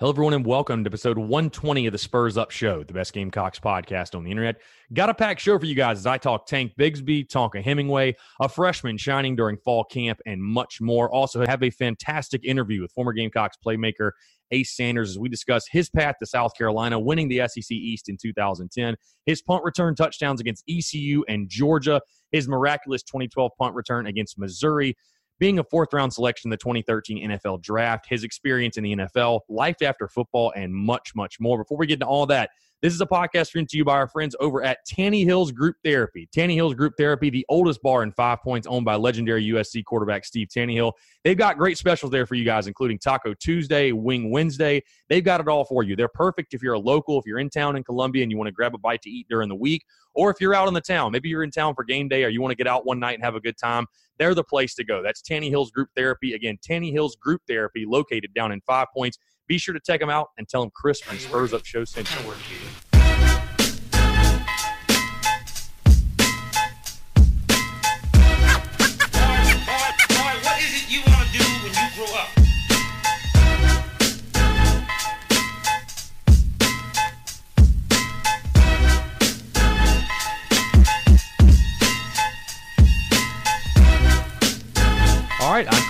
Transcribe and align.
Hello, 0.00 0.10
everyone, 0.10 0.34
and 0.34 0.44
welcome 0.44 0.82
to 0.82 0.88
episode 0.88 1.16
120 1.16 1.86
of 1.86 1.92
the 1.92 1.98
Spurs 1.98 2.36
Up 2.36 2.50
Show, 2.50 2.82
the 2.82 2.92
best 2.92 3.12
Gamecocks 3.12 3.60
podcast 3.60 4.16
on 4.16 4.24
the 4.24 4.30
internet. 4.32 4.56
Got 4.92 5.08
a 5.08 5.14
packed 5.14 5.40
show 5.40 5.56
for 5.56 5.66
you 5.66 5.76
guys 5.76 5.98
as 5.98 6.06
I 6.06 6.18
talk 6.18 6.48
Tank 6.48 6.72
Bigsby, 6.76 7.28
Tonka 7.28 7.62
Hemingway, 7.62 8.16
a 8.40 8.48
freshman 8.48 8.98
shining 8.98 9.36
during 9.36 9.56
fall 9.56 9.84
camp, 9.84 10.18
and 10.26 10.42
much 10.42 10.80
more. 10.80 11.08
Also, 11.14 11.46
have 11.46 11.62
a 11.62 11.70
fantastic 11.70 12.44
interview 12.44 12.82
with 12.82 12.90
former 12.90 13.12
Gamecocks 13.12 13.56
playmaker 13.64 14.10
Ace 14.50 14.74
Sanders 14.74 15.10
as 15.10 15.18
we 15.20 15.28
discuss 15.28 15.64
his 15.70 15.88
path 15.88 16.16
to 16.18 16.26
South 16.26 16.56
Carolina, 16.58 16.98
winning 16.98 17.28
the 17.28 17.46
SEC 17.46 17.70
East 17.70 18.08
in 18.08 18.16
2010, 18.20 18.96
his 19.26 19.42
punt 19.42 19.62
return 19.62 19.94
touchdowns 19.94 20.40
against 20.40 20.64
ECU 20.68 21.22
and 21.28 21.48
Georgia, 21.48 22.00
his 22.32 22.48
miraculous 22.48 23.04
2012 23.04 23.52
punt 23.60 23.76
return 23.76 24.08
against 24.08 24.40
Missouri 24.40 24.96
being 25.38 25.58
a 25.58 25.64
fourth 25.64 25.92
round 25.92 26.12
selection 26.12 26.48
in 26.48 26.50
the 26.50 26.56
2013 26.56 27.30
NFL 27.30 27.62
draft, 27.62 28.06
his 28.08 28.24
experience 28.24 28.76
in 28.76 28.84
the 28.84 28.96
NFL, 28.96 29.40
life 29.48 29.82
after 29.82 30.08
football, 30.08 30.52
and 30.56 30.74
much, 30.74 31.12
much 31.14 31.40
more. 31.40 31.58
Before 31.58 31.78
we 31.78 31.86
get 31.86 31.94
into 31.94 32.06
all 32.06 32.26
that, 32.26 32.50
this 32.84 32.92
is 32.92 33.00
a 33.00 33.06
podcast 33.06 33.50
brought 33.54 33.66
to 33.66 33.78
you 33.78 33.82
by 33.82 33.94
our 33.94 34.06
friends 34.06 34.36
over 34.40 34.62
at 34.62 34.84
Tanny 34.84 35.24
Hills 35.24 35.52
Group 35.52 35.76
Therapy. 35.82 36.28
Tanny 36.30 36.54
Hills 36.54 36.74
Group 36.74 36.92
Therapy, 36.98 37.30
the 37.30 37.46
oldest 37.48 37.80
bar 37.80 38.02
in 38.02 38.12
Five 38.12 38.42
Points, 38.42 38.66
owned 38.66 38.84
by 38.84 38.94
legendary 38.94 39.42
USC 39.46 39.82
quarterback 39.86 40.26
Steve 40.26 40.48
Taneyhill. 40.54 40.92
They've 41.24 41.34
got 41.34 41.56
great 41.56 41.78
specials 41.78 42.12
there 42.12 42.26
for 42.26 42.34
you 42.34 42.44
guys, 42.44 42.66
including 42.66 42.98
Taco 42.98 43.32
Tuesday, 43.32 43.92
Wing 43.92 44.30
Wednesday. 44.30 44.82
They've 45.08 45.24
got 45.24 45.40
it 45.40 45.48
all 45.48 45.64
for 45.64 45.82
you. 45.82 45.96
They're 45.96 46.08
perfect 46.08 46.52
if 46.52 46.62
you're 46.62 46.74
a 46.74 46.78
local, 46.78 47.18
if 47.18 47.24
you're 47.24 47.38
in 47.38 47.48
town 47.48 47.74
in 47.76 47.84
Columbia 47.84 48.22
and 48.22 48.30
you 48.30 48.36
want 48.36 48.48
to 48.48 48.52
grab 48.52 48.74
a 48.74 48.78
bite 48.78 49.00
to 49.00 49.08
eat 49.08 49.28
during 49.30 49.48
the 49.48 49.54
week, 49.54 49.82
or 50.14 50.30
if 50.30 50.36
you're 50.38 50.54
out 50.54 50.68
in 50.68 50.74
the 50.74 50.82
town. 50.82 51.12
Maybe 51.12 51.30
you're 51.30 51.42
in 51.42 51.50
town 51.50 51.74
for 51.74 51.84
game 51.84 52.08
day 52.08 52.22
or 52.22 52.28
you 52.28 52.42
want 52.42 52.52
to 52.52 52.56
get 52.56 52.66
out 52.66 52.84
one 52.84 53.00
night 53.00 53.14
and 53.14 53.24
have 53.24 53.34
a 53.34 53.40
good 53.40 53.56
time. 53.56 53.86
They're 54.18 54.34
the 54.34 54.44
place 54.44 54.74
to 54.74 54.84
go. 54.84 55.02
That's 55.02 55.22
Tanny 55.22 55.48
Hills 55.48 55.70
Group 55.70 55.88
Therapy. 55.96 56.34
Again, 56.34 56.58
Tanny 56.62 56.92
Hills 56.92 57.16
Group 57.16 57.40
Therapy, 57.48 57.86
located 57.88 58.34
down 58.34 58.52
in 58.52 58.60
Five 58.60 58.88
Points. 58.94 59.16
Be 59.46 59.58
sure 59.58 59.74
to 59.74 59.80
check 59.80 60.00
them 60.00 60.10
out 60.10 60.28
and 60.38 60.48
tell 60.48 60.62
them 60.62 60.70
Chris 60.74 61.00
from 61.00 61.18
Spurs 61.18 61.52
Up 61.52 61.64
Show 61.64 61.84
sent 61.84 62.10
you. 62.10 62.34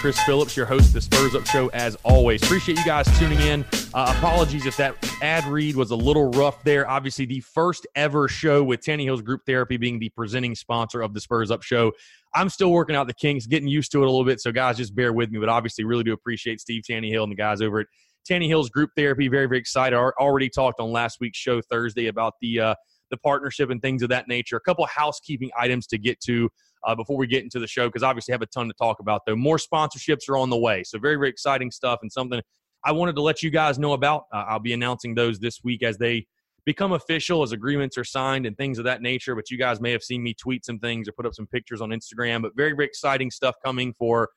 Chris 0.04 0.20
Phillips, 0.25 0.54
your 0.54 0.66
host 0.66 0.88
of 0.88 0.92
the 0.92 1.00
Spurs 1.00 1.34
Up 1.34 1.47
Show, 1.47 1.69
as 1.69 1.97
always. 2.04 2.42
Appreciate 2.42 2.76
you 2.76 2.84
guys 2.84 3.06
tuning 3.19 3.41
in. 3.41 3.65
Uh, 3.94 4.12
apologies 4.15 4.66
if 4.66 4.76
that 4.76 4.94
ad 5.22 5.47
read 5.47 5.76
was 5.76 5.92
a 5.92 5.97
little 5.97 6.31
rough 6.32 6.62
there. 6.62 6.87
Obviously, 6.87 7.25
the 7.25 7.41
first 7.41 7.87
ever 7.94 8.28
show 8.28 8.62
with 8.62 8.82
Tanny 8.82 9.04
Hills 9.04 9.22
Group 9.22 9.47
Therapy 9.47 9.78
being 9.78 9.98
the 9.98 10.10
presenting 10.10 10.54
sponsor 10.54 11.00
of 11.00 11.14
the 11.14 11.20
Spurs 11.22 11.50
Up 11.50 11.62
Show. 11.62 11.91
I'm 12.34 12.50
still 12.50 12.70
working 12.70 12.94
out 12.94 13.06
the 13.06 13.14
kinks, 13.14 13.47
getting 13.47 13.66
used 13.66 13.93
to 13.93 14.03
it 14.03 14.06
a 14.06 14.10
little 14.10 14.26
bit, 14.26 14.43
so 14.43 14.53
guys, 14.53 14.76
just 14.76 14.94
bear 14.94 15.14
with 15.14 15.31
me. 15.31 15.38
But 15.38 15.48
obviously, 15.48 15.84
really 15.84 16.04
do 16.04 16.12
appreciate 16.12 16.60
Steve 16.60 16.82
Taneyhill 16.82 17.22
and 17.22 17.32
the 17.32 17.37
guys 17.37 17.62
over 17.62 17.81
at 17.81 17.87
Tanny 18.26 18.47
Hills 18.47 18.69
Group 18.69 18.91
Therapy. 18.94 19.28
Very, 19.28 19.47
very 19.47 19.59
excited. 19.59 19.97
I 19.97 20.10
already 20.19 20.50
talked 20.50 20.81
on 20.81 20.93
last 20.93 21.16
week's 21.19 21.38
show 21.38 21.62
Thursday 21.62 22.09
about 22.09 22.34
the 22.43 22.60
uh, 22.60 22.75
the 23.10 23.16
partnership 23.16 23.70
and 23.70 23.81
things 23.81 24.03
of 24.03 24.10
that 24.10 24.28
nature. 24.28 24.56
A 24.56 24.60
couple 24.60 24.84
housekeeping 24.84 25.50
items 25.59 25.87
to 25.87 25.97
get 25.97 26.20
to 26.25 26.50
uh, 26.86 26.94
before 26.94 27.16
we 27.16 27.26
get 27.26 27.42
into 27.42 27.58
the 27.58 27.66
show 27.66 27.88
because 27.88 28.02
obviously 28.02 28.32
have 28.32 28.42
a 28.42 28.46
ton 28.46 28.68
to 28.68 28.74
talk 28.74 29.00
about. 29.00 29.22
Though 29.26 29.36
more 29.36 29.56
sponsorships 29.56 30.28
are 30.28 30.36
on 30.36 30.50
the 30.50 30.58
way, 30.58 30.84
so 30.84 30.98
very 30.98 31.16
very 31.16 31.28
exciting 31.28 31.70
stuff 31.70 32.00
and 32.02 32.10
something 32.10 32.40
I 32.84 32.92
wanted 32.92 33.14
to 33.16 33.22
let 33.22 33.42
you 33.42 33.50
guys 33.50 33.78
know 33.78 33.94
about. 33.94 34.24
Uh, 34.32 34.44
I'll 34.48 34.58
be 34.58 34.74
announcing 34.74 35.14
those 35.14 35.38
this 35.38 35.64
week 35.64 35.82
as 35.82 35.96
they 35.96 36.26
become 36.66 36.92
official, 36.92 37.42
as 37.42 37.52
agreements 37.52 37.96
are 37.98 38.04
signed 38.04 38.46
and 38.46 38.56
things 38.56 38.78
of 38.78 38.84
that 38.84 39.02
nature. 39.02 39.34
But 39.34 39.50
you 39.50 39.58
guys 39.58 39.80
may 39.80 39.90
have 39.92 40.02
seen 40.02 40.22
me 40.22 40.34
tweet 40.34 40.64
some 40.64 40.78
things 40.78 41.08
or 41.08 41.12
put 41.12 41.26
up 41.26 41.34
some 41.34 41.46
pictures 41.46 41.80
on 41.80 41.90
Instagram. 41.90 42.42
But 42.42 42.52
very 42.56 42.72
very 42.72 42.86
exciting 42.86 43.30
stuff 43.30 43.54
coming 43.64 43.92
for 43.94 44.30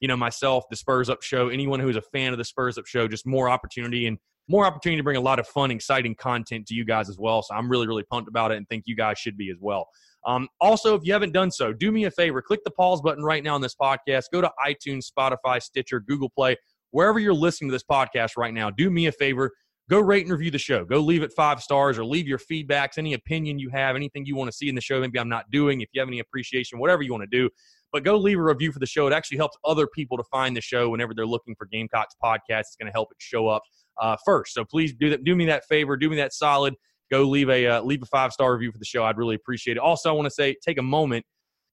you 0.00 0.08
know 0.08 0.16
myself, 0.16 0.64
the 0.70 0.76
Spurs 0.76 1.08
Up 1.08 1.22
Show, 1.22 1.48
anyone 1.48 1.80
who 1.80 1.88
is 1.88 1.96
a 1.96 2.02
fan 2.02 2.32
of 2.32 2.38
the 2.38 2.44
Spurs 2.44 2.76
Up 2.76 2.86
Show, 2.86 3.06
just 3.06 3.26
more 3.26 3.48
opportunity 3.48 4.06
and 4.06 4.18
more 4.48 4.66
opportunity 4.66 4.98
to 4.98 5.04
bring 5.04 5.16
a 5.16 5.20
lot 5.20 5.38
of 5.38 5.46
fun, 5.46 5.70
exciting 5.70 6.14
content 6.16 6.66
to 6.66 6.74
you 6.74 6.84
guys 6.84 7.08
as 7.08 7.18
well. 7.18 7.42
So 7.42 7.54
I'm 7.54 7.68
really, 7.68 7.86
really 7.86 8.02
pumped 8.02 8.28
about 8.28 8.50
it 8.50 8.56
and 8.56 8.68
think 8.68 8.84
you 8.86 8.96
guys 8.96 9.18
should 9.18 9.36
be 9.36 9.50
as 9.50 9.56
well. 9.60 9.88
Um, 10.24 10.48
also, 10.60 10.94
if 10.94 11.02
you 11.04 11.12
haven't 11.12 11.32
done 11.32 11.50
so, 11.50 11.72
do 11.72 11.90
me 11.90 12.04
a 12.04 12.10
favor 12.10 12.40
click 12.40 12.60
the 12.64 12.70
pause 12.70 13.00
button 13.00 13.24
right 13.24 13.42
now 13.42 13.54
on 13.54 13.60
this 13.60 13.74
podcast. 13.74 14.24
Go 14.32 14.40
to 14.40 14.50
iTunes, 14.64 15.06
Spotify, 15.10 15.62
Stitcher, 15.62 16.00
Google 16.00 16.30
Play, 16.30 16.56
wherever 16.90 17.18
you're 17.18 17.34
listening 17.34 17.70
to 17.70 17.72
this 17.72 17.84
podcast 17.84 18.36
right 18.36 18.54
now. 18.54 18.70
Do 18.70 18.90
me 18.90 19.06
a 19.06 19.12
favor. 19.12 19.50
Go 19.90 19.98
rate 20.00 20.22
and 20.24 20.32
review 20.32 20.50
the 20.50 20.58
show. 20.58 20.84
Go 20.84 21.00
leave 21.00 21.22
it 21.22 21.32
five 21.32 21.60
stars 21.60 21.98
or 21.98 22.04
leave 22.04 22.28
your 22.28 22.38
feedbacks, 22.38 22.98
any 22.98 23.14
opinion 23.14 23.58
you 23.58 23.68
have, 23.70 23.96
anything 23.96 24.24
you 24.24 24.36
want 24.36 24.50
to 24.50 24.56
see 24.56 24.68
in 24.68 24.74
the 24.74 24.80
show. 24.80 25.00
Maybe 25.00 25.18
I'm 25.18 25.28
not 25.28 25.50
doing. 25.50 25.80
If 25.80 25.88
you 25.92 26.00
have 26.00 26.08
any 26.08 26.20
appreciation, 26.20 26.78
whatever 26.78 27.02
you 27.02 27.10
want 27.10 27.24
to 27.24 27.38
do, 27.38 27.50
but 27.92 28.04
go 28.04 28.16
leave 28.16 28.38
a 28.38 28.42
review 28.42 28.72
for 28.72 28.78
the 28.78 28.86
show. 28.86 29.06
It 29.06 29.12
actually 29.12 29.36
helps 29.38 29.56
other 29.64 29.86
people 29.86 30.16
to 30.16 30.24
find 30.30 30.56
the 30.56 30.60
show 30.60 30.88
whenever 30.88 31.14
they're 31.14 31.26
looking 31.26 31.54
for 31.56 31.66
Gamecocks 31.66 32.14
podcast. 32.22 32.60
It's 32.60 32.76
going 32.76 32.86
to 32.86 32.92
help 32.92 33.08
it 33.10 33.16
show 33.18 33.48
up 33.48 33.62
uh, 34.00 34.16
first. 34.24 34.54
So 34.54 34.64
please 34.64 34.94
do 34.94 35.10
that. 35.10 35.24
Do 35.24 35.34
me 35.34 35.46
that 35.46 35.64
favor. 35.66 35.96
Do 35.96 36.08
me 36.08 36.16
that 36.16 36.32
solid 36.32 36.74
go 37.12 37.24
leave 37.24 37.50
a 37.50 37.66
uh, 37.66 37.82
leave 37.82 38.02
a 38.02 38.06
five 38.06 38.32
star 38.32 38.52
review 38.52 38.72
for 38.72 38.78
the 38.78 38.84
show. 38.84 39.04
I'd 39.04 39.18
really 39.18 39.36
appreciate 39.36 39.76
it. 39.76 39.80
Also, 39.80 40.08
I 40.08 40.12
want 40.12 40.26
to 40.26 40.30
say 40.30 40.56
take 40.64 40.78
a 40.78 40.82
moment 40.82 41.24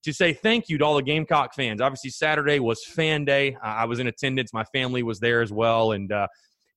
to 0.04 0.14
say 0.14 0.34
thank 0.34 0.70
you 0.70 0.78
to 0.78 0.86
all 0.86 0.96
the 0.96 1.02
Gamecock 1.02 1.56
fans. 1.56 1.82
Obviously, 1.82 2.10
Saturday 2.10 2.60
was 2.60 2.86
fan 2.86 3.26
day. 3.26 3.56
I 3.62 3.86
was 3.86 4.00
in 4.00 4.08
attendance. 4.08 4.54
My 4.54 4.66
family 4.66 5.02
was 5.02 5.20
there 5.20 5.42
as 5.42 5.52
well, 5.52 5.94
and 5.94 6.12
uh, 6.12 6.28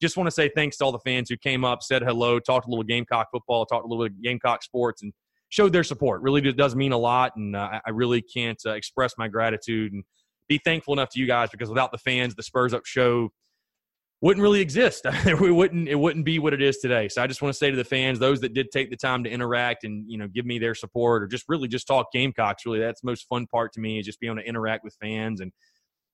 just 0.00 0.16
want 0.16 0.28
to 0.28 0.32
say 0.32 0.48
thanks 0.54 0.76
to 0.78 0.84
all 0.84 0.92
the 0.92 0.98
fans 1.00 1.28
who 1.28 1.36
came 1.36 1.64
up, 1.64 1.82
said 1.82 2.02
hello, 2.02 2.38
talked 2.38 2.66
a 2.66 2.70
little 2.70 2.84
Gamecock 2.84 3.28
football, 3.32 3.66
talked 3.66 3.84
a 3.84 3.88
little 3.88 4.04
bit 4.04 4.20
Gamecock 4.22 4.62
sports, 4.62 5.02
and 5.02 5.12
showed 5.48 5.72
their 5.72 5.84
support. 5.84 6.22
Really 6.22 6.40
does 6.52 6.74
mean 6.74 6.92
a 6.92 6.98
lot, 6.98 7.36
and 7.36 7.54
uh, 7.56 7.80
I 7.84 7.90
really 7.90 8.22
can't 8.22 8.60
uh, 8.64 8.72
express 8.72 9.14
my 9.18 9.28
gratitude 9.28 9.92
and 9.92 10.04
be 10.48 10.60
thankful 10.64 10.92
enough 10.92 11.10
to 11.10 11.20
you 11.20 11.26
guys 11.26 11.50
because 11.50 11.68
without 11.68 11.92
the 11.92 11.98
fans, 11.98 12.34
the 12.34 12.42
Spurs 12.42 12.74
Up 12.74 12.84
show 12.84 13.30
wouldn't 14.22 14.40
really 14.40 14.60
exist. 14.60 15.04
we 15.40 15.50
wouldn't 15.50 15.88
it 15.88 15.96
wouldn't 15.96 16.24
be 16.24 16.38
what 16.38 16.54
it 16.54 16.62
is 16.62 16.78
today. 16.78 17.08
So 17.08 17.22
I 17.22 17.26
just 17.26 17.42
want 17.42 17.52
to 17.52 17.58
say 17.58 17.70
to 17.70 17.76
the 17.76 17.84
fans, 17.84 18.18
those 18.18 18.40
that 18.40 18.54
did 18.54 18.70
take 18.70 18.88
the 18.88 18.96
time 18.96 19.24
to 19.24 19.30
interact 19.30 19.84
and 19.84 20.08
you 20.08 20.16
know 20.16 20.28
give 20.28 20.46
me 20.46 20.58
their 20.58 20.74
support 20.74 21.24
or 21.24 21.26
just 21.26 21.44
really 21.48 21.68
just 21.68 21.86
talk 21.86 22.06
Gamecocks. 22.12 22.64
Really, 22.64 22.78
that's 22.78 23.00
the 23.02 23.06
most 23.08 23.26
fun 23.28 23.46
part 23.48 23.72
to 23.74 23.80
me 23.80 23.98
is 23.98 24.06
just 24.06 24.20
being 24.20 24.32
able 24.32 24.42
to 24.42 24.48
interact 24.48 24.84
with 24.84 24.96
fans 25.02 25.40
and 25.40 25.52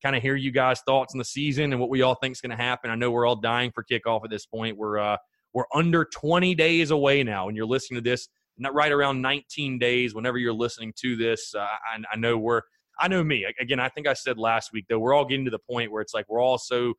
kind 0.02 0.16
of 0.16 0.22
hear 0.22 0.34
you 0.34 0.50
guys' 0.50 0.80
thoughts 0.86 1.14
on 1.14 1.18
the 1.18 1.24
season 1.24 1.72
and 1.72 1.80
what 1.80 1.90
we 1.90 2.02
all 2.02 2.14
think 2.14 2.32
is 2.32 2.40
going 2.40 2.56
to 2.56 2.62
happen. 2.62 2.90
I 2.90 2.94
know 2.94 3.10
we're 3.10 3.26
all 3.26 3.36
dying 3.36 3.72
for 3.72 3.84
kickoff 3.84 4.24
at 4.24 4.30
this 4.30 4.46
point. 4.46 4.76
We're 4.78 4.98
uh, 4.98 5.18
we're 5.52 5.66
under 5.74 6.06
20 6.06 6.54
days 6.54 6.90
away 6.90 7.22
now, 7.22 7.48
and 7.48 7.56
you're 7.56 7.66
listening 7.66 8.02
to 8.02 8.10
this 8.10 8.28
not 8.56 8.74
right 8.74 8.90
around 8.90 9.20
19 9.20 9.78
days. 9.78 10.14
Whenever 10.14 10.38
you're 10.38 10.52
listening 10.52 10.92
to 11.00 11.14
this, 11.14 11.54
uh, 11.54 11.60
I, 11.60 12.02
I 12.10 12.16
know 12.16 12.38
we're 12.38 12.62
I 12.98 13.08
know 13.08 13.22
me 13.22 13.46
again. 13.60 13.80
I 13.80 13.90
think 13.90 14.06
I 14.06 14.14
said 14.14 14.38
last 14.38 14.70
week 14.72 14.86
though 14.88 14.98
we're 14.98 15.12
all 15.12 15.26
getting 15.26 15.44
to 15.44 15.50
the 15.50 15.58
point 15.58 15.92
where 15.92 16.00
it's 16.00 16.14
like 16.14 16.24
we're 16.28 16.40
all 16.40 16.56
so 16.56 16.94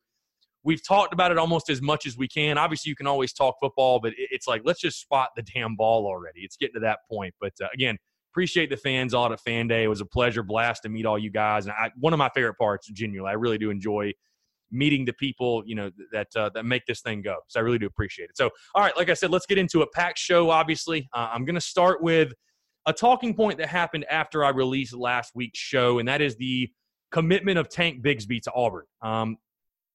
we've 0.64 0.86
talked 0.86 1.12
about 1.12 1.30
it 1.30 1.38
almost 1.38 1.70
as 1.70 1.80
much 1.80 2.06
as 2.06 2.16
we 2.16 2.28
can. 2.28 2.58
Obviously, 2.58 2.90
you 2.90 2.96
can 2.96 3.06
always 3.06 3.32
talk 3.32 3.56
football, 3.60 4.00
but 4.00 4.12
it's 4.16 4.46
like 4.46 4.62
let's 4.64 4.80
just 4.80 5.00
spot 5.00 5.30
the 5.36 5.42
damn 5.42 5.76
ball 5.76 6.06
already. 6.06 6.40
It's 6.40 6.56
getting 6.56 6.74
to 6.74 6.80
that 6.80 7.00
point. 7.10 7.34
But 7.40 7.52
uh, 7.62 7.68
again, 7.72 7.96
appreciate 8.32 8.70
the 8.70 8.76
fans 8.76 9.14
all 9.14 9.32
at 9.32 9.40
Fan 9.40 9.68
Day. 9.68 9.84
It 9.84 9.88
was 9.88 10.00
a 10.00 10.06
pleasure, 10.06 10.42
blast 10.42 10.82
to 10.84 10.88
meet 10.88 11.06
all 11.06 11.18
you 11.18 11.30
guys. 11.30 11.66
And 11.66 11.74
I, 11.78 11.90
one 11.98 12.12
of 12.12 12.18
my 12.18 12.30
favorite 12.34 12.58
parts, 12.58 12.88
genuinely, 12.88 13.30
I 13.30 13.34
really 13.34 13.58
do 13.58 13.70
enjoy 13.70 14.12
meeting 14.72 15.04
the 15.04 15.12
people 15.12 15.64
you 15.66 15.74
know 15.74 15.90
that 16.12 16.28
uh, 16.36 16.48
that 16.54 16.64
make 16.64 16.86
this 16.86 17.00
thing 17.00 17.22
go. 17.22 17.36
So 17.48 17.60
I 17.60 17.62
really 17.62 17.78
do 17.78 17.86
appreciate 17.86 18.30
it. 18.30 18.36
So 18.36 18.50
all 18.74 18.82
right, 18.82 18.96
like 18.96 19.10
I 19.10 19.14
said, 19.14 19.30
let's 19.30 19.46
get 19.46 19.58
into 19.58 19.82
a 19.82 19.86
packed 19.90 20.18
show. 20.18 20.50
Obviously, 20.50 21.08
uh, 21.12 21.30
I'm 21.32 21.44
going 21.44 21.54
to 21.54 21.60
start 21.60 22.02
with 22.02 22.32
a 22.86 22.92
talking 22.92 23.34
point 23.34 23.58
that 23.58 23.68
happened 23.68 24.06
after 24.10 24.44
I 24.44 24.50
released 24.50 24.94
last 24.94 25.32
week's 25.34 25.58
show, 25.58 25.98
and 25.98 26.08
that 26.08 26.20
is 26.20 26.36
the 26.36 26.70
commitment 27.10 27.58
of 27.58 27.68
Tank 27.68 28.04
Bigsby 28.04 28.40
to 28.42 28.52
Auburn. 28.54 28.84
Um, 29.02 29.36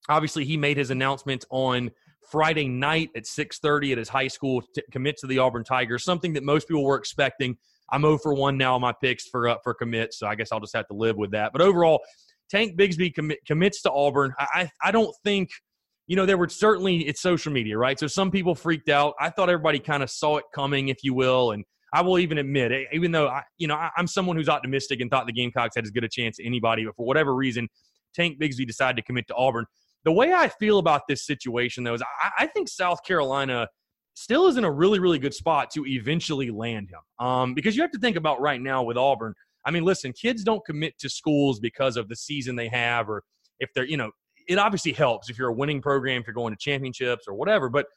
obviously, 0.09 0.45
he 0.45 0.57
made 0.57 0.77
his 0.77 0.91
announcement 0.91 1.45
on 1.49 1.91
Friday 2.31 2.67
night 2.67 3.09
at 3.15 3.23
6:30 3.25 3.91
at 3.91 3.97
his 3.97 4.09
high 4.09 4.27
school 4.27 4.61
to 4.73 4.83
commit 4.91 5.17
to 5.17 5.27
the 5.27 5.39
Auburn 5.39 5.63
Tigers. 5.63 6.03
Something 6.03 6.33
that 6.33 6.43
most 6.43 6.67
people 6.67 6.83
were 6.83 6.97
expecting. 6.97 7.57
I'm 7.91 8.01
0 8.01 8.17
for 8.17 8.33
one 8.33 8.57
now 8.57 8.75
on 8.75 8.81
my 8.81 8.93
picks 8.99 9.27
for 9.27 9.47
uh, 9.47 9.57
for 9.63 9.73
commits, 9.73 10.17
so 10.17 10.27
I 10.27 10.35
guess 10.35 10.51
I'll 10.51 10.59
just 10.59 10.75
have 10.75 10.87
to 10.87 10.95
live 10.95 11.17
with 11.17 11.31
that. 11.31 11.51
But 11.51 11.61
overall, 11.61 12.01
Tank 12.49 12.77
Bigsby 12.77 13.13
commit, 13.13 13.39
commits 13.45 13.81
to 13.83 13.91
Auburn. 13.91 14.33
I, 14.39 14.69
I, 14.83 14.91
don't 14.91 15.13
think, 15.23 15.49
you 16.07 16.15
know, 16.15 16.25
there 16.25 16.37
were 16.37 16.49
certainly 16.49 17.07
it's 17.07 17.21
social 17.21 17.51
media, 17.51 17.77
right? 17.77 17.99
So 17.99 18.07
some 18.07 18.31
people 18.31 18.55
freaked 18.55 18.89
out. 18.89 19.15
I 19.19 19.29
thought 19.29 19.49
everybody 19.49 19.79
kind 19.79 20.03
of 20.03 20.09
saw 20.09 20.37
it 20.37 20.45
coming, 20.53 20.89
if 20.89 20.97
you 21.03 21.13
will, 21.13 21.51
and 21.51 21.63
I 21.93 22.01
will 22.01 22.19
even 22.19 22.37
admit, 22.37 22.87
even 22.91 23.11
though 23.11 23.27
I, 23.27 23.43
you 23.57 23.67
know, 23.67 23.75
I, 23.75 23.89
am 23.97 24.07
someone 24.07 24.35
who's 24.35 24.49
optimistic 24.49 25.01
and 25.01 25.09
thought 25.09 25.25
the 25.27 25.33
Gamecocks 25.33 25.75
had 25.75 25.85
as 25.85 25.91
good 25.91 26.03
a 26.03 26.09
chance 26.09 26.39
as 26.39 26.45
anybody, 26.45 26.85
but 26.85 26.95
for 26.95 27.05
whatever 27.05 27.33
reason, 27.33 27.67
Tank 28.13 28.39
Bigsby 28.39 28.67
decided 28.67 28.97
to 28.97 29.03
commit 29.03 29.27
to 29.27 29.35
Auburn. 29.35 29.65
The 30.05 30.11
way 30.11 30.33
I 30.33 30.47
feel 30.47 30.77
about 30.77 31.01
this 31.09 31.25
situation, 31.25 31.83
though, 31.83 31.95
is 31.95 32.01
I, 32.01 32.43
I 32.43 32.47
think 32.47 32.69
South 32.69 33.03
Carolina 33.03 33.67
still 34.13 34.47
is 34.47 34.57
in 34.57 34.63
a 34.63 34.71
really, 34.71 34.99
really 34.99 35.19
good 35.19 35.33
spot 35.33 35.69
to 35.71 35.85
eventually 35.85 36.49
land 36.49 36.89
him. 36.89 37.25
Um, 37.27 37.53
because 37.53 37.75
you 37.75 37.81
have 37.81 37.91
to 37.91 37.99
think 37.99 38.15
about 38.15 38.39
right 38.39 38.61
now 38.61 38.83
with 38.83 38.97
Auburn. 38.97 39.33
I 39.65 39.71
mean, 39.71 39.83
listen, 39.83 40.13
kids 40.13 40.43
don't 40.43 40.63
commit 40.65 40.97
to 40.99 41.09
schools 41.09 41.59
because 41.59 41.97
of 41.97 42.07
the 42.07 42.15
season 42.15 42.55
they 42.55 42.69
have, 42.69 43.09
or 43.09 43.23
if 43.59 43.71
they're, 43.73 43.85
you 43.85 43.97
know, 43.97 44.11
it 44.47 44.57
obviously 44.57 44.93
helps 44.93 45.29
if 45.29 45.37
you're 45.37 45.49
a 45.49 45.53
winning 45.53 45.81
program, 45.81 46.21
if 46.21 46.27
you're 46.27 46.35
going 46.35 46.53
to 46.53 46.59
championships 46.59 47.25
or 47.27 47.33
whatever. 47.33 47.67
But 47.67 47.87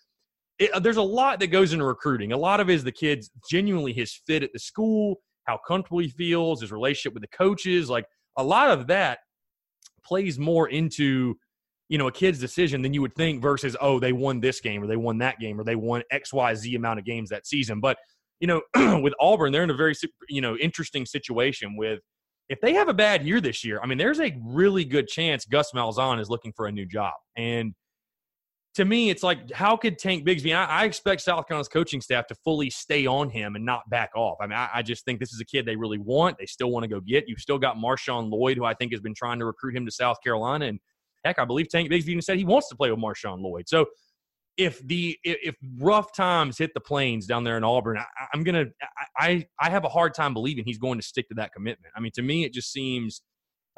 it, 0.59 0.73
uh, 0.73 0.81
there's 0.81 0.97
a 0.97 1.03
lot 1.03 1.41
that 1.41 1.49
goes 1.49 1.73
into 1.73 1.85
recruiting. 1.85 2.33
A 2.33 2.37
lot 2.37 2.59
of 2.59 2.71
it 2.71 2.75
is 2.75 2.85
the 2.85 2.93
kids 2.93 3.31
genuinely 3.51 3.93
his 3.93 4.15
fit 4.27 4.43
at 4.43 4.51
the 4.53 4.59
school, 4.59 5.21
how 5.45 5.59
comfortable 5.67 5.99
he 5.99 6.09
feels, 6.09 6.63
his 6.63 6.73
relationship 6.73 7.13
with 7.13 7.23
the 7.23 7.37
coaches. 7.37 7.91
Like 7.91 8.07
a 8.37 8.43
lot 8.43 8.71
of 8.71 8.87
that 8.87 9.19
plays 10.05 10.39
more 10.39 10.69
into 10.69 11.37
you 11.89 11.99
know 11.99 12.09
a 12.09 12.13
kid's 12.13 12.39
decision 12.39 12.83
than 12.83 12.93
you 12.93 13.01
would 13.01 13.15
think 13.15 13.43
versus 13.43 13.77
oh 13.81 13.99
they 13.99 14.13
won 14.13 14.41
this 14.41 14.61
game 14.61 14.83
or 14.83 14.87
they 14.87 14.97
won 14.97 15.19
that 15.19 15.39
game 15.39 15.61
or 15.61 15.65
they 15.65 15.77
won 15.77 16.03
X 16.11 16.33
Y 16.33 16.55
Z 16.55 16.75
amount 16.75 16.99
of 16.99 17.05
games 17.05 17.31
that 17.31 17.47
season. 17.47 17.81
But 17.81 17.99
you 18.41 18.47
know 18.47 18.63
with 19.01 19.15
Auburn, 19.21 19.53
they're 19.53 19.65
in 19.65 19.71
a 19.71 19.75
very 19.75 19.95
you 20.29 20.41
know 20.41 20.57
interesting 20.57 21.07
situation 21.07 21.77
with. 21.77 22.01
If 22.49 22.63
they 22.63 22.73
have 22.73 22.89
a 22.89 22.95
bad 22.95 23.27
year 23.27 23.43
this 23.43 23.63
year, 23.63 23.79
I 23.83 23.87
mean, 23.87 23.99
there's 23.99 24.21
a 24.21 24.35
really 24.43 24.83
good 24.83 25.07
chance 25.07 25.45
Gus 25.45 25.73
Malzahn 25.73 26.19
is 26.19 26.31
looking 26.31 26.55
for 26.57 26.67
a 26.67 26.73
new 26.73 26.87
job. 26.87 27.13
And 27.37 27.75
to 28.79 28.85
me, 28.85 29.11
it's 29.11 29.25
like, 29.25 29.51
how 29.51 29.77
could 29.77 29.99
Tank 29.99 30.25
Bigsby? 30.25 30.55
I, 30.55 30.65
I, 30.65 30.85
expect 30.85 31.21
South 31.21 31.49
Carolina's 31.49 31.67
coaching 31.67 32.01
staff 32.01 32.29
to 32.29 32.37
fully 32.45 32.71
stay 32.71 33.07
on 33.07 33.29
him 33.29 33.57
and 33.57 33.67
not 33.67 33.83
back 33.91 34.11
off. 34.15 34.39
I 34.41 34.47
mean, 34.47 34.57
I, 34.57 34.69
I 34.75 34.83
just 34.83 35.05
think 35.05 35.19
this 35.19 35.33
is 35.33 35.41
a 35.41 35.45
kid 35.45 35.67
they 35.67 35.75
really 35.75 35.99
want. 35.99 36.39
They 36.39 36.47
still 36.47 36.71
want 36.71 36.85
to 36.85 36.89
go 36.89 37.01
get. 37.01 37.25
You've 37.27 37.41
still 37.41 37.59
got 37.59 37.77
Marshawn 37.77 38.31
Lloyd, 38.31 38.57
who 38.57 38.65
I 38.65 38.75
think 38.75 38.93
has 38.93 39.01
been 39.01 39.15
trying 39.15 39.41
to 39.41 39.47
recruit 39.47 39.77
him 39.77 39.85
to 39.85 39.91
South 39.91 40.19
Carolina. 40.23 40.67
And 40.67 40.79
heck, 41.25 41.39
I 41.39 41.45
believe 41.45 41.69
Tank 41.69 41.91
Bigsby 41.91 42.09
even 42.09 42.23
said 42.23 42.39
he 42.39 42.45
wants 42.45 42.69
to 42.69 42.77
play 42.77 42.91
with 42.91 43.01
Marshawn 43.01 43.41
Lloyd. 43.41 43.69
So 43.69 43.87
if 44.57 44.85
the 44.87 45.17
if 45.23 45.55
rough 45.79 46.13
times 46.15 46.59
hit 46.59 46.73
the 46.75 46.81
plains 46.81 47.27
down 47.27 47.45
there 47.45 47.57
in 47.57 47.65
Auburn, 47.65 47.97
I, 47.97 48.05
am 48.35 48.43
gonna 48.43 48.67
I 49.17 49.47
I 49.61 49.71
have 49.71 49.85
a 49.85 49.89
hard 49.89 50.15
time 50.15 50.35
believing 50.35 50.65
he's 50.65 50.79
going 50.79 50.99
to 50.99 51.07
stick 51.07 51.29
to 51.29 51.35
that 51.37 51.53
commitment. 51.53 51.93
I 51.97 52.01
mean, 52.01 52.13
to 52.17 52.23
me, 52.23 52.45
it 52.45 52.53
just 52.53 52.73
seems 52.73 53.23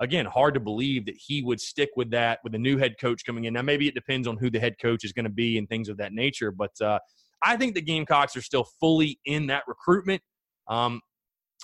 again, 0.01 0.25
hard 0.25 0.55
to 0.55 0.61
believe 0.61 1.05
that 1.07 1.15
he 1.15 1.43
would 1.43 1.61
stick 1.61 1.91
with 1.95 2.11
that 2.11 2.41
with 2.43 2.55
a 2.55 2.59
new 2.59 2.79
head 2.79 2.95
coach 2.99 3.25
coming 3.25 3.45
in. 3.45 3.53
Now, 3.53 3.63
maybe 3.63 3.87
it 3.87 3.95
depends 3.95 4.27
on 4.27 4.39
who 4.39 4.51
the 4.51 4.59
head 4.59 4.77
coach 4.81 5.05
is 5.05 5.13
going 5.13 5.25
to 5.25 5.31
be 5.31 5.59
and 5.59 5.69
things 5.69 5.89
of 5.89 5.99
that 5.99 6.13
nature, 6.13 6.51
but 6.51 6.73
uh, 6.81 6.99
I 7.43 7.57
think 7.57 7.75
the 7.75 7.83
Gamecocks 7.83 8.37
are 8.37 8.43
still 8.43 8.65
fully 8.81 9.21
in 9.27 9.47
that 9.49 9.65
recruitment. 9.69 10.23
Um, 10.69 11.01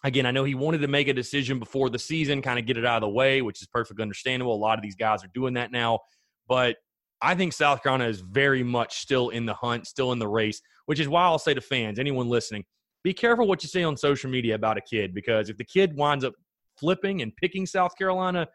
again, 0.04 0.26
I 0.26 0.30
know 0.30 0.44
he 0.44 0.54
wanted 0.54 0.78
to 0.78 0.88
make 0.88 1.08
a 1.08 1.14
decision 1.14 1.58
before 1.58 1.90
the 1.90 1.98
season, 1.98 2.42
kind 2.42 2.58
of 2.58 2.66
get 2.66 2.76
it 2.76 2.84
out 2.84 2.96
of 2.96 3.02
the 3.02 3.08
way, 3.08 3.42
which 3.42 3.60
is 3.62 3.68
perfectly 3.68 4.02
understandable. 4.02 4.54
A 4.54 4.56
lot 4.56 4.78
of 4.78 4.82
these 4.82 4.96
guys 4.96 5.24
are 5.24 5.30
doing 5.34 5.54
that 5.54 5.72
now, 5.72 6.00
but 6.48 6.76
I 7.22 7.34
think 7.34 7.52
South 7.52 7.82
Carolina 7.82 8.08
is 8.08 8.20
very 8.20 8.62
much 8.62 8.98
still 8.98 9.30
in 9.30 9.46
the 9.46 9.54
hunt, 9.54 9.86
still 9.86 10.12
in 10.12 10.18
the 10.18 10.28
race, 10.28 10.60
which 10.84 11.00
is 11.00 11.08
why 11.08 11.22
I'll 11.22 11.38
say 11.38 11.54
to 11.54 11.60
fans, 11.60 11.98
anyone 11.98 12.28
listening, 12.28 12.64
be 13.02 13.14
careful 13.14 13.46
what 13.46 13.62
you 13.62 13.68
say 13.68 13.84
on 13.84 13.96
social 13.96 14.30
media 14.30 14.54
about 14.54 14.76
a 14.76 14.80
kid 14.80 15.14
because 15.14 15.48
if 15.48 15.56
the 15.56 15.64
kid 15.64 15.96
winds 15.96 16.24
up 16.24 16.34
flipping 16.78 17.22
and 17.22 17.34
picking 17.36 17.64
South 17.64 17.96
Carolina, 17.96 18.46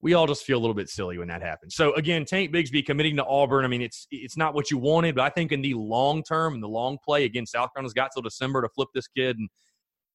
we 0.00 0.14
all 0.14 0.26
just 0.26 0.44
feel 0.44 0.58
a 0.58 0.60
little 0.60 0.74
bit 0.74 0.88
silly 0.88 1.18
when 1.18 1.28
that 1.28 1.40
happens. 1.40 1.74
So 1.74 1.94
again, 1.94 2.24
Tank 2.24 2.52
Bigsby 2.52 2.84
committing 2.84 3.16
to 3.16 3.24
Auburn. 3.24 3.64
I 3.64 3.68
mean, 3.68 3.80
it's 3.80 4.06
it's 4.10 4.36
not 4.36 4.54
what 4.54 4.70
you 4.70 4.76
wanted, 4.76 5.14
but 5.14 5.24
I 5.24 5.30
think 5.30 5.50
in 5.52 5.62
the 5.62 5.74
long 5.74 6.22
term 6.22 6.54
and 6.54 6.62
the 6.62 6.68
long 6.68 6.98
play, 7.02 7.24
again, 7.24 7.46
South 7.46 7.72
Carolina's 7.72 7.94
got 7.94 8.10
till 8.12 8.22
December 8.22 8.60
to 8.62 8.68
flip 8.68 8.88
this 8.94 9.06
kid, 9.06 9.38
and 9.38 9.48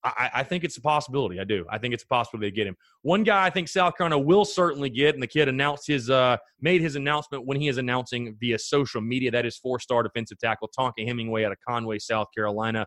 I, 0.04 0.30
I, 0.36 0.44
think 0.44 0.64
it's 0.64 0.78
a 0.78 0.82
possibility. 0.82 1.40
I 1.40 1.44
do. 1.44 1.66
I 1.70 1.78
think 1.78 1.94
it's 1.94 2.04
a 2.04 2.08
possibility 2.08 2.50
to 2.50 2.56
get 2.56 2.68
him. 2.68 2.76
One 3.02 3.24
guy 3.24 3.46
I 3.46 3.50
think 3.50 3.68
South 3.68 3.98
Carolina 3.98 4.20
will 4.20 4.46
certainly 4.46 4.90
get, 4.90 5.14
and 5.14 5.22
the 5.22 5.28
kid 5.28 5.50
announced 5.50 5.88
his 5.88 6.10
uh, 6.10 6.38
made 6.62 6.82
his 6.82 6.96
announcement 6.96 7.46
when 7.46 7.60
he 7.60 7.68
is 7.68 7.78
announcing 7.78 8.36
via 8.40 8.58
social 8.60 9.02
media. 9.02 9.30
That 9.32 9.46
is 9.46 9.58
four-star 9.58 10.04
defensive 10.04 10.40
tackle 10.40 10.70
Tonka 10.78 11.06
Hemingway 11.06 11.44
out 11.44 11.52
of 11.52 11.58
Conway, 11.68 12.00
South 12.00 12.28
Carolina. 12.34 12.86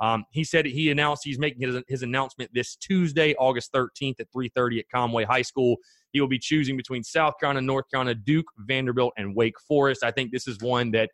Um, 0.00 0.24
he 0.30 0.42
said 0.42 0.66
he 0.66 0.90
announced 0.90 1.22
he's 1.24 1.38
making 1.38 1.68
his, 1.68 1.82
his 1.86 2.02
announcement 2.02 2.50
this 2.52 2.76
Tuesday, 2.76 3.34
August 3.34 3.72
13th 3.72 4.20
at 4.20 4.26
3:30 4.34 4.80
at 4.80 4.84
Conway 4.92 5.24
High 5.24 5.42
School. 5.42 5.76
He 6.12 6.20
will 6.20 6.28
be 6.28 6.38
choosing 6.38 6.76
between 6.76 7.02
South 7.02 7.34
Carolina, 7.38 7.60
North 7.60 7.84
Carolina, 7.92 8.14
Duke, 8.14 8.46
Vanderbilt, 8.58 9.12
and 9.16 9.36
Wake 9.36 9.60
Forest. 9.68 10.02
I 10.02 10.10
think 10.10 10.32
this 10.32 10.48
is 10.48 10.58
one 10.60 10.92
that 10.92 11.10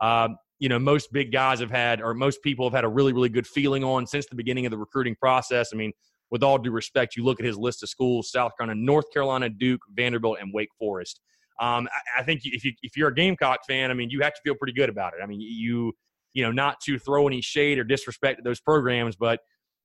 um, 0.00 0.36
you 0.58 0.68
know 0.68 0.78
most 0.78 1.12
big 1.12 1.32
guys 1.32 1.60
have 1.60 1.70
had, 1.70 2.00
or 2.00 2.14
most 2.14 2.42
people 2.42 2.66
have 2.66 2.74
had 2.74 2.84
a 2.84 2.88
really, 2.88 3.12
really 3.12 3.28
good 3.28 3.46
feeling 3.46 3.84
on 3.84 4.06
since 4.06 4.26
the 4.26 4.36
beginning 4.36 4.66
of 4.66 4.70
the 4.70 4.78
recruiting 4.78 5.16
process. 5.16 5.70
I 5.72 5.76
mean, 5.76 5.92
with 6.30 6.42
all 6.42 6.58
due 6.58 6.70
respect, 6.70 7.16
you 7.16 7.24
look 7.24 7.40
at 7.40 7.46
his 7.46 7.56
list 7.56 7.82
of 7.82 7.88
schools: 7.88 8.30
South 8.30 8.52
Carolina, 8.56 8.80
North 8.80 9.06
Carolina, 9.12 9.48
Duke, 9.48 9.82
Vanderbilt, 9.94 10.38
and 10.40 10.52
Wake 10.52 10.70
Forest. 10.78 11.20
Um, 11.60 11.88
I, 11.92 12.20
I 12.20 12.22
think 12.24 12.42
if 12.44 12.64
you 12.64 12.72
if 12.82 12.96
you're 12.96 13.08
a 13.08 13.14
Gamecock 13.14 13.60
fan, 13.66 13.90
I 13.90 13.94
mean, 13.94 14.10
you 14.10 14.20
have 14.22 14.34
to 14.34 14.40
feel 14.42 14.54
pretty 14.54 14.74
good 14.74 14.88
about 14.88 15.12
it. 15.14 15.22
I 15.22 15.26
mean, 15.26 15.40
you 15.40 15.92
you 16.34 16.42
know, 16.42 16.50
not 16.50 16.80
to 16.80 16.98
throw 16.98 17.26
any 17.26 17.40
shade 17.40 17.78
or 17.78 17.84
disrespect 17.84 18.38
to 18.38 18.42
those 18.42 18.60
programs, 18.60 19.16
but 19.16 19.40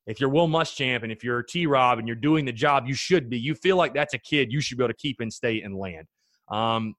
if 0.07 0.19
you're 0.19 0.29
Will 0.29 0.47
Muschamp 0.47 1.03
and 1.03 1.11
if 1.11 1.23
you're 1.23 1.43
T 1.43 1.67
Rob 1.67 1.99
and 1.99 2.07
you're 2.07 2.15
doing 2.15 2.43
the 2.43 2.51
job 2.51 2.87
you 2.87 2.95
should 2.95 3.29
be, 3.29 3.39
you 3.39 3.53
feel 3.53 3.77
like 3.77 3.93
that's 3.93 4.15
a 4.15 4.17
kid 4.17 4.51
you 4.51 4.59
should 4.59 4.77
be 4.77 4.83
able 4.83 4.93
to 4.93 4.97
keep 4.97 5.21
in 5.21 5.29
state 5.29 5.63
and 5.63 5.75
land. 5.75 6.07
Um, 6.49 6.95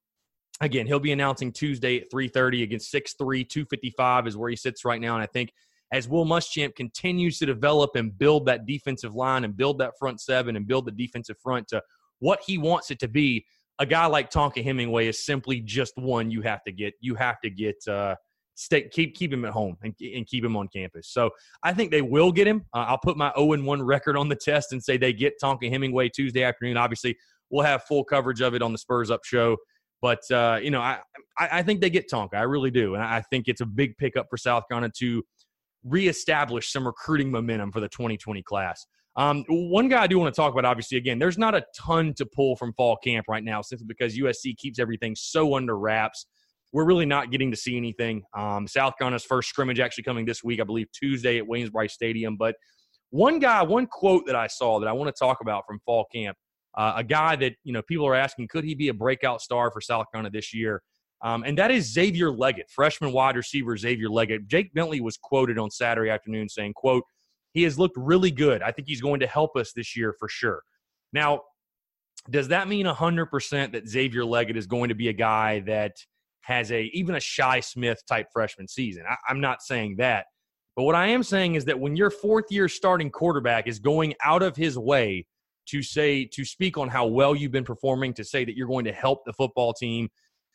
again, 0.60 0.86
he'll 0.86 1.00
be 1.00 1.12
announcing 1.12 1.52
Tuesday 1.52 2.00
at 2.00 2.10
3:30 2.10 2.62
against 2.62 2.92
6'3", 2.92 3.44
255 3.48 4.26
is 4.26 4.36
where 4.36 4.50
he 4.50 4.56
sits 4.56 4.84
right 4.84 5.00
now, 5.00 5.14
and 5.14 5.22
I 5.22 5.26
think 5.26 5.52
as 5.93 6.08
Will 6.08 6.24
Muschamp 6.24 6.76
continues 6.76 7.38
to 7.38 7.46
develop 7.46 7.96
and 7.96 8.17
build 8.17 8.46
that 8.46 8.64
defensive 8.67 9.14
line 9.14 9.44
and 9.44 9.56
build 9.56 9.79
that 9.79 9.98
front 9.98 10.20
seven 10.20 10.56
and 10.56 10.67
build 10.67 10.86
the 10.86 10.93
defensive 10.93 11.36
front 11.43 11.67
to 11.69 11.82
what 12.20 12.40
he 12.46 12.58
wants 12.58 12.90
it 12.90 13.00
to 13.00 13.08
be, 13.08 13.44
a 13.81 13.86
guy 13.86 14.06
like 14.06 14.31
Tonka 14.31 14.62
Hemingway 14.62 15.08
is 15.08 15.24
simply 15.24 15.60
just 15.60 15.96
one 15.96 16.31
you 16.31 16.43
have 16.43 16.62
to 16.64 16.72
get. 16.72 16.94
You 17.00 17.14
have 17.17 17.40
to 17.40 17.50
get. 17.50 17.76
Uh, 17.88 18.14
stay 18.55 18.86
keep 18.88 19.14
keep 19.14 19.32
him 19.32 19.44
at 19.46 19.52
home 19.52 19.74
and, 19.82 19.94
and 20.00 20.26
keep 20.26 20.44
him 20.44 20.56
on 20.56 20.69
campus. 20.69 21.08
So 21.08 21.31
I 21.62 21.72
think 21.72 21.90
they 21.90 22.02
will 22.02 22.31
get 22.31 22.46
him. 22.46 22.67
Uh, 22.74 22.84
I'll 22.88 22.98
put 22.98 23.17
my 23.17 23.32
0 23.36 23.62
1 23.62 23.82
record 23.82 24.17
on 24.17 24.29
the 24.29 24.36
test 24.36 24.72
and 24.72 24.82
say 24.82 24.96
they 24.96 25.12
get 25.12 25.40
Tonka 25.43 25.70
Hemingway 25.70 26.10
Tuesday 26.10 26.44
afternoon. 26.44 26.76
Obviously, 26.76 27.17
we'll 27.48 27.64
have 27.64 27.84
full 27.84 28.05
coverage 28.05 28.43
of 28.43 28.55
it 28.55 28.62
on 28.62 28.72
the 28.72 28.79
Spurs 28.79 29.10
Up 29.10 29.24
show. 29.24 29.56
But 30.02 30.28
uh, 30.30 30.58
you 30.62 30.70
know, 30.70 30.80
I, 30.80 30.98
I 31.38 31.62
think 31.62 31.80
they 31.80 31.90
get 31.90 32.10
Tonka. 32.10 32.34
I 32.34 32.42
really 32.42 32.70
do, 32.70 32.94
and 32.94 33.02
I 33.02 33.22
think 33.30 33.48
it's 33.48 33.60
a 33.60 33.66
big 33.66 33.96
pickup 33.98 34.26
for 34.30 34.36
South 34.36 34.64
Carolina 34.69 34.92
to 34.98 35.22
reestablish 35.84 36.72
some 36.72 36.86
recruiting 36.86 37.30
momentum 37.30 37.72
for 37.72 37.80
the 37.80 37.88
2020 37.88 38.42
class. 38.42 38.86
Um, 39.16 39.44
one 39.48 39.88
guy 39.88 40.02
I 40.02 40.06
do 40.06 40.19
want 40.19 40.32
to 40.32 40.40
talk 40.40 40.52
about, 40.52 40.64
obviously, 40.64 40.96
again, 40.96 41.19
there's 41.19 41.36
not 41.36 41.54
a 41.54 41.64
ton 41.76 42.14
to 42.14 42.26
pull 42.26 42.56
from 42.56 42.72
fall 42.74 42.96
camp 42.96 43.26
right 43.28 43.42
now, 43.42 43.60
simply 43.60 43.86
because 43.86 44.16
USC 44.16 44.56
keeps 44.56 44.78
everything 44.78 45.14
so 45.16 45.56
under 45.56 45.76
wraps 45.76 46.26
we're 46.72 46.84
really 46.84 47.06
not 47.06 47.30
getting 47.30 47.50
to 47.50 47.56
see 47.56 47.76
anything. 47.76 48.22
Um, 48.36 48.66
South 48.66 48.96
Carolina's 48.96 49.24
first 49.24 49.48
scrimmage 49.48 49.80
actually 49.80 50.04
coming 50.04 50.24
this 50.24 50.44
week, 50.44 50.60
I 50.60 50.64
believe 50.64 50.90
Tuesday 50.92 51.38
at 51.38 51.46
Williams-Brice 51.46 51.92
Stadium. 51.92 52.36
But 52.36 52.54
one 53.10 53.38
guy, 53.38 53.62
one 53.62 53.86
quote 53.86 54.26
that 54.26 54.36
I 54.36 54.46
saw 54.46 54.78
that 54.78 54.88
I 54.88 54.92
want 54.92 55.14
to 55.14 55.19
talk 55.19 55.38
about 55.40 55.64
from 55.66 55.80
fall 55.84 56.06
camp, 56.12 56.36
uh, 56.77 56.94
a 56.96 57.05
guy 57.05 57.36
that 57.36 57.55
you 57.65 57.72
know 57.72 57.82
people 57.82 58.06
are 58.06 58.15
asking, 58.15 58.48
could 58.48 58.65
he 58.65 58.74
be 58.74 58.89
a 58.89 58.94
breakout 58.94 59.41
star 59.41 59.70
for 59.70 59.81
South 59.81 60.06
Carolina 60.12 60.31
this 60.31 60.55
year? 60.55 60.82
Um, 61.22 61.44
and 61.44 61.58
that 61.58 61.70
is 61.70 61.93
Xavier 61.93 62.31
Legette, 62.31 62.70
freshman 62.74 63.12
wide 63.12 63.36
receiver 63.36 63.77
Xavier 63.77 64.08
Legette. 64.08 64.46
Jake 64.46 64.72
Bentley 64.72 65.00
was 65.00 65.19
quoted 65.19 65.58
on 65.58 65.70
Saturday 65.70 66.10
afternoon 66.10 66.48
saying, 66.48 66.72
"quote 66.74 67.05
He 67.53 67.62
has 67.65 67.79
looked 67.79 67.96
really 67.96 68.31
good. 68.31 68.62
I 68.62 68.72
think 68.72 68.89
he's 68.89 69.00
going 69.00 69.20
to 69.20 69.27
help 69.27 69.56
us 69.56 69.72
this 69.72 69.96
year 69.96 70.15
for 70.19 70.29
sure." 70.29 70.62
Now, 71.12 71.43
does 72.31 72.48
that 72.48 72.69
mean 72.69 72.86
100% 72.86 73.72
that 73.72 73.89
Xavier 73.89 74.22
Legette 74.22 74.56
is 74.56 74.67
going 74.67 74.89
to 74.91 74.94
be 74.94 75.08
a 75.08 75.12
guy 75.12 75.60
that– 75.60 75.93
has 76.43 76.72
a 76.72 76.84
even 76.93 77.15
a 77.15 77.20
Shi 77.20 77.60
Smith 77.60 78.03
type 78.06 78.27
freshman 78.32 78.69
season. 78.69 79.05
I, 79.08 79.17
I'm 79.29 79.41
not 79.41 79.62
saying 79.62 79.96
that. 79.98 80.27
But 80.77 80.84
what 80.84 80.94
I 80.94 81.08
am 81.08 81.22
saying 81.22 81.55
is 81.55 81.65
that 81.67 81.79
when 81.79 81.96
your 81.96 82.10
fourth 82.10 82.46
year 82.50 82.69
starting 82.69 83.10
quarterback 83.10 83.67
is 83.67 83.79
going 83.79 84.15
out 84.24 84.43
of 84.43 84.56
his 84.56 84.79
way 84.79 85.27
to 85.70 85.82
say 85.82 86.24
to 86.24 86.44
speak 86.44 86.79
on 86.79 86.89
how 86.89 87.06
well 87.06 87.34
you've 87.34 87.53
been 87.53 87.65
performing, 87.65 88.12
to 88.15 88.24
say 88.24 88.44
that 88.44 88.56
you're 88.56 88.69
going 88.69 88.84
to 88.84 88.93
help 88.93 89.24
the 89.24 89.32
football 89.32 89.72
team. 89.72 90.08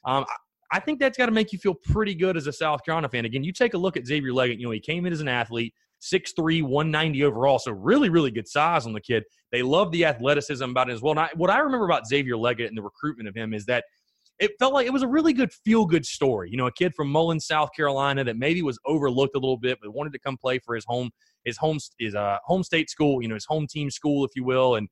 Um, 0.06 0.26
I 0.72 0.80
think 0.80 1.00
that's 1.00 1.18
got 1.18 1.28
to 1.28 1.32
make 1.32 1.54
you 1.54 1.60
feel 1.60 1.74
pretty 1.74 2.16
good 2.16 2.38
as 2.38 2.48
a 2.48 2.54
South 2.54 2.84
Carolina 2.84 3.10
fan. 3.10 3.26
Again, 3.26 3.44
you 3.44 3.54
take 3.54 3.74
a 3.74 3.78
look 3.78 3.98
at 3.98 4.06
Xavier 4.06 4.32
Legette. 4.32 4.60
You 4.60 4.66
know, 4.66 4.72
he 4.72 4.80
came 4.80 5.06
in 5.06 5.14
as 5.14 5.22
an 5.22 5.28
athlete, 5.28 5.74
6'3", 6.02 6.64
190 6.64 7.24
overall, 7.24 7.60
so 7.60 7.72
really, 7.72 8.10
really 8.10 8.32
good 8.32 8.48
size 8.48 8.86
on 8.86 8.94
the 8.94 9.02
kid. 9.02 9.24
They 9.52 9.62
love 9.62 9.92
the 9.92 10.06
athleticism 10.06 10.64
about 10.64 10.90
it 10.90 10.94
as 10.94 11.02
well. 11.02 11.12
And 11.12 11.20
I, 11.20 11.30
what 11.36 11.50
I 11.50 11.60
remember 11.60 11.86
about 11.86 12.08
Xavier 12.08 12.36
Legette 12.36 12.68
and 12.68 12.78
the 12.78 12.82
recruitment 12.82 13.30
of 13.30 13.36
him 13.36 13.54
is 13.54 13.66
that 13.68 13.86
it 14.40 14.52
felt 14.60 14.74
like 14.74 14.86
it 14.86 14.92
was 14.92 15.04
a 15.04 15.08
really 15.08 15.34
good 15.34 15.54
feel 15.54 15.86
good 15.86 16.06
story. 16.06 16.50
You 16.52 16.58
know, 16.58 16.68
a 16.68 16.72
kid 16.72 16.94
from 16.94 17.10
Mullins, 17.10 17.46
South 17.46 17.70
Carolina 17.74 18.24
that 18.26 18.36
maybe 18.36 18.62
was 18.62 18.78
overlooked 18.86 19.36
a 19.36 19.40
little 19.40 19.58
bit, 19.58 19.78
but 19.82 19.94
wanted 19.94 20.12
to 20.14 20.20
come 20.20 20.36
play 20.36 20.60
for 20.60 20.76
his 20.76 20.84
home, 20.86 21.10
his 21.46 21.58
home, 21.58 21.78
his 22.00 22.16
uh, 22.16 22.38
home 22.44 22.64
state 22.64 22.90
school, 22.90 23.22
you 23.22 23.30
know, 23.30 23.36
his 23.36 23.46
home 23.46 23.66
team 23.66 23.90
school, 23.90 24.26
if 24.26 24.32
you 24.36 24.44
will. 24.44 24.76
And, 24.76 24.90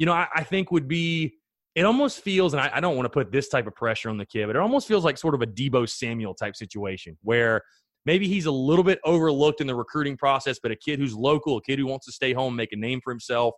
you 0.00 0.06
know, 0.06 0.12
I, 0.12 0.26
I 0.34 0.42
think 0.42 0.72
would 0.72 0.88
be, 0.88 1.34
it 1.76 1.84
almost 1.84 2.22
feels, 2.22 2.54
and 2.54 2.60
I, 2.60 2.70
I 2.74 2.80
don't 2.80 2.96
want 2.96 3.04
to 3.04 3.10
put 3.10 3.30
this 3.30 3.48
type 3.48 3.68
of 3.68 3.76
pressure 3.76 4.10
on 4.10 4.18
the 4.18 4.26
kid, 4.26 4.48
but 4.48 4.56
it 4.56 4.58
almost 4.58 4.88
feels 4.88 5.04
like 5.04 5.16
sort 5.16 5.36
of 5.36 5.42
a 5.42 5.46
Deebo 5.46 5.88
Samuel 5.88 6.34
type 6.34 6.56
situation 6.56 7.16
where 7.22 7.62
maybe 8.04 8.26
he's 8.26 8.46
a 8.46 8.50
little 8.50 8.82
bit 8.82 8.98
overlooked 9.04 9.60
in 9.60 9.68
the 9.68 9.74
recruiting 9.74 10.16
process, 10.16 10.58
but 10.60 10.72
a 10.72 10.76
kid 10.76 10.98
who's 10.98 11.14
local, 11.14 11.58
a 11.58 11.62
kid 11.62 11.78
who 11.78 11.86
wants 11.86 12.06
to 12.06 12.12
stay 12.12 12.32
home, 12.32 12.56
make 12.56 12.72
a 12.72 12.76
name 12.76 13.00
for 13.04 13.12
himself. 13.12 13.54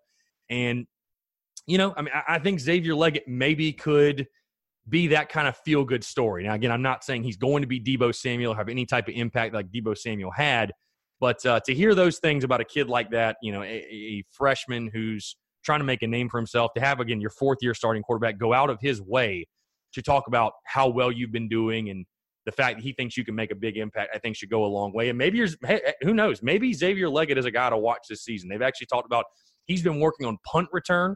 And, 0.50 0.86
you 1.66 1.78
know, 1.78 1.94
I 1.96 2.02
mean, 2.02 2.12
I, 2.14 2.34
I 2.34 2.38
think 2.38 2.60
Xavier 2.60 2.92
Legette 2.92 3.26
maybe 3.26 3.72
could– 3.72 4.26
be 4.88 5.08
that 5.08 5.28
kind 5.28 5.46
of 5.46 5.56
feel 5.58 5.84
good 5.84 6.02
story. 6.02 6.44
Now, 6.44 6.54
again, 6.54 6.72
I'm 6.72 6.82
not 6.82 7.04
saying 7.04 7.22
he's 7.22 7.36
going 7.36 7.62
to 7.62 7.68
be 7.68 7.80
Deebo 7.80 8.14
Samuel, 8.14 8.52
or 8.52 8.56
have 8.56 8.68
any 8.68 8.86
type 8.86 9.08
of 9.08 9.14
impact 9.14 9.54
like 9.54 9.70
Deebo 9.70 9.96
Samuel 9.96 10.32
had, 10.32 10.72
but 11.20 11.44
uh, 11.46 11.60
to 11.66 11.74
hear 11.74 11.94
those 11.94 12.18
things 12.18 12.42
about 12.42 12.60
a 12.60 12.64
kid 12.64 12.88
like 12.88 13.10
that, 13.12 13.36
you 13.42 13.52
know, 13.52 13.62
a, 13.62 13.66
a, 13.66 14.24
freshman 14.32 14.90
who's 14.92 15.36
trying 15.64 15.80
to 15.80 15.84
make 15.84 16.02
a 16.02 16.06
name 16.06 16.28
for 16.28 16.38
himself, 16.38 16.72
to 16.74 16.80
have, 16.80 17.00
again, 17.00 17.20
your 17.20 17.30
fourth 17.30 17.58
year 17.62 17.74
starting 17.74 18.02
quarterback 18.02 18.38
go 18.38 18.52
out 18.52 18.70
of 18.70 18.78
his 18.80 19.00
way 19.00 19.46
to 19.92 20.02
talk 20.02 20.26
about 20.26 20.52
how 20.64 20.88
well 20.88 21.12
you've 21.12 21.32
been 21.32 21.48
doing 21.48 21.90
and 21.90 22.06
the 22.44 22.52
fact 22.52 22.78
that 22.78 22.82
he 22.82 22.92
thinks 22.92 23.16
you 23.16 23.24
can 23.24 23.34
make 23.34 23.52
a 23.52 23.54
big 23.54 23.76
impact, 23.76 24.10
I 24.14 24.18
think 24.18 24.36
should 24.36 24.50
go 24.50 24.64
a 24.64 24.66
long 24.66 24.92
way. 24.92 25.08
And 25.10 25.18
maybe 25.18 25.38
you're, 25.38 25.48
hey, 25.64 25.80
who 26.02 26.12
knows? 26.12 26.42
Maybe 26.42 26.72
Xavier 26.72 27.06
Legette 27.06 27.36
is 27.36 27.44
a 27.44 27.50
guy 27.50 27.70
to 27.70 27.78
watch 27.78 28.00
this 28.08 28.24
season. 28.24 28.48
They've 28.48 28.62
actually 28.62 28.88
talked 28.88 29.06
about 29.06 29.26
he's 29.66 29.82
been 29.82 30.00
working 30.00 30.26
on 30.26 30.38
punt 30.44 30.68
return 30.72 31.14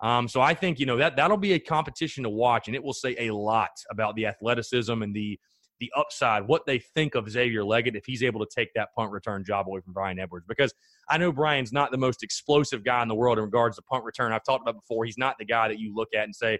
um, 0.00 0.28
so 0.28 0.40
I 0.40 0.54
think 0.54 0.78
you 0.78 0.86
know 0.86 0.96
that 0.96 1.16
that'll 1.16 1.36
be 1.36 1.54
a 1.54 1.58
competition 1.58 2.22
to 2.24 2.30
watch, 2.30 2.68
and 2.68 2.76
it 2.76 2.82
will 2.82 2.92
say 2.92 3.16
a 3.18 3.34
lot 3.34 3.70
about 3.90 4.14
the 4.14 4.26
athleticism 4.26 5.02
and 5.02 5.14
the 5.14 5.38
the 5.80 5.92
upside, 5.96 6.46
what 6.46 6.66
they 6.66 6.78
think 6.78 7.14
of 7.14 7.30
Xavier 7.30 7.62
Legette 7.62 7.96
if 7.96 8.04
he's 8.06 8.22
able 8.22 8.44
to 8.44 8.50
take 8.54 8.72
that 8.74 8.88
punt 8.96 9.10
return 9.10 9.44
job 9.44 9.68
away 9.68 9.80
from 9.80 9.92
Bryan 9.92 10.18
Edwards. 10.18 10.46
Because 10.48 10.72
I 11.08 11.18
know 11.18 11.32
Bryan's 11.32 11.72
not 11.72 11.90
the 11.90 11.98
most 11.98 12.22
explosive 12.22 12.84
guy 12.84 13.02
in 13.02 13.08
the 13.08 13.14
world 13.14 13.38
in 13.38 13.44
regards 13.44 13.76
to 13.76 13.82
punt 13.82 14.04
return. 14.04 14.32
I've 14.32 14.44
talked 14.44 14.62
about 14.62 14.80
before. 14.80 15.04
He's 15.04 15.18
not 15.18 15.36
the 15.38 15.44
guy 15.44 15.68
that 15.68 15.78
you 15.78 15.94
look 15.94 16.08
at 16.14 16.24
and 16.24 16.34
say 16.34 16.58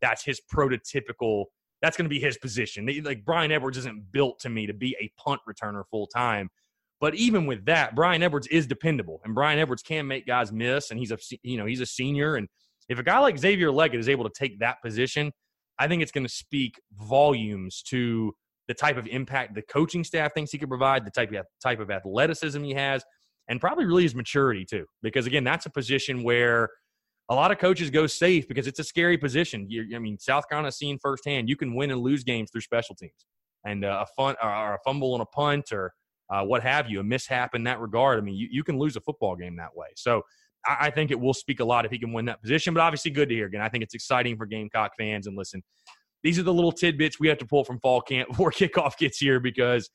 that's 0.00 0.24
his 0.24 0.40
prototypical. 0.52 1.46
That's 1.82 1.96
going 1.96 2.06
to 2.06 2.10
be 2.10 2.20
his 2.20 2.36
position. 2.38 2.88
Like 3.02 3.24
Bryan 3.24 3.52
Edwards 3.52 3.78
isn't 3.78 4.12
built 4.12 4.40
to 4.40 4.48
me 4.48 4.66
to 4.66 4.74
be 4.74 4.96
a 5.00 5.10
punt 5.20 5.40
returner 5.48 5.82
full 5.90 6.06
time. 6.06 6.50
But 7.00 7.14
even 7.14 7.46
with 7.46 7.64
that, 7.66 7.94
Bryan 7.94 8.24
Edwards 8.24 8.48
is 8.48 8.66
dependable, 8.66 9.20
and 9.24 9.32
Bryan 9.32 9.60
Edwards 9.60 9.84
can 9.84 10.08
make 10.08 10.26
guys 10.26 10.50
miss, 10.50 10.90
and 10.90 10.98
he's 10.98 11.12
a 11.12 11.18
you 11.44 11.56
know 11.56 11.64
he's 11.64 11.80
a 11.80 11.86
senior 11.86 12.34
and 12.34 12.48
if 12.88 12.98
a 12.98 13.02
guy 13.02 13.18
like 13.18 13.38
Xavier 13.38 13.68
Legette 13.68 13.98
is 13.98 14.08
able 14.08 14.24
to 14.24 14.32
take 14.34 14.58
that 14.60 14.82
position, 14.82 15.32
I 15.78 15.88
think 15.88 16.02
it's 16.02 16.12
going 16.12 16.26
to 16.26 16.32
speak 16.32 16.80
volumes 16.92 17.82
to 17.88 18.34
the 18.68 18.74
type 18.74 18.96
of 18.96 19.06
impact 19.06 19.54
the 19.54 19.62
coaching 19.62 20.04
staff 20.04 20.32
thinks 20.34 20.52
he 20.52 20.58
could 20.58 20.68
provide, 20.68 21.04
the 21.04 21.10
type 21.10 21.32
of 21.32 21.46
type 21.62 21.80
of 21.80 21.90
athleticism 21.90 22.62
he 22.62 22.74
has, 22.74 23.02
and 23.48 23.60
probably 23.60 23.86
really 23.86 24.02
his 24.04 24.14
maturity 24.14 24.64
too. 24.64 24.84
Because 25.02 25.26
again, 25.26 25.44
that's 25.44 25.66
a 25.66 25.70
position 25.70 26.22
where 26.22 26.68
a 27.30 27.34
lot 27.34 27.50
of 27.50 27.58
coaches 27.58 27.90
go 27.90 28.06
safe 28.06 28.46
because 28.48 28.66
it's 28.66 28.78
a 28.78 28.84
scary 28.84 29.18
position. 29.18 29.66
You, 29.68 29.96
I 29.96 29.98
mean, 29.98 30.18
South 30.18 30.48
Carolina 30.48 30.72
seen 30.72 30.98
firsthand, 31.02 31.48
you 31.48 31.56
can 31.56 31.74
win 31.74 31.90
and 31.90 32.00
lose 32.00 32.24
games 32.24 32.50
through 32.50 32.62
special 32.62 32.94
teams, 32.94 33.26
and 33.64 33.84
uh, 33.84 34.04
a 34.04 34.06
fun 34.16 34.36
or 34.42 34.74
a 34.74 34.78
fumble 34.84 35.14
on 35.14 35.20
a 35.20 35.26
punt 35.26 35.72
or 35.72 35.92
uh, 36.30 36.42
what 36.42 36.62
have 36.62 36.90
you, 36.90 37.00
a 37.00 37.04
mishap 37.04 37.54
in 37.54 37.64
that 37.64 37.80
regard. 37.80 38.18
I 38.18 38.22
mean, 38.22 38.34
you, 38.34 38.48
you 38.50 38.62
can 38.62 38.78
lose 38.78 38.96
a 38.96 39.00
football 39.00 39.34
game 39.34 39.56
that 39.56 39.74
way. 39.74 39.88
So 39.96 40.22
I, 40.66 40.90
think 40.90 41.10
it 41.10 41.18
will 41.18 41.34
speak 41.34 41.60
a 41.60 41.64
lot 41.64 41.84
if 41.84 41.90
he 41.90 41.98
can 41.98 42.12
win 42.12 42.26
that 42.26 42.42
position. 42.42 42.74
But 42.74 42.80
obviously, 42.80 43.10
good 43.10 43.28
to 43.28 43.34
hear. 43.34 43.46
Again, 43.46 43.60
I 43.60 43.68
think 43.68 43.82
it's 43.82 43.94
exciting 43.94 44.36
for 44.36 44.46
Gamecock 44.46 44.92
fans. 44.98 45.26
And 45.26 45.36
listen, 45.36 45.62
these 46.22 46.38
are 46.38 46.42
the 46.42 46.54
little 46.54 46.72
tidbits 46.72 47.20
we 47.20 47.28
have 47.28 47.38
to 47.38 47.46
pull 47.46 47.64
from 47.64 47.78
fall 47.80 48.00
camp 48.00 48.28
before 48.30 48.50
kickoff 48.50 48.96
gets 48.98 49.18
here 49.18 49.40
because 49.40 49.90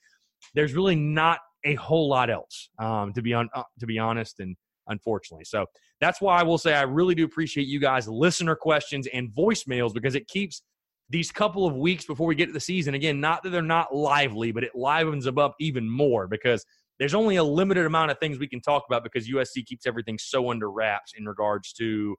there's 0.54 0.74
really 0.74 0.96
not 0.96 1.40
a 1.66 1.76
whole 1.76 2.10
lot 2.10 2.30
else 2.30 2.70
um, 2.80 3.14
to 3.14 3.22
be 3.22 3.34
on 3.34 3.50
uh, 3.54 3.64
to 3.80 3.86
be 3.86 3.98
honest 3.98 4.40
and 4.40 4.56
unfortunately. 4.88 5.46
So 5.46 5.66
that's 6.04 6.20
why 6.20 6.38
i 6.38 6.44
will 6.44 6.58
say 6.58 6.74
i 6.74 6.82
really 6.82 7.16
do 7.16 7.24
appreciate 7.24 7.66
you 7.66 7.80
guys 7.80 8.08
listener 8.10 8.56
questions 8.56 9.08
and 9.14 9.30
voicemails 9.30 9.94
because 9.94 10.16
it 10.16 10.28
keeps 10.28 10.62
these 11.10 11.32
couple 11.32 11.66
of 11.66 11.76
weeks 11.76 12.06
before 12.06 12.28
we 12.28 12.36
get 12.36 12.48
to 12.48 12.52
the 12.52 12.60
season 12.60 12.94
again 12.94 13.22
not 13.22 13.42
that 13.42 13.52
they're 13.52 13.62
not 13.62 13.96
lively 13.96 14.52
but 14.52 14.64
it 14.66 14.76
livens 14.76 15.24
them 15.24 15.38
up 15.38 15.56
even 15.62 15.90
more 15.90 16.28
because 16.28 16.66
there's 17.00 17.14
only 17.14 17.38
a 17.38 17.44
limited 17.44 17.86
amount 17.86 18.12
of 18.12 18.20
things 18.20 18.38
we 18.38 18.48
can 18.48 18.62
talk 18.62 18.84
about 18.88 19.04
because 19.04 19.28
USC 19.28 19.66
keeps 19.66 19.88
everything 19.88 20.18
so 20.20 20.52
under 20.52 20.70
wraps 20.70 21.14
in 21.18 21.26
regards 21.26 21.74
to 21.74 22.16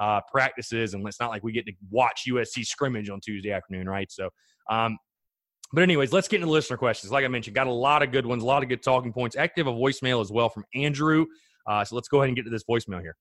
uh, 0.00 0.20
practices, 0.30 0.94
and 0.94 1.06
it's 1.06 1.20
not 1.20 1.30
like 1.30 1.42
we 1.42 1.52
get 1.52 1.66
to 1.66 1.72
watch 1.90 2.24
USC 2.28 2.64
scrimmage 2.64 3.10
on 3.10 3.20
Tuesday 3.20 3.52
afternoon, 3.52 3.88
right? 3.88 4.10
So, 4.10 4.28
um, 4.70 4.98
but 5.72 5.82
anyways, 5.82 6.12
let's 6.12 6.28
get 6.28 6.40
into 6.40 6.50
listener 6.50 6.76
questions. 6.76 7.12
Like 7.12 7.24
I 7.24 7.28
mentioned, 7.28 7.54
got 7.54 7.66
a 7.66 7.72
lot 7.72 8.02
of 8.02 8.12
good 8.12 8.26
ones, 8.26 8.42
a 8.42 8.46
lot 8.46 8.62
of 8.62 8.68
good 8.68 8.82
talking 8.82 9.12
points. 9.12 9.36
Active 9.36 9.66
a 9.66 9.72
voicemail 9.72 10.20
as 10.20 10.30
well 10.30 10.48
from 10.48 10.64
Andrew. 10.74 11.26
Uh, 11.66 11.84
so 11.84 11.96
let's 11.96 12.08
go 12.08 12.18
ahead 12.18 12.28
and 12.28 12.36
get 12.36 12.44
to 12.44 12.50
this 12.50 12.64
voicemail 12.64 13.00
here. 13.00 13.16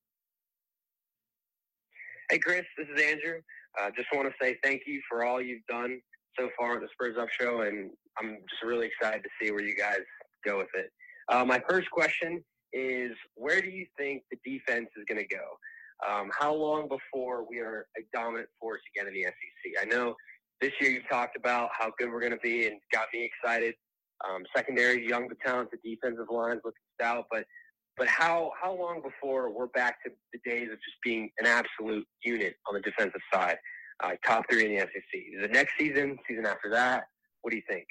Hey, 2.30 2.40
Chris, 2.40 2.64
this 2.78 2.88
is 2.96 3.02
Andrew. 3.02 3.40
Uh, 3.80 3.90
just 3.96 4.08
want 4.14 4.28
to 4.28 4.34
say 4.42 4.58
thank 4.64 4.84
you 4.88 5.02
for 5.10 5.24
all 5.26 5.42
you've 5.42 5.66
done 5.68 6.00
so 6.40 6.50
far 6.58 6.76
at 6.76 6.82
the 6.82 6.88
Spurs 6.92 7.18
Up 7.20 7.30
Show, 7.40 7.62
and 7.62 7.92
I'm 8.20 8.38
just 8.50 8.64
really 8.64 8.88
excited 8.88 9.24
to 9.24 9.30
see 9.42 9.52
where 9.52 9.62
you 9.62 9.76
guys 9.76 10.00
go 10.46 10.58
with 10.58 10.70
it. 10.76 10.90
Uh, 11.32 11.44
my 11.46 11.62
first 11.68 11.90
question 11.92 12.44
is 12.74 13.12
where 13.36 13.62
do 13.62 13.70
you 13.70 13.86
think 13.98 14.24
the 14.32 14.38
defense 14.46 14.90
is 14.98 15.04
going 15.08 15.20
to 15.20 15.36
go? 15.36 15.44
Um, 16.08 16.30
how 16.38 16.54
long 16.54 16.90
before 16.90 17.46
we 17.50 17.60
are 17.60 17.88
a 17.98 18.02
dominant 18.14 18.50
force 18.60 18.82
again 18.94 19.08
in 19.08 19.14
the 19.14 19.24
SEC? 19.24 19.82
I 19.82 19.86
know 19.86 20.16
this 20.62 20.72
year 20.82 20.92
you 20.92 21.02
talked 21.10 21.38
about 21.38 21.70
how 21.78 21.92
good 21.98 22.10
we're 22.10 22.20
going 22.20 22.32
to 22.32 22.40
be 22.40 22.68
and 22.68 22.80
got 22.92 23.08
me 23.14 23.24
excited. 23.24 23.76
Um, 24.28 24.44
secondary, 24.56 25.08
young 25.08 25.28
but 25.28 25.38
talented 25.46 25.80
defensive 25.84 26.28
lines 26.30 26.62
looking 26.64 26.80
stout, 27.00 27.26
but 27.30 27.46
but 27.98 28.08
how 28.08 28.52
how 28.62 28.74
long 28.74 29.02
before 29.02 29.52
we're 29.52 29.68
back 29.68 30.04
to 30.04 30.12
the 30.34 30.40
days 30.50 30.70
of 30.72 30.76
just 30.76 30.98
being 31.04 31.30
an 31.40 31.46
absolute 31.46 32.06
unit 32.24 32.56
on 32.68 32.76
the 32.76 32.82
defensive 32.82 33.22
side, 33.34 33.58
uh, 34.04 34.12
top 34.26 34.46
three 34.50 34.66
in 34.66 34.72
the 34.72 34.80
SEC? 34.80 35.22
The 35.42 35.48
next 35.50 35.74
season? 35.78 36.18
Season 36.28 36.46
after 36.46 36.70
that? 36.72 37.06
What 37.42 37.52
do 37.52 37.58
you 37.58 37.64
think? 37.70 37.86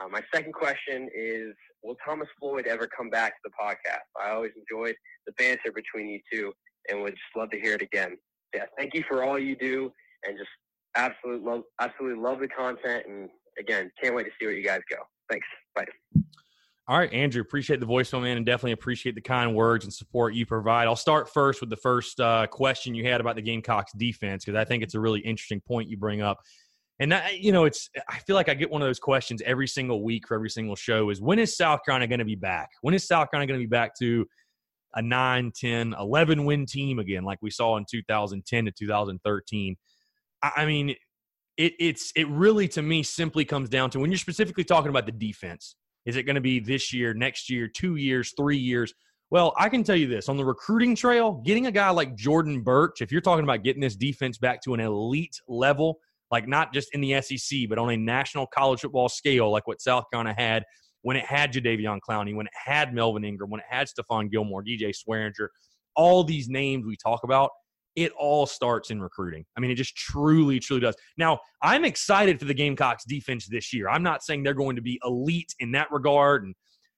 Uh, 0.00 0.08
my 0.08 0.20
second 0.32 0.52
question 0.54 1.08
is 1.14 1.54
Will 1.82 1.96
Thomas 2.04 2.28
Floyd 2.40 2.66
ever 2.66 2.88
come 2.96 3.10
back 3.10 3.32
to 3.32 3.40
the 3.44 3.50
podcast? 3.60 4.06
I 4.20 4.30
always 4.30 4.52
enjoyed 4.56 4.96
the 5.26 5.32
banter 5.32 5.72
between 5.72 6.08
you 6.08 6.20
two 6.32 6.52
and 6.88 7.02
would 7.02 7.12
just 7.12 7.36
love 7.36 7.50
to 7.50 7.60
hear 7.60 7.74
it 7.74 7.82
again. 7.82 8.16
Yeah, 8.54 8.64
thank 8.78 8.94
you 8.94 9.02
for 9.08 9.24
all 9.24 9.38
you 9.38 9.56
do 9.56 9.92
and 10.26 10.38
just 10.38 10.50
absolutely 10.96 11.44
love, 11.48 11.62
absolutely 11.80 12.22
love 12.22 12.40
the 12.40 12.48
content. 12.48 13.04
And 13.08 13.28
again, 13.58 13.90
can't 14.02 14.14
wait 14.14 14.24
to 14.24 14.30
see 14.38 14.46
where 14.46 14.54
you 14.54 14.64
guys 14.64 14.80
go. 14.90 14.98
Thanks. 15.30 15.46
Bye. 15.74 15.86
All 16.86 16.98
right, 16.98 17.10
Andrew, 17.14 17.40
appreciate 17.40 17.80
the 17.80 17.86
voicemail, 17.86 18.22
man, 18.22 18.36
and 18.36 18.44
definitely 18.44 18.72
appreciate 18.72 19.14
the 19.14 19.22
kind 19.22 19.54
words 19.54 19.86
and 19.86 19.92
support 19.92 20.34
you 20.34 20.44
provide. 20.44 20.86
I'll 20.86 20.96
start 20.96 21.32
first 21.32 21.62
with 21.62 21.70
the 21.70 21.76
first 21.76 22.20
uh, 22.20 22.46
question 22.46 22.94
you 22.94 23.06
had 23.06 23.22
about 23.22 23.36
the 23.36 23.42
Gamecocks 23.42 23.92
defense 23.94 24.44
because 24.44 24.58
I 24.58 24.66
think 24.66 24.82
it's 24.82 24.94
a 24.94 25.00
really 25.00 25.20
interesting 25.20 25.62
point 25.62 25.88
you 25.88 25.96
bring 25.96 26.20
up. 26.20 26.40
And 27.00 27.10
that, 27.10 27.40
you 27.40 27.52
know, 27.52 27.64
it's 27.64 27.88
I 28.08 28.18
feel 28.18 28.36
like 28.36 28.50
I 28.50 28.54
get 28.54 28.70
one 28.70 28.82
of 28.82 28.86
those 28.86 28.98
questions 29.00 29.40
every 29.46 29.66
single 29.66 30.04
week 30.04 30.28
for 30.28 30.34
every 30.34 30.50
single 30.50 30.76
show 30.76 31.08
is 31.08 31.22
when 31.22 31.38
is 31.38 31.56
South 31.56 31.80
Carolina 31.84 32.06
going 32.06 32.18
to 32.18 32.24
be 32.24 32.36
back? 32.36 32.68
When 32.82 32.92
is 32.92 33.04
South 33.04 33.30
Carolina 33.30 33.48
going 33.48 33.60
to 33.60 33.66
be 33.66 33.70
back 33.70 33.98
to 34.00 34.26
a 34.94 35.02
9, 35.02 35.52
10, 35.54 35.94
11 35.98 36.44
win 36.44 36.66
team 36.66 36.98
again 36.98 37.24
like 37.24 37.38
we 37.42 37.50
saw 37.50 37.76
in 37.76 37.84
2010 37.90 38.64
to 38.64 38.70
2013? 38.70 39.76
I 40.42 40.66
mean, 40.66 40.90
it, 41.56 41.72
it's 41.78 42.12
it 42.16 42.28
really 42.28 42.68
to 42.68 42.82
me 42.82 43.02
simply 43.02 43.44
comes 43.44 43.68
down 43.68 43.90
to 43.90 44.00
when 44.00 44.10
you're 44.10 44.18
specifically 44.18 44.64
talking 44.64 44.90
about 44.90 45.06
the 45.06 45.12
defense. 45.12 45.76
Is 46.04 46.16
it 46.16 46.24
going 46.24 46.34
to 46.34 46.42
be 46.42 46.60
this 46.60 46.92
year, 46.92 47.14
next 47.14 47.48
year, 47.48 47.66
two 47.66 47.96
years, 47.96 48.34
three 48.36 48.58
years? 48.58 48.92
Well, 49.30 49.54
I 49.58 49.68
can 49.68 49.82
tell 49.82 49.96
you 49.96 50.06
this 50.06 50.28
on 50.28 50.36
the 50.36 50.44
recruiting 50.44 50.94
trail, 50.94 51.42
getting 51.44 51.66
a 51.66 51.72
guy 51.72 51.90
like 51.90 52.14
Jordan 52.14 52.60
Burch, 52.62 53.00
if 53.00 53.10
you're 53.10 53.22
talking 53.22 53.44
about 53.44 53.62
getting 53.62 53.80
this 53.80 53.96
defense 53.96 54.36
back 54.36 54.60
to 54.62 54.74
an 54.74 54.80
elite 54.80 55.40
level, 55.48 55.98
like 56.30 56.46
not 56.46 56.74
just 56.74 56.94
in 56.94 57.00
the 57.00 57.20
SEC, 57.22 57.60
but 57.68 57.78
on 57.78 57.90
a 57.90 57.96
national 57.96 58.46
college 58.46 58.80
football 58.80 59.08
scale, 59.08 59.50
like 59.50 59.66
what 59.66 59.80
South 59.80 60.04
Carolina 60.12 60.34
had 60.36 60.64
when 61.04 61.18
it 61.18 61.24
had 61.26 61.52
Jadeveon 61.52 62.00
Clowney, 62.00 62.34
when 62.34 62.46
it 62.46 62.52
had 62.54 62.94
Melvin 62.94 63.24
Ingram, 63.24 63.50
when 63.50 63.60
it 63.60 63.66
had 63.68 63.88
Stephon 63.88 64.30
Gilmore, 64.30 64.64
DJ 64.64 64.90
Swearinger, 64.90 65.48
all 65.94 66.24
these 66.24 66.48
names 66.48 66.86
we 66.86 66.96
talk 66.96 67.24
about, 67.24 67.50
it 67.94 68.10
all 68.18 68.46
starts 68.46 68.90
in 68.90 69.02
recruiting. 69.02 69.44
I 69.54 69.60
mean, 69.60 69.70
it 69.70 69.74
just 69.74 69.94
truly, 69.94 70.58
truly 70.58 70.80
does. 70.80 70.96
Now, 71.18 71.40
I'm 71.62 71.84
excited 71.84 72.40
for 72.40 72.46
the 72.46 72.54
Gamecocks 72.54 73.04
defense 73.04 73.46
this 73.46 73.70
year. 73.70 73.90
I'm 73.90 74.02
not 74.02 74.22
saying 74.22 74.44
they're 74.44 74.54
going 74.54 74.76
to 74.76 74.82
be 74.82 74.98
elite 75.04 75.54
in 75.60 75.72
that 75.72 75.92
regard 75.92 76.44
and, 76.44 76.54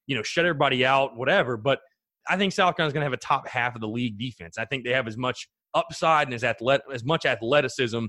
you 0.07 0.15
know, 0.15 0.23
shut 0.23 0.45
everybody 0.45 0.87
out, 0.87 1.17
whatever, 1.17 1.57
but 1.57 1.81
I 2.29 2.37
think 2.37 2.53
South 2.53 2.77
Carolina's 2.77 2.93
going 2.93 3.03
to 3.03 3.07
have 3.07 3.13
a 3.13 3.17
top 3.17 3.49
half 3.49 3.75
of 3.75 3.81
the 3.81 3.89
league 3.89 4.19
defense. 4.19 4.57
I 4.57 4.67
think 4.67 4.85
they 4.85 4.93
have 4.93 5.09
as 5.09 5.17
much 5.17 5.49
upside 5.75 6.29
and 6.29 6.35
as 6.35 6.45
athlet 6.45 6.83
as 6.93 7.05
much 7.05 7.27
athleticism 7.27 8.07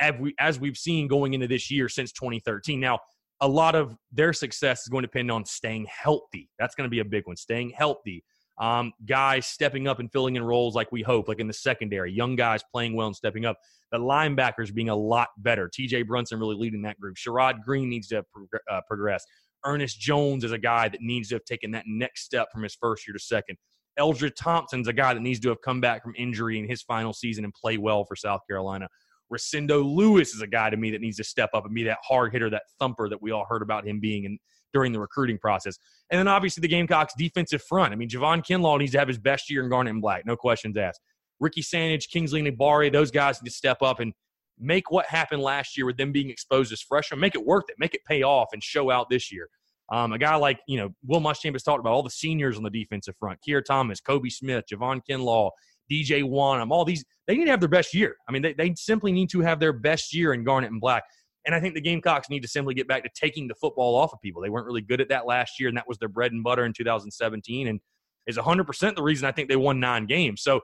as 0.00 0.14
we 0.20 0.34
as 0.38 0.60
we've 0.60 0.76
seen 0.76 1.08
going 1.08 1.34
into 1.34 1.48
this 1.48 1.70
year 1.70 1.88
since 1.88 2.12
2013. 2.12 2.78
Now, 2.78 2.98
a 3.40 3.48
lot 3.48 3.74
of 3.74 3.96
their 4.12 4.32
success 4.32 4.82
is 4.82 4.88
going 4.88 5.02
to 5.02 5.06
depend 5.06 5.30
on 5.30 5.44
staying 5.44 5.86
healthy. 5.86 6.48
That's 6.58 6.74
going 6.74 6.86
to 6.86 6.90
be 6.90 7.00
a 7.00 7.04
big 7.04 7.26
one. 7.26 7.36
Staying 7.36 7.70
healthy. 7.70 8.24
Um, 8.58 8.92
guys 9.06 9.46
stepping 9.46 9.86
up 9.86 10.00
and 10.00 10.10
filling 10.10 10.34
in 10.34 10.42
roles 10.42 10.74
like 10.74 10.90
we 10.90 11.02
hope, 11.02 11.28
like 11.28 11.38
in 11.38 11.46
the 11.46 11.52
secondary, 11.52 12.12
young 12.12 12.34
guys 12.34 12.60
playing 12.72 12.96
well 12.96 13.06
and 13.06 13.14
stepping 13.14 13.44
up. 13.44 13.56
The 13.92 13.98
linebackers 13.98 14.74
being 14.74 14.88
a 14.88 14.96
lot 14.96 15.28
better. 15.38 15.70
TJ 15.70 16.08
Brunson 16.08 16.40
really 16.40 16.56
leading 16.56 16.82
that 16.82 16.98
group. 17.00 17.16
Sherrod 17.16 17.62
Greene 17.62 17.88
needs 17.88 18.08
to 18.08 18.24
uh, 18.70 18.80
progress. 18.88 19.24
Ernest 19.64 20.00
Jones 20.00 20.44
is 20.44 20.52
a 20.52 20.58
guy 20.58 20.88
that 20.88 21.00
needs 21.00 21.28
to 21.28 21.36
have 21.36 21.44
taken 21.44 21.70
that 21.72 21.84
next 21.86 22.24
step 22.24 22.48
from 22.52 22.64
his 22.64 22.74
first 22.74 23.06
year 23.06 23.12
to 23.12 23.20
second. 23.20 23.56
Eldridge 23.96 24.34
Thompson's 24.36 24.88
a 24.88 24.92
guy 24.92 25.14
that 25.14 25.20
needs 25.20 25.40
to 25.40 25.48
have 25.48 25.60
come 25.64 25.80
back 25.80 26.02
from 26.02 26.14
injury 26.16 26.58
in 26.58 26.68
his 26.68 26.82
final 26.82 27.12
season 27.12 27.44
and 27.44 27.52
play 27.54 27.78
well 27.78 28.04
for 28.04 28.16
South 28.16 28.40
Carolina. 28.48 28.88
Rosendo 29.32 29.84
Louis 29.84 30.34
is 30.34 30.40
a 30.40 30.46
guy 30.46 30.70
to 30.70 30.76
me 30.76 30.90
that 30.90 31.00
needs 31.00 31.16
to 31.18 31.24
step 31.24 31.50
up 31.54 31.64
and 31.64 31.74
be 31.74 31.84
that 31.84 31.98
hard 32.02 32.32
hitter, 32.32 32.50
that 32.50 32.62
thumper 32.78 33.08
that 33.08 33.20
we 33.20 33.30
all 33.30 33.46
heard 33.48 33.62
about 33.62 33.86
him 33.86 34.00
being 34.00 34.24
in, 34.24 34.38
during 34.72 34.92
the 34.92 35.00
recruiting 35.00 35.38
process. 35.38 35.78
And 36.10 36.18
then 36.18 36.28
obviously 36.28 36.60
the 36.60 36.68
Gamecocks 36.68 37.14
defensive 37.16 37.62
front. 37.62 37.92
I 37.92 37.96
mean, 37.96 38.08
Javon 38.08 38.44
Kinlaw 38.44 38.78
needs 38.78 38.92
to 38.92 38.98
have 38.98 39.08
his 39.08 39.18
best 39.18 39.50
year 39.50 39.62
in 39.62 39.70
Garnet 39.70 39.92
and 39.92 40.02
Black, 40.02 40.26
no 40.26 40.36
questions 40.36 40.76
asked. 40.76 41.00
Ricky 41.40 41.62
Sandidge, 41.62 42.08
Kingsley 42.10 42.42
Enagbare, 42.42 42.92
those 42.92 43.10
guys 43.10 43.40
need 43.40 43.48
to 43.48 43.54
step 43.54 43.80
up 43.82 44.00
and 44.00 44.12
make 44.58 44.90
what 44.90 45.06
happened 45.06 45.42
last 45.42 45.76
year 45.76 45.86
with 45.86 45.96
them 45.96 46.10
being 46.10 46.30
exposed 46.30 46.72
as 46.72 46.82
freshmen, 46.82 47.20
make 47.20 47.34
it 47.34 47.46
worth 47.46 47.64
it, 47.68 47.76
make 47.78 47.94
it 47.94 48.00
pay 48.06 48.22
off 48.22 48.48
and 48.52 48.62
show 48.62 48.90
out 48.90 49.08
this 49.08 49.32
year. 49.32 49.48
Um, 49.90 50.12
a 50.12 50.18
guy 50.18 50.34
like, 50.34 50.60
you 50.66 50.76
know, 50.76 50.90
Will 51.06 51.20
Muschamp 51.20 51.52
has 51.52 51.62
talked 51.62 51.80
about 51.80 51.92
all 51.92 52.02
the 52.02 52.10
seniors 52.10 52.56
on 52.56 52.62
the 52.62 52.70
defensive 52.70 53.14
front, 53.18 53.40
Keir 53.40 53.62
Thomas, 53.62 54.00
Kobe 54.00 54.28
Smith, 54.28 54.64
Javon 54.70 55.00
Kinlaw, 55.08 55.50
DJ 55.90 56.22
Wonnum, 56.22 56.70
all 56.70 56.84
these, 56.84 57.04
they 57.26 57.36
need 57.36 57.46
to 57.46 57.50
have 57.50 57.60
their 57.60 57.68
best 57.68 57.94
year. 57.94 58.16
I 58.28 58.32
mean, 58.32 58.42
they, 58.42 58.52
they 58.52 58.74
simply 58.76 59.12
need 59.12 59.30
to 59.30 59.40
have 59.40 59.60
their 59.60 59.72
best 59.72 60.14
year 60.14 60.32
in 60.32 60.44
Garnet 60.44 60.70
and 60.70 60.80
Black. 60.80 61.04
And 61.46 61.54
I 61.54 61.60
think 61.60 61.74
the 61.74 61.80
Gamecocks 61.80 62.28
need 62.28 62.40
to 62.40 62.48
simply 62.48 62.74
get 62.74 62.88
back 62.88 63.02
to 63.04 63.10
taking 63.14 63.48
the 63.48 63.54
football 63.54 63.94
off 63.94 64.12
of 64.12 64.20
people. 64.20 64.42
They 64.42 64.50
weren't 64.50 64.66
really 64.66 64.82
good 64.82 65.00
at 65.00 65.08
that 65.08 65.26
last 65.26 65.58
year, 65.58 65.68
and 65.68 65.76
that 65.78 65.88
was 65.88 65.96
their 65.98 66.08
bread 66.08 66.32
and 66.32 66.44
butter 66.44 66.64
in 66.64 66.72
2017, 66.72 67.68
and 67.68 67.80
is 68.26 68.36
100% 68.36 68.94
the 68.94 69.02
reason 69.02 69.26
I 69.26 69.32
think 69.32 69.48
they 69.48 69.56
won 69.56 69.80
nine 69.80 70.04
games. 70.04 70.42
So 70.42 70.60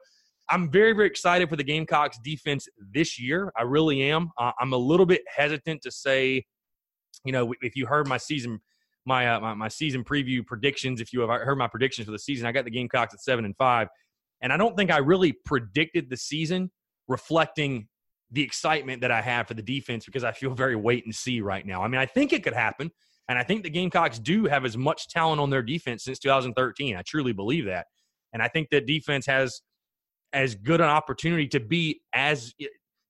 I'm 0.51 0.71
very, 0.71 0.93
very 0.93 1.07
excited 1.07 1.49
for 1.49 1.57
the 1.57 1.65
Gamecocks 1.65 2.19
defense 2.23 2.69
this 2.93 3.19
year. 3.19 3.51
I 3.57 3.63
really 3.63 4.03
am. 4.03 4.31
Uh, 4.39 4.53
I'm 4.61 4.75
a 4.75 4.79
little 4.79 5.07
bit 5.07 5.23
hesitant 5.35 5.81
to 5.83 5.91
say, 5.91 6.45
you 7.25 7.33
know, 7.33 7.55
if 7.63 7.77
you 7.77 7.87
heard 7.87 8.07
my 8.09 8.19
season– 8.19 8.61
my, 9.07 9.29
uh, 9.29 9.41
my, 9.41 9.55
my 9.55 9.69
season 9.69 10.05
preview 10.05 10.45
predictions. 10.45 11.01
If 11.01 11.13
you 11.13 11.21
have 11.21 11.29
heard 11.29 11.59
my 11.59 11.69
predictions 11.69 12.07
for 12.07 12.13
the 12.13 12.19
season, 12.19 12.47
I 12.47 12.53
got 12.53 12.65
the 12.65 12.71
Gamecocks 12.71 13.15
at 13.15 13.21
seven 13.21 13.45
and 13.45 13.57
five, 13.57 13.89
and 14.45 14.53
I 14.53 14.59
don't 14.59 14.77
think 14.77 14.93
I 14.93 14.99
really 14.99 15.33
predicted 15.33 16.11
the 16.11 16.19
season 16.19 16.71
reflecting 17.09 17.89
the 18.31 18.43
excitement 18.43 19.01
that 19.01 19.11
I 19.11 19.23
have 19.23 19.49
for 19.49 19.55
the 19.55 19.63
defense 19.63 20.05
because 20.05 20.23
I 20.23 20.33
feel 20.33 20.55
very 20.55 20.77
wait 20.77 21.07
and 21.07 21.15
see 21.15 21.41
right 21.41 21.67
now. 21.67 21.83
I 21.83 21.89
mean, 21.89 22.01
I 22.01 22.05
think 22.05 22.33
it 22.33 22.45
could 22.45 22.53
happen, 22.53 22.91
and 23.29 23.39
I 23.39 23.43
think 23.43 23.63
the 23.63 23.71
Gamecocks 23.71 24.19
do 24.19 24.45
have 24.45 24.67
as 24.67 24.77
much 24.77 25.09
talent 25.09 25.41
on 25.41 25.49
their 25.49 25.63
defense 25.63 26.05
since 26.05 26.19
2013. 26.19 26.95
I 26.95 27.03
truly 27.03 27.33
believe 27.33 27.65
that, 27.65 27.87
and 28.35 28.43
I 28.43 28.49
think 28.49 28.69
that 28.71 28.87
defense 28.87 29.25
has 29.27 29.63
as 30.35 30.55
good 30.55 30.83
an 30.83 30.89
opportunity 30.89 31.49
to 31.49 31.61
be 31.61 32.03
as 32.13 32.53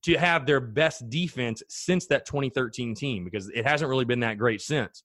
to 0.05 0.15
have 0.17 0.47
their 0.47 0.61
best 0.61 1.09
defense 1.11 1.65
since 1.69 2.07
that 2.07 2.27
2013 2.27 2.95
team 2.95 3.25
because 3.25 3.49
it 3.49 3.67
hasn't 3.67 3.89
really 3.89 4.05
been 4.05 4.21
that 4.21 4.39
great 4.39 4.61
since. 4.61 5.03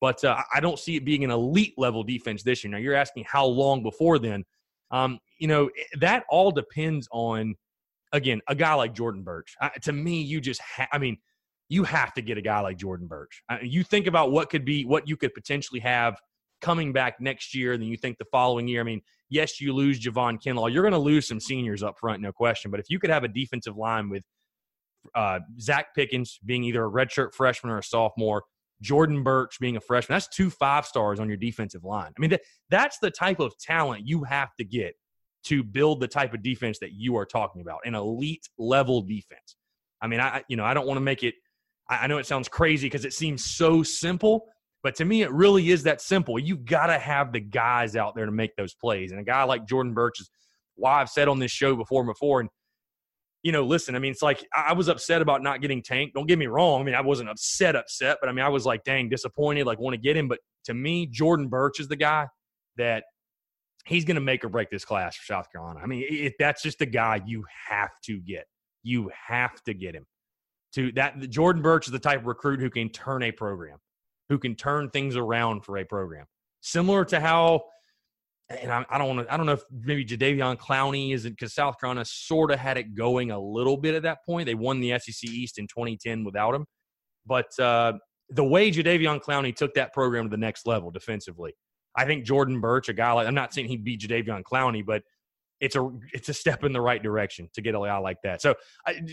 But 0.00 0.24
uh, 0.24 0.40
I 0.52 0.58
don't 0.58 0.78
see 0.78 0.96
it 0.96 1.04
being 1.04 1.22
an 1.22 1.30
elite 1.30 1.74
level 1.76 2.02
defense 2.02 2.42
this 2.42 2.64
year. 2.64 2.70
Now, 2.72 2.78
you're 2.78 2.94
asking 2.94 3.26
how 3.28 3.46
long 3.46 3.82
before 3.82 4.18
then. 4.18 4.44
Um, 4.90 5.18
you 5.38 5.48
know, 5.48 5.70
that 6.00 6.24
all 6.28 6.50
depends 6.50 7.08
on, 7.12 7.54
again, 8.12 8.40
a 8.48 8.54
guy 8.54 8.74
like 8.74 8.94
Jordan 8.94 9.22
Burch. 9.22 9.54
I, 9.60 9.70
to 9.82 9.92
me, 9.92 10.22
you 10.22 10.40
just, 10.40 10.60
ha- 10.60 10.88
I 10.92 10.98
mean, 10.98 11.18
you 11.68 11.84
have 11.84 12.14
to 12.14 12.22
get 12.22 12.38
a 12.38 12.42
guy 12.42 12.60
like 12.60 12.78
Jordan 12.78 13.06
Burch. 13.06 13.42
I, 13.48 13.60
you 13.60 13.82
think 13.82 14.06
about 14.06 14.32
what 14.32 14.50
could 14.50 14.64
be, 14.64 14.84
what 14.84 15.08
you 15.08 15.16
could 15.16 15.34
potentially 15.34 15.80
have 15.80 16.18
coming 16.60 16.92
back 16.92 17.20
next 17.20 17.54
year, 17.54 17.72
and 17.72 17.82
then 17.82 17.88
you 17.88 17.96
think 17.96 18.18
the 18.18 18.24
following 18.32 18.66
year. 18.66 18.80
I 18.80 18.84
mean, 18.84 19.02
yes, 19.28 19.60
you 19.60 19.72
lose 19.72 20.00
Javon 20.00 20.42
Kinlaw. 20.42 20.72
You're 20.72 20.82
going 20.82 20.92
to 20.92 20.98
lose 20.98 21.28
some 21.28 21.40
seniors 21.40 21.82
up 21.82 21.98
front, 21.98 22.20
no 22.22 22.32
question. 22.32 22.70
But 22.70 22.80
if 22.80 22.86
you 22.88 22.98
could 22.98 23.10
have 23.10 23.24
a 23.24 23.28
defensive 23.28 23.76
line 23.76 24.08
with 24.08 24.24
uh, 25.14 25.40
Zacch 25.60 25.84
Pickens 25.94 26.38
being 26.44 26.64
either 26.64 26.84
a 26.84 26.90
redshirt 26.90 27.32
freshman 27.32 27.72
or 27.72 27.78
a 27.78 27.82
sophomore, 27.82 28.42
Jordan 28.80 29.22
Burch 29.22 29.58
being 29.60 29.76
a 29.76 29.80
freshman. 29.80 30.14
That's 30.14 30.28
two 30.28 30.50
five 30.50 30.86
stars 30.86 31.20
on 31.20 31.28
your 31.28 31.36
defensive 31.36 31.84
line. 31.84 32.12
I 32.16 32.20
mean, 32.20 32.30
that, 32.30 32.42
that's 32.70 32.98
the 32.98 33.10
type 33.10 33.40
of 33.40 33.58
talent 33.58 34.06
you 34.06 34.24
have 34.24 34.54
to 34.56 34.64
get 34.64 34.94
to 35.48 35.62
build 35.62 36.00
the 36.00 36.08
type 36.08 36.34
of 36.34 36.42
defense 36.42 36.78
that 36.80 36.92
you 36.92 37.16
are 37.16 37.26
talking 37.26 37.60
about, 37.60 37.80
an 37.84 37.94
elite 37.94 38.48
level 38.58 39.02
defense. 39.02 39.56
I 40.00 40.06
mean, 40.06 40.20
I 40.20 40.42
you 40.48 40.56
know 40.56 40.64
I 40.64 40.74
don't 40.74 40.86
want 40.86 40.96
to 40.96 41.02
make 41.02 41.22
it. 41.22 41.34
I, 41.90 42.06
know 42.06 42.18
it 42.18 42.26
sounds 42.26 42.48
crazy 42.48 42.86
because 42.86 43.06
it 43.06 43.14
seems 43.14 43.42
so 43.42 43.82
simple, 43.82 44.44
but 44.82 44.94
to 44.96 45.06
me, 45.06 45.22
it 45.22 45.32
really 45.32 45.70
is 45.70 45.84
that 45.84 46.02
simple. 46.02 46.38
You've 46.38 46.66
got 46.66 46.88
to 46.88 46.98
have 46.98 47.32
the 47.32 47.40
guys 47.40 47.96
out 47.96 48.14
there 48.14 48.26
to 48.26 48.32
make 48.32 48.54
those 48.56 48.74
plays, 48.74 49.10
and 49.10 49.20
a 49.20 49.24
guy 49.24 49.42
like 49.44 49.66
Jordan 49.66 49.94
Burch 49.94 50.20
is 50.20 50.30
why 50.74 51.00
I've 51.00 51.08
said 51.08 51.28
on 51.28 51.38
this 51.38 51.50
show 51.50 51.74
before 51.74 52.02
and 52.02 52.08
before, 52.08 52.40
and 52.40 52.50
you 53.42 53.52
know, 53.52 53.64
listen, 53.64 53.94
I 53.94 54.00
mean, 54.00 54.10
it's 54.10 54.22
like 54.22 54.46
I 54.54 54.74
was 54.74 54.88
upset 54.88 55.22
about 55.22 55.42
not 55.42 55.62
getting 55.62 55.82
Tank. 55.82 56.12
Don't 56.14 56.26
get 56.26 56.38
me 56.38 56.46
wrong. 56.46 56.82
I 56.82 56.84
mean, 56.84 56.94
I 56.94 57.00
wasn't 57.00 57.30
upset, 57.30 57.76
upset, 57.76 58.18
but 58.20 58.28
I 58.28 58.32
mean, 58.32 58.44
I 58.44 58.48
was 58.48 58.66
like, 58.66 58.84
dang, 58.84 59.08
disappointed, 59.08 59.64
like 59.64 59.78
want 59.78 59.94
to 59.94 60.00
get 60.00 60.16
him. 60.16 60.28
But 60.28 60.40
to 60.64 60.74
me, 60.74 61.06
Jordan 61.06 61.48
Burch 61.48 61.80
is 61.80 61.88
the 61.88 61.96
guy 61.96 62.26
that 62.76 63.04
he's 63.88 64.04
going 64.04 64.16
to 64.16 64.20
make 64.20 64.44
or 64.44 64.48
break 64.48 64.70
this 64.70 64.84
class 64.84 65.16
for 65.16 65.24
South 65.24 65.50
Carolina. 65.50 65.80
I 65.82 65.86
mean, 65.86 66.04
it, 66.08 66.34
that's 66.38 66.62
just 66.62 66.78
the 66.78 66.86
guy 66.86 67.20
you 67.26 67.44
have 67.68 67.90
to 68.04 68.20
get. 68.20 68.46
You 68.82 69.10
have 69.28 69.62
to 69.64 69.74
get 69.74 69.94
him. 69.94 70.06
To 70.74 70.92
that, 70.92 71.30
Jordan 71.30 71.62
Burch 71.62 71.86
is 71.86 71.92
the 71.92 71.98
type 71.98 72.20
of 72.20 72.26
recruit 72.26 72.60
who 72.60 72.70
can 72.70 72.90
turn 72.90 73.22
a 73.22 73.32
program, 73.32 73.78
who 74.28 74.38
can 74.38 74.54
turn 74.54 74.90
things 74.90 75.16
around 75.16 75.64
for 75.64 75.78
a 75.78 75.84
program. 75.84 76.26
Similar 76.60 77.04
to 77.06 77.20
how 77.20 77.62
and 78.50 78.72
I, 78.72 78.84
I 78.88 78.98
don't 78.98 79.16
want 79.16 79.28
to. 79.28 79.32
I 79.32 79.36
don't 79.36 79.46
know 79.46 79.52
if 79.52 79.62
maybe 79.70 80.04
Jadeveon 80.04 80.56
Clowney 80.56 81.14
isn't 81.14 81.32
because 81.32 81.54
South 81.54 81.78
Carolina 81.78 82.04
sort 82.04 82.50
of 82.50 82.58
had 82.58 82.78
it 82.78 82.94
going 82.94 83.30
a 83.30 83.38
little 83.38 83.76
bit 83.76 83.94
at 83.94 84.02
that 84.02 84.24
point. 84.24 84.46
They 84.46 84.54
won 84.54 84.80
the 84.80 84.98
SEC 84.98 85.28
East 85.28 85.58
in 85.58 85.66
2010 85.66 86.24
without 86.24 86.54
him, 86.54 86.64
but 87.26 87.46
uh, 87.58 87.94
the 88.30 88.44
way 88.44 88.70
Jadeveon 88.70 89.20
Clowney 89.20 89.54
took 89.54 89.74
that 89.74 89.92
program 89.92 90.24
to 90.24 90.30
the 90.30 90.38
next 90.38 90.66
level 90.66 90.90
defensively, 90.90 91.54
I 91.98 92.04
think 92.04 92.24
Jordan 92.24 92.60
Burch, 92.60 92.88
a 92.88 92.92
guy 92.92 93.10
like 93.12 93.26
I'm 93.26 93.34
not 93.34 93.52
saying 93.52 93.66
he'd 93.66 93.82
beat 93.82 94.00
Jadeveon 94.00 94.42
Clowney, 94.44 94.86
but 94.86 95.02
it's 95.60 95.74
a 95.74 95.90
it's 96.12 96.28
a 96.28 96.34
step 96.34 96.62
in 96.62 96.72
the 96.72 96.80
right 96.80 97.02
direction 97.02 97.50
to 97.54 97.60
get 97.60 97.74
a 97.74 97.78
guy 97.78 97.98
like 97.98 98.22
that. 98.22 98.40
So 98.40 98.54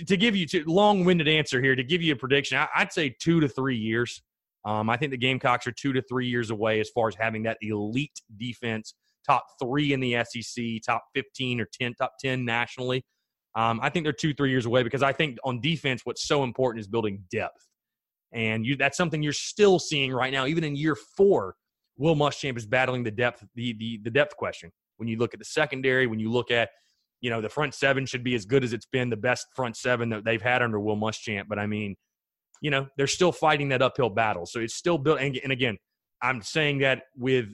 to 0.06 0.16
give 0.16 0.36
you 0.36 0.46
a 0.54 0.70
long-winded 0.70 1.28
answer 1.28 1.62
here, 1.62 1.76
to 1.76 1.84
give 1.84 2.04
you 2.04 2.14
a 2.14 2.16
prediction, 2.16 2.58
I, 2.58 2.68
would 2.78 2.94
say 2.94 3.16
two 3.20 3.40
to 3.40 3.48
three 3.48 3.78
years. 3.78 4.22
Um, 4.66 4.90
I 4.90 4.98
think 4.98 5.12
the 5.12 5.18
Gamecocks 5.18 5.66
are 5.66 5.72
two 5.72 5.94
to 5.94 6.02
three 6.04 6.28
years 6.28 6.52
away 6.52 6.80
as 6.80 6.90
far 6.90 7.08
as 7.08 7.16
having 7.16 7.44
that 7.44 7.58
elite 7.62 8.22
defense 8.38 8.94
top 9.26 9.46
three 9.60 9.94
in 9.94 10.00
the 10.00 10.24
SEC, 10.24 10.64
top 10.86 11.04
15 11.16 11.62
or 11.62 11.68
10, 11.80 11.96
top 11.96 12.14
10 12.20 12.46
nationally. 12.46 13.04
Um, 13.56 13.80
I 13.82 13.90
think 13.90 14.06
they're 14.06 14.14
two, 14.14 14.34
three 14.34 14.52
years 14.52 14.66
away 14.66 14.84
because 14.84 15.02
I 15.02 15.14
think 15.14 15.38
on 15.44 15.62
defense, 15.62 16.02
what's 16.04 16.28
so 16.28 16.44
important 16.44 16.82
is 16.82 16.88
building 16.88 17.24
depth. 17.32 17.68
And 18.32 18.66
you, 18.66 18.76
that's 18.76 18.98
something 18.98 19.24
you're 19.24 19.34
still 19.34 19.80
seeing 19.80 20.12
right 20.12 20.32
now. 20.32 20.46
Even 20.46 20.64
in 20.64 20.76
year 20.76 20.96
four, 20.96 21.56
Will 21.98 22.16
Muschamp 22.16 22.58
is 22.58 22.66
battling 22.66 23.04
the 23.04 23.12
depth, 23.12 23.44
the, 23.56 23.74
the, 23.74 24.00
the 24.04 24.10
depth 24.12 24.36
question. 24.38 24.72
When 24.98 25.08
you 25.08 25.18
look 25.18 25.34
at 25.34 25.40
the 25.40 25.46
secondary, 25.46 26.08
when 26.08 26.20
you 26.20 26.32
look 26.32 26.52
at, 26.52 26.70
you 27.22 27.30
know, 27.30 27.42
the 27.42 27.50
front 27.50 27.74
seven 27.74 28.06
should 28.06 28.24
be 28.24 28.36
as 28.36 28.46
good 28.46 28.64
as 28.64 28.74
it's 28.74 28.86
been, 28.86 29.10
the 29.10 29.18
best 29.18 29.48
front 29.56 29.78
seven 29.78 30.10
that 30.10 30.26
they've 30.26 30.42
had 30.42 30.62
under 30.62 30.80
Will 30.80 30.98
Muschamp. 30.98 31.46
But 31.48 31.60
I 31.60 31.68
mean, 31.68 31.96
you 32.62 32.72
know, 32.72 32.88
they're 32.98 33.08
still 33.08 33.32
fighting 33.32 33.70
that 33.70 33.82
uphill 33.82 34.10
battle. 34.10 34.46
So 34.46 34.60
it's 34.60 34.76
still 34.76 34.98
built. 34.98 35.20
And, 35.20 35.38
and 35.44 35.52
again, 35.52 35.78
I'm 36.22 36.42
saying 36.42 36.80
that 36.80 37.04
with, 37.16 37.48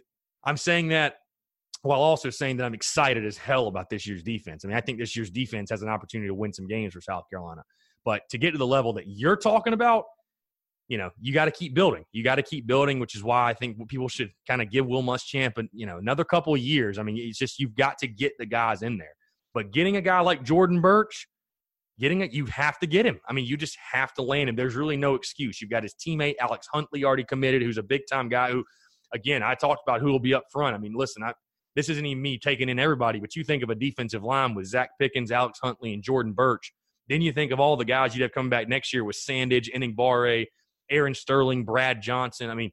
I'm 0.44 0.58
saying 0.58 0.90
that 0.90 1.16
while 1.84 2.00
also 2.00 2.30
saying 2.30 2.58
that 2.58 2.66
I'm 2.66 2.74
excited 2.74 3.26
as 3.26 3.38
hell 3.38 3.68
about 3.68 3.90
this 3.90 4.06
year's 4.06 4.24
defense. 4.24 4.64
I 4.64 4.68
mean, 4.68 4.78
I 4.78 4.82
think 4.82 5.00
this 5.00 5.16
year's 5.16 5.32
defense 5.32 5.70
has 5.72 5.82
an 5.82 5.90
opportunity 5.90 6.28
to 6.28 6.36
win 6.36 6.54
some 6.54 6.68
games 6.68 6.94
for 6.94 7.02
South 7.02 7.24
Carolina. 7.30 7.64
But 8.06 8.22
to 8.30 8.38
get 8.38 8.52
to 8.52 8.58
the 8.58 8.68
level 8.68 8.94
that 8.94 9.06
you're 9.08 9.36
talking 9.36 9.74
about, 9.74 10.06
you 10.92 10.98
know, 10.98 11.10
you 11.22 11.34
got 11.34 11.46
to 11.46 11.52
keep 11.52 11.74
building. 11.74 12.04
You 12.12 12.22
got 12.22 12.36
to 12.36 12.44
keep 12.44 12.68
building, 12.68 13.00
which 13.00 13.16
is 13.16 13.24
why 13.24 13.50
I 13.50 13.54
think 13.54 13.78
people 13.88 14.10
should 14.10 14.30
kind 14.46 14.62
of 14.62 14.70
give 14.70 14.86
Will 14.86 15.02
Muschamp, 15.02 15.58
and 15.58 15.70
you 15.72 15.86
know, 15.86 16.00
another 16.00 16.26
couple 16.26 16.54
of 16.54 16.60
years. 16.60 17.00
I 17.00 17.04
mean, 17.04 17.16
it's 17.18 17.38
just 17.38 17.60
you've 17.60 17.78
got 17.78 17.98
to 18.00 18.10
get 18.10 18.34
the 18.38 18.46
guys 18.46 18.82
in 18.82 18.98
there. 18.98 19.16
But 19.54 19.72
getting 19.72 19.96
a 19.96 20.02
guy 20.02 20.20
like 20.20 20.44
Jordan 20.44 20.82
Burch, 20.82 21.30
getting 21.98 22.20
it, 22.20 22.34
you 22.34 22.46
have 22.48 22.78
to 22.80 22.88
get 22.88 23.06
him. 23.06 23.22
I 23.26 23.32
mean, 23.32 23.46
you 23.46 23.56
just 23.56 23.78
have 23.94 24.14
to 24.16 24.22
land 24.22 24.50
him. 24.50 24.58
There's 24.58 24.76
really 24.76 24.98
no 24.98 25.16
excuse. 25.16 25.62
You've 25.62 25.72
got 25.72 25.84
his 25.84 25.96
teammate 25.96 26.36
Alex 26.42 26.68
Huntley 26.74 27.06
already 27.06 27.24
committed, 27.24 27.62
who's 27.62 27.78
a 27.78 27.84
big 27.84 28.02
time 28.12 28.28
guy. 28.28 28.52
Who, 28.52 28.66
again, 29.14 29.44
I 29.44 29.56
talked 29.56 29.84
about 29.88 30.02
who 30.02 30.12
will 30.12 30.20
be 30.20 30.34
up 30.34 30.44
front. 30.52 30.76
I 30.76 30.78
mean, 30.78 30.94
listen, 30.94 31.24
I 31.24 31.32
this 31.78 31.88
isn't 31.88 32.06
even 32.06 32.22
me 32.22 32.38
taking 32.38 32.68
in 32.68 32.80
everybody, 32.80 33.22
but 33.22 33.34
you 33.38 33.46
think 33.46 33.64
of 33.64 33.70
a 33.70 33.76
defensive 33.76 34.26
line 34.26 34.56
with 34.56 34.70
Zacch 34.70 34.90
Pickens, 35.00 35.32
Alex 35.32 35.58
Huntley, 35.64 35.94
and 35.94 36.04
Jordan 36.04 36.34
Burch. 36.34 36.74
Then 37.08 37.22
you 37.22 37.32
think 37.32 37.54
of 37.54 37.62
all 37.62 37.78
the 37.78 37.86
guys 37.86 38.14
you'd 38.14 38.24
have 38.24 38.34
coming 38.34 38.50
back 38.50 38.68
next 38.68 38.92
year 38.94 39.06
with 39.06 39.16
Sandidge, 39.16 39.74
Enagbare, 39.74 40.48
Aaron 40.92 41.14
Sterling, 41.14 41.64
Brad 41.64 42.02
Johnson. 42.02 42.50
I 42.50 42.56
mean, 42.56 42.72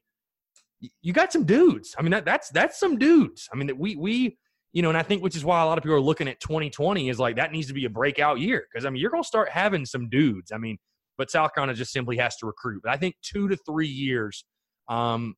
you 1.01 1.13
got 1.13 1.33
some 1.33 1.45
dudes. 1.45 1.95
I 1.97 2.01
mean, 2.01 2.11
that, 2.11 2.25
that's 2.25 2.49
that's 2.49 2.79
some 2.79 2.97
dudes. 2.97 3.49
I 3.51 3.55
mean, 3.55 3.67
that 3.67 3.77
we 3.77 3.95
we 3.95 4.37
you 4.71 4.81
know, 4.81 4.89
and 4.89 4.97
I 4.97 5.03
think 5.03 5.23
which 5.23 5.35
is 5.35 5.43
why 5.43 5.61
a 5.61 5.65
lot 5.65 5.77
of 5.77 5.83
people 5.83 5.95
are 5.95 6.01
looking 6.01 6.27
at 6.27 6.39
2020 6.39 7.09
is 7.09 7.19
like 7.19 7.37
that 7.37 7.51
needs 7.51 7.67
to 7.67 7.73
be 7.73 7.85
a 7.85 7.89
breakout 7.89 8.39
year 8.39 8.65
because 8.71 8.85
I 8.85 8.89
mean 8.89 9.01
you're 9.01 9.11
going 9.11 9.23
to 9.23 9.27
start 9.27 9.49
having 9.49 9.85
some 9.85 10.09
dudes. 10.09 10.51
I 10.51 10.57
mean, 10.57 10.77
but 11.17 11.31
South 11.31 11.53
Carolina 11.53 11.75
just 11.75 11.91
simply 11.91 12.17
has 12.17 12.35
to 12.37 12.45
recruit. 12.45 12.81
But 12.83 12.91
I 12.91 12.97
think 12.97 13.15
two 13.21 13.47
to 13.47 13.57
three 13.57 13.87
years, 13.87 14.45
um, 14.87 15.35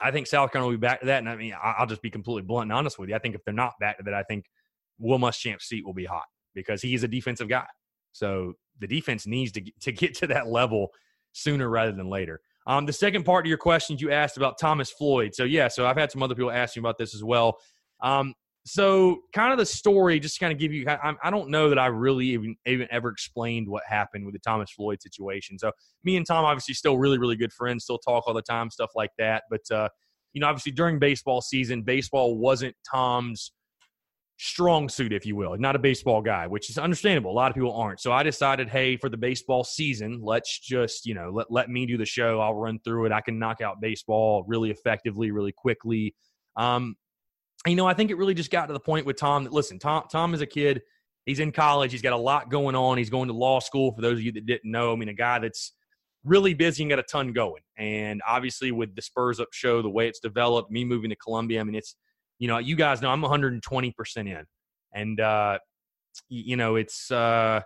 I 0.00 0.10
think 0.10 0.26
South 0.26 0.52
Carolina 0.52 0.70
will 0.70 0.78
be 0.78 0.86
back 0.86 1.00
to 1.00 1.06
that. 1.06 1.18
And 1.18 1.28
I 1.28 1.36
mean, 1.36 1.54
I'll 1.62 1.86
just 1.86 2.02
be 2.02 2.10
completely 2.10 2.42
blunt 2.42 2.64
and 2.64 2.72
honest 2.72 2.98
with 2.98 3.08
you. 3.08 3.14
I 3.14 3.18
think 3.18 3.34
if 3.34 3.44
they're 3.44 3.54
not 3.54 3.74
back 3.80 3.98
to 3.98 4.04
that, 4.04 4.14
I 4.14 4.24
think 4.24 4.46
Will 4.98 5.18
Muschamp's 5.18 5.66
seat 5.66 5.86
will 5.86 5.94
be 5.94 6.04
hot 6.04 6.26
because 6.54 6.82
he 6.82 6.94
is 6.94 7.04
a 7.04 7.08
defensive 7.08 7.48
guy. 7.48 7.66
So 8.12 8.54
the 8.80 8.88
defense 8.88 9.26
needs 9.26 9.52
to 9.52 9.62
to 9.82 9.92
get 9.92 10.14
to 10.16 10.26
that 10.28 10.48
level 10.48 10.88
sooner 11.32 11.68
rather 11.68 11.92
than 11.92 12.08
later. 12.08 12.40
Um, 12.66 12.86
the 12.86 12.92
second 12.92 13.24
part 13.24 13.46
of 13.46 13.48
your 13.48 13.58
questions 13.58 14.00
you 14.00 14.10
asked 14.12 14.36
about 14.36 14.58
Thomas 14.58 14.90
Floyd. 14.90 15.34
So 15.34 15.44
yeah, 15.44 15.68
so 15.68 15.86
I've 15.86 15.96
had 15.96 16.12
some 16.12 16.22
other 16.22 16.34
people 16.34 16.50
ask 16.50 16.76
me 16.76 16.80
about 16.80 16.98
this 16.98 17.14
as 17.14 17.24
well. 17.24 17.58
Um, 18.02 18.34
so 18.66 19.20
kind 19.32 19.52
of 19.52 19.58
the 19.58 19.64
story, 19.66 20.20
just 20.20 20.38
kind 20.38 20.52
of 20.52 20.58
give 20.58 20.72
you, 20.72 20.86
I, 20.86 21.14
I 21.22 21.30
don't 21.30 21.48
know 21.48 21.70
that 21.70 21.78
I 21.78 21.86
really 21.86 22.26
even, 22.26 22.56
even 22.66 22.86
ever 22.90 23.08
explained 23.08 23.68
what 23.68 23.82
happened 23.88 24.26
with 24.26 24.34
the 24.34 24.40
Thomas 24.40 24.70
Floyd 24.70 25.00
situation. 25.00 25.58
So 25.58 25.72
me 26.04 26.16
and 26.16 26.26
Tom 26.26 26.44
obviously 26.44 26.74
still 26.74 26.98
really, 26.98 27.18
really 27.18 27.36
good 27.36 27.52
friends, 27.52 27.84
still 27.84 27.98
talk 27.98 28.24
all 28.26 28.34
the 28.34 28.42
time, 28.42 28.70
stuff 28.70 28.90
like 28.94 29.10
that. 29.18 29.44
But, 29.50 29.62
uh, 29.70 29.88
you 30.34 30.40
know, 30.40 30.46
obviously 30.46 30.72
during 30.72 30.98
baseball 30.98 31.40
season, 31.40 31.82
baseball 31.82 32.36
wasn't 32.36 32.76
Tom's 32.88 33.52
strong 34.42 34.88
suit, 34.88 35.12
if 35.12 35.26
you 35.26 35.36
will. 35.36 35.54
Not 35.58 35.76
a 35.76 35.78
baseball 35.78 36.22
guy, 36.22 36.46
which 36.46 36.70
is 36.70 36.78
understandable. 36.78 37.30
A 37.30 37.34
lot 37.34 37.50
of 37.50 37.54
people 37.54 37.74
aren't. 37.74 38.00
So 38.00 38.10
I 38.10 38.22
decided, 38.22 38.70
hey, 38.70 38.96
for 38.96 39.10
the 39.10 39.18
baseball 39.18 39.64
season, 39.64 40.20
let's 40.22 40.58
just, 40.58 41.04
you 41.04 41.12
know, 41.12 41.30
let, 41.30 41.50
let 41.50 41.68
me 41.68 41.84
do 41.84 41.98
the 41.98 42.06
show. 42.06 42.40
I'll 42.40 42.54
run 42.54 42.78
through 42.82 43.04
it. 43.04 43.12
I 43.12 43.20
can 43.20 43.38
knock 43.38 43.60
out 43.60 43.82
baseball 43.82 44.44
really 44.48 44.70
effectively, 44.70 45.30
really 45.30 45.52
quickly. 45.52 46.14
Um, 46.56 46.96
you 47.66 47.76
know, 47.76 47.86
I 47.86 47.92
think 47.92 48.10
it 48.10 48.16
really 48.16 48.32
just 48.32 48.50
got 48.50 48.66
to 48.66 48.72
the 48.72 48.80
point 48.80 49.04
with 49.04 49.16
Tom 49.16 49.44
that 49.44 49.52
listen, 49.52 49.78
Tom 49.78 50.04
Tom 50.10 50.32
is 50.32 50.40
a 50.40 50.46
kid. 50.46 50.80
He's 51.26 51.38
in 51.38 51.52
college. 51.52 51.92
He's 51.92 52.00
got 52.00 52.14
a 52.14 52.16
lot 52.16 52.50
going 52.50 52.74
on. 52.74 52.96
He's 52.96 53.10
going 53.10 53.28
to 53.28 53.34
law 53.34 53.60
school. 53.60 53.92
For 53.92 54.00
those 54.00 54.14
of 54.14 54.22
you 54.22 54.32
that 54.32 54.46
didn't 54.46 54.70
know, 54.70 54.94
I 54.94 54.96
mean, 54.96 55.10
a 55.10 55.14
guy 55.14 55.38
that's 55.38 55.74
really 56.24 56.54
busy 56.54 56.82
and 56.82 56.88
got 56.88 56.98
a 56.98 57.02
ton 57.02 57.34
going. 57.34 57.62
And 57.76 58.22
obviously, 58.26 58.72
with 58.72 58.96
the 58.96 59.02
Spurs 59.02 59.38
Up 59.38 59.48
show, 59.52 59.82
the 59.82 59.90
way 59.90 60.08
it's 60.08 60.20
developed, 60.20 60.70
me 60.70 60.86
moving 60.86 61.10
to 61.10 61.16
Columbia, 61.16 61.60
I 61.60 61.64
mean, 61.64 61.74
it's 61.74 61.94
you 62.40 62.48
know, 62.48 62.58
you 62.58 62.74
guys 62.74 63.00
know 63.00 63.10
I'm 63.10 63.20
120 63.20 63.92
percent 63.92 64.28
in, 64.28 64.44
and 64.92 65.20
uh, 65.20 65.58
you 66.28 66.56
know, 66.56 66.74
it's 66.74 67.12
uh, 67.12 67.60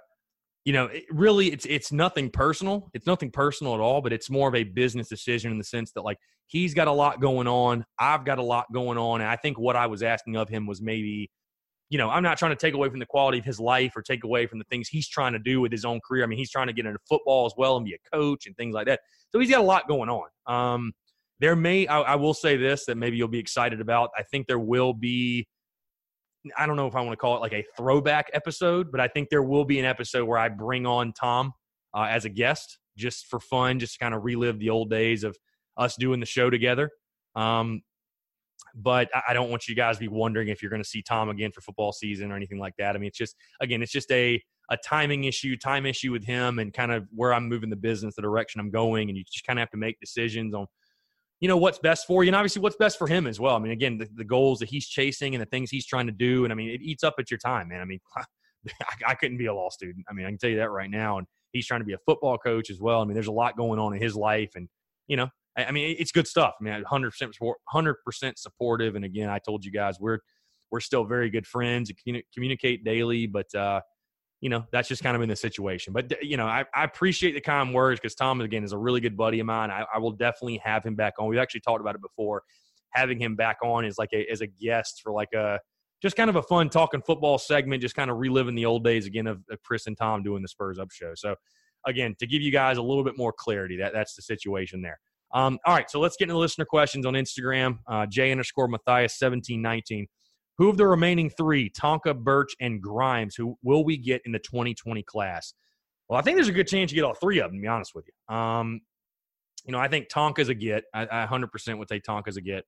you 0.66 0.72
know, 0.72 0.86
it 0.86 1.04
really, 1.10 1.52
it's 1.52 1.64
it's 1.64 1.92
nothing 1.92 2.28
personal. 2.28 2.90
It's 2.92 3.06
nothing 3.06 3.30
personal 3.30 3.74
at 3.74 3.80
all, 3.80 4.02
but 4.02 4.12
it's 4.12 4.28
more 4.28 4.48
of 4.48 4.54
a 4.54 4.64
business 4.64 5.08
decision 5.08 5.52
in 5.52 5.58
the 5.58 5.64
sense 5.64 5.92
that 5.92 6.02
like 6.02 6.18
he's 6.46 6.74
got 6.74 6.88
a 6.88 6.92
lot 6.92 7.20
going 7.20 7.46
on. 7.46 7.84
I've 7.98 8.24
got 8.24 8.38
a 8.38 8.42
lot 8.42 8.66
going 8.72 8.98
on. 8.98 9.20
And 9.20 9.30
I 9.30 9.36
think 9.36 9.58
what 9.58 9.76
I 9.76 9.86
was 9.86 10.02
asking 10.02 10.36
of 10.36 10.48
him 10.48 10.66
was 10.66 10.82
maybe, 10.82 11.30
you 11.90 11.98
know, 11.98 12.10
I'm 12.10 12.22
not 12.22 12.38
trying 12.38 12.52
to 12.52 12.56
take 12.56 12.74
away 12.74 12.88
from 12.88 12.98
the 12.98 13.06
quality 13.06 13.38
of 13.38 13.44
his 13.44 13.60
life 13.60 13.92
or 13.96 14.02
take 14.02 14.24
away 14.24 14.46
from 14.46 14.58
the 14.58 14.64
things 14.70 14.88
he's 14.88 15.08
trying 15.08 15.32
to 15.34 15.38
do 15.38 15.60
with 15.60 15.72
his 15.72 15.84
own 15.84 16.00
career. 16.06 16.24
I 16.24 16.26
mean, 16.26 16.38
he's 16.38 16.50
trying 16.50 16.66
to 16.66 16.72
get 16.72 16.86
into 16.86 16.98
football 17.08 17.46
as 17.46 17.52
well 17.56 17.76
and 17.76 17.84
be 17.84 17.94
a 17.94 18.16
coach 18.16 18.46
and 18.46 18.56
things 18.56 18.74
like 18.74 18.86
that. 18.86 19.00
So 19.30 19.38
he's 19.38 19.50
got 19.50 19.60
a 19.60 19.64
lot 19.64 19.88
going 19.88 20.08
on. 20.08 20.28
Um, 20.46 20.92
there 21.40 21.56
may, 21.56 21.86
I, 21.86 22.00
I 22.00 22.14
will 22.16 22.34
say 22.34 22.56
this 22.56 22.86
that 22.86 22.96
maybe 22.96 23.16
you'll 23.16 23.28
be 23.28 23.38
excited 23.38 23.80
about. 23.80 24.10
I 24.16 24.22
think 24.22 24.46
there 24.46 24.58
will 24.58 24.92
be, 24.92 25.48
I 26.56 26.66
don't 26.66 26.76
know 26.76 26.86
if 26.86 26.94
I 26.94 27.00
want 27.00 27.12
to 27.12 27.16
call 27.16 27.36
it 27.36 27.40
like 27.40 27.52
a 27.52 27.64
throwback 27.76 28.30
episode, 28.32 28.92
but 28.92 29.00
I 29.00 29.08
think 29.08 29.30
there 29.30 29.42
will 29.42 29.64
be 29.64 29.78
an 29.78 29.84
episode 29.84 30.26
where 30.26 30.38
I 30.38 30.48
bring 30.48 30.86
on 30.86 31.12
Tom 31.12 31.52
uh, 31.94 32.06
as 32.08 32.24
a 32.24 32.28
guest 32.28 32.78
just 32.96 33.26
for 33.26 33.40
fun, 33.40 33.78
just 33.78 33.94
to 33.94 33.98
kind 33.98 34.14
of 34.14 34.24
relive 34.24 34.58
the 34.58 34.70
old 34.70 34.90
days 34.90 35.24
of 35.24 35.36
us 35.76 35.96
doing 35.96 36.20
the 36.20 36.26
show 36.26 36.50
together. 36.50 36.90
Um, 37.34 37.82
but 38.74 39.08
I 39.28 39.34
don't 39.34 39.50
want 39.50 39.68
you 39.68 39.74
guys 39.74 39.96
to 39.96 40.00
be 40.00 40.08
wondering 40.08 40.48
if 40.48 40.62
you're 40.62 40.70
going 40.70 40.82
to 40.82 40.88
see 40.88 41.02
Tom 41.02 41.28
again 41.28 41.52
for 41.52 41.60
football 41.60 41.92
season 41.92 42.32
or 42.32 42.36
anything 42.36 42.58
like 42.58 42.74
that. 42.78 42.94
I 42.94 42.98
mean, 42.98 43.08
it's 43.08 43.18
just 43.18 43.36
again, 43.60 43.82
it's 43.82 43.92
just 43.92 44.10
a 44.10 44.42
a 44.70 44.76
timing 44.78 45.24
issue, 45.24 45.56
time 45.56 45.86
issue 45.86 46.10
with 46.10 46.24
him, 46.24 46.58
and 46.58 46.72
kind 46.72 46.90
of 46.90 47.06
where 47.14 47.34
I'm 47.34 47.48
moving 47.48 47.70
the 47.70 47.76
business, 47.76 48.14
the 48.14 48.22
direction 48.22 48.60
I'm 48.60 48.70
going, 48.70 49.08
and 49.10 49.18
you 49.18 49.24
just 49.24 49.46
kind 49.46 49.58
of 49.58 49.62
have 49.62 49.70
to 49.70 49.76
make 49.76 50.00
decisions 50.00 50.54
on, 50.54 50.66
you 51.40 51.48
know, 51.48 51.56
what's 51.56 51.78
best 51.78 52.06
for 52.06 52.24
you, 52.24 52.28
and 52.28 52.36
obviously 52.36 52.62
what's 52.62 52.76
best 52.76 52.98
for 52.98 53.06
him 53.06 53.26
as 53.26 53.40
well. 53.40 53.56
I 53.56 53.58
mean, 53.58 53.72
again, 53.72 53.98
the, 53.98 54.08
the 54.14 54.24
goals 54.24 54.60
that 54.60 54.68
he's 54.68 54.86
chasing 54.86 55.34
and 55.34 55.42
the 55.42 55.46
things 55.46 55.70
he's 55.70 55.86
trying 55.86 56.06
to 56.06 56.12
do, 56.12 56.44
and 56.44 56.52
I 56.52 56.56
mean, 56.56 56.70
it 56.70 56.80
eats 56.82 57.04
up 57.04 57.14
at 57.18 57.30
your 57.30 57.38
time, 57.38 57.68
man. 57.68 57.80
I 57.80 57.84
mean, 57.84 58.00
I, 58.16 58.24
I 59.08 59.14
couldn't 59.14 59.38
be 59.38 59.46
a 59.46 59.54
law 59.54 59.68
student. 59.70 60.06
I 60.08 60.12
mean, 60.12 60.26
I 60.26 60.30
can 60.30 60.38
tell 60.38 60.50
you 60.50 60.56
that 60.56 60.70
right 60.70 60.90
now, 60.90 61.18
and 61.18 61.26
he's 61.52 61.66
trying 61.66 61.80
to 61.80 61.86
be 61.86 61.92
a 61.92 61.98
football 62.06 62.38
coach 62.38 62.70
as 62.70 62.80
well. 62.80 63.00
I 63.00 63.04
mean, 63.04 63.14
there's 63.14 63.26
a 63.26 63.32
lot 63.32 63.56
going 63.56 63.78
on 63.78 63.94
in 63.94 64.00
his 64.00 64.16
life, 64.16 64.52
and 64.54 64.68
you 65.06 65.16
know, 65.16 65.28
I 65.56 65.70
mean, 65.70 65.96
it's 65.98 66.12
good 66.12 66.26
stuff. 66.26 66.54
I 66.60 66.64
mean, 66.64 66.74
100 66.74 67.10
percent 67.10 67.36
100 67.38 67.94
percent 68.04 68.38
supportive. 68.38 68.96
And 68.96 69.04
again, 69.04 69.28
I 69.28 69.38
told 69.38 69.64
you 69.64 69.70
guys 69.70 69.96
we're 70.00 70.18
we're 70.70 70.80
still 70.80 71.04
very 71.04 71.30
good 71.30 71.46
friends 71.46 71.90
and 71.90 72.24
communicate 72.34 72.84
daily. 72.84 73.26
But 73.26 73.54
uh, 73.54 73.80
you 74.44 74.50
know, 74.50 74.62
that's 74.72 74.88
just 74.88 75.02
kind 75.02 75.16
of 75.16 75.22
in 75.22 75.30
the 75.30 75.36
situation. 75.36 75.94
But 75.94 76.22
you 76.22 76.36
know, 76.36 76.44
I, 76.44 76.66
I 76.74 76.84
appreciate 76.84 77.32
the 77.32 77.40
kind 77.40 77.72
words 77.72 77.98
because 77.98 78.14
Tom 78.14 78.42
again 78.42 78.62
is 78.62 78.72
a 78.72 78.78
really 78.78 79.00
good 79.00 79.16
buddy 79.16 79.40
of 79.40 79.46
mine. 79.46 79.70
I, 79.70 79.86
I 79.94 79.98
will 79.98 80.12
definitely 80.12 80.60
have 80.62 80.84
him 80.84 80.94
back 80.94 81.14
on. 81.18 81.28
We've 81.28 81.38
actually 81.38 81.62
talked 81.62 81.80
about 81.80 81.94
it 81.94 82.02
before. 82.02 82.42
Having 82.90 83.22
him 83.22 83.36
back 83.36 83.56
on 83.64 83.86
is 83.86 83.96
like 83.96 84.10
a 84.12 84.30
as 84.30 84.42
a 84.42 84.46
guest 84.46 85.00
for 85.02 85.12
like 85.12 85.32
a 85.32 85.58
just 86.02 86.14
kind 86.14 86.28
of 86.28 86.36
a 86.36 86.42
fun 86.42 86.68
talking 86.68 87.00
football 87.00 87.38
segment, 87.38 87.80
just 87.80 87.94
kind 87.94 88.10
of 88.10 88.18
reliving 88.18 88.54
the 88.54 88.66
old 88.66 88.84
days 88.84 89.06
again 89.06 89.26
of, 89.26 89.40
of 89.50 89.62
Chris 89.62 89.86
and 89.86 89.96
Tom 89.96 90.22
doing 90.22 90.42
the 90.42 90.48
Spurs 90.48 90.78
Up 90.78 90.90
show. 90.92 91.12
So 91.14 91.36
again, 91.86 92.14
to 92.18 92.26
give 92.26 92.42
you 92.42 92.52
guys 92.52 92.76
a 92.76 92.82
little 92.82 93.02
bit 93.02 93.16
more 93.16 93.32
clarity, 93.32 93.78
that 93.78 93.94
that's 93.94 94.14
the 94.14 94.20
situation 94.20 94.82
there. 94.82 95.00
Um, 95.32 95.58
all 95.64 95.74
right, 95.74 95.90
so 95.90 96.00
let's 96.00 96.16
get 96.18 96.28
into 96.28 96.36
listener 96.36 96.66
questions 96.66 97.06
on 97.06 97.14
Instagram. 97.14 97.78
Uh, 97.88 98.04
J 98.04 98.30
underscore 98.30 98.68
Matthias 98.68 99.18
seventeen 99.18 99.62
nineteen. 99.62 100.06
Who 100.58 100.68
of 100.68 100.76
the 100.76 100.86
remaining 100.86 101.30
three, 101.30 101.70
Tonka, 101.70 102.16
Burch, 102.16 102.54
and 102.60 102.80
Grimes, 102.80 103.34
who 103.34 103.58
will 103.62 103.84
we 103.84 103.96
get 103.96 104.22
in 104.24 104.32
the 104.32 104.38
2020 104.38 105.02
class? 105.02 105.54
Well, 106.08 106.18
I 106.18 106.22
think 106.22 106.36
there's 106.36 106.48
a 106.48 106.52
good 106.52 106.68
chance 106.68 106.92
you 106.92 106.96
get 106.96 107.04
all 107.04 107.14
three 107.14 107.40
of 107.40 107.50
them. 107.50 107.58
To 107.58 107.62
be 107.62 107.68
honest 107.68 107.94
with 107.94 108.06
you, 108.06 108.34
um, 108.34 108.80
you 109.64 109.72
know, 109.72 109.78
I 109.78 109.88
think 109.88 110.08
Tonka's 110.08 110.48
a 110.48 110.54
get. 110.54 110.84
I, 110.94 111.02
I 111.10 111.26
100% 111.26 111.78
would 111.78 111.88
say 111.88 112.00
Tonka's 112.00 112.36
a 112.36 112.40
get. 112.40 112.64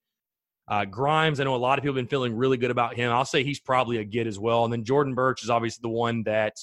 Uh, 0.68 0.84
Grimes, 0.84 1.38
I 1.38 1.44
know 1.44 1.54
a 1.54 1.56
lot 1.56 1.78
of 1.78 1.84
people 1.84 1.94
have 1.94 2.02
been 2.02 2.10
feeling 2.10 2.34
really 2.34 2.56
good 2.56 2.72
about 2.72 2.96
him. 2.96 3.12
I'll 3.12 3.24
say 3.24 3.44
he's 3.44 3.60
probably 3.60 3.98
a 3.98 4.04
get 4.04 4.26
as 4.26 4.38
well. 4.38 4.64
And 4.64 4.72
then 4.72 4.84
Jordan 4.84 5.14
Burch 5.14 5.44
is 5.44 5.50
obviously 5.50 5.82
the 5.82 5.94
one 5.94 6.24
that 6.24 6.54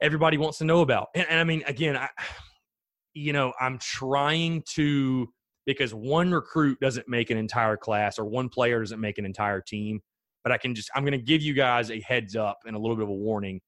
everybody 0.00 0.38
wants 0.38 0.58
to 0.58 0.64
know 0.64 0.82
about. 0.82 1.08
And, 1.14 1.26
and 1.28 1.40
I 1.40 1.44
mean, 1.44 1.64
again, 1.66 1.96
I, 1.96 2.08
you 3.14 3.32
know, 3.32 3.52
I'm 3.58 3.78
trying 3.78 4.62
to 4.74 5.32
because 5.66 5.92
one 5.92 6.30
recruit 6.30 6.78
doesn't 6.80 7.08
make 7.08 7.30
an 7.30 7.36
entire 7.36 7.76
class 7.76 8.18
or 8.18 8.24
one 8.24 8.48
player 8.48 8.80
doesn't 8.80 9.00
make 9.00 9.18
an 9.18 9.26
entire 9.26 9.60
team. 9.60 10.00
But 10.44 10.52
I 10.52 10.58
can 10.58 10.74
just 10.74 10.90
I'm 10.94 11.02
going 11.02 11.12
to 11.12 11.18
give 11.18 11.42
you 11.42 11.54
guys 11.54 11.90
a 11.90 12.00
heads 12.00 12.36
up 12.36 12.58
and 12.66 12.76
a 12.76 12.78
little 12.78 12.96
bit 12.96 13.02
of 13.02 13.08
a 13.08 13.14
warning. 13.14 13.60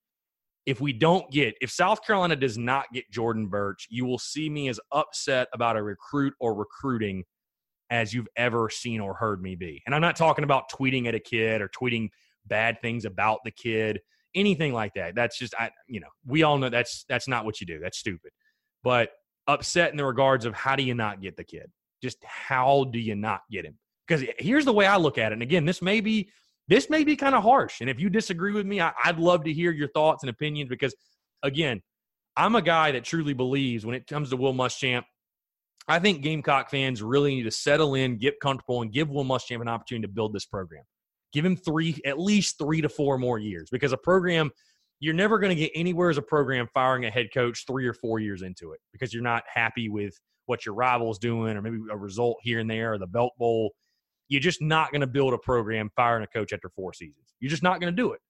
If 0.65 0.81
we 0.81 0.93
don't 0.93 1.29
get, 1.33 1.55
if 1.61 1.71
South 1.71 2.05
Carolina 2.07 2.37
does 2.37 2.59
not 2.59 2.87
get 2.93 3.11
Jordan 3.11 3.49
Burch, 3.49 3.87
you 3.91 4.05
will 4.05 4.19
see 4.19 4.49
me 4.51 4.69
as 4.69 4.79
upset 4.93 5.49
about 5.53 5.77
a 5.77 5.83
recruit 5.83 6.35
or 6.41 6.55
recruiting 6.55 7.25
as 7.91 8.13
you've 8.13 8.29
ever 8.37 8.69
seen 8.69 9.01
or 9.01 9.15
heard 9.15 9.43
me 9.43 9.57
be. 9.57 9.83
And 9.87 9.95
I'm 9.95 10.03
not 10.03 10.15
talking 10.15 10.45
about 10.45 10.71
tweeting 10.71 11.07
at 11.07 11.15
a 11.15 11.21
kid 11.21 11.63
or 11.63 11.69
tweeting 11.69 12.11
bad 12.47 12.81
things 12.83 13.07
about 13.07 13.41
the 13.45 13.51
kid, 13.51 14.01
anything 14.35 14.73
like 14.73 14.93
that. 14.95 15.15
That's 15.15 15.39
just 15.39 15.55
I 15.59 15.71
you 15.89 16.01
know, 16.01 16.09
we 16.27 16.43
all 16.43 16.59
know 16.59 16.69
that's 16.69 17.05
that's 17.09 17.27
not 17.27 17.45
what 17.45 17.61
you 17.61 17.67
do. 17.67 17.81
That's 17.81 17.99
stupid. 17.99 18.31
But 18.85 19.11
upset 19.49 19.91
in 19.91 19.97
the 19.97 20.05
regards 20.05 20.45
of 20.45 20.55
how 20.55 20.77
do 20.77 20.83
you 20.85 20.95
not 20.95 21.21
get 21.21 21.37
the 21.37 21.45
kid? 21.45 21.71
Just 22.03 22.19
how 22.25 22.85
do 22.85 22.99
you 22.99 23.15
not 23.15 23.43
get 23.51 23.65
him? 23.65 23.79
Because 24.07 24.27
here's 24.39 24.65
the 24.65 24.73
way 24.73 24.87
I 24.87 24.97
look 24.97 25.19
at 25.19 25.33
it. 25.33 25.35
And 25.35 25.43
again, 25.43 25.65
this 25.65 25.83
may 25.83 26.01
be 26.01 26.31
this 26.69 26.91
may 26.91 27.03
be 27.03 27.17
kind 27.17 27.35
of 27.35 27.43
harsh. 27.43 27.81
And 27.81 27.89
if 27.89 27.99
you 27.99 28.11
disagree 28.11 28.53
with 28.53 28.67
me, 28.67 28.81
I, 28.81 28.93
would 29.07 29.19
love 29.19 29.45
to 29.45 29.53
hear 29.53 29.71
your 29.71 29.89
thoughts 29.89 30.23
and 30.23 30.31
opinions 30.31 30.69
because 30.69 30.95
again, 31.43 31.81
I'm 32.37 32.57
a 32.57 32.63
guy 32.63 32.93
that 32.93 33.05
truly 33.05 33.33
believes 33.33 33.87
when 33.87 33.95
it 33.95 34.07
comes 34.07 34.31
to 34.31 34.37
Will 34.37 34.53
Muschamp, 34.53 35.05
I 35.89 35.99
think 35.99 36.23
Gamecock 36.23 36.71
fans 36.71 37.03
really 37.03 37.35
need 37.35 37.45
to 37.45 37.51
settle 37.51 37.95
in, 37.95 38.19
get 38.19 38.39
comfortable, 38.41 38.83
and 38.83 38.93
give 38.93 39.09
Will 39.09 39.25
Muschamp 39.25 39.63
an 39.63 39.69
opportunity 39.69 40.07
to 40.07 40.13
build 40.13 40.35
this 40.35 40.45
program. 40.45 40.85
Give 41.33 41.45
him 41.45 41.57
three, 41.57 41.99
at 42.05 42.19
least 42.19 42.59
three 42.59 42.83
to 42.83 42.89
four 42.89 43.19
more 43.19 43.39
years 43.39 43.69
because 43.71 43.93
a 43.93 43.99
program– 43.99 44.51
you're 45.01 45.15
never 45.15 45.39
going 45.39 45.51
to 45.51 45.61
get 45.61 45.71
anywhere 45.75 46.11
as 46.11 46.19
a 46.19 46.23
program 46.23 46.69
firing 46.75 47.05
a 47.05 47.11
head 47.11 47.29
coach 47.33 47.65
three 47.67 47.87
or 47.87 47.93
four 47.93 48.19
years 48.19 48.43
into 48.43 48.73
it 48.73 48.81
because 48.93 49.15
you're 49.15 49.23
not 49.23 49.45
happy 49.53 49.89
with 49.89 50.19
what 50.49 50.67
your 50.67 50.75
rival's 50.75 51.19
doing 51.19 51.57
or 51.57 51.63
maybe 51.63 51.79
a 51.91 51.97
result 51.97 52.39
here 52.43 52.59
and 52.59 52.71
there 52.71 52.95
or 52.95 52.99
the 52.99 53.07
Belk 53.07 53.33
Bowl. 53.39 53.73
You're 54.29 54.41
just 54.41 54.61
not 54.61 54.91
going 54.91 55.01
to 55.01 55.07
build 55.07 55.33
a 55.33 55.39
program 55.39 55.91
firing 55.97 56.25
a 56.25 56.27
coach 56.27 56.53
after 56.53 56.69
four 56.69 56.93
seasons. 56.93 57.35
You're 57.41 57.51
just 57.51 57.63
not 57.63 57.81
going 57.81 57.95
to 57.95 57.97
do 57.97 58.13
it. 58.13 58.21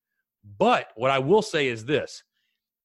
But 0.59 0.89
what 0.95 1.11
I 1.11 1.19
will 1.19 1.43
say 1.43 1.69
is 1.69 1.85
this 1.85 2.23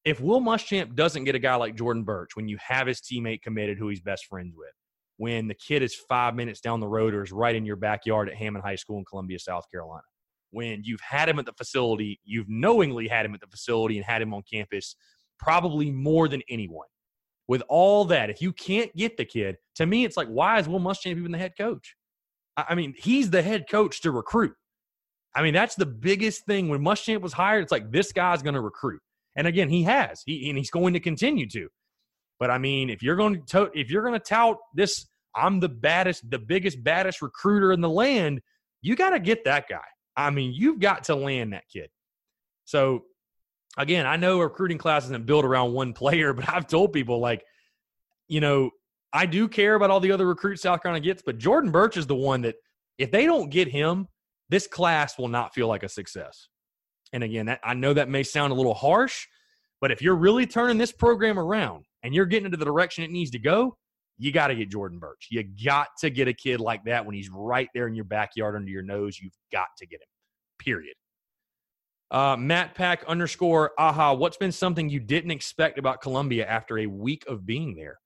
if 0.04 0.20
Will 0.20 0.40
Muschamp 0.40 0.94
doesn't 0.94 1.24
get 1.24 1.34
a 1.34 1.38
guy 1.38 1.54
like 1.56 1.76
Jordan 1.76 2.04
Burch 2.04 2.36
when 2.36 2.48
you 2.48 2.58
have 2.60 2.86
his 2.86 3.00
teammate 3.00 3.42
committed 3.42 3.78
who 3.78 3.88
he's 3.88 4.00
best 4.00 4.26
friends 4.26 4.54
with, 4.56 4.72
when 5.16 5.48
the 5.48 5.54
kid 5.54 5.82
is 5.82 5.94
five 5.94 6.34
minutes 6.34 6.60
down 6.60 6.80
the 6.80 6.88
road 6.88 7.14
or 7.14 7.22
is 7.22 7.32
right 7.32 7.54
in 7.54 7.64
your 7.64 7.76
backyard 7.76 8.28
at 8.28 8.34
Hammond 8.34 8.64
High 8.64 8.74
School 8.74 8.98
in 8.98 9.04
Columbia, 9.04 9.38
South 9.38 9.64
Carolina, 9.70 10.02
when 10.50 10.82
you've 10.84 11.00
had 11.00 11.28
him 11.28 11.38
at 11.38 11.46
the 11.46 11.52
facility, 11.52 12.20
you've 12.24 12.48
knowingly 12.48 13.08
had 13.08 13.24
him 13.24 13.34
at 13.34 13.40
the 13.40 13.46
facility 13.46 13.96
and 13.96 14.04
had 14.04 14.20
him 14.22 14.34
on 14.34 14.42
campus 14.50 14.96
probably 15.38 15.90
more 15.90 16.28
than 16.28 16.42
anyone. 16.48 16.86
With 17.46 17.62
all 17.68 18.06
that, 18.06 18.30
if 18.30 18.40
you 18.40 18.52
can't 18.52 18.94
get 18.96 19.16
the 19.16 19.24
kid, 19.24 19.56
to 19.74 19.84
me, 19.84 20.04
it's 20.04 20.16
like, 20.16 20.28
why 20.28 20.58
is 20.58 20.68
Will 20.68 20.80
Muschamp 20.80 21.18
even 21.18 21.32
the 21.32 21.38
head 21.38 21.52
coach? 21.58 21.94
I 22.56 22.74
mean, 22.74 22.94
he's 22.96 23.30
the 23.30 23.42
head 23.42 23.68
coach 23.68 24.00
to 24.02 24.10
recruit. 24.10 24.54
I 25.34 25.42
mean, 25.42 25.52
that's 25.52 25.74
the 25.74 25.86
biggest 25.86 26.46
thing. 26.46 26.68
When 26.68 26.80
Muschamp 26.80 27.20
was 27.20 27.32
hired, 27.32 27.64
it's 27.64 27.72
like 27.72 27.90
this 27.90 28.12
guy's 28.12 28.42
going 28.42 28.54
to 28.54 28.60
recruit, 28.60 29.00
and 29.36 29.46
again, 29.46 29.68
he 29.68 29.82
has, 29.82 30.22
he, 30.24 30.48
and 30.48 30.56
he's 30.56 30.70
going 30.70 30.94
to 30.94 31.00
continue 31.00 31.48
to. 31.50 31.68
But 32.38 32.50
I 32.50 32.58
mean, 32.58 32.90
if 32.90 33.02
you're 33.02 33.16
going 33.16 33.42
to 33.46 33.70
if 33.74 33.90
you're 33.90 34.02
going 34.02 34.14
to 34.14 34.24
tout 34.24 34.58
this, 34.74 35.06
I'm 35.34 35.60
the 35.60 35.68
baddest, 35.68 36.30
the 36.30 36.38
biggest, 36.38 36.82
baddest 36.82 37.22
recruiter 37.22 37.72
in 37.72 37.80
the 37.80 37.88
land. 37.88 38.40
You 38.82 38.96
got 38.96 39.10
to 39.10 39.20
get 39.20 39.44
that 39.44 39.68
guy. 39.68 39.78
I 40.16 40.30
mean, 40.30 40.52
you've 40.54 40.78
got 40.78 41.04
to 41.04 41.14
land 41.14 41.52
that 41.52 41.64
kid. 41.72 41.88
So 42.64 43.04
again, 43.76 44.06
I 44.06 44.16
know 44.16 44.40
recruiting 44.40 44.78
class 44.78 45.04
isn't 45.04 45.26
built 45.26 45.44
around 45.44 45.72
one 45.72 45.92
player, 45.92 46.32
but 46.34 46.48
I've 46.48 46.66
told 46.66 46.92
people 46.92 47.20
like, 47.20 47.44
you 48.28 48.40
know, 48.40 48.70
I 49.12 49.26
do 49.26 49.48
care 49.48 49.74
about 49.74 49.90
all 49.90 50.00
the 50.00 50.12
other 50.12 50.26
recruits 50.26 50.62
South 50.62 50.82
Carolina 50.82 51.04
gets, 51.04 51.22
but 51.24 51.38
Jordan 51.38 51.70
Burch 51.70 51.96
is 51.96 52.06
the 52.06 52.16
one 52.16 52.42
that 52.42 52.56
if 52.98 53.10
they 53.10 53.26
don't 53.26 53.50
get 53.50 53.68
him, 53.68 54.08
this 54.48 54.66
class 54.66 55.18
will 55.18 55.28
not 55.28 55.54
feel 55.54 55.68
like 55.68 55.82
a 55.82 55.88
success. 55.88 56.48
And 57.12 57.22
again, 57.22 57.46
that, 57.46 57.60
I 57.62 57.74
know 57.74 57.92
that 57.92 58.08
may 58.08 58.24
sound 58.24 58.52
a 58.52 58.56
little 58.56 58.74
harsh, 58.74 59.26
but 59.80 59.92
if 59.92 60.02
you're 60.02 60.16
really 60.16 60.46
turning 60.46 60.78
this 60.78 60.90
program 60.90 61.38
around 61.38 61.84
and 62.02 62.14
you're 62.14 62.26
getting 62.26 62.46
into 62.46 62.56
the 62.56 62.64
direction 62.64 63.04
it 63.04 63.10
needs 63.10 63.30
to 63.32 63.38
go, 63.38 63.76
you 64.18 64.32
got 64.32 64.48
to 64.48 64.54
get 64.54 64.70
Jordan 64.70 64.98
Burch. 64.98 65.28
You 65.30 65.44
got 65.64 65.88
to 65.98 66.10
get 66.10 66.28
a 66.28 66.32
kid 66.32 66.60
like 66.60 66.84
that 66.84 67.04
when 67.04 67.14
he's 67.14 67.30
right 67.30 67.68
there 67.74 67.86
in 67.86 67.94
your 67.94 68.04
backyard 68.04 68.56
under 68.56 68.70
your 68.70 68.82
nose. 68.82 69.18
You've 69.20 69.36
got 69.52 69.68
to 69.78 69.86
get 69.86 70.00
him. 70.00 70.08
Period. 70.58 70.94
Uh, 72.10 72.36
Matt 72.36 72.74
Pack 72.74 73.04
underscore 73.06 73.72
aha. 73.78 74.12
What's 74.12 74.36
been 74.36 74.52
something 74.52 74.88
you 74.88 75.00
didn't 75.00 75.30
expect 75.30 75.78
about 75.78 76.00
Columbia 76.00 76.46
after 76.46 76.78
a 76.78 76.86
week 76.86 77.24
of 77.26 77.46
being 77.46 77.74
there? 77.74 77.98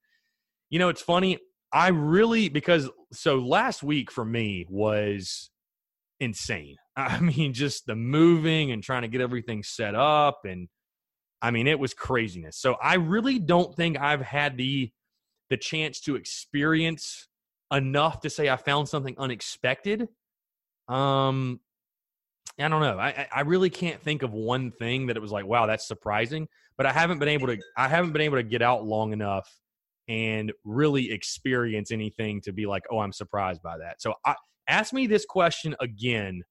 You 0.69 0.79
know, 0.79 0.89
it's 0.89 1.01
funny. 1.01 1.37
I 1.71 1.89
really 1.89 2.49
because 2.49 2.89
so 3.11 3.37
last 3.37 3.83
week 3.83 4.11
for 4.11 4.25
me 4.25 4.65
was 4.69 5.51
insane. 6.19 6.77
I 6.95 7.19
mean, 7.19 7.53
just 7.53 7.85
the 7.85 7.95
moving 7.95 8.71
and 8.71 8.83
trying 8.83 9.03
to 9.03 9.07
get 9.07 9.21
everything 9.21 9.63
set 9.63 9.95
up 9.95 10.41
and 10.45 10.67
I 11.41 11.51
mean, 11.51 11.67
it 11.67 11.79
was 11.79 11.93
craziness. 11.93 12.57
So 12.57 12.73
I 12.81 12.95
really 12.95 13.39
don't 13.39 13.73
think 13.73 13.97
I've 13.97 14.21
had 14.21 14.57
the 14.57 14.91
the 15.49 15.57
chance 15.57 15.99
to 16.01 16.15
experience 16.15 17.27
enough 17.71 18.21
to 18.21 18.29
say 18.29 18.49
I 18.49 18.55
found 18.55 18.89
something 18.89 19.15
unexpected. 19.17 20.07
Um 20.87 21.59
I 22.57 22.67
don't 22.67 22.81
know. 22.81 22.99
I 22.99 23.27
I 23.31 23.41
really 23.41 23.69
can't 23.69 24.01
think 24.01 24.23
of 24.23 24.33
one 24.33 24.71
thing 24.71 25.07
that 25.07 25.17
it 25.17 25.21
was 25.21 25.31
like, 25.31 25.45
wow, 25.45 25.65
that's 25.65 25.87
surprising. 25.87 26.47
But 26.77 26.85
I 26.85 26.91
haven't 26.91 27.19
been 27.19 27.29
able 27.29 27.47
to 27.47 27.57
I 27.77 27.87
haven't 27.87 28.13
been 28.13 28.21
able 28.21 28.37
to 28.37 28.43
get 28.43 28.61
out 28.61 28.85
long 28.85 29.13
enough 29.13 29.49
and 30.07 30.51
really 30.63 31.11
experience 31.11 31.91
anything 31.91 32.41
to 32.41 32.51
be 32.51 32.65
like, 32.65 32.83
oh, 32.91 32.99
I'm 32.99 33.13
surprised 33.13 33.61
by 33.61 33.77
that. 33.77 34.01
So 34.01 34.15
I, 34.25 34.35
ask 34.67 34.93
me 34.93 35.07
this 35.07 35.25
question 35.25 35.75
again. 35.79 36.43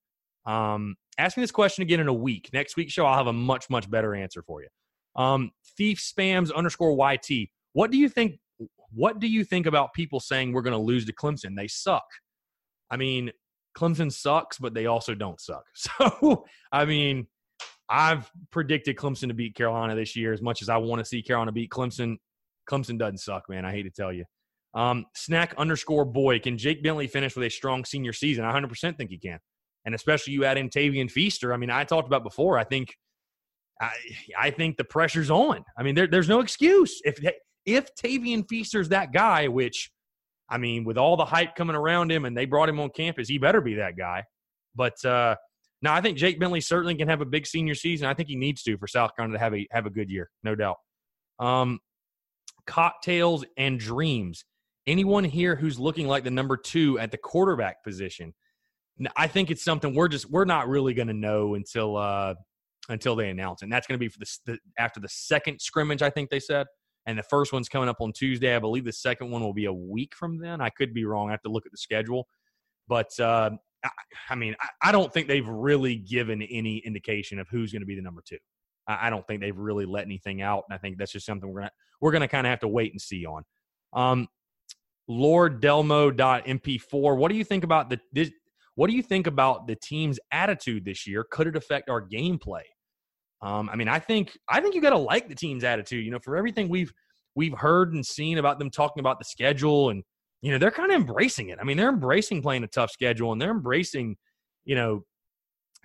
Um, 0.46 0.96
ask 1.18 1.37
me 1.37 1.42
this 1.42 1.50
question 1.50 1.82
again 1.82 2.00
in 2.00 2.08
a 2.08 2.14
week. 2.14 2.50
Next 2.52 2.76
week's 2.76 2.92
show, 2.92 3.06
I'll 3.06 3.16
have 3.16 3.26
a 3.26 3.32
much 3.32 3.68
much 3.70 3.90
better 3.90 4.14
answer 4.14 4.42
for 4.42 4.62
you. 4.62 4.68
Um, 5.16 5.50
thief 5.76 5.98
spams 5.98 6.54
underscore 6.54 6.96
yt. 6.96 7.48
What 7.72 7.90
do 7.90 7.98
you 7.98 8.08
think? 8.08 8.38
What 8.90 9.18
do 9.18 9.26
you 9.26 9.44
think 9.44 9.66
about 9.66 9.92
people 9.92 10.20
saying 10.20 10.52
we're 10.52 10.62
going 10.62 10.72
to 10.72 10.78
lose 10.78 11.04
to 11.06 11.12
Clemson? 11.12 11.56
They 11.56 11.68
suck. 11.68 12.06
I 12.90 12.96
mean, 12.96 13.30
Clemson 13.78 14.12
sucks, 14.12 14.58
but 14.58 14.74
they 14.74 14.86
also 14.86 15.14
don't 15.14 15.40
suck. 15.40 15.64
So, 15.74 16.44
I 16.72 16.84
mean, 16.84 17.28
I've 17.88 18.30
predicted 18.50 18.96
Clemson 18.96 19.28
to 19.28 19.34
beat 19.34 19.54
Carolina 19.54 19.94
this 19.94 20.16
year 20.16 20.32
as 20.32 20.42
much 20.42 20.62
as 20.62 20.68
I 20.68 20.76
want 20.76 20.98
to 20.98 21.04
see 21.04 21.22
Carolina 21.22 21.52
beat 21.52 21.70
Clemson. 21.70 22.16
Clemson 22.68 22.98
doesn't 22.98 23.18
suck, 23.18 23.48
man. 23.48 23.64
I 23.64 23.70
hate 23.70 23.84
to 23.84 23.90
tell 23.90 24.12
you. 24.12 24.24
Um, 24.74 25.06
snack 25.14 25.54
underscore 25.56 26.04
boy. 26.04 26.40
Can 26.40 26.58
Jake 26.58 26.82
Bentley 26.82 27.06
finish 27.06 27.34
with 27.34 27.46
a 27.46 27.50
strong 27.50 27.84
senior 27.84 28.12
season? 28.12 28.44
I 28.44 28.52
100% 28.52 28.96
think 28.96 29.10
he 29.10 29.18
can. 29.18 29.38
And 29.86 29.94
especially 29.94 30.34
you 30.34 30.44
add 30.44 30.58
in 30.58 30.68
Tavien 30.68 31.10
Feaster. 31.10 31.54
I 31.54 31.56
mean, 31.56 31.70
I 31.70 31.84
talked 31.84 32.08
about 32.08 32.24
before. 32.24 32.58
I 32.58 32.64
think, 32.64 32.94
I, 33.80 33.92
I 34.38 34.50
think 34.50 34.76
the 34.76 34.84
pressure's 34.84 35.30
on. 35.30 35.64
I 35.78 35.82
mean, 35.82 35.94
there, 35.94 36.08
there's 36.08 36.28
no 36.28 36.40
excuse. 36.40 37.00
If 37.04 37.18
if 37.64 37.94
Tavien 37.94 38.44
Feaster's 38.48 38.90
that 38.90 39.12
guy, 39.12 39.48
which 39.48 39.90
I 40.48 40.58
mean, 40.58 40.84
with 40.84 40.96
all 40.96 41.16
the 41.16 41.24
hype 41.24 41.54
coming 41.54 41.76
around 41.76 42.11
him 42.11 42.24
and 42.24 42.37
they 42.37 42.46
brought 42.46 42.68
him 42.68 42.80
on 42.80 42.90
campus, 42.90 43.28
he 43.28 43.38
better 43.38 43.61
be 43.61 43.74
that 43.74 43.96
guy. 43.96 44.24
But 44.74 45.02
uh, 45.04 45.37
no, 45.82 45.92
I 45.92 46.00
think 46.00 46.16
Jake 46.16 46.40
Bentley 46.40 46.61
certainly 46.61 46.94
can 46.94 47.08
have 47.08 47.20
a 47.20 47.26
big 47.26 47.46
senior 47.46 47.74
season. 47.74 48.06
I 48.06 48.14
think 48.14 48.28
he 48.28 48.37
needs 48.37 48.62
to 48.64 48.76
for 48.78 48.87
South 48.87 49.14
Carolina 49.14 49.38
to 49.38 49.44
have 49.44 49.54
a 49.54 49.66
have 49.70 49.87
a 49.87 49.90
good 49.90 50.11
year, 50.11 50.30
no 50.42 50.54
doubt. 50.54 50.76
Um, 51.38 51.80
cocktails 52.66 53.44
and 53.56 53.78
dreams. 53.78 54.44
Anyone 54.87 55.24
here 55.24 55.54
who's 55.54 55.78
looking 55.78 56.06
like 56.06 56.24
the 56.24 56.30
number 56.30 56.56
two 56.56 56.98
at 56.98 57.11
the 57.11 57.18
quarterback 57.18 57.84
position? 57.84 58.34
I 59.16 59.28
think 59.28 59.50
it's 59.50 59.62
something 59.62 59.94
we're 59.94 60.08
just 60.08 60.28
we're 60.30 60.44
not 60.44 60.68
really 60.68 60.94
going 60.94 61.08
to 61.08 61.14
know 61.14 61.54
until 61.54 61.96
uh, 61.96 62.34
until 62.88 63.14
they 63.14 63.28
announce 63.28 63.62
it. 63.62 63.66
And 63.66 63.72
that's 63.72 63.87
going 63.87 63.98
to 63.98 64.02
be 64.02 64.08
for 64.08 64.18
the, 64.18 64.38
the 64.46 64.58
after 64.78 64.98
the 64.98 65.08
second 65.08 65.61
scrimmage. 65.61 66.02
I 66.02 66.11
think 66.11 66.30
they 66.30 66.40
said 66.40 66.66
and 67.09 67.18
the 67.18 67.23
first 67.23 67.55
one's 67.55 67.71
coming 67.71 67.88
up 67.88 68.03
on 68.03 68.12
Tuesday. 68.12 68.55
I 68.55 68.59
believe 68.59 68.85
the 68.85 68.92
second 68.92 69.31
one 69.31 69.42
will 69.42 69.55
be 69.55 69.64
a 69.64 69.73
week 69.73 70.14
from 70.14 70.38
then. 70.38 70.61
I 70.61 70.68
could 70.68 70.92
be 70.92 71.07
wrong. 71.07 71.29
I 71.29 71.33
have 71.33 71.42
to 71.42 71.49
look 71.49 71.64
at 71.64 71.73
the 71.73 71.79
schedule, 71.79 72.29
but 72.87 73.18
uh, 73.18 73.49
I, 73.83 73.88
I, 74.29 74.35
mean, 74.35 74.55
I, 74.61 74.90
I, 74.90 74.92
don't 74.92 75.11
think 75.11 75.27
they've 75.27 75.49
really 75.49 75.97
given 75.97 76.42
any 76.42 76.79
indication 76.85 77.38
of 77.38 77.49
who's 77.49 77.73
going 77.73 77.81
to 77.81 77.87
be 77.87 77.94
the 77.94 78.03
number 78.03 78.23
two. 78.29 78.37
I, 78.87 79.07
I, 79.07 79.11
don't 79.11 79.27
think 79.27 79.40
they've 79.40 79.57
really 79.57 79.87
let 79.87 80.05
anything 80.05 80.42
out, 80.42 80.64
and 80.68 80.75
I 80.75 80.79
think 80.79 80.99
that's 80.99 81.11
just 81.11 81.25
something 81.25 81.51
we're 81.51 81.61
gonna 81.61 81.73
we're 82.03 82.12
gonna 82.12 82.29
kind 82.29 82.47
of 82.47 82.51
have 82.51 82.61
to 82.61 82.68
wait 82.68 82.92
and 82.92 83.01
see 83.01 83.25
on. 83.25 83.42
Um, 83.94 84.29
Lord 85.09 85.62
Delmo.mp4. 85.62 87.16
What 87.16 87.31
do 87.31 87.38
you 87.38 87.44
think 87.44 87.64
about 87.64 87.88
the 87.88 87.99
this, 88.12 88.31
what 88.75 88.90
do 88.90 88.94
you 88.94 89.03
think 89.03 89.27
about 89.27 89.66
the 89.66 89.77
team's 89.77 90.21
attitude 90.31 90.85
this 90.85 91.07
year? 91.07 91.25
Could 91.31 91.47
it 91.47 91.57
affect 91.57 91.88
our 91.88 92.07
gameplay? 92.07 92.64
Um, 93.40 93.70
I 93.70 93.77
mean, 93.77 93.88
I 93.88 93.98
think 93.98 94.37
I 94.48 94.61
think 94.61 94.74
you 94.74 94.81
got 94.81 94.90
to 94.90 94.98
like 94.98 95.29
the 95.29 95.35
team's 95.35 95.64
attitude. 95.64 96.05
You 96.05 96.11
know, 96.11 96.18
for 96.18 96.37
everything 96.37 96.68
we've 96.68 96.92
we've 97.35 97.55
heard 97.55 97.94
and 97.94 98.05
seen 98.05 98.38
about 98.38 98.59
them 98.59 98.70
talking 98.70 99.01
about 99.01 99.18
the 99.18 99.24
schedule, 99.24 99.90
and 99.90 100.03
you 100.42 100.53
know, 100.53 100.59
they're 100.59 100.70
kind 100.70 100.90
of 100.90 100.96
embracing 100.96 101.51
it. 101.51 101.59
I 101.61 101.64
mean, 101.64 101.77
they're 101.77 101.88
embracing 101.88 102.42
playing 102.42 102.64
a 102.64 102.68
tough 102.68 102.90
schedule, 102.90 103.33
and 103.33 103.40
they're 103.40 103.51
embracing, 103.51 104.16
you 104.64 104.74
know, 104.74 105.05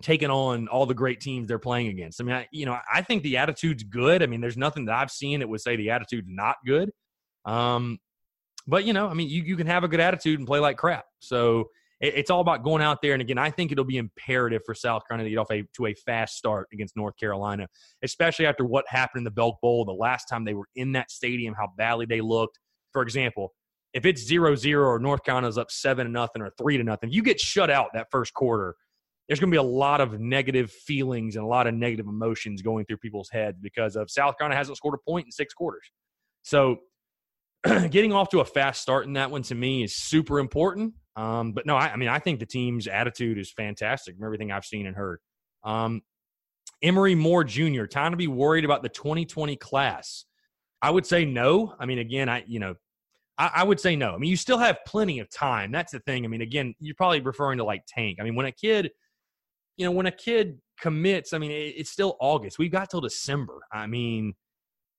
taking 0.01 0.29
on 0.29 0.67
all 0.67 0.85
the 0.85 0.93
great 0.93 1.19
teams 1.19 1.47
they're 1.47 1.59
playing 1.59 1.87
against. 1.87 2.19
I 2.19 2.23
mean, 2.23 2.35
I, 2.35 2.47
you 2.51 2.65
know, 2.65 2.77
I 2.91 3.01
think 3.01 3.23
the 3.23 3.37
attitude's 3.37 3.83
good. 3.83 4.23
I 4.23 4.25
mean, 4.25 4.41
there's 4.41 4.57
nothing 4.57 4.85
that 4.85 4.95
I've 4.95 5.11
seen 5.11 5.39
that 5.39 5.49
would 5.49 5.61
say 5.61 5.75
the 5.75 5.91
attitude's 5.91 6.27
not 6.27 6.57
good. 6.65 6.91
Um, 7.45 7.99
but 8.65 8.85
you 8.85 8.93
know, 8.93 9.07
I 9.07 9.13
mean, 9.13 9.29
you 9.29 9.43
you 9.43 9.57
can 9.57 9.67
have 9.67 9.83
a 9.83 9.87
good 9.87 9.99
attitude 9.99 10.39
and 10.39 10.47
play 10.47 10.59
like 10.59 10.77
crap. 10.77 11.05
So 11.19 11.69
it's 12.03 12.29
all 12.29 12.41
about 12.41 12.63
going 12.63 12.81
out 12.81 13.01
there. 13.01 13.13
And 13.13 13.21
again, 13.21 13.37
I 13.37 13.49
think 13.49 13.71
it'll 13.71 13.85
be 13.85 13.97
imperative 13.97 14.61
for 14.65 14.75
South 14.75 15.03
Carolina 15.07 15.27
to 15.27 15.29
get 15.29 15.39
off 15.39 15.51
a, 15.51 15.63
to 15.77 15.85
a 15.85 15.93
fast 15.93 16.35
start 16.35 16.67
against 16.73 16.97
North 16.97 17.15
Carolina, 17.17 17.67
especially 18.03 18.45
after 18.45 18.65
what 18.65 18.83
happened 18.89 19.21
in 19.21 19.23
the 19.23 19.31
Belk 19.31 19.61
Bowl 19.61 19.85
the 19.85 19.93
last 19.93 20.25
time 20.25 20.43
they 20.43 20.53
were 20.53 20.67
in 20.75 20.91
that 20.93 21.09
stadium, 21.09 21.53
how 21.57 21.69
badly 21.77 22.05
they 22.05 22.19
looked. 22.19 22.59
For 22.91 23.03
example, 23.03 23.53
if 23.93 24.05
it's 24.05 24.21
0 24.25 24.55
0 24.55 24.83
or 24.83 24.99
North 24.99 25.23
Carolina's 25.23 25.57
up 25.57 25.71
7 25.71 26.05
to 26.05 26.11
nothing 26.11 26.41
or 26.41 26.51
3 26.57 26.77
to 26.77 26.83
nothing, 26.83 27.09
you 27.09 27.23
get 27.23 27.39
shut 27.39 27.69
out 27.69 27.87
that 27.93 28.07
first 28.11 28.33
quarter. 28.33 28.75
There's 29.27 29.39
going 29.39 29.49
to 29.49 29.55
be 29.55 29.59
a 29.59 29.63
lot 29.63 30.01
of 30.01 30.19
negative 30.19 30.69
feelings 30.71 31.37
and 31.37 31.45
a 31.45 31.47
lot 31.47 31.67
of 31.67 31.73
negative 31.73 32.07
emotions 32.07 32.61
going 32.61 32.85
through 32.85 32.97
people's 32.97 33.29
heads 33.31 33.57
because 33.61 33.95
of 33.95 34.11
South 34.11 34.37
Carolina 34.37 34.57
hasn't 34.57 34.75
scored 34.75 34.95
a 34.95 35.09
point 35.09 35.27
in 35.27 35.31
six 35.31 35.53
quarters. 35.53 35.89
So, 36.41 36.79
getting 37.63 38.11
off 38.11 38.27
to 38.31 38.41
a 38.41 38.45
fast 38.45 38.81
start 38.81 39.05
in 39.05 39.13
that 39.13 39.31
one 39.31 39.43
to 39.43 39.55
me 39.55 39.85
is 39.85 39.95
super 39.95 40.39
important. 40.39 40.95
Um, 41.15 41.51
but 41.51 41.65
no, 41.65 41.75
I, 41.75 41.89
I, 41.89 41.95
mean, 41.95 42.09
I 42.09 42.19
think 42.19 42.39
the 42.39 42.45
team's 42.45 42.87
attitude 42.87 43.37
is 43.37 43.51
fantastic 43.51 44.15
from 44.15 44.25
everything 44.25 44.51
I've 44.51 44.65
seen 44.65 44.87
and 44.87 44.95
heard. 44.95 45.19
Um, 45.63 46.01
Emory 46.81 47.15
Moore 47.15 47.43
Jr., 47.43 47.85
time 47.85 48.11
to 48.11 48.17
be 48.17 48.27
worried 48.27 48.65
about 48.65 48.83
the 48.83 48.89
2020 48.89 49.55
class. 49.57 50.25
I 50.81 50.89
would 50.89 51.05
say 51.05 51.23
no. 51.23 51.75
I 51.79 51.85
mean, 51.85 51.99
again, 51.99 52.27
I, 52.27 52.43
you 52.45 52.59
know, 52.59 52.75
I, 53.37 53.51
I 53.55 53.63
would 53.63 53.79
say 53.79 53.95
no. 53.95 54.13
I 54.13 54.17
mean, 54.17 54.29
you 54.29 54.37
still 54.37 54.57
have 54.57 54.79
plenty 54.85 55.19
of 55.19 55.29
time. 55.29 55.71
That's 55.71 55.91
the 55.91 55.99
thing. 55.99 56.25
I 56.25 56.27
mean, 56.27 56.41
again, 56.41 56.75
you're 56.79 56.95
probably 56.95 57.21
referring 57.21 57.57
to 57.59 57.63
like 57.63 57.83
tank. 57.87 58.17
I 58.19 58.23
mean, 58.23 58.35
when 58.35 58.47
a 58.47 58.51
kid, 58.51 58.91
you 59.77 59.85
know, 59.85 59.91
when 59.91 60.07
a 60.07 60.11
kid 60.11 60.59
commits, 60.79 61.33
I 61.33 61.37
mean, 61.37 61.51
it, 61.51 61.75
it's 61.77 61.89
still 61.89 62.17
August. 62.19 62.59
We've 62.59 62.71
got 62.71 62.89
till 62.89 63.01
December. 63.01 63.59
I 63.71 63.87
mean, 63.87 64.33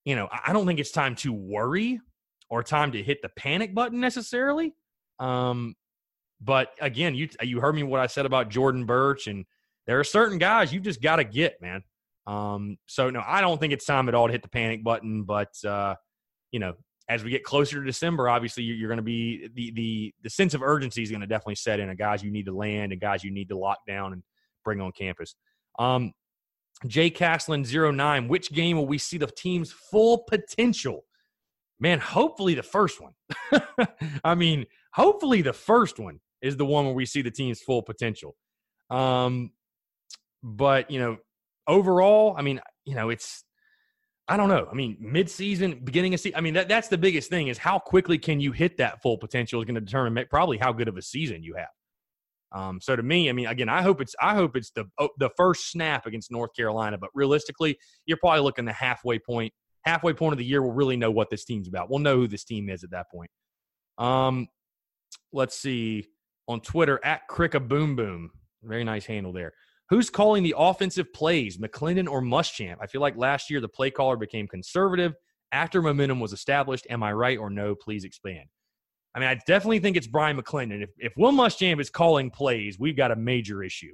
you 0.05 0.17
know, 0.17 0.29
I 0.31 0.53
don't 0.53 0.67
think 0.67 0.81
it's 0.81 0.91
time 0.91 1.15
to 1.17 1.33
worry 1.33 2.01
or 2.49 2.63
time 2.63 2.93
to 2.93 3.03
hit 3.03 3.21
the 3.23 3.31
panic 3.31 3.75
button 3.75 4.01
necessarily. 4.01 4.75
Um, 5.19 5.75
but 6.45 6.69
again, 6.81 7.15
you 7.15 7.29
you 7.43 7.61
heard 7.61 7.75
me 7.75 7.83
what 7.83 8.01
I 8.01 8.07
said 8.07 8.27
about 8.27 8.51
Jordan 8.51 8.85
Burch, 8.85 9.27
and 9.27 9.45
there 9.87 9.99
are 9.99 10.05
certain 10.05 10.39
guys 10.39 10.73
you 10.73 10.81
just 10.81 11.01
got 11.01 11.17
to 11.17 11.25
get, 11.25 11.61
man. 11.63 11.83
Um, 12.27 12.77
so 12.87 13.11
no, 13.11 13.23
I 13.27 13.41
don't 13.41 13.59
think 13.59 13.73
it's 13.73 13.85
time 13.85 14.09
at 14.09 14.15
all 14.15 14.27
to 14.27 14.33
hit 14.33 14.43
the 14.43 14.49
panic 14.49 14.85
button. 14.85 15.25
But 15.25 15.53
uh, 15.65 15.95
you 16.51 16.61
know, 16.61 16.75
as 17.09 17.25
we 17.25 17.31
get 17.31 17.45
closer 17.45 17.81
to 17.81 17.85
December, 17.85 18.29
obviously 18.29 18.63
you're 18.63 18.89
going 18.89 18.99
to 18.99 19.03
be 19.03 19.49
the 19.55 19.71
the 19.73 20.15
the 20.23 20.31
sense 20.31 20.55
of 20.55 20.63
urgency 20.63 21.03
is 21.03 21.11
going 21.11 21.23
to 21.23 21.27
definitely 21.27 21.57
set 21.57 21.81
in. 21.81 21.95
Guys 21.97 22.23
you 22.23 22.31
need 22.31 22.47
to 22.47 22.55
land, 22.55 22.93
and 22.93 23.01
guys 23.01 23.25
you 23.25 23.31
need 23.31 23.49
to 23.49 23.59
lock 23.59 23.79
down 23.87 24.13
and 24.13 24.23
bring 24.65 24.81
on 24.81 24.93
campus. 24.93 25.35
Um, 25.79 26.13
Jay 26.87 27.11
Caslin 27.11 27.65
09, 27.95 28.29
which 28.29 28.53
game 28.53 28.77
will 28.77 28.87
we 28.87 28.99
see 28.99 29.17
the 29.17 29.27
team's 29.27 29.73
full 29.73 30.25
potential? 30.29 31.05
Man, 31.81 31.99
hopefully 31.99 32.55
the 32.55 32.63
first 32.63 33.01
one. 33.01 33.13
I 34.25 34.35
mean, 34.35 34.67
hopefully 34.93 35.43
the 35.43 35.53
first 35.53 35.99
one 35.99 36.21
is 36.45 36.57
the 36.59 36.67
one 36.67 36.85
where 36.85 36.95
we 36.95 37.07
see 37.07 37.23
the 37.23 37.31
team's 37.31 37.61
full 37.61 37.83
potential. 37.83 38.37
Um, 38.91 39.51
but 40.43 40.91
you 40.91 41.01
know, 41.01 41.17
overall, 41.67 42.37
I 42.39 42.43
mean, 42.43 42.61
you 42.85 42.95
know, 42.95 43.09
it's 43.09 43.45
I 44.29 44.37
don't 44.37 44.49
know. 44.49 44.69
I 44.71 44.75
mean, 44.75 44.97
midseason, 45.03 45.85
beginning 45.85 46.15
of 46.15 46.21
season. 46.21 46.39
I 46.39 46.43
mean, 46.43 46.55
that, 46.55 46.69
that's 46.69 46.89
the 46.89 46.99
biggest 46.99 47.29
thing 47.29 47.49
is 47.49 47.59
how 47.59 47.79
quickly 47.79 48.19
can 48.19 48.41
you 48.41 48.53
hit 48.53 48.77
that 48.79 49.03
full 49.03 49.19
potential 49.19 49.61
is 49.61 49.67
going 49.67 49.75
to 49.75 49.81
determine 49.81 50.25
probably 50.31 50.59
how 50.59 50.73
good 50.73 50.89
of 50.89 50.97
a 50.97 51.03
season 51.03 51.43
you 51.43 51.55
have. 51.57 51.69
Um, 52.53 52.81
so 52.81 52.95
to 52.95 53.03
me, 53.03 53.29
I 53.29 53.33
mean, 53.33 53.47
again, 53.47 53.69
I 53.69 53.83
hope 53.83 54.01
it's 54.01 54.15
I 54.21 54.35
hope 54.35 54.55
it's 54.55 54.71
the 54.71 54.85
oh, 54.99 55.09
the 55.19 55.31
first 55.37 55.71
snap 55.71 56.05
against 56.05 56.31
North 56.31 56.55
Carolina, 56.55 56.99
but 56.99 57.11
realistically, 57.15 57.79
you're 58.07 58.19
probably 58.19 58.43
looking 58.43 58.67
the 58.67 58.73
halfway 58.73 59.19
point. 59.19 59.53
Halfway 59.85 60.15
point 60.15 60.33
of 60.33 60.39
the 60.39 60.45
year, 60.45 60.63
we'll 60.63 60.73
really 60.73 60.97
know 60.97 61.11
what 61.11 61.29
this 61.31 61.45
team's 61.45 61.69
about. 61.69 61.91
We'll 61.91 61.99
know 61.99 62.17
who 62.17 62.29
this 62.29 62.45
team 62.45 62.71
is 62.71 62.85
at 62.85 62.91
that 62.93 63.11
point. 63.11 63.31
Um, 63.99 64.49
let's 65.33 65.59
see 65.59 66.07
on 66.49 66.61
Twitter 66.61 67.01
at 67.05 67.23
Cricka 67.31 67.67
Boom 67.67 67.97
Boom. 67.97 68.31
Very 68.63 68.85
nice 68.85 69.07
handle 69.07 69.33
there. 69.33 69.53
Who's 69.91 70.09
calling 70.11 70.43
the 70.43 70.55
offensive 70.57 71.13
plays, 71.13 71.59
McClendon 71.59 72.09
or 72.09 72.23
Muschamp? 72.23 72.77
I 72.81 72.87
feel 72.87 73.01
like 73.01 73.17
last 73.17 73.51
year 73.51 73.61
the 73.61 73.69
play 73.69 73.91
caller 73.91 74.17
became 74.17 74.49
conservative 74.49 75.15
after 75.53 75.83
momentum 75.83 76.21
was 76.21 76.33
established. 76.33 76.87
Am 76.89 77.03
I 77.03 77.13
right 77.13 77.39
or 77.39 77.51
no? 77.51 77.75
Please 77.75 78.05
expand. 78.05 78.49
I 79.15 79.21
mean, 79.21 79.29
I 79.29 79.39
definitely 79.47 79.79
think 79.79 79.97
it's 79.97 80.07
Brian 80.07 80.41
McClendon. 80.41 80.83
If, 80.83 80.91
if 80.99 81.13
Will 81.17 81.33
Muschamp 81.33 81.81
is 81.81 81.91
calling 81.91 82.31
plays, 82.31 82.79
we've 82.79 82.97
got 82.97 83.13
a 83.13 83.17
major 83.17 83.63
issue. 83.63 83.93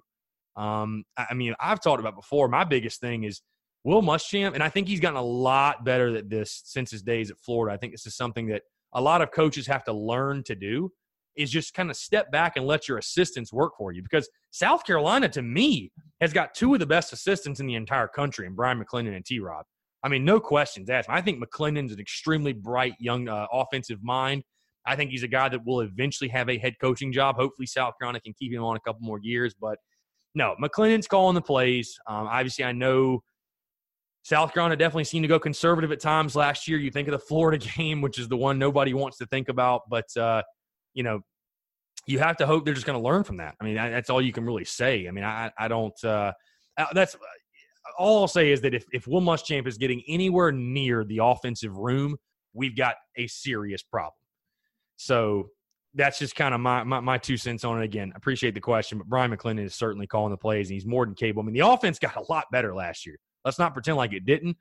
Um, 0.57 1.05
I 1.17 1.35
mean, 1.35 1.55
I've 1.61 1.81
talked 1.81 2.01
about 2.01 2.17
before. 2.17 2.49
My 2.49 2.65
biggest 2.65 3.01
thing 3.01 3.25
is 3.25 3.43
Will 3.85 4.03
Muschamp, 4.03 4.55
and 4.55 4.63
I 4.63 4.69
think 4.69 4.89
he's 4.89 5.01
gotten 5.01 5.19
a 5.19 5.23
lot 5.23 5.85
better 5.85 6.17
at 6.17 6.31
this 6.31 6.63
since 6.65 6.91
his 6.91 7.03
days 7.03 7.31
at 7.31 7.39
Florida. 7.39 7.75
I 7.75 7.79
think 7.79 7.93
this 7.93 8.07
is 8.07 8.17
something 8.17 8.47
that 8.49 8.63
a 8.95 9.01
lot 9.01 9.23
of 9.23 9.31
coaches 9.31 9.67
have 9.67 9.85
to 9.85 9.93
learn 9.93 10.43
to 10.45 10.55
do 10.55 10.93
is 11.41 11.51
just 11.51 11.75
kind 11.75 11.91
of 11.91 11.97
step 11.97 12.31
back 12.31 12.57
and 12.57 12.67
let 12.67 12.89
your 12.89 12.99
assistants 12.99 13.53
work 13.53 13.73
for 13.77 13.93
you 13.93 14.03
because 14.03 14.29
South 14.51 14.85
Carolina, 14.85 15.29
to 15.31 15.43
me, 15.43 15.93
has 16.21 16.33
got 16.33 16.55
two 16.55 16.75
of 16.75 16.81
the 16.81 16.87
best 16.87 17.13
assistants 17.13 17.61
in 17.61 17.67
the 17.67 17.75
entire 17.75 18.09
country, 18.09 18.47
and 18.47 18.57
Brian 18.57 18.83
McClendon 18.83 19.15
and 19.15 19.25
T. 19.25 19.41
Rob. 19.41 19.65
I 20.03 20.09
mean, 20.09 20.25
no 20.25 20.41
questions 20.41 20.89
asked. 20.89 21.09
I 21.11 21.21
think 21.21 21.43
McClendon's 21.43 21.93
an 21.93 22.01
extremely 22.01 22.53
bright 22.53 22.95
young 22.99 23.29
uh, 23.29 23.47
offensive 23.53 23.99
mind. 24.03 24.43
I 24.87 24.97
think 24.97 25.11
he's 25.11 25.23
a 25.23 25.29
guy 25.29 25.49
that 25.51 25.65
will 25.65 25.81
eventually 25.81 26.29
have 26.31 26.49
a 26.49 26.59
head 26.59 26.75
coaching 26.81 27.13
job. 27.13 27.37
Hopefully, 27.37 27.67
South 27.67 27.95
Carolina 28.01 28.21
can 28.21 28.33
keep 28.39 28.53
him 28.53 28.65
on 28.65 28.77
a 28.77 28.81
couple 28.81 29.01
more 29.03 29.21
years. 29.23 29.55
But 29.61 29.79
no, 30.35 30.55
McClendon's 30.63 31.07
calling 31.07 31.35
the 31.35 31.43
plays. 31.43 31.99
Um, 32.07 32.27
obviously, 32.29 32.65
I 32.65 32.73
know 32.73 33.23
South 34.23 34.53
Carolina 34.53 34.77
definitely 34.77 35.05
seemed 35.05 35.25
to 35.25 35.29
go 35.29 35.39
conservative 35.39 35.93
at 35.93 36.01
times 36.01 36.37
last 36.37 36.69
year. 36.69 36.79
You 36.79 36.91
think 36.91 37.09
of 37.09 37.13
the 37.13 37.19
Florida 37.19 37.59
game, 37.77 38.01
which 38.01 38.19
is 38.19 38.29
the 38.29 38.37
one 38.37 38.59
nobody 38.59 38.95
wants 38.95 39.19
to 39.19 39.27
think 39.27 39.49
about, 39.49 39.83
but 39.89 40.15
uh, 40.17 40.43
you 40.95 41.03
know, 41.03 41.21
you 42.07 42.19
have 42.19 42.37
to 42.39 42.47
hope 42.47 42.65
they're 42.65 42.75
just 42.75 42.87
going 42.87 42.99
to 42.99 43.05
learn 43.05 43.25
from 43.25 43.39
that. 43.39 43.55
I 43.61 43.65
mean, 43.65 43.75
that's 43.75 44.11
all 44.11 44.23
you 44.23 44.33
can 44.33 44.45
really 44.45 44.65
say. 44.65 45.07
I 45.07 45.11
mean, 45.11 45.25
I, 45.25 45.51
I 45.59 45.69
don't. 45.69 45.95
Uh, 46.05 46.33
uh 46.77 46.87
that's 46.93 47.17
all 47.99 48.21
I'll 48.21 48.29
say 48.29 48.53
is 48.53 48.61
that 48.63 48.75
if 48.75 48.85
if 48.93 49.07
Will 49.07 49.21
Muschamp 49.21 49.67
is 49.67 49.79
getting 49.79 50.03
anywhere 50.09 50.53
near 50.53 51.05
the 51.05 51.21
offensive 51.23 51.77
room, 51.77 52.17
we've 52.55 52.77
got 52.77 52.97
a 53.17 53.27
serious 53.27 53.83
problem. 53.83 54.15
So 54.97 55.51
that's 55.95 56.19
just 56.19 56.37
kind 56.37 56.55
of 56.55 56.61
my, 56.61 56.85
my, 56.85 57.01
my 57.01 57.19
two 57.19 57.37
cents 57.37 57.65
on 57.65 57.81
it. 57.81 57.85
Again, 57.85 58.13
I 58.15 58.17
appreciate 58.17 58.55
the 58.55 58.61
question, 58.61 58.99
but 58.99 59.09
Brian 59.09 59.35
McClendon 59.35 59.65
is 59.65 59.75
certainly 59.75 60.07
calling 60.07 60.31
the 60.31 60.37
plays, 60.37 60.69
and 60.69 60.75
he's 60.75 60.87
more 60.87 61.05
than 61.05 61.15
capable. 61.15 61.43
I 61.43 61.47
mean, 61.47 61.55
the 61.55 61.67
offense 61.67 61.99
got 61.99 62.17
a 62.17 62.25
lot 62.31 62.45
better 62.53 62.75
last 62.75 63.07
year. 63.07 63.17
Let's 63.45 63.59
not 63.59 63.73
pretend 63.73 63.97
like 63.97 64.13
it 64.13 64.25
didn't. 64.25 64.57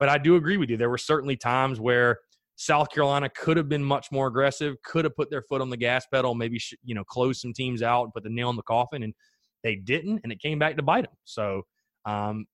But 0.00 0.08
I 0.08 0.18
do 0.18 0.36
agree 0.36 0.56
with 0.56 0.70
you. 0.70 0.76
There 0.76 0.90
were 0.90 0.98
certainly 0.98 1.36
times 1.36 1.78
where 1.78 2.18
South 2.56 2.90
Carolina 2.90 3.28
could 3.28 3.56
have 3.56 3.68
been 3.68 3.84
much 3.84 4.12
more 4.12 4.28
aggressive, 4.28 4.76
could 4.84 5.04
have 5.04 5.16
put 5.16 5.30
their 5.30 5.42
foot 5.42 5.60
on 5.60 5.70
the 5.70 5.76
gas 5.76 6.06
pedal, 6.06 6.34
maybe 6.34 6.60
you 6.84 6.94
know 6.94 7.04
close 7.04 7.40
some 7.40 7.52
teams 7.52 7.82
out 7.82 8.04
and 8.04 8.12
put 8.12 8.22
the 8.22 8.30
nail 8.30 8.50
in 8.50 8.56
the 8.56 8.62
coffin, 8.62 9.02
and 9.02 9.14
they 9.62 9.76
didn't, 9.76 10.20
and 10.22 10.32
it 10.32 10.40
came 10.40 10.58
back 10.58 10.76
to 10.76 10.82
bite 10.82 11.04
them. 11.04 11.14
So, 11.24 11.62
um, 12.04 12.46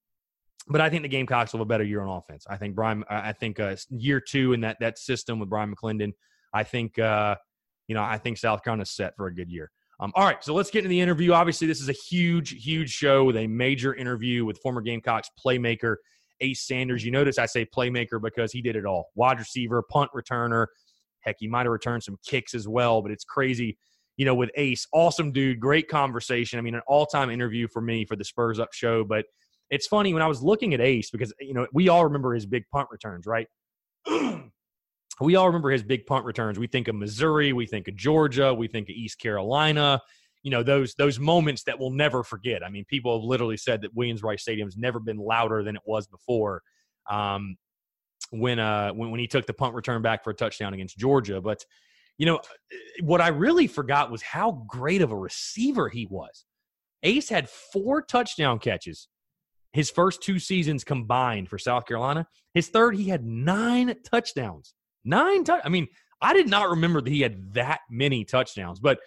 but 0.69 0.81
I 0.81 0.89
think 0.89 1.03
the 1.03 1.09
Gamecocks 1.09 1.53
will 1.53 1.59
have 1.59 1.67
a 1.67 1.69
better 1.69 1.85
year 1.85 2.03
on 2.03 2.17
offense. 2.17 2.47
I 2.49 2.57
think 2.57 2.75
Brian. 2.75 3.05
I 3.11 3.33
think 3.33 3.61
uh, 3.61 3.77
year 3.91 4.21
two 4.21 4.53
in 4.53 4.61
that 4.63 4.79
that 4.81 4.99
system 4.99 5.39
with 5.39 5.51
Brian 5.51 5.75
McClendon 5.75 6.13
I 6.53 6.65
think, 6.65 6.99
uh, 6.99 7.37
you 7.89 7.95
know, 7.95 8.03
I 8.03 8.19
think 8.19 8.39
South 8.39 8.63
Carolina's 8.63 8.91
set 8.91 9.17
for 9.17 9.27
a 9.27 9.35
good 9.35 9.51
year. 9.51 9.71
Um, 10.01 10.13
all 10.15 10.25
right, 10.25 10.43
so 10.43 10.55
let's 10.55 10.71
get 10.71 10.81
into 10.81 10.89
the 10.89 11.01
interview. 11.01 11.33
Obviously, 11.33 11.67
this 11.67 11.81
is 11.81 11.89
a 11.89 11.95
huge, 11.95 12.65
huge 12.65 12.91
show 12.91 13.25
with 13.25 13.37
a 13.37 13.47
major 13.47 13.95
interview 13.95 14.45
with 14.45 14.59
former 14.59 14.81
Gamecocks 14.81 15.29
playmaker 15.45 15.97
Ace 16.41 16.67
Sanders. 16.67 17.05
You 17.05 17.11
notice 17.11 17.39
I 17.39 17.47
say 17.47 17.65
playmaker 17.65 18.21
because 18.21 18.53
he 18.53 18.63
did 18.63 18.77
it 18.77 18.85
all 18.85 19.11
wide 19.15 19.39
receiver, 19.39 19.83
punt 19.83 20.11
returner. 20.15 20.67
Heck, 21.21 21.37
he 21.39 21.49
might 21.49 21.67
have 21.67 21.73
returned 21.73 22.03
some 22.03 22.17
kicks 22.27 22.55
as 22.55 22.67
well, 22.67 23.03
but 23.03 23.11
it's 23.11 23.25
crazy. 23.25 23.79
You 24.17 24.25
know, 24.25 24.35
with 24.35 24.51
Ace, 24.57 24.87
awesome 24.93 25.33
dude, 25.33 25.61
great 25.61 25.89
conversation. 25.89 26.59
I 26.59 26.63
mean, 26.63 26.75
an 26.75 26.83
all 26.87 27.07
time 27.07 27.31
interview 27.31 27.69
for 27.69 27.81
me 27.81 28.05
for 28.05 28.17
the 28.17 28.25
Spurs 28.25 28.59
Up 28.59 28.73
show. 28.73 29.05
But 29.05 29.25
it's 29.71 29.87
funny 29.87 30.13
when 30.13 30.23
I 30.23 30.27
was 30.27 30.43
looking 30.43 30.75
at 30.75 30.81
Ace 30.81 31.11
because, 31.11 31.33
you 31.41 31.55
know, 31.55 31.67
we 31.73 31.89
all 31.89 32.05
remember 32.05 32.35
his 32.35 32.47
big 32.47 32.65
punt 32.73 32.89
returns, 32.91 33.27
right? 33.27 33.47
we 35.21 35.37
all 35.37 35.47
remember 35.47 35.71
his 35.71 35.83
big 35.83 36.07
punt 36.07 36.25
returns. 36.25 36.59
We 36.59 36.67
think 36.67 36.89
of 36.89 36.97
Missouri, 36.97 37.53
we 37.53 37.67
think 37.67 37.89
of 37.89 37.97
Georgia, 37.97 38.53
we 38.53 38.67
think 38.67 38.89
of 38.89 38.95
East 38.95 39.21
Carolina. 39.21 40.01
You 40.43 40.51
know 40.51 40.63
those 40.63 40.95
those 40.95 41.19
moments 41.19 41.65
that 41.65 41.79
we'll 41.79 41.91
never 41.91 42.23
forget. 42.23 42.65
I 42.65 42.71
mean, 42.71 42.85
people 42.87 43.19
have 43.19 43.25
literally 43.25 43.57
said 43.57 43.83
that 43.83 43.95
Williams-Brice 43.95 44.43
Stadium's 44.43 44.77
never 44.77 44.99
been 44.99 45.19
louder 45.19 45.63
than 45.63 45.77
it 45.77 45.83
was 45.85 46.07
before. 46.07 46.63
Um, 47.09 47.57
when 48.31 48.59
uh 48.59 48.93
when, 48.93 49.11
when 49.11 49.21
he 49.21 49.27
took 49.27 49.47
the 49.47 49.53
punt 49.53 49.75
return 49.75 50.03
back 50.03 50.23
for 50.25 50.31
a 50.31 50.35
touchdown 50.35 50.73
against 50.73 50.97
Georgia, 50.97 51.41
but 51.41 51.65
you 52.17 52.27
know 52.27 52.41
what 53.03 53.21
I 53.21 53.29
really 53.29 53.67
forgot 53.67 54.11
was 54.11 54.23
how 54.23 54.65
great 54.69 55.03
of 55.03 55.11
a 55.11 55.17
receiver 55.17 55.89
he 55.89 56.07
was. 56.07 56.45
Ace 57.03 57.29
had 57.29 57.49
four 57.49 58.03
touchdown 58.03 58.59
catches 58.59 59.09
his 59.73 59.91
first 59.91 60.23
two 60.23 60.39
seasons 60.39 60.85
combined 60.85 61.49
for 61.49 61.59
South 61.59 61.87
Carolina. 61.87 62.27
His 62.55 62.69
third, 62.69 62.97
he 62.97 63.09
had 63.09 63.25
nine 63.25 63.95
touchdowns. 64.11 64.75
Nine. 65.05 65.45
I 65.49 65.69
mean, 65.69 65.87
I 66.21 66.35
did 66.35 66.49
not 66.49 66.71
remember 66.71 67.01
that 67.01 67.11
he 67.11 67.21
had 67.21 67.55
that 67.55 67.81
many 67.89 68.25
touchdowns. 68.25 68.81
But 68.81 68.99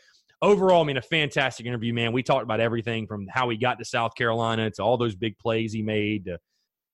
overall, 0.43 0.83
I 0.83 0.85
mean, 0.85 0.97
a 0.97 1.01
fantastic 1.01 1.65
interview, 1.65 1.93
man. 1.93 2.11
We 2.11 2.21
talked 2.21 2.43
about 2.43 2.59
everything 2.59 3.07
from 3.07 3.25
how 3.27 3.49
he 3.49 3.57
got 3.57 3.79
to 3.79 3.85
South 3.85 4.13
Carolina 4.15 4.69
to 4.71 4.83
all 4.83 4.97
those 4.97 5.15
big 5.15 5.39
plays 5.39 5.73
he 5.73 5.81
made. 5.81 6.25
To 6.25 6.37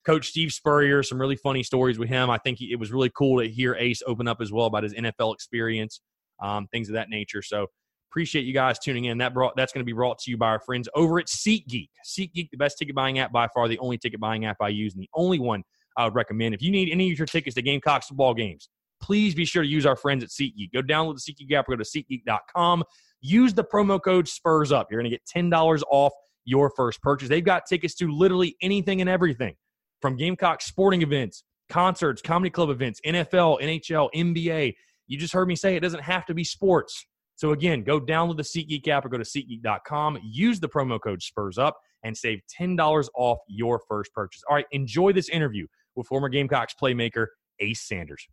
Coach 0.06 0.28
Steve 0.28 0.52
Spurrier, 0.52 1.02
some 1.02 1.20
really 1.20 1.36
funny 1.36 1.62
stories 1.62 1.98
with 1.98 2.08
him. 2.08 2.30
I 2.30 2.38
think 2.38 2.58
he, 2.58 2.72
it 2.72 2.78
was 2.78 2.92
really 2.92 3.10
cool 3.14 3.42
to 3.42 3.48
hear 3.48 3.74
Ace 3.74 4.02
open 4.06 4.28
up 4.28 4.40
as 4.40 4.50
well 4.50 4.66
about 4.66 4.84
his 4.84 4.94
NFL 4.94 5.34
experience, 5.34 6.00
um, 6.40 6.68
things 6.72 6.88
of 6.88 6.94
that 6.94 7.10
nature. 7.10 7.42
So 7.42 7.66
appreciate 8.10 8.46
you 8.46 8.54
guys 8.54 8.78
tuning 8.78 9.06
in. 9.06 9.18
That 9.18 9.34
brought 9.34 9.56
that's 9.56 9.72
going 9.72 9.82
to 9.82 9.86
be 9.86 9.92
brought 9.92 10.18
to 10.20 10.30
you 10.30 10.38
by 10.38 10.46
our 10.46 10.60
friends 10.60 10.88
over 10.94 11.18
at 11.18 11.26
SeatGeek. 11.26 11.90
SeatGeek, 12.06 12.50
the 12.50 12.56
best 12.56 12.78
ticket 12.78 12.94
buying 12.94 13.18
app 13.18 13.32
by 13.32 13.48
far, 13.52 13.68
the 13.68 13.78
only 13.78 13.98
ticket 13.98 14.20
buying 14.20 14.46
app 14.46 14.56
I 14.60 14.68
use, 14.68 14.94
and 14.94 15.02
the 15.02 15.10
only 15.14 15.38
one 15.38 15.64
I 15.96 16.04
would 16.04 16.14
recommend. 16.14 16.54
If 16.54 16.62
you 16.62 16.70
need 16.70 16.90
any 16.90 17.10
of 17.12 17.18
your 17.18 17.26
tickets 17.26 17.56
to 17.56 17.62
Gamecocks 17.62 18.06
football 18.06 18.32
games, 18.32 18.68
please 19.02 19.34
be 19.34 19.44
sure 19.44 19.62
to 19.62 19.68
use 19.68 19.86
our 19.86 19.96
friends 19.96 20.22
at 20.22 20.30
SeatGeek. 20.30 20.72
Go 20.72 20.82
download 20.82 21.18
the 21.22 21.32
SeatGeek 21.32 21.52
app 21.52 21.68
or 21.68 21.76
go 21.76 21.82
to 21.82 21.88
SeatGeek.com. 21.88 22.84
Use 23.20 23.54
the 23.54 23.64
promo 23.64 24.00
code 24.02 24.28
Spurs 24.28 24.72
Up. 24.72 24.88
You're 24.90 25.00
going 25.00 25.10
to 25.10 25.16
get 25.16 25.24
$10 25.26 25.82
off 25.90 26.12
your 26.44 26.70
first 26.70 27.02
purchase. 27.02 27.28
They've 27.28 27.44
got 27.44 27.66
tickets 27.66 27.94
to 27.96 28.10
literally 28.10 28.56
anything 28.62 29.00
and 29.00 29.10
everything 29.10 29.54
from 30.00 30.16
Gamecock 30.16 30.62
sporting 30.62 31.02
events, 31.02 31.44
concerts, 31.68 32.22
comedy 32.22 32.50
club 32.50 32.70
events, 32.70 33.00
NFL, 33.06 33.60
NHL, 33.60 34.08
NBA. 34.14 34.74
You 35.06 35.18
just 35.18 35.34
heard 35.34 35.48
me 35.48 35.56
say 35.56 35.76
it 35.76 35.80
doesn't 35.80 36.02
have 36.02 36.24
to 36.26 36.34
be 36.34 36.44
sports. 36.44 37.04
So 37.36 37.52
again, 37.52 37.82
go 37.82 38.00
download 38.00 38.36
the 38.36 38.42
SeatGeek 38.42 38.86
app 38.88 39.04
or 39.04 39.08
go 39.08 39.18
to 39.18 39.24
SeatGeek.com. 39.24 40.18
Use 40.22 40.60
the 40.60 40.68
promo 40.68 41.00
code 41.00 41.22
Spurs 41.22 41.58
Up 41.58 41.78
and 42.02 42.16
save 42.16 42.40
$10 42.58 43.08
off 43.14 43.38
your 43.48 43.80
first 43.88 44.12
purchase. 44.12 44.42
All 44.48 44.56
right, 44.56 44.66
enjoy 44.72 45.12
this 45.12 45.28
interview 45.28 45.66
with 45.96 46.06
former 46.06 46.28
Gamecocks 46.28 46.74
playmaker 46.80 47.26
Ace 47.60 47.82
Sanders. 47.82 48.26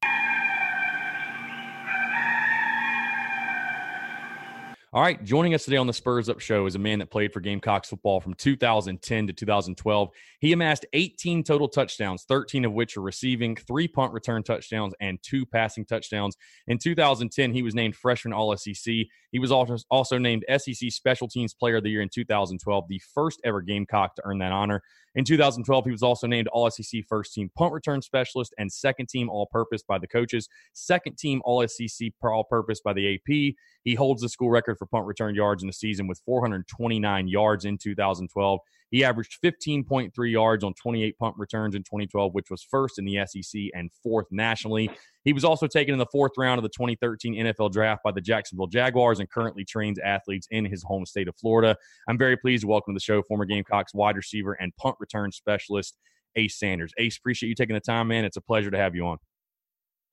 All 4.94 5.02
right, 5.02 5.22
joining 5.22 5.54
us 5.54 5.66
today 5.66 5.76
on 5.76 5.86
the 5.86 5.92
Spurs 5.92 6.30
Up 6.30 6.40
Show 6.40 6.66
is 6.66 6.76
a 6.76 6.80
man 6.80 7.00
that 7.00 7.12
played 7.12 7.34
for 7.34 7.42
Gamecocks 7.42 7.90
football 7.90 8.22
from 8.22 8.36
2010 8.36 9.28
to 9.28 9.34
2012. 9.34 10.10
He 10.40 10.54
amassed 10.54 10.86
18 10.94 11.44
total 11.44 11.68
touchdowns, 11.68 12.24
13 12.24 12.64
of 12.64 12.72
which 12.72 12.96
are 12.96 13.02
receiving, 13.02 13.58
three 13.58 13.90
punt 13.90 14.14
return 14.14 14.44
touchdowns, 14.44 14.94
and 15.02 15.22
two 15.22 15.46
passing 15.46 15.84
touchdowns. 15.84 16.38
In 16.68 16.78
2010, 16.78 17.52
he 17.52 17.64
was 17.64 17.76
named 17.76 17.98
freshman 17.98 18.32
All 18.32 18.56
SEC. 18.56 18.94
He 19.34 19.40
was 19.40 19.52
also, 19.52 20.18
named 20.18 20.46
SEC 20.58 20.90
Special 20.90 21.28
Teams 21.28 21.54
Player 21.54 21.76
of 21.76 21.84
the 21.84 21.90
Year 21.90 22.02
in 22.02 22.08
2012, 22.08 22.86
the 22.88 23.02
first 23.14 23.42
ever 23.44 23.62
Gamecock 23.62 24.16
to 24.16 24.22
earn 24.24 24.38
that 24.38 24.54
honor. 24.54 24.82
In 25.18 25.26
2012, 25.26 25.86
he 25.86 25.92
was 25.92 26.04
also 26.04 26.28
named 26.28 26.48
All 26.50 26.70
SEC 26.70 27.04
First 27.10 27.34
Team 27.34 27.50
Punt 27.58 27.74
Return 27.74 28.04
Specialist 28.04 28.54
and 28.60 28.72
Second 28.72 29.10
Team 29.10 29.32
All 29.32 29.48
Purpose 29.48 29.82
by 29.82 29.98
the 29.98 30.06
coaches, 30.06 30.48
Second 30.74 31.18
Team 31.18 31.42
All 31.44 31.68
SEC 31.68 32.12
All 32.22 32.44
Purpose 32.44 32.82
by 32.82 32.94
the 32.94 33.16
AP. 33.16 33.56
He 33.84 33.96
holds 33.96 34.22
the 34.22 34.30
school 34.30 34.52
record 34.52 34.78
for 34.78 34.86
punt 34.86 35.08
return 35.08 35.34
yards 35.34 35.64
in 35.64 35.68
the 35.68 35.74
season 35.74 36.06
with 36.06 36.22
429 36.24 37.28
yards 37.28 37.66
in 37.66 37.80
2012. 37.80 38.60
He 38.92 39.04
averaged 39.04 39.40
15.3 39.44 40.12
yards 40.32 40.64
on 40.64 40.74
28 40.74 41.18
punt 41.18 41.36
returns 41.38 41.76
in 41.76 41.84
2012, 41.84 42.34
which 42.34 42.50
was 42.50 42.64
first 42.64 43.00
in 43.00 43.06
the 43.06 43.20
SEC 43.26 43.64
and 43.74 43.92
fourth 44.04 44.28
nationally. 44.32 44.90
He 45.24 45.34
was 45.34 45.44
also 45.44 45.68
taken 45.68 45.94
in 45.94 46.00
the 46.00 46.08
fourth 46.12 46.32
round 46.38 46.58
of 46.58 46.64
the 46.64 46.70
2013 46.70 47.36
NFL 47.36 47.72
draft 47.72 48.02
by 48.04 48.12
the 48.12 48.22
Jacksonville 48.22 48.68
Jaguars 48.68 49.20
and 49.20 49.30
currently 49.30 49.66
trains 49.66 50.00
athletes 50.00 50.48
in 50.52 50.64
his 50.66 50.84
home 50.84 51.06
state 51.06 51.28
of 51.28 51.36
Florida. 51.36 51.76
I'm 52.08 52.18
very 52.18 52.38
pleased 52.38 52.62
to 52.62 52.68
welcome 52.68 52.94
to 52.94 52.96
the 52.96 53.04
show 53.04 53.22
former 53.24 53.46
Gamecocks 53.46 53.94
wide 53.94 54.16
receiver 54.16 54.54
and 54.54 54.76
punt 54.78 54.96
return 55.00 55.32
specialist, 55.32 55.98
Ace 56.38 56.58
Sanders. 56.58 56.94
Ace, 56.98 57.18
appreciate 57.18 57.50
you 57.50 57.56
taking 57.56 57.74
the 57.74 57.82
time, 57.82 58.08
man. 58.08 58.24
It's 58.24 58.38
a 58.38 58.42
pleasure 58.42 58.72
to 58.72 58.78
have 58.78 58.96
you 58.96 59.06
on. 59.06 59.18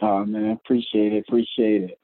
Oh 0.00 0.24
man, 0.24 0.50
appreciate 0.50 1.12
it. 1.12 1.24
Appreciate 1.28 1.84
it. 1.84 1.98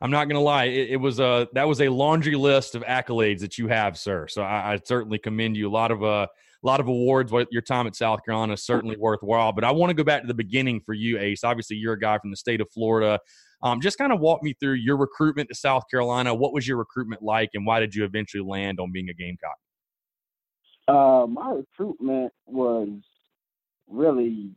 I'm 0.00 0.10
not 0.10 0.24
going 0.24 0.36
to 0.36 0.40
lie. 0.40 0.64
It, 0.64 0.90
it, 0.90 0.96
was 0.96 1.20
a 1.20 1.48
that 1.52 1.66
was 1.66 1.80
a 1.80 1.88
laundry 1.88 2.34
list 2.34 2.74
of 2.74 2.82
accolades 2.82 3.40
that 3.40 3.58
you 3.58 3.68
have, 3.68 3.96
sir. 3.96 4.26
So 4.28 4.42
I, 4.42 4.74
I 4.74 4.78
certainly 4.84 5.18
commend 5.18 5.56
you. 5.56 5.68
A 5.68 5.72
lot 5.72 5.90
of 5.90 6.02
uh, 6.02 6.26
a 6.26 6.66
lot 6.66 6.80
of 6.80 6.88
awards. 6.88 7.32
Your 7.50 7.62
time 7.62 7.86
at 7.86 7.96
South 7.96 8.24
Carolina 8.24 8.54
is 8.54 8.64
certainly 8.64 8.96
worthwhile. 8.96 9.52
But 9.52 9.64
I 9.64 9.70
want 9.70 9.90
to 9.90 9.94
go 9.94 10.04
back 10.04 10.22
to 10.22 10.26
the 10.26 10.34
beginning 10.34 10.80
for 10.84 10.94
you, 10.94 11.18
Ace. 11.18 11.44
Obviously, 11.44 11.76
you're 11.76 11.94
a 11.94 11.98
guy 11.98 12.18
from 12.18 12.30
the 12.30 12.36
state 12.36 12.60
of 12.60 12.68
Florida. 12.72 13.20
Um, 13.62 13.80
just 13.80 13.96
kind 13.96 14.12
of 14.12 14.20
walk 14.20 14.42
me 14.42 14.54
through 14.60 14.74
your 14.74 14.96
recruitment 14.96 15.48
to 15.48 15.54
South 15.54 15.84
Carolina. 15.90 16.34
What 16.34 16.52
was 16.52 16.68
your 16.68 16.76
recruitment 16.76 17.22
like, 17.22 17.50
and 17.54 17.66
why 17.66 17.80
did 17.80 17.94
you 17.94 18.04
eventually 18.04 18.44
land 18.44 18.80
on 18.80 18.92
being 18.92 19.08
a 19.08 19.14
Gamecock? 19.14 19.56
Uh, 20.86 21.26
my 21.26 21.50
recruitment 21.50 22.32
was 22.46 22.90
really 23.88 24.50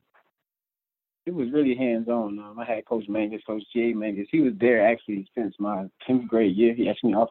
it 1.27 1.33
was 1.33 1.51
really 1.51 1.75
hands 1.75 2.07
on. 2.07 2.39
Um, 2.39 2.57
I 2.57 2.63
had 2.63 2.85
Coach 2.85 3.03
Mangus, 3.09 3.41
Coach 3.45 3.63
G. 3.73 3.93
Mangus. 3.93 4.29
He 4.31 4.39
was 4.39 4.53
there 4.61 4.87
actually 4.87 5.29
since 5.37 5.53
my 5.59 5.85
tenth 6.05 6.25
grade 6.29 6.55
year. 6.55 6.73
He 6.73 6.89
actually 6.89 7.15
off, 7.15 7.29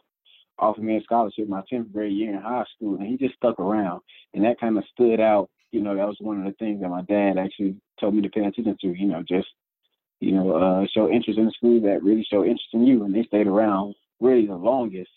offered 0.58 0.84
me 0.84 0.98
a 0.98 1.02
scholarship 1.02 1.48
my 1.48 1.62
tenth 1.68 1.90
grade 1.94 2.12
year 2.12 2.34
in 2.34 2.40
high 2.40 2.64
school, 2.76 2.96
and 2.96 3.06
he 3.06 3.16
just 3.16 3.36
stuck 3.36 3.58
around, 3.58 4.02
and 4.34 4.44
that 4.44 4.60
kind 4.60 4.76
of 4.76 4.84
stood 4.92 5.18
out. 5.18 5.48
You 5.72 5.80
know, 5.80 5.96
that 5.96 6.06
was 6.06 6.18
one 6.20 6.38
of 6.38 6.44
the 6.44 6.52
things 6.58 6.82
that 6.82 6.90
my 6.90 7.02
dad 7.02 7.38
actually 7.38 7.76
told 7.98 8.14
me 8.14 8.20
to 8.20 8.28
pay 8.28 8.42
attention 8.42 8.76
to. 8.78 8.88
You 8.88 9.06
know, 9.06 9.24
just 9.26 9.48
you 10.20 10.32
know, 10.32 10.52
uh, 10.52 10.86
show 10.92 11.10
interest 11.10 11.38
in 11.38 11.46
the 11.46 11.52
school 11.52 11.80
that 11.80 12.02
really 12.02 12.26
show 12.30 12.44
interest 12.44 12.68
in 12.74 12.86
you, 12.86 13.04
and 13.04 13.14
they 13.14 13.22
stayed 13.22 13.46
around 13.46 13.94
really 14.20 14.46
the 14.46 14.54
longest 14.54 15.10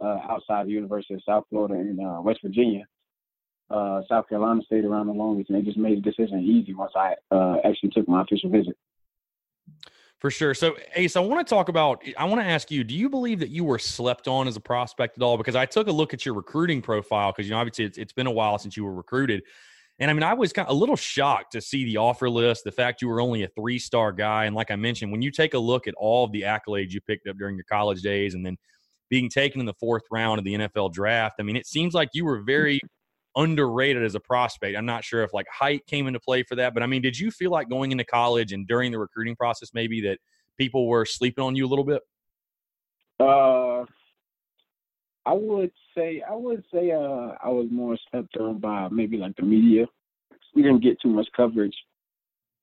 uh, 0.00 0.18
outside 0.30 0.66
the 0.66 0.72
University 0.72 1.12
of 1.12 1.22
South 1.26 1.44
Florida 1.50 1.74
and 1.74 2.00
uh, 2.00 2.22
West 2.22 2.40
Virginia 2.42 2.86
uh, 3.70 4.02
South 4.08 4.28
Carolina 4.28 4.60
stayed 4.66 4.84
around 4.84 5.06
the 5.06 5.12
longest, 5.12 5.50
and 5.50 5.58
they 5.58 5.62
just 5.62 5.78
made 5.78 5.98
the 5.98 6.10
decision 6.10 6.40
easy 6.40 6.74
once 6.74 6.92
I 6.94 7.14
uh, 7.30 7.56
actually 7.64 7.90
took 7.90 8.08
my 8.08 8.22
official 8.22 8.50
visit. 8.50 8.76
For 10.20 10.30
sure. 10.30 10.54
So, 10.54 10.76
Ace, 10.94 11.16
I 11.16 11.20
want 11.20 11.46
to 11.46 11.54
talk 11.54 11.68
about. 11.68 12.02
I 12.16 12.24
want 12.24 12.40
to 12.40 12.46
ask 12.46 12.70
you: 12.70 12.82
Do 12.82 12.94
you 12.94 13.10
believe 13.10 13.40
that 13.40 13.50
you 13.50 13.64
were 13.64 13.78
slept 13.78 14.26
on 14.26 14.48
as 14.48 14.56
a 14.56 14.60
prospect 14.60 15.18
at 15.18 15.22
all? 15.22 15.36
Because 15.36 15.56
I 15.56 15.66
took 15.66 15.86
a 15.86 15.92
look 15.92 16.14
at 16.14 16.24
your 16.24 16.34
recruiting 16.34 16.80
profile. 16.80 17.32
Because 17.32 17.46
you 17.46 17.52
know, 17.52 17.58
obviously, 17.58 17.84
it's, 17.84 17.98
it's 17.98 18.12
been 18.12 18.26
a 18.26 18.32
while 18.32 18.58
since 18.58 18.76
you 18.76 18.84
were 18.84 18.94
recruited, 18.94 19.42
and 19.98 20.10
I 20.10 20.14
mean, 20.14 20.22
I 20.22 20.34
was 20.34 20.52
kind 20.52 20.66
of 20.66 20.74
a 20.74 20.78
little 20.78 20.96
shocked 20.96 21.52
to 21.52 21.60
see 21.60 21.84
the 21.84 21.98
offer 21.98 22.28
list, 22.28 22.64
the 22.64 22.72
fact 22.72 23.00
you 23.00 23.08
were 23.08 23.20
only 23.20 23.44
a 23.44 23.48
three 23.48 23.78
star 23.78 24.12
guy, 24.12 24.46
and 24.46 24.56
like 24.56 24.70
I 24.70 24.76
mentioned, 24.76 25.12
when 25.12 25.22
you 25.22 25.30
take 25.30 25.54
a 25.54 25.58
look 25.58 25.86
at 25.86 25.94
all 25.94 26.24
of 26.24 26.32
the 26.32 26.42
accolades 26.42 26.92
you 26.92 27.00
picked 27.00 27.28
up 27.28 27.36
during 27.36 27.56
your 27.56 27.66
college 27.70 28.02
days, 28.02 28.34
and 28.34 28.44
then 28.44 28.56
being 29.10 29.28
taken 29.28 29.60
in 29.60 29.66
the 29.66 29.74
fourth 29.74 30.02
round 30.10 30.38
of 30.38 30.44
the 30.44 30.54
NFL 30.54 30.92
draft, 30.92 31.36
I 31.38 31.42
mean, 31.42 31.56
it 31.56 31.66
seems 31.66 31.94
like 31.94 32.08
you 32.12 32.24
were 32.24 32.40
very 32.40 32.80
underrated 33.36 34.04
as 34.04 34.14
a 34.14 34.20
prospect. 34.20 34.76
I'm 34.76 34.86
not 34.86 35.04
sure 35.04 35.22
if 35.22 35.32
like 35.32 35.46
height 35.48 35.86
came 35.86 36.06
into 36.06 36.20
play 36.20 36.42
for 36.42 36.56
that, 36.56 36.74
but 36.74 36.82
I 36.82 36.86
mean, 36.86 37.02
did 37.02 37.18
you 37.18 37.30
feel 37.30 37.50
like 37.50 37.68
going 37.68 37.92
into 37.92 38.04
college 38.04 38.52
and 38.52 38.66
during 38.66 38.92
the 38.92 38.98
recruiting 38.98 39.36
process 39.36 39.70
maybe 39.74 40.00
that 40.02 40.18
people 40.58 40.86
were 40.88 41.04
sleeping 41.04 41.44
on 41.44 41.56
you 41.56 41.66
a 41.66 41.68
little 41.68 41.84
bit? 41.84 42.02
Uh, 43.20 43.84
I 45.26 45.32
would 45.32 45.72
say 45.96 46.22
I 46.28 46.34
would 46.34 46.64
say 46.72 46.90
uh 46.90 47.34
I 47.42 47.48
was 47.48 47.66
more 47.70 47.96
slept 48.10 48.36
on 48.36 48.58
by 48.58 48.88
maybe 48.90 49.16
like 49.16 49.36
the 49.36 49.42
media. 49.42 49.86
We 50.54 50.62
didn't 50.62 50.82
get 50.82 51.00
too 51.00 51.08
much 51.08 51.28
coverage 51.36 51.74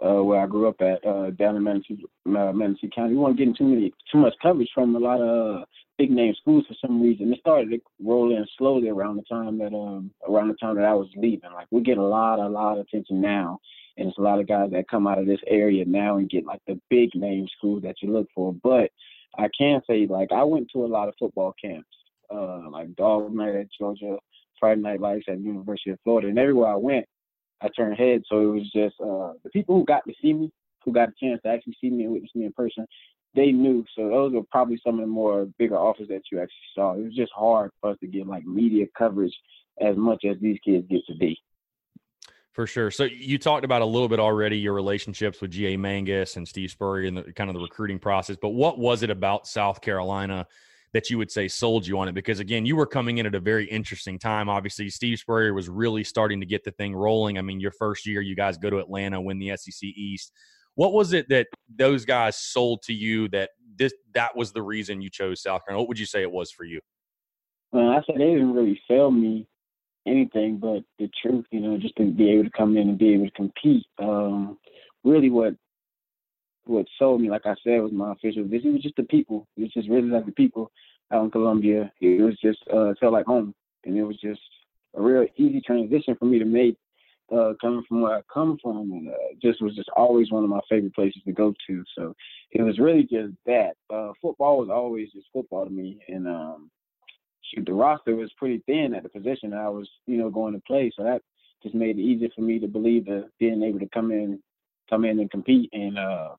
uh, 0.03 0.23
where 0.23 0.41
I 0.41 0.47
grew 0.47 0.67
up 0.67 0.81
at 0.81 1.05
uh, 1.05 1.31
down 1.31 1.55
in 1.55 1.63
Manatee, 1.63 2.03
uh, 2.25 2.51
Manatee 2.51 2.89
County. 2.93 3.13
We 3.13 3.19
weren't 3.19 3.37
getting 3.37 3.55
too 3.55 3.65
many 3.65 3.93
too 4.11 4.17
much 4.17 4.33
coverage 4.41 4.69
from 4.73 4.95
a 4.95 4.99
lot 4.99 5.21
of 5.21 5.63
big 5.97 6.11
name 6.11 6.33
schools 6.39 6.65
for 6.67 6.75
some 6.85 7.01
reason. 7.01 7.31
It 7.31 7.39
started 7.39 7.69
to 7.71 7.79
roll 8.03 8.35
in 8.35 8.45
slowly 8.57 8.89
around 8.89 9.17
the 9.17 9.23
time 9.23 9.57
that 9.59 9.73
um 9.73 10.11
around 10.27 10.49
the 10.49 10.55
time 10.55 10.75
that 10.75 10.85
I 10.85 10.93
was 10.93 11.09
leaving. 11.15 11.51
Like 11.53 11.67
we 11.71 11.81
get 11.81 11.97
a 11.97 12.03
lot, 12.03 12.39
a 12.39 12.47
lot 12.47 12.77
of 12.77 12.85
attention 12.85 13.21
now, 13.21 13.59
and 13.97 14.07
it's 14.07 14.17
a 14.17 14.21
lot 14.21 14.39
of 14.39 14.47
guys 14.47 14.71
that 14.71 14.89
come 14.89 15.07
out 15.07 15.19
of 15.19 15.27
this 15.27 15.39
area 15.47 15.85
now 15.85 16.17
and 16.17 16.29
get 16.29 16.45
like 16.45 16.61
the 16.67 16.79
big 16.89 17.09
name 17.15 17.47
schools 17.57 17.83
that 17.83 17.95
you 18.01 18.11
look 18.11 18.27
for. 18.33 18.53
But 18.63 18.91
I 19.37 19.47
can 19.57 19.81
say 19.87 20.07
like 20.07 20.31
I 20.31 20.43
went 20.43 20.69
to 20.73 20.85
a 20.85 20.87
lot 20.87 21.07
of 21.07 21.15
football 21.19 21.53
camps, 21.63 21.89
uh, 22.33 22.69
like 22.69 22.95
Dawg 22.95 23.33
Night 23.33 23.55
at 23.55 23.67
Georgia, 23.77 24.17
Friday 24.59 24.81
Night 24.81 25.01
Lights 25.01 25.25
at 25.27 25.39
University 25.39 25.91
of 25.91 25.99
Florida, 26.03 26.27
and 26.29 26.39
everywhere 26.39 26.69
I 26.69 26.75
went, 26.75 27.05
I 27.61 27.69
turned 27.69 27.97
heads. 27.97 28.25
So 28.29 28.41
it 28.41 28.53
was 28.53 28.71
just 28.71 28.95
uh, 28.99 29.33
the 29.43 29.49
people 29.51 29.75
who 29.75 29.85
got 29.85 30.05
to 30.07 30.13
see 30.21 30.33
me, 30.33 30.51
who 30.83 30.91
got 30.91 31.09
a 31.09 31.13
chance 31.19 31.41
to 31.43 31.49
actually 31.49 31.77
see 31.79 31.89
me 31.89 32.05
and 32.05 32.13
witness 32.13 32.31
me 32.35 32.45
in 32.45 32.53
person, 32.53 32.87
they 33.35 33.51
knew. 33.51 33.85
So 33.95 34.09
those 34.09 34.33
were 34.33 34.43
probably 34.51 34.79
some 34.83 34.95
of 34.95 35.01
the 35.01 35.07
more 35.07 35.47
bigger 35.57 35.77
offers 35.77 36.07
that 36.09 36.23
you 36.31 36.39
actually 36.39 36.55
saw. 36.75 36.93
It 36.93 37.03
was 37.03 37.15
just 37.15 37.31
hard 37.33 37.71
for 37.79 37.91
us 37.91 37.97
to 38.01 38.07
get 38.07 38.27
like 38.27 38.45
media 38.45 38.85
coverage 38.97 39.33
as 39.79 39.95
much 39.95 40.25
as 40.29 40.37
these 40.41 40.59
kids 40.63 40.85
get 40.89 41.01
to 41.07 41.15
be. 41.15 41.37
For 42.53 42.67
sure. 42.67 42.91
So 42.91 43.05
you 43.05 43.37
talked 43.37 43.63
about 43.63 43.81
a 43.81 43.85
little 43.85 44.09
bit 44.09 44.19
already 44.19 44.57
your 44.57 44.73
relationships 44.73 45.39
with 45.39 45.51
G.A. 45.51 45.77
Mangus 45.77 46.35
and 46.35 46.45
Steve 46.45 46.71
Spurrier 46.71 47.07
and 47.07 47.17
the 47.17 47.31
kind 47.31 47.49
of 47.49 47.53
the 47.53 47.61
recruiting 47.61 47.97
process. 47.97 48.35
But 48.41 48.49
what 48.49 48.77
was 48.77 49.03
it 49.03 49.09
about 49.09 49.47
South 49.47 49.79
Carolina 49.79 50.45
that 50.93 51.09
you 51.09 51.17
would 51.17 51.31
say 51.31 51.47
sold 51.47 51.87
you 51.87 51.97
on 51.97 52.09
it? 52.09 52.13
Because 52.13 52.41
again, 52.41 52.65
you 52.65 52.75
were 52.75 52.85
coming 52.85 53.19
in 53.19 53.25
at 53.25 53.35
a 53.35 53.39
very 53.39 53.65
interesting 53.69 54.19
time. 54.19 54.49
Obviously, 54.49 54.89
Steve 54.89 55.19
Spurrier 55.19 55.53
was 55.53 55.69
really 55.69 56.03
starting 56.03 56.41
to 56.41 56.45
get 56.45 56.65
the 56.65 56.71
thing 56.71 56.93
rolling. 56.93 57.37
I 57.37 57.41
mean, 57.41 57.61
your 57.61 57.71
first 57.71 58.05
year, 58.05 58.19
you 58.19 58.35
guys 58.35 58.57
go 58.57 58.69
to 58.69 58.79
Atlanta, 58.79 59.21
win 59.21 59.39
the 59.39 59.55
SEC 59.55 59.83
East. 59.83 60.33
What 60.75 60.93
was 60.93 61.13
it 61.13 61.27
that 61.29 61.47
those 61.73 62.05
guys 62.05 62.37
sold 62.37 62.81
to 62.83 62.93
you 62.93 63.27
that 63.29 63.51
this 63.75 63.93
that 64.13 64.35
was 64.35 64.51
the 64.51 64.61
reason 64.61 65.01
you 65.01 65.09
chose 65.09 65.41
South 65.41 65.65
Carolina? 65.65 65.81
What 65.81 65.89
would 65.89 65.99
you 65.99 66.05
say 66.05 66.21
it 66.21 66.31
was 66.31 66.51
for 66.51 66.63
you? 66.63 66.79
Well, 67.71 67.89
I 67.89 68.01
said 68.05 68.15
they 68.15 68.33
didn't 68.33 68.53
really 68.53 68.79
sell 68.87 69.11
me 69.11 69.47
anything 70.07 70.57
but 70.57 70.83
the 70.99 71.09
truth, 71.21 71.45
you 71.51 71.59
know, 71.59 71.77
just 71.77 71.95
to 71.97 72.11
be 72.11 72.31
able 72.31 72.45
to 72.45 72.49
come 72.51 72.77
in 72.77 72.89
and 72.89 72.97
be 72.97 73.13
able 73.13 73.25
to 73.25 73.31
compete. 73.31 73.85
Um, 73.99 74.57
really 75.03 75.29
what 75.29 75.55
what 76.65 76.85
sold 76.99 77.21
me, 77.21 77.29
like 77.29 77.45
I 77.45 77.55
said, 77.63 77.81
was 77.81 77.91
my 77.91 78.11
official 78.11 78.43
visit. 78.43 78.67
It 78.67 78.73
was 78.73 78.83
just 78.83 78.95
the 78.95 79.03
people. 79.03 79.47
It 79.57 79.61
was 79.61 79.73
just 79.73 79.89
really 79.89 80.09
like 80.09 80.25
the 80.25 80.31
people 80.31 80.71
out 81.11 81.23
in 81.23 81.31
Columbia. 81.31 81.91
It 81.99 82.21
was 82.21 82.37
just 82.41 82.59
uh, 82.71 82.93
felt 82.99 83.13
like 83.13 83.25
home, 83.25 83.53
and 83.83 83.97
it 83.97 84.03
was 84.03 84.17
just 84.17 84.41
a 84.95 85.01
real 85.01 85.25
easy 85.37 85.61
transition 85.61 86.15
for 86.17 86.25
me 86.25 86.39
to 86.39 86.45
make 86.45 86.77
uh, 87.33 87.53
coming 87.61 87.83
from 87.87 88.01
where 88.01 88.17
I 88.17 88.21
come 88.33 88.57
from, 88.61 89.07
uh, 89.07 89.35
just 89.41 89.61
was 89.61 89.75
just 89.75 89.89
always 89.95 90.31
one 90.31 90.43
of 90.43 90.49
my 90.49 90.59
favorite 90.69 90.95
places 90.95 91.21
to 91.25 91.31
go 91.31 91.53
to. 91.67 91.83
So 91.97 92.13
it 92.51 92.61
was 92.61 92.79
really 92.79 93.03
just 93.03 93.33
that. 93.45 93.73
Uh, 93.93 94.11
football 94.21 94.57
was 94.57 94.69
always 94.69 95.11
just 95.11 95.27
football 95.33 95.65
to 95.65 95.71
me, 95.71 95.99
and 96.07 96.27
um, 96.27 96.69
shoot, 97.43 97.65
the 97.65 97.73
roster 97.73 98.15
was 98.15 98.31
pretty 98.37 98.61
thin 98.65 98.93
at 98.93 99.03
the 99.03 99.09
position 99.09 99.53
I 99.53 99.69
was, 99.69 99.89
you 100.07 100.17
know, 100.17 100.29
going 100.29 100.53
to 100.53 100.61
play. 100.67 100.91
So 100.95 101.03
that 101.03 101.21
just 101.63 101.75
made 101.75 101.97
it 101.97 102.01
easier 102.01 102.29
for 102.35 102.41
me 102.41 102.59
to 102.59 102.67
believe 102.67 103.05
that 103.05 103.29
being 103.39 103.63
able 103.63 103.79
to 103.79 103.89
come 103.93 104.11
in, 104.11 104.41
come 104.89 105.05
in 105.05 105.19
and 105.19 105.31
compete 105.31 105.69
and 105.73 105.97
uh, 105.97 106.29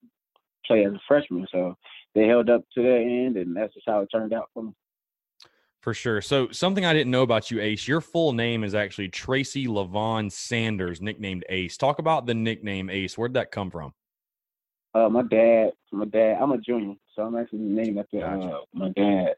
play 0.67 0.85
as 0.85 0.93
a 0.93 1.01
freshman. 1.09 1.47
So 1.51 1.77
they 2.15 2.27
held 2.27 2.51
up 2.51 2.65
to 2.75 2.83
their 2.83 2.99
end, 2.99 3.37
and 3.37 3.57
that's 3.57 3.75
just 3.75 3.87
how 3.87 4.01
it 4.01 4.09
turned 4.13 4.33
out 4.33 4.51
for 4.53 4.65
me. 4.65 4.73
For 5.83 5.95
sure. 5.95 6.21
So 6.23 6.49
something 6.53 6.85
I 6.85 6.93
didn't 6.93 7.11
know 7.11 7.23
about 7.23 7.51
you, 7.51 7.61
Ace. 7.61 7.89
Your 7.89 8.01
full 8.01 8.33
name 8.33 8.63
is 8.63 8.73
actually 8.73 9.09
Tracy 9.09 9.67
Lavon 9.67 10.31
Sanders, 10.31 11.03
nicknamed 11.03 11.45
Ace. 11.49 11.77
Talk 11.77 11.99
about 11.99 12.25
the 12.25 12.35
nickname 12.35 12.89
Ace. 12.89 13.19
Where'd 13.19 13.35
that 13.35 13.51
come 13.51 13.69
from? 13.69 13.93
Uh, 14.95 15.09
my 15.09 15.23
dad. 15.23 15.73
My 15.91 16.05
dad. 16.05 16.39
I'm 16.41 16.53
a 16.53 16.59
junior, 16.59 16.95
so 17.17 17.23
I'm 17.23 17.37
actually 17.37 17.61
named 17.61 17.99
after 17.99 18.21
gotcha. 18.21 18.47
uh, 18.47 18.61
my 18.73 18.91
dad. 18.91 19.35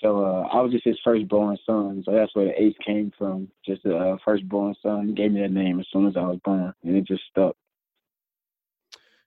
So 0.00 0.24
uh, 0.24 0.48
I 0.52 0.60
was 0.60 0.70
just 0.70 0.84
his 0.84 0.98
firstborn 1.02 1.58
son, 1.66 2.04
so 2.06 2.12
that's 2.12 2.34
where 2.36 2.46
the 2.46 2.62
Ace 2.62 2.76
came 2.86 3.12
from. 3.18 3.48
Just 3.66 3.84
a 3.84 3.96
uh, 3.96 4.16
firstborn 4.24 4.76
son. 4.80 5.08
He 5.08 5.12
gave 5.12 5.32
me 5.32 5.40
that 5.40 5.50
name 5.50 5.80
as 5.80 5.86
soon 5.92 6.06
as 6.06 6.16
I 6.16 6.22
was 6.22 6.38
born, 6.44 6.72
and 6.84 6.96
it 6.96 7.04
just 7.04 7.22
stuck. 7.30 7.56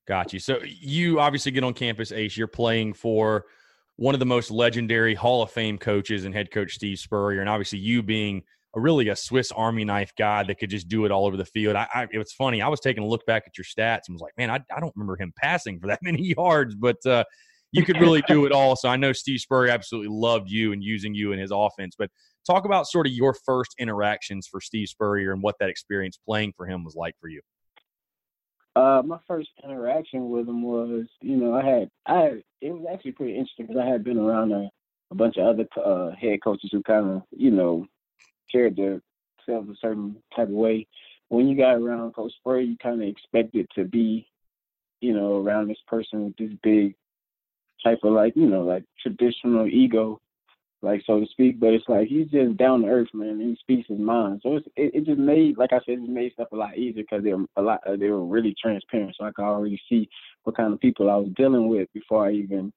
Got 0.08 0.32
you. 0.32 0.40
So 0.40 0.60
you 0.64 1.20
obviously 1.20 1.52
get 1.52 1.66
on 1.66 1.74
campus, 1.74 2.14
Ace. 2.14 2.38
You're 2.38 2.48
playing 2.48 2.94
for 2.94 3.48
one 3.96 4.16
of 4.16 4.20
the 4.20 4.26
most 4.26 4.52
legendary 4.52 5.16
Hall 5.16 5.44
of 5.44 5.52
Fame 5.52 5.78
coaches 5.78 6.26
and 6.26 6.34
head 6.34 6.52
coach 6.52 6.74
Steve 6.74 7.00
Spurrier, 7.00 7.42
and 7.42 7.50
obviously 7.50 7.80
you 7.80 8.02
being 8.02 8.44
a 8.76 8.80
really 8.80 9.10
a 9.10 9.16
Swiss 9.16 9.52
Army 9.52 9.86
knife 9.86 10.12
guy 10.18 10.44
that 10.44 10.56
could 10.56 10.70
just 10.70 10.88
do 10.88 11.06
it 11.06 11.12
all 11.12 11.26
over 11.26 11.38
the 11.38 11.46
field. 11.46 11.76
I, 11.76 11.88
I, 11.94 12.08
it 12.12 12.18
was 12.18 12.34
funny. 12.34 12.62
I 12.62 12.68
was 12.68 12.80
taking 12.80 13.04
a 13.04 13.08
look 13.08 13.26
back 13.26 13.44
at 13.46 13.58
your 13.58 13.66
stats 13.66 14.02
and 14.08 14.16
was 14.16 14.22
like, 14.22 14.34
man, 14.38 14.50
I, 14.50 14.60
I 14.76 14.80
don't 14.80 14.94
remember 14.96 15.16
him 15.16 15.32
passing 15.38 15.80
for 15.80 15.88
that 15.88 16.00
many 16.04 16.34
yards, 16.36 16.76
but 16.76 17.06
uh, 17.06 17.24
you 17.72 17.86
could 17.86 18.00
really 18.00 18.24
do 18.28 18.46
it 18.46 18.52
all. 18.52 18.76
So 18.76 18.90
I 18.90 18.96
know 18.96 19.14
Steve 19.14 19.40
Spurrier 19.40 19.72
absolutely 19.72 20.16
loved 20.16 20.50
you 20.50 20.74
and 20.74 20.84
using 20.84 21.14
you 21.14 21.32
in 21.34 21.40
his 21.40 21.52
offense. 21.54 21.96
But 21.98 22.10
talk 22.48 22.66
about 22.66 22.88
sort 22.88 23.06
of 23.06 23.14
your 23.14 23.36
first 23.46 23.76
interactions 23.80 24.48
for 24.48 24.60
Steve 24.60 24.88
Spurrier 24.88 25.34
and 25.34 25.44
what 25.44 25.56
that 25.60 25.70
experience 25.70 26.18
playing 26.26 26.54
for 26.58 26.66
him 26.66 26.84
was 26.84 26.96
like 26.96 27.16
for 27.22 27.28
you. 27.28 27.42
Uh, 28.76 29.04
my 29.06 29.20
first 29.28 29.50
interaction 29.64 30.30
with 30.30 30.48
him 30.48 30.64
was, 30.64 31.06
you 31.22 31.38
know, 31.38 31.54
I 31.54 31.64
had, 31.64 31.92
I 32.08 32.44
it 32.60 32.72
was 32.72 32.86
actually 32.92 33.12
pretty 33.12 33.34
interesting 33.34 33.68
because 33.68 33.82
I 33.82 33.88
had 33.88 34.04
been 34.04 34.18
around 34.18 34.52
a, 34.52 34.70
a 35.12 35.16
bunch 35.16 35.38
of 35.38 35.46
other 35.46 35.68
uh, 35.84 36.12
head 36.16 36.44
coaches 36.44 36.70
who 36.72 36.82
kind 36.82 37.08
of, 37.08 37.22
you 37.30 37.52
know, 37.52 37.86
carried 38.52 38.76
themselves 38.76 39.70
a 39.70 39.76
certain 39.80 40.18
type 40.36 40.48
of 40.48 40.54
way. 40.54 40.88
When 41.30 41.48
you 41.48 41.56
got 41.56 41.76
around 41.76 42.14
Coach 42.14 42.34
Spurrier, 42.40 42.62
you 42.62 42.78
kind 42.82 43.02
of 43.02 43.08
expect 43.08 43.56
it 43.56 43.68
to 43.76 43.86
be, 43.86 44.28
you 45.02 45.14
know, 45.14 45.38
around 45.44 45.68
this 45.68 45.82
person 45.88 46.26
with 46.26 46.38
this 46.38 46.58
big 46.64 46.96
type 47.84 48.00
of 48.04 48.14
like, 48.14 48.36
you 48.36 48.48
know, 48.48 48.64
like 48.64 48.86
traditional 49.00 49.68
ego, 49.68 50.20
like 50.84 51.02
so 51.06 51.20
to 51.20 51.26
speak. 51.28 51.60
But 51.60 51.74
it's 51.74 51.88
like 51.88 52.08
he's 52.08 52.28
just 52.28 52.58
down 52.58 52.82
to 52.82 52.88
earth, 52.88 53.10
man. 53.14 53.40
He 53.40 53.58
speaks 53.60 53.88
his 53.88 54.00
mind, 54.00 54.42
so 54.44 54.58
it's, 54.58 54.68
it, 54.76 54.94
it 54.94 55.06
just 55.06 55.20
made, 55.20 55.58
like 55.58 55.74
I 55.74 55.80
said, 55.86 56.00
it 56.00 56.10
made 56.10 56.34
stuff 56.34 56.50
a 56.52 56.56
lot 56.56 56.78
easier 56.78 57.04
because 57.04 57.24
they 57.24 57.34
were 57.34 57.46
a 57.56 57.62
lot, 57.62 57.82
they 57.98 58.10
were 58.10 58.26
really 58.26 58.56
transparent, 58.62 59.16
so 59.18 59.26
I 59.26 59.32
could 59.32 59.46
already 59.46 59.82
see 59.90 60.08
what 60.44 60.58
kind 60.58 60.74
of 60.74 60.80
people 60.80 61.10
I 61.10 61.16
was 61.16 61.30
dealing 61.36 61.70
with 61.70 61.88
before 61.94 62.28
I 62.28 62.34
even 62.34 62.72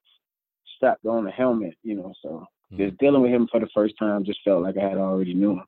strapped 0.77 1.05
on 1.05 1.25
the 1.25 1.31
helmet, 1.31 1.75
you 1.83 1.97
know. 1.97 2.13
So 2.23 2.47
mm-hmm. 2.73 2.77
just 2.77 2.99
dealing 2.99 3.23
with 3.23 3.33
him 3.33 3.49
for 3.51 3.61
the 3.61 3.69
first 3.75 3.95
time 3.99 4.25
just 4.25 4.41
felt 4.45 4.63
like 4.63 4.77
I 4.77 4.89
had 4.89 4.99
already 4.99 5.35
knew 5.35 5.53
him. 5.53 5.65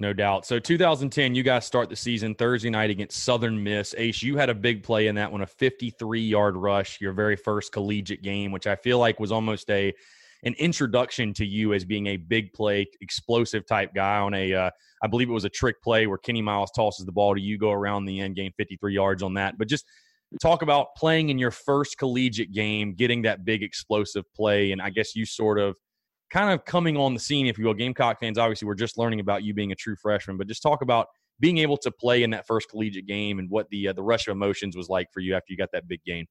No 0.00 0.12
doubt. 0.12 0.44
So 0.44 0.58
2010, 0.58 1.36
you 1.36 1.44
guys 1.44 1.64
start 1.64 1.88
the 1.88 1.94
season 1.94 2.34
Thursday 2.34 2.68
night 2.68 2.90
against 2.90 3.22
Southern 3.22 3.62
Miss. 3.62 3.94
Ace, 3.96 4.22
you 4.22 4.36
had 4.36 4.50
a 4.50 4.54
big 4.54 4.82
play 4.82 5.06
in 5.06 5.14
that 5.14 5.30
one, 5.30 5.40
a 5.40 5.46
53 5.46 6.20
yard 6.20 6.56
rush, 6.56 7.00
your 7.00 7.12
very 7.12 7.36
first 7.36 7.70
collegiate 7.72 8.22
game, 8.22 8.50
which 8.50 8.66
I 8.66 8.74
feel 8.74 8.98
like 8.98 9.20
was 9.20 9.30
almost 9.30 9.70
a 9.70 9.94
an 10.44 10.54
introduction 10.58 11.32
to 11.34 11.46
you 11.46 11.72
as 11.72 11.84
being 11.84 12.08
a 12.08 12.16
big 12.16 12.52
play, 12.52 12.86
explosive 13.00 13.66
type 13.66 13.94
guy 13.94 14.18
on 14.18 14.34
a, 14.34 14.52
uh, 14.52 14.70
I 15.02 15.06
believe 15.06 15.28
it 15.28 15.32
was 15.32 15.44
a 15.44 15.50
trick 15.50 15.82
play 15.82 16.06
where 16.06 16.18
Kenny 16.18 16.42
Miles 16.42 16.70
tosses 16.70 17.06
the 17.06 17.12
ball 17.12 17.34
to 17.34 17.40
you, 17.40 17.58
go 17.58 17.72
around 17.72 18.04
the 18.04 18.20
end, 18.20 18.36
gain 18.36 18.52
53 18.56 18.94
yards 18.94 19.22
on 19.22 19.34
that. 19.34 19.56
But 19.58 19.68
just 19.68 19.86
talk 20.40 20.62
about 20.62 20.94
playing 20.96 21.30
in 21.30 21.38
your 21.38 21.50
first 21.50 21.98
collegiate 21.98 22.52
game, 22.52 22.94
getting 22.94 23.22
that 23.22 23.44
big 23.44 23.62
explosive 23.62 24.24
play, 24.34 24.72
and 24.72 24.82
I 24.82 24.90
guess 24.90 25.16
you 25.16 25.24
sort 25.24 25.58
of 25.58 25.76
kind 26.30 26.52
of 26.52 26.64
coming 26.64 26.96
on 26.96 27.14
the 27.14 27.20
scene, 27.20 27.46
if 27.46 27.58
you 27.58 27.64
will. 27.64 27.74
Gamecock 27.74 28.20
fans, 28.20 28.38
obviously, 28.38 28.66
we're 28.66 28.74
just 28.74 28.98
learning 28.98 29.20
about 29.20 29.44
you 29.44 29.54
being 29.54 29.72
a 29.72 29.76
true 29.76 29.96
freshman, 29.96 30.36
but 30.36 30.46
just 30.46 30.62
talk 30.62 30.82
about 30.82 31.06
being 31.40 31.58
able 31.58 31.76
to 31.78 31.90
play 31.90 32.22
in 32.22 32.30
that 32.30 32.46
first 32.46 32.68
collegiate 32.70 33.06
game 33.06 33.38
and 33.38 33.50
what 33.50 33.68
the 33.70 33.88
uh, 33.88 33.92
the 33.92 34.02
rush 34.02 34.28
of 34.28 34.32
emotions 34.32 34.76
was 34.76 34.88
like 34.88 35.08
for 35.12 35.20
you 35.20 35.34
after 35.34 35.52
you 35.52 35.56
got 35.56 35.70
that 35.72 35.88
big 35.88 36.02
game. 36.04 36.26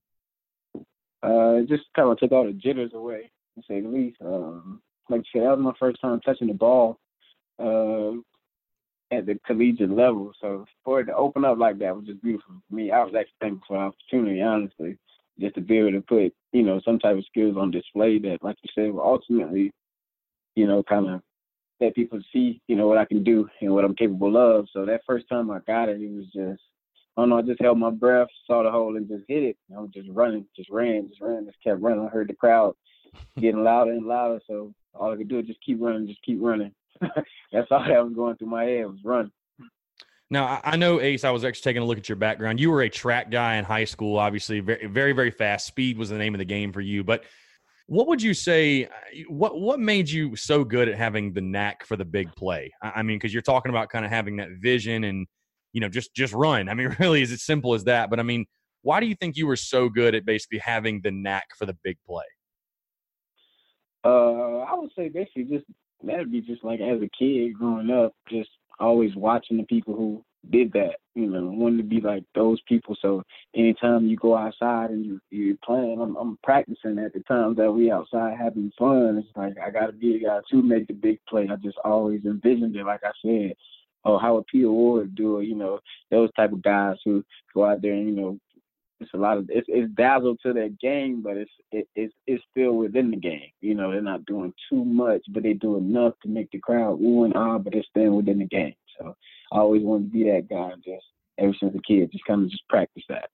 Uh, 0.76 1.62
it 1.62 1.70
just 1.70 1.84
kind 1.96 2.10
of 2.10 2.18
took 2.18 2.32
all 2.32 2.46
the 2.46 2.54
jitters 2.54 2.92
away, 2.94 3.32
to 3.56 3.64
say 3.68 3.82
the 3.82 3.88
least. 3.88 4.18
Um, 4.24 4.82
like 5.10 5.22
I 5.22 5.24
said, 5.32 5.44
that 5.44 5.58
was 5.58 5.60
my 5.60 5.74
first 5.80 6.02
time 6.02 6.20
touching 6.22 6.48
the 6.48 6.54
ball. 6.54 7.00
Uh, 7.60 8.14
at 9.18 9.26
the 9.26 9.40
collegiate 9.46 9.90
level. 9.90 10.32
So 10.42 10.66
for 10.84 11.00
it 11.00 11.06
to 11.06 11.16
open 11.16 11.46
up 11.46 11.58
like 11.58 11.80
that 11.80 11.96
was 11.96 12.06
just 12.06 12.22
beautiful 12.22 12.56
for 12.68 12.76
me. 12.76 12.92
I 12.92 13.04
was 13.04 13.14
actually 13.18 13.34
thankful 13.42 13.66
for 13.68 13.78
the 13.78 13.84
opportunity, 13.84 14.42
honestly, 14.42 14.98
just 15.40 15.56
to 15.56 15.62
be 15.62 15.78
able 15.78 15.92
to 15.92 16.02
put, 16.02 16.34
you 16.52 16.64
know, 16.64 16.82
some 16.84 17.00
type 17.00 17.18
of 17.18 17.26
skills 17.26 17.58
on 17.58 17.72
display 17.72 18.20
that, 18.20 18.40
like 18.42 18.58
you 18.64 18.70
said, 18.74 18.94
will 18.94 19.02
ultimately, 19.02 19.72
you 20.56 20.68
know, 20.68 20.84
kind 20.84 21.10
of 21.10 21.22
let 21.80 21.96
people 21.96 22.20
see, 22.32 22.62
you 22.68 22.76
know, 22.76 22.88
what 22.88 22.98
I 22.98 23.06
can 23.06 23.24
do 23.24 23.48
and 23.62 23.74
what 23.74 23.86
I'm 23.86 23.96
capable 23.96 24.38
of. 24.38 24.68
So 24.74 24.86
that 24.86 25.02
first 25.06 25.28
time 25.30 25.52
I 25.52 25.60
got 25.68 25.90
it, 25.90 26.02
it 26.02 26.12
was 26.12 26.26
just, 26.26 26.62
I 27.16 27.22
don't 27.22 27.30
know, 27.30 27.38
I 27.38 27.42
just 27.44 27.62
held 27.62 27.78
my 27.78 27.92
breath, 27.92 28.28
saw 28.48 28.64
the 28.64 28.72
hole, 28.72 28.96
and 28.98 29.08
just 29.08 29.26
hit 29.28 29.44
it. 29.44 29.58
I 29.76 29.80
was 29.80 29.92
just 29.94 30.10
running, 30.12 30.46
just 30.56 30.70
ran, 30.70 31.10
just 31.10 31.22
ran, 31.22 31.46
just 31.46 31.62
kept 31.64 31.82
running. 31.82 32.06
I 32.06 32.10
heard 32.10 32.30
the 32.30 32.34
crowd 32.34 32.74
getting 33.40 33.64
louder 33.64 33.92
and 33.92 34.06
louder, 34.06 34.40
so 34.48 34.74
all 34.94 35.12
I 35.12 35.18
could 35.18 35.30
do 35.30 35.40
is 35.40 35.48
just 35.48 35.64
keep 35.66 35.82
running, 35.82 36.08
just 36.08 36.22
keep 36.24 36.40
running. 36.42 36.74
That's 37.52 37.68
all 37.72 37.84
that 37.84 38.04
was 38.04 38.14
going 38.14 38.36
through 38.38 38.50
my 38.50 38.64
head 38.64 38.86
was 38.86 39.00
run. 39.04 39.32
Now 40.30 40.62
I 40.64 40.78
know 40.78 41.00
Ace. 41.00 41.24
I 41.24 41.32
was 41.32 41.46
actually 41.46 41.62
taking 41.62 41.84
a 41.84 41.86
look 41.86 41.98
at 41.98 42.10
your 42.10 42.16
background. 42.16 42.60
You 42.60 42.72
were 42.72 42.82
a 42.82 42.90
track 42.90 43.30
guy 43.30 43.56
in 43.56 43.66
high 43.66 43.86
school, 43.86 44.18
obviously 44.18 44.62
very, 44.62 44.88
very, 44.88 45.12
very 45.12 45.32
fast. 45.32 45.68
Speed 45.68 45.98
was 45.98 46.10
the 46.10 46.18
name 46.18 46.34
of 46.34 46.40
the 46.40 46.46
game 46.46 46.72
for 46.74 46.82
you. 46.82 47.04
But 47.04 47.24
what 47.88 48.08
would 48.08 48.22
you 48.22 48.34
say? 48.34 48.86
Uh, 48.86 48.90
what 49.28 49.60
what 49.60 49.80
made 49.80 50.10
you 50.10 50.36
so 50.36 50.64
good 50.64 50.88
at 50.88 50.96
having 50.96 51.34
the 51.34 51.42
knack 51.42 51.86
for 51.86 51.98
the 51.98 52.06
big 52.06 52.34
play? 52.36 52.72
I 52.82 53.04
mean, 53.04 53.18
because 53.18 53.34
you're 53.34 53.44
talking 53.44 53.70
about 53.70 53.90
kind 53.90 54.06
of 54.06 54.12
having 54.12 54.38
that 54.38 54.50
vision 54.60 55.04
and 55.04 55.28
you 55.74 55.82
know 55.82 55.90
just 55.90 56.16
just 56.16 56.34
run. 56.34 56.70
I 56.70 56.74
mean, 56.74 56.96
really, 57.00 57.22
is 57.22 57.32
it 57.32 57.40
simple 57.40 57.74
as 57.74 57.84
that? 57.84 58.10
But 58.10 58.20
I 58.20 58.24
mean, 58.24 58.46
why 58.82 59.00
do 59.00 59.06
you 59.06 59.16
think 59.16 59.36
you 59.36 59.48
were 59.48 59.56
so 59.56 59.90
good 59.90 60.16
at 60.16 60.26
basically 60.26 60.60
having 60.60 61.02
the 61.02 61.12
knack 61.12 61.48
for 61.58 61.66
the 61.66 61.78
big 61.84 61.98
play? 62.08 62.24
Uh, 64.04 64.60
I 64.60 64.76
would 64.76 64.92
say 64.96 65.10
basically 65.10 65.46
just 65.46 65.66
that'd 66.04 66.32
be 66.32 66.42
just 66.42 66.64
like 66.64 66.80
as 66.82 67.02
a 67.02 67.10
kid 67.18 67.54
growing 67.54 67.90
up, 67.90 68.14
just 68.30 68.50
always 68.80 69.16
watching 69.16 69.58
the 69.58 69.64
people 69.64 69.96
who 69.96 70.24
did 70.50 70.74
that. 70.74 70.96
You 71.16 71.28
know, 71.28 71.46
wanted 71.46 71.78
to 71.78 71.84
be 71.84 72.02
like 72.02 72.24
those 72.34 72.60
people. 72.68 72.98
So 73.02 73.24
anytime 73.56 74.08
you 74.08 74.18
go 74.18 74.36
outside 74.36 74.90
and 74.90 75.06
you 75.06 75.20
you're 75.30 75.58
playing, 75.64 76.00
I'm 76.02 76.16
I'm 76.16 76.38
practicing 76.44 77.00
at 77.00 77.14
the 77.14 77.22
times 77.22 77.58
that 77.58 77.72
we 77.72 77.92
outside 77.92 78.38
having 78.38 78.72
fun. 78.78 79.24
It's 79.24 79.38
like 79.38 79.54
I 79.64 79.70
gotta 79.70 79.94
be 79.94 80.16
a 80.16 80.20
guy 80.20 80.40
to 80.50 80.62
make 80.62 80.88
the 80.88 80.94
big 80.94 81.20
play. 81.30 81.48
I 81.52 81.56
just 81.58 81.78
always 81.86 82.26
envisioned 82.26 82.76
it, 82.76 82.86
like 82.86 83.02
I 83.04 83.12
said. 83.22 83.56
Oh, 84.06 84.18
how 84.18 84.36
would 84.36 84.48
Peter 84.48 84.70
Warrick 84.70 85.16
do 85.16 85.40
it? 85.40 85.46
You 85.46 85.56
know, 85.56 85.80
those 86.12 86.30
type 86.34 86.52
of 86.52 86.62
guys 86.62 86.98
who 87.06 87.24
go 87.54 87.66
out 87.66 87.82
there 87.82 87.94
and 87.94 88.08
you 88.08 88.16
know 88.16 88.38
it's 89.04 89.14
a 89.14 89.18
lot 89.18 89.38
of 89.38 89.50
it's, 89.50 89.68
it's 89.70 89.92
dazzle 89.94 90.38
to 90.44 90.54
their 90.54 90.70
game, 90.70 91.22
but 91.22 91.38
it's 91.38 91.52
it, 91.72 91.88
it's 91.96 92.14
it's 92.28 92.44
still 92.52 92.74
within 92.74 93.12
the 93.12 93.18
game. 93.18 93.52
You 93.62 93.76
know, 93.76 93.92
they're 93.92 94.02
not 94.02 94.26
doing 94.26 94.54
too 94.70 94.84
much, 94.84 95.22
but 95.30 95.44
they 95.44 95.54
do 95.54 95.78
enough 95.78 96.14
to 96.24 96.30
make 96.30 96.50
the 96.52 96.60
crowd 96.60 97.00
ooh 97.02 97.26
and 97.26 97.36
ah, 97.36 97.58
but 97.58 97.76
it's 97.76 97.88
staying 97.90 98.16
within 98.16 98.40
the 98.40 98.46
game. 98.46 98.76
So 99.00 99.16
I 99.52 99.60
always 99.60 99.84
wanted 99.84 100.12
to 100.12 100.18
be 100.18 100.24
that 100.26 100.50
guy. 100.50 100.72
Just 100.84 101.06
ever 101.38 101.54
since 101.60 101.76
a 101.76 101.82
kid, 101.88 102.12
just 102.12 102.26
kind 102.26 102.44
of 102.44 102.50
just 102.50 102.68
practice 102.70 103.04
that. 103.10 103.30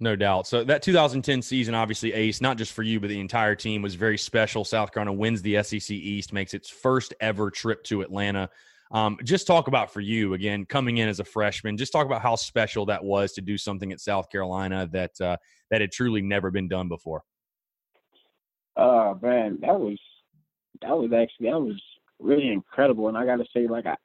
No 0.00 0.16
doubt. 0.16 0.46
So 0.46 0.64
that 0.64 0.82
2010 0.82 1.40
season, 1.40 1.74
obviously, 1.74 2.12
Ace, 2.12 2.40
not 2.40 2.58
just 2.58 2.72
for 2.72 2.82
you, 2.82 2.98
but 2.98 3.08
the 3.08 3.20
entire 3.20 3.54
team 3.54 3.80
was 3.80 3.94
very 3.94 4.18
special. 4.18 4.64
South 4.64 4.92
Carolina 4.92 5.12
wins 5.12 5.40
the 5.40 5.62
SEC 5.62 5.90
East, 5.90 6.32
makes 6.32 6.52
its 6.52 6.68
first 6.68 7.14
ever 7.20 7.50
trip 7.50 7.84
to 7.84 8.02
Atlanta. 8.02 8.50
Um, 8.90 9.18
just 9.24 9.46
talk 9.46 9.68
about 9.68 9.92
for 9.92 10.00
you 10.00 10.34
again 10.34 10.66
coming 10.66 10.98
in 10.98 11.08
as 11.08 11.20
a 11.20 11.24
freshman. 11.24 11.76
Just 11.76 11.92
talk 11.92 12.06
about 12.06 12.22
how 12.22 12.36
special 12.36 12.86
that 12.86 13.02
was 13.02 13.32
to 13.32 13.40
do 13.40 13.58
something 13.58 13.92
at 13.92 14.00
South 14.00 14.30
Carolina 14.30 14.88
that 14.92 15.20
uh, 15.20 15.36
that 15.70 15.80
had 15.80 15.90
truly 15.90 16.22
never 16.22 16.50
been 16.50 16.68
done 16.68 16.88
before. 16.88 17.22
Oh 18.76 19.18
man, 19.22 19.58
that 19.62 19.78
was 19.78 19.98
that 20.82 20.96
was 20.96 21.12
actually 21.12 21.50
that 21.50 21.60
was 21.60 21.80
really 22.18 22.50
incredible, 22.50 23.08
and 23.08 23.16
I 23.16 23.24
got 23.24 23.36
to 23.36 23.46
say, 23.54 23.66
like 23.66 23.86
I, 23.86 23.96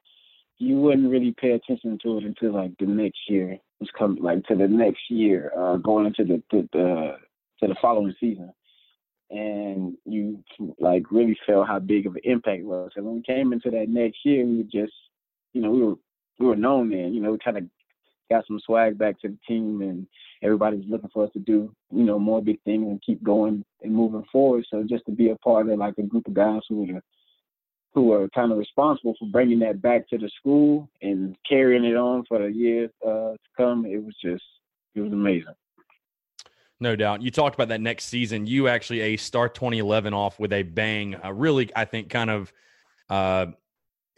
you 0.57 0.77
wouldn't 0.77 1.11
really 1.11 1.33
pay 1.39 1.51
attention 1.51 1.97
to 2.03 2.17
it 2.17 2.23
until 2.23 2.53
like 2.53 2.71
the 2.79 2.85
next 2.85 3.19
year 3.27 3.57
was 3.79 3.89
coming, 3.97 4.21
like 4.21 4.43
to 4.45 4.55
the 4.55 4.67
next 4.67 5.01
year, 5.09 5.51
uh, 5.57 5.77
going 5.77 6.05
into 6.05 6.23
the, 6.23 6.43
the, 6.51 6.67
the 6.73 7.13
to 7.61 7.67
the 7.67 7.75
following 7.81 8.13
season 8.19 8.51
and 9.29 9.95
you 10.05 10.43
like 10.79 11.11
really 11.11 11.37
felt 11.45 11.67
how 11.67 11.79
big 11.79 12.05
of 12.05 12.15
an 12.15 12.21
impact 12.23 12.61
it 12.61 12.65
was. 12.65 12.91
And 12.95 13.05
when 13.05 13.15
we 13.15 13.21
came 13.21 13.53
into 13.53 13.69
that 13.71 13.89
next 13.89 14.19
year, 14.23 14.45
we 14.45 14.57
were 14.57 14.63
just, 14.63 14.93
you 15.53 15.61
know, 15.61 15.71
we 15.71 15.83
were 15.83 15.95
we 16.39 16.45
were 16.47 16.55
known 16.55 16.89
then. 16.89 17.13
You 17.13 17.21
know, 17.21 17.31
we 17.31 17.37
kind 17.37 17.57
of 17.57 17.63
got 18.29 18.45
some 18.47 18.59
swag 18.65 18.97
back 18.97 19.19
to 19.21 19.27
the 19.27 19.37
team, 19.47 19.81
and 19.81 20.07
everybody 20.41 20.77
was 20.77 20.85
looking 20.87 21.09
for 21.13 21.25
us 21.25 21.33
to 21.33 21.39
do, 21.39 21.73
you 21.91 22.03
know, 22.03 22.19
more 22.19 22.41
big 22.41 22.61
things 22.63 22.83
and 22.83 23.01
keep 23.01 23.21
going 23.23 23.63
and 23.81 23.93
moving 23.93 24.25
forward. 24.31 24.65
So 24.69 24.83
just 24.87 25.05
to 25.05 25.11
be 25.11 25.29
a 25.29 25.35
part 25.37 25.69
of 25.69 25.79
like 25.79 25.97
a 25.97 26.03
group 26.03 26.27
of 26.27 26.33
guys 26.33 26.61
who 26.69 26.85
were 26.85 27.01
who 27.93 28.13
are 28.13 28.29
kind 28.29 28.51
of 28.51 28.57
responsible 28.57 29.15
for 29.17 29.27
bringing 29.31 29.59
that 29.59 29.81
back 29.81 30.07
to 30.07 30.17
the 30.17 30.29
school 30.39 30.87
and 31.01 31.35
carrying 31.47 31.83
it 31.83 31.95
on 31.95 32.23
for 32.27 32.37
the 32.39 32.47
years 32.47 32.91
uh, 33.03 33.31
to 33.31 33.37
come, 33.57 33.85
it 33.85 34.03
was 34.03 34.15
just 34.23 34.43
it 34.95 35.01
was 35.01 35.11
amazing. 35.11 35.55
No 36.81 36.95
doubt. 36.95 37.21
You 37.21 37.29
talked 37.29 37.55
about 37.55 37.67
that 37.69 37.81
next 37.81 38.05
season. 38.05 38.47
You 38.47 38.69
actually 38.69 39.01
a 39.01 39.17
start 39.17 39.53
2011 39.53 40.13
off 40.13 40.39
with 40.39 40.53
a 40.53 40.63
bang. 40.63 41.15
Uh, 41.23 41.33
really, 41.33 41.69
I 41.75 41.83
think, 41.83 42.09
kind 42.09 42.29
of 42.29 42.53
uh, 43.09 43.47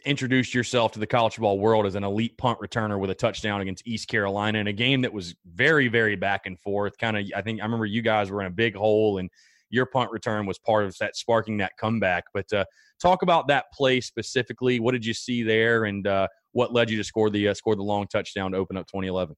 introduced 0.04 0.54
yourself 0.54 0.92
to 0.92 1.00
the 1.00 1.06
college 1.06 1.34
football 1.34 1.58
world 1.58 1.86
as 1.86 1.96
an 1.96 2.04
elite 2.04 2.38
punt 2.38 2.60
returner 2.60 3.00
with 3.00 3.10
a 3.10 3.14
touchdown 3.14 3.60
against 3.60 3.86
East 3.86 4.06
Carolina 4.06 4.58
in 4.58 4.68
a 4.68 4.72
game 4.72 5.00
that 5.02 5.12
was 5.12 5.34
very, 5.44 5.88
very 5.88 6.14
back 6.14 6.46
and 6.46 6.58
forth. 6.58 6.96
Kind 6.98 7.16
of, 7.16 7.24
I 7.34 7.42
think 7.42 7.60
I 7.60 7.64
remember 7.64 7.86
you 7.86 8.02
guys 8.02 8.30
were 8.30 8.40
in 8.40 8.46
a 8.46 8.50
big 8.50 8.76
hole, 8.76 9.18
and 9.18 9.28
your 9.70 9.86
punt 9.86 10.12
return 10.12 10.46
was 10.46 10.58
part 10.58 10.84
of 10.84 10.96
that 10.98 11.16
sparking 11.16 11.56
that 11.58 11.72
comeback. 11.80 12.24
But 12.32 12.52
uh, 12.52 12.64
talk 13.00 13.22
about 13.22 13.48
that 13.48 13.66
play 13.72 14.00
specifically. 14.00 14.78
What 14.78 14.92
did 14.92 15.04
you 15.04 15.14
see 15.14 15.42
there, 15.42 15.84
and 15.84 16.06
uh, 16.06 16.28
what 16.52 16.72
led 16.72 16.90
you 16.90 16.96
to 16.98 17.04
score 17.04 17.28
the 17.28 17.48
uh, 17.48 17.54
score 17.54 17.74
the 17.74 17.82
long 17.82 18.06
touchdown 18.06 18.52
to 18.52 18.58
open 18.58 18.76
up 18.76 18.86
2011? 18.86 19.34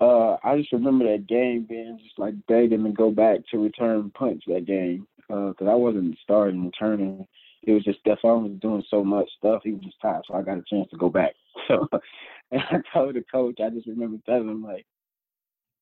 Uh, 0.00 0.36
I 0.44 0.58
just 0.58 0.72
remember 0.72 1.10
that 1.10 1.26
game 1.26 1.66
being 1.68 1.98
just 2.02 2.18
like 2.18 2.34
begging 2.46 2.84
to 2.84 2.90
go 2.90 3.10
back 3.10 3.40
to 3.50 3.58
return 3.58 4.10
punch 4.14 4.44
that 4.46 4.66
game 4.66 5.06
because 5.28 5.54
uh, 5.60 5.70
I 5.70 5.74
wasn't 5.74 6.16
starting 6.22 6.66
returning. 6.66 7.26
It 7.64 7.72
was 7.72 7.84
just 7.84 8.04
Stephon 8.04 8.42
was 8.44 8.60
doing 8.60 8.84
so 8.88 9.02
much 9.02 9.28
stuff. 9.38 9.62
He 9.64 9.72
was 9.72 9.82
just 9.82 10.00
tired, 10.00 10.22
so 10.26 10.34
I 10.34 10.42
got 10.42 10.58
a 10.58 10.64
chance 10.70 10.88
to 10.90 10.96
go 10.96 11.08
back. 11.08 11.34
So, 11.66 11.86
and 12.50 12.62
I 12.70 12.76
told 12.94 13.14
the 13.14 13.24
coach, 13.30 13.58
I 13.62 13.68
just 13.68 13.88
remember 13.88 14.16
telling 14.24 14.48
him 14.48 14.62
like, 14.62 14.86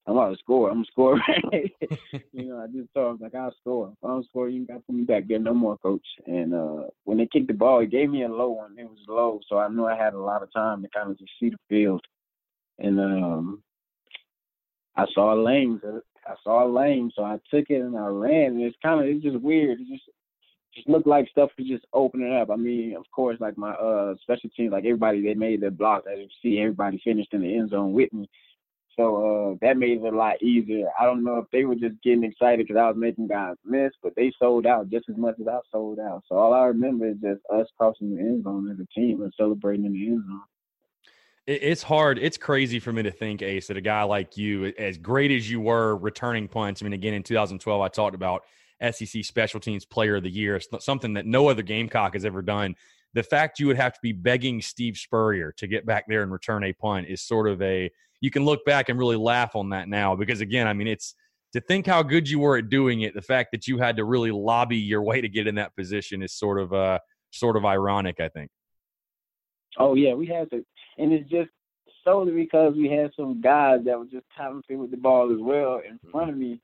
"I'm 0.06 0.14
about 0.16 0.30
to 0.30 0.36
score. 0.38 0.68
I'm 0.68 0.76
gonna 0.78 0.86
score." 0.86 1.20
Right. 1.28 1.72
You 2.32 2.48
know, 2.48 2.60
I 2.60 2.66
just 2.66 2.92
told 2.92 3.16
him 3.16 3.22
like, 3.22 3.36
"I'll 3.36 3.54
score. 3.60 3.92
If 3.92 4.02
I 4.02 4.08
don't 4.08 4.24
score, 4.24 4.48
you 4.48 4.66
got 4.66 4.74
to 4.74 4.80
put 4.80 4.96
me 4.96 5.02
back 5.04 5.28
there 5.28 5.38
no 5.38 5.54
more, 5.54 5.76
coach." 5.78 6.06
And 6.26 6.54
uh 6.54 6.84
when 7.04 7.18
they 7.18 7.26
kicked 7.26 7.46
the 7.48 7.54
ball, 7.54 7.80
he 7.80 7.86
gave 7.86 8.10
me 8.10 8.24
a 8.24 8.28
low 8.28 8.48
one. 8.48 8.76
It 8.78 8.88
was 8.88 8.98
low, 9.06 9.38
so 9.48 9.58
I 9.58 9.68
knew 9.68 9.84
I 9.84 9.96
had 9.96 10.14
a 10.14 10.18
lot 10.18 10.42
of 10.42 10.52
time 10.52 10.82
to 10.82 10.88
kind 10.88 11.10
of 11.10 11.18
just 11.18 11.30
see 11.38 11.50
the 11.50 11.58
field. 11.68 12.04
And 12.78 12.98
um 12.98 13.62
I 14.96 15.04
saw 15.14 15.34
a 15.34 15.38
lane. 15.40 15.80
I 16.26 16.34
saw 16.42 16.66
a 16.66 16.68
lane, 16.68 17.10
so 17.14 17.22
I 17.22 17.38
took 17.50 17.70
it 17.70 17.80
and 17.80 17.96
I 17.96 18.06
ran. 18.06 18.52
And 18.52 18.62
it's 18.62 18.76
kind 18.82 19.00
of 19.00 19.06
it's 19.06 19.22
just 19.22 19.40
weird. 19.40 19.80
It 19.80 19.88
just 19.88 20.04
just 20.74 20.88
looked 20.88 21.06
like 21.06 21.28
stuff 21.28 21.50
was 21.58 21.68
just 21.68 21.86
opening 21.92 22.34
up. 22.34 22.50
I 22.50 22.56
mean, 22.56 22.96
of 22.96 23.04
course, 23.10 23.38
like 23.40 23.56
my 23.56 23.72
uh 23.72 24.14
special 24.22 24.50
teams, 24.56 24.72
like 24.72 24.84
everybody 24.84 25.22
they 25.22 25.34
made 25.34 25.60
their 25.60 25.70
blocks. 25.70 26.06
As 26.10 26.18
you 26.18 26.28
see, 26.42 26.58
everybody 26.58 27.00
finished 27.04 27.32
in 27.32 27.42
the 27.42 27.56
end 27.56 27.70
zone 27.70 27.92
with 27.92 28.12
me. 28.12 28.28
So 28.96 29.52
uh, 29.52 29.56
that 29.60 29.76
made 29.76 30.02
it 30.02 30.12
a 30.12 30.16
lot 30.16 30.42
easier. 30.42 30.88
I 30.98 31.04
don't 31.04 31.22
know 31.22 31.36
if 31.38 31.50
they 31.52 31.64
were 31.64 31.74
just 31.74 32.02
getting 32.02 32.24
excited 32.24 32.66
because 32.66 32.80
I 32.80 32.88
was 32.88 32.96
making 32.96 33.28
guys 33.28 33.56
miss, 33.62 33.92
but 34.02 34.14
they 34.16 34.32
sold 34.38 34.66
out 34.66 34.88
just 34.88 35.10
as 35.10 35.18
much 35.18 35.34
as 35.38 35.46
I 35.46 35.58
sold 35.70 35.98
out. 35.98 36.22
So 36.26 36.36
all 36.36 36.54
I 36.54 36.64
remember 36.64 37.06
is 37.06 37.16
just 37.22 37.42
us 37.52 37.66
crossing 37.76 38.16
the 38.16 38.22
end 38.22 38.44
zone 38.44 38.70
as 38.70 38.80
a 38.80 38.86
team 38.98 39.20
and 39.20 39.32
celebrating 39.36 39.84
in 39.84 39.92
the 39.92 40.06
end 40.06 40.24
zone. 40.26 40.40
It's 41.46 41.82
hard. 41.82 42.18
It's 42.18 42.36
crazy 42.36 42.80
for 42.80 42.92
me 42.92 43.04
to 43.04 43.12
think, 43.12 43.40
Ace, 43.40 43.68
that 43.68 43.76
a 43.76 43.80
guy 43.80 44.02
like 44.02 44.36
you, 44.36 44.72
as 44.78 44.98
great 44.98 45.30
as 45.30 45.48
you 45.48 45.60
were 45.60 45.96
returning 45.96 46.48
punts. 46.48 46.82
I 46.82 46.84
mean, 46.84 46.92
again, 46.92 47.14
in 47.14 47.22
2012, 47.22 47.80
I 47.80 47.88
talked 47.88 48.16
about 48.16 48.42
SEC 48.90 49.24
Special 49.24 49.60
Teams 49.60 49.84
Player 49.84 50.16
of 50.16 50.24
the 50.24 50.30
Year, 50.30 50.60
something 50.80 51.14
that 51.14 51.24
no 51.24 51.48
other 51.48 51.62
Gamecock 51.62 52.14
has 52.14 52.24
ever 52.24 52.42
done. 52.42 52.74
The 53.14 53.22
fact 53.22 53.60
you 53.60 53.68
would 53.68 53.76
have 53.76 53.94
to 53.94 54.00
be 54.02 54.12
begging 54.12 54.60
Steve 54.60 54.96
Spurrier 54.96 55.52
to 55.58 55.68
get 55.68 55.86
back 55.86 56.06
there 56.08 56.22
and 56.22 56.32
return 56.32 56.64
a 56.64 56.72
punt 56.72 57.06
is 57.08 57.22
sort 57.22 57.48
of 57.48 57.62
a 57.62 57.90
you 58.20 58.30
can 58.30 58.44
look 58.44 58.64
back 58.64 58.88
and 58.88 58.98
really 58.98 59.16
laugh 59.16 59.54
on 59.54 59.70
that 59.70 59.88
now 59.88 60.16
because 60.16 60.40
again, 60.40 60.66
I 60.66 60.72
mean, 60.72 60.88
it's 60.88 61.14
to 61.52 61.60
think 61.60 61.86
how 61.86 62.02
good 62.02 62.28
you 62.28 62.40
were 62.40 62.58
at 62.58 62.68
doing 62.68 63.02
it. 63.02 63.14
The 63.14 63.22
fact 63.22 63.52
that 63.52 63.66
you 63.66 63.78
had 63.78 63.96
to 63.96 64.04
really 64.04 64.32
lobby 64.32 64.76
your 64.76 65.02
way 65.02 65.20
to 65.20 65.28
get 65.28 65.46
in 65.46 65.54
that 65.54 65.76
position 65.76 66.22
is 66.22 66.32
sort 66.32 66.60
of 66.60 66.72
uh 66.72 66.98
sort 67.30 67.56
of 67.56 67.64
ironic, 67.64 68.20
I 68.20 68.28
think. 68.28 68.50
Oh 69.78 69.94
yeah, 69.94 70.14
we 70.14 70.26
had 70.26 70.50
to, 70.50 70.64
and 70.98 71.12
it's 71.12 71.28
just 71.30 71.50
solely 72.04 72.32
because 72.32 72.74
we 72.76 72.88
had 72.88 73.10
some 73.16 73.40
guys 73.40 73.80
that 73.84 73.98
were 73.98 74.06
just 74.06 74.26
talented 74.36 74.78
with 74.78 74.90
the 74.90 74.96
ball 74.96 75.32
as 75.32 75.40
well 75.40 75.80
in 75.86 75.94
mm-hmm. 75.94 76.10
front 76.10 76.30
of 76.30 76.36
me 76.36 76.60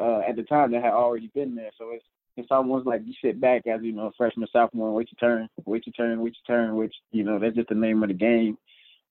uh, 0.00 0.20
at 0.28 0.36
the 0.36 0.42
time 0.42 0.72
that 0.72 0.82
had 0.82 0.92
already 0.92 1.30
been 1.34 1.54
there. 1.54 1.70
So 1.78 1.90
it's 1.90 2.04
it's 2.36 2.50
almost 2.50 2.86
like 2.86 3.02
you 3.04 3.14
sit 3.22 3.40
back 3.40 3.66
as 3.66 3.80
you 3.82 3.92
know 3.92 4.10
freshman, 4.16 4.48
sophomore, 4.52 4.92
wait 4.92 5.08
your 5.12 5.28
turn, 5.30 5.48
wait 5.64 5.86
your 5.86 5.92
turn, 5.92 6.20
wait 6.20 6.34
your 6.46 6.56
turn, 6.56 6.76
which 6.76 6.94
you 7.12 7.22
know 7.24 7.38
that's 7.38 7.56
just 7.56 7.68
the 7.68 7.74
name 7.74 8.02
of 8.02 8.08
the 8.08 8.14
game. 8.14 8.58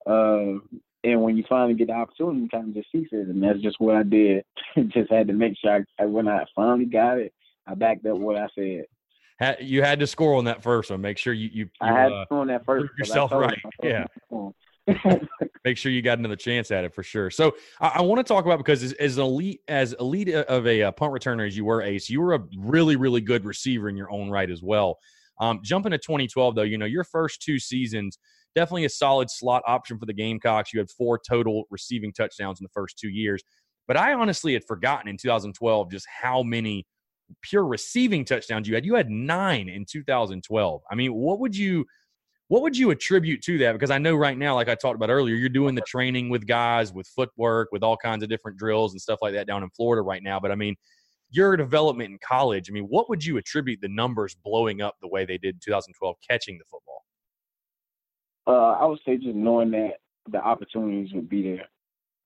Uh, 0.05 0.59
and 1.05 1.21
when 1.21 1.37
you 1.37 1.43
finally 1.47 1.73
get 1.73 1.87
the 1.87 1.93
opportunity, 1.93 2.41
you 2.41 2.49
kind 2.49 2.69
of 2.69 2.73
just 2.73 2.91
seize 2.91 3.07
it, 3.11 3.27
and 3.27 3.41
that's 3.43 3.59
just 3.59 3.79
what 3.79 3.95
I 3.95 4.03
did. 4.03 4.43
just 4.89 5.11
had 5.11 5.27
to 5.27 5.33
make 5.33 5.57
sure 5.57 5.85
I, 5.99 6.05
when 6.05 6.27
I 6.27 6.45
finally 6.55 6.85
got 6.85 7.17
it, 7.17 7.33
I 7.67 7.75
backed 7.75 8.05
up 8.05 8.17
what 8.17 8.37
I 8.37 8.47
said. 8.55 8.85
You 9.59 9.81
had 9.81 9.99
to 9.99 10.07
score 10.07 10.35
on 10.35 10.45
that 10.45 10.63
first 10.63 10.91
one. 10.91 11.01
Make 11.01 11.17
sure 11.17 11.33
you 11.33 11.49
you, 11.53 11.63
you 11.63 11.69
I 11.81 11.87
had 11.87 12.11
uh, 12.11 12.19
to 12.19 12.25
score 12.25 12.39
on 12.39 12.47
that 12.47 12.65
first. 12.65 12.91
Yourself 12.97 13.31
right. 13.31 13.59
Yeah. 13.81 14.05
make 15.63 15.77
sure 15.77 15.91
you 15.91 16.01
got 16.01 16.19
another 16.19 16.35
chance 16.35 16.71
at 16.71 16.83
it 16.83 16.93
for 16.93 17.03
sure. 17.03 17.29
So 17.29 17.55
I, 17.79 17.87
I 17.95 18.01
want 18.01 18.19
to 18.19 18.23
talk 18.23 18.45
about 18.45 18.57
because 18.57 18.83
as, 18.83 18.93
as 18.93 19.17
elite 19.17 19.61
as 19.67 19.93
elite 19.93 20.29
of 20.29 20.67
a, 20.67 20.81
a, 20.81 20.87
uh, 20.87 20.91
punt 20.91 21.13
returner 21.13 21.47
as 21.47 21.55
you 21.55 21.65
were, 21.65 21.81
Ace, 21.81 22.09
you 22.09 22.21
were 22.21 22.33
a 22.33 22.43
really 22.57 22.95
really 22.95 23.21
good 23.21 23.45
receiver 23.45 23.89
in 23.89 23.95
your 23.95 24.11
own 24.11 24.29
right 24.29 24.49
as 24.49 24.61
well. 24.61 24.97
Um, 25.39 25.59
jumping 25.63 25.91
to 25.91 25.97
2012 25.97 26.55
though, 26.55 26.63
you 26.63 26.77
know 26.77 26.85
your 26.85 27.03
first 27.03 27.41
two 27.41 27.59
seasons 27.59 28.17
definitely 28.55 28.85
a 28.85 28.89
solid 28.89 29.29
slot 29.29 29.63
option 29.67 29.97
for 29.97 30.05
the 30.05 30.13
Gamecocks. 30.13 30.73
You 30.73 30.79
had 30.79 30.89
four 30.89 31.19
total 31.27 31.63
receiving 31.69 32.13
touchdowns 32.13 32.59
in 32.59 32.63
the 32.63 32.69
first 32.69 32.97
two 32.97 33.09
years, 33.09 33.43
but 33.87 33.97
I 33.97 34.13
honestly 34.13 34.53
had 34.53 34.63
forgotten 34.65 35.07
in 35.07 35.17
2012 35.17 35.91
just 35.91 36.05
how 36.21 36.43
many 36.43 36.85
pure 37.41 37.65
receiving 37.65 38.25
touchdowns 38.25 38.67
you 38.67 38.75
had. 38.75 38.85
You 38.85 38.95
had 38.95 39.09
nine 39.09 39.69
in 39.69 39.85
2012. 39.89 40.81
I 40.89 40.95
mean, 40.95 41.13
what 41.13 41.39
would 41.39 41.55
you 41.55 41.85
what 42.49 42.61
would 42.61 42.77
you 42.77 42.91
attribute 42.91 43.41
to 43.43 43.57
that? 43.59 43.73
Because 43.73 43.89
I 43.89 43.97
know 43.97 44.15
right 44.15 44.37
now, 44.37 44.55
like 44.55 44.69
I 44.69 44.75
talked 44.75 44.95
about 44.95 45.09
earlier, 45.09 45.35
you're 45.35 45.49
doing 45.49 45.75
the 45.75 45.81
training 45.81 46.29
with 46.29 46.45
guys, 46.45 46.93
with 46.93 47.07
footwork, 47.07 47.69
with 47.71 47.83
all 47.83 47.97
kinds 47.97 48.23
of 48.23 48.29
different 48.29 48.57
drills 48.57 48.93
and 48.93 49.01
stuff 49.01 49.19
like 49.21 49.33
that 49.33 49.47
down 49.47 49.63
in 49.63 49.69
Florida 49.71 50.01
right 50.01 50.21
now. 50.21 50.39
But 50.39 50.51
I 50.51 50.55
mean, 50.55 50.75
your 51.31 51.57
development 51.57 52.11
in 52.11 52.19
college, 52.25 52.69
I 52.69 52.73
mean, 52.73 52.85
what 52.85 53.09
would 53.09 53.25
you 53.25 53.37
attribute 53.37 53.81
the 53.81 53.87
numbers 53.87 54.35
blowing 54.43 54.81
up 54.81 54.95
the 55.01 55.07
way 55.07 55.25
they 55.25 55.37
did 55.37 55.55
in 55.55 55.61
2012 55.63 56.15
catching 56.29 56.57
the 56.57 56.65
football? 56.65 57.03
Uh, 58.45 58.77
I 58.79 58.85
would 58.85 58.99
say 59.05 59.17
just 59.17 59.35
knowing 59.35 59.71
that 59.71 59.93
the 60.29 60.37
opportunities 60.37 61.13
would 61.13 61.29
be 61.29 61.41
there. 61.43 61.67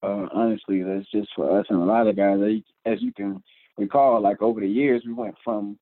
Uh, 0.03 0.27
honestly, 0.33 0.83
that's 0.83 1.09
just 1.11 1.29
for 1.35 1.59
us 1.59 1.65
and 1.69 1.81
a 1.81 1.85
lot 1.85 2.07
of 2.07 2.15
guys. 2.15 2.39
As 2.85 3.01
you 3.01 3.13
can 3.13 3.41
recall, 3.77 4.21
like 4.21 4.41
over 4.41 4.59
the 4.59 4.67
years, 4.67 5.03
we 5.05 5.13
went 5.13 5.35
from 5.43 5.79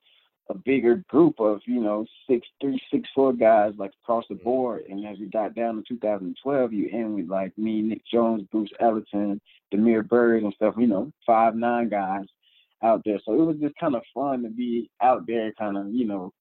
a 0.50 0.54
bigger 0.54 1.04
group 1.10 1.40
of 1.40 1.60
you 1.66 1.82
know 1.82 2.06
six 2.30 2.48
three 2.62 2.80
six 2.92 3.10
four 3.16 3.34
guys 3.34 3.74
like 3.78 3.92
across 4.04 4.26
the 4.30 4.36
board. 4.36 4.84
Mm-hmm. 4.84 4.92
And 4.94 5.08
as 5.08 5.20
we 5.20 5.28
got 5.28 5.56
down 5.56 5.76
to 5.76 5.84
2012 5.88 6.74
you 6.74 6.90
end 6.92 7.16
with 7.16 7.30
like 7.30 7.58
me 7.58 7.82
nick 7.82 8.02
jones 8.12 8.44
bruce 8.52 8.72
ellington 8.80 9.42
Damiere 9.72 10.04
Byrd, 10.04 10.44
and 10.44 10.54
stuff 10.54 10.76
you 10.78 10.88
know 10.88 11.12
five 11.26 11.56
nine 11.56 11.90
guys 11.90 12.26
out 12.84 13.02
there. 13.06 13.20
So 13.26 13.34
it 13.34 13.46
was 13.46 13.58
just 13.58 13.76
kind 13.80 13.96
of 13.96 14.04
fun 14.14 14.44
to 14.44 14.50
be 14.50 14.90
out 15.02 15.26
there 15.28 15.52
kind 15.54 15.78
of 15.78 15.90
you 15.90 16.06
know 16.06 16.32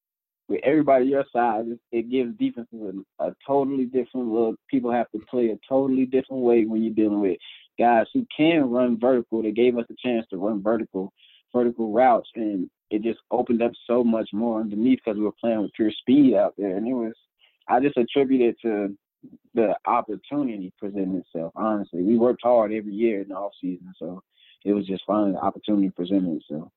with 0.48 0.60
everybody 0.62 1.06
your 1.06 1.24
size. 1.32 1.64
It, 1.66 1.80
it 1.90 2.10
gives 2.10 2.36
defenses 2.36 2.94
a, 3.18 3.24
a 3.24 3.34
totally 3.46 3.86
different 3.86 4.28
look. 4.28 4.56
People 4.70 4.92
have 4.92 5.10
to 5.12 5.20
play 5.30 5.50
a 5.50 5.58
totally 5.68 6.06
different 6.06 6.42
way 6.42 6.64
when 6.64 6.82
you're 6.82 6.94
dealing 6.94 7.20
with 7.20 7.38
guys 7.78 8.06
who 8.12 8.26
can 8.36 8.70
run 8.70 8.98
vertical. 8.98 9.42
They 9.42 9.52
gave 9.52 9.78
us 9.78 9.86
a 9.90 9.94
chance 10.06 10.26
to 10.30 10.36
run 10.36 10.62
vertical 10.62 11.12
vertical 11.54 11.92
routes 11.92 12.28
and 12.34 12.68
it 12.90 13.02
just 13.02 13.20
opened 13.30 13.62
up 13.62 13.72
so 13.86 14.04
much 14.04 14.28
more 14.32 14.60
underneath 14.60 15.00
because 15.04 15.18
we 15.18 15.24
were 15.24 15.32
playing 15.40 15.62
with 15.62 15.72
pure 15.74 15.90
speed 15.90 16.34
out 16.34 16.54
there, 16.56 16.76
and 16.76 16.86
it 16.86 16.92
was. 16.92 17.14
I 17.66 17.80
just 17.80 17.96
attribute 17.96 18.42
it 18.42 18.56
to 18.60 18.94
the 19.54 19.74
opportunity 19.86 20.70
presenting 20.78 21.16
itself. 21.16 21.52
Honestly, 21.56 22.02
we 22.02 22.18
worked 22.18 22.42
hard 22.42 22.72
every 22.72 22.92
year 22.92 23.22
in 23.22 23.28
the 23.28 23.34
off 23.34 23.52
season, 23.60 23.92
so 23.98 24.22
it 24.64 24.74
was 24.74 24.86
just 24.86 25.02
finally 25.06 25.32
the 25.32 25.38
opportunity 25.38 25.90
presenting 25.90 26.36
itself. 26.36 26.68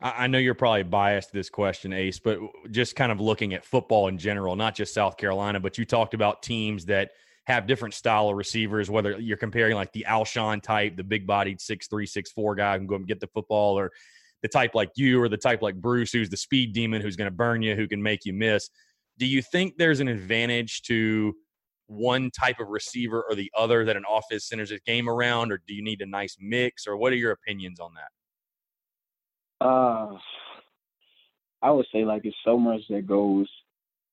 I 0.00 0.28
know 0.28 0.38
you're 0.38 0.54
probably 0.54 0.84
biased 0.84 1.30
to 1.30 1.34
this 1.34 1.50
question, 1.50 1.92
Ace, 1.92 2.20
but 2.20 2.38
just 2.70 2.94
kind 2.94 3.10
of 3.10 3.20
looking 3.20 3.52
at 3.52 3.64
football 3.64 4.06
in 4.06 4.16
general, 4.16 4.54
not 4.54 4.76
just 4.76 4.94
South 4.94 5.16
Carolina, 5.16 5.58
but 5.58 5.76
you 5.76 5.84
talked 5.84 6.14
about 6.14 6.40
teams 6.40 6.84
that 6.86 7.10
have 7.48 7.66
different 7.66 7.94
style 7.94 8.28
of 8.28 8.36
receivers, 8.36 8.90
whether 8.90 9.18
you're 9.18 9.38
comparing 9.38 9.74
like 9.74 9.90
the 9.92 10.04
Alshon 10.06 10.62
type, 10.62 10.96
the 10.96 11.02
big 11.02 11.26
bodied 11.26 11.60
six 11.62 11.88
three, 11.88 12.04
six 12.04 12.30
four 12.30 12.54
guy 12.54 12.74
who 12.74 12.80
can 12.80 12.86
go 12.86 12.96
and 12.96 13.06
get 13.06 13.20
the 13.20 13.26
football, 13.28 13.78
or 13.78 13.90
the 14.42 14.48
type 14.48 14.74
like 14.74 14.90
you 14.96 15.20
or 15.20 15.30
the 15.30 15.36
type 15.38 15.62
like 15.62 15.74
Bruce, 15.74 16.12
who's 16.12 16.28
the 16.28 16.36
speed 16.36 16.74
demon, 16.74 17.00
who's 17.00 17.16
going 17.16 17.26
to 17.30 17.34
burn 17.34 17.62
you, 17.62 17.74
who 17.74 17.88
can 17.88 18.02
make 18.02 18.26
you 18.26 18.34
miss. 18.34 18.68
Do 19.18 19.26
you 19.26 19.40
think 19.40 19.78
there's 19.78 20.00
an 20.00 20.08
advantage 20.08 20.82
to 20.82 21.34
one 21.86 22.30
type 22.30 22.60
of 22.60 22.68
receiver 22.68 23.24
or 23.26 23.34
the 23.34 23.50
other 23.56 23.82
that 23.86 23.96
an 23.96 24.04
offense 24.08 24.46
centers 24.46 24.70
its 24.70 24.84
game 24.84 25.08
around, 25.08 25.50
or 25.50 25.62
do 25.66 25.72
you 25.72 25.82
need 25.82 26.02
a 26.02 26.06
nice 26.06 26.36
mix, 26.38 26.86
or 26.86 26.98
what 26.98 27.14
are 27.14 27.16
your 27.16 27.32
opinions 27.32 27.80
on 27.80 27.92
that? 27.94 29.66
Uh, 29.66 30.18
I 31.62 31.70
would 31.70 31.86
say 31.90 32.04
like 32.04 32.26
it's 32.26 32.36
so 32.44 32.58
much 32.58 32.82
that 32.90 33.06
goes 33.06 33.48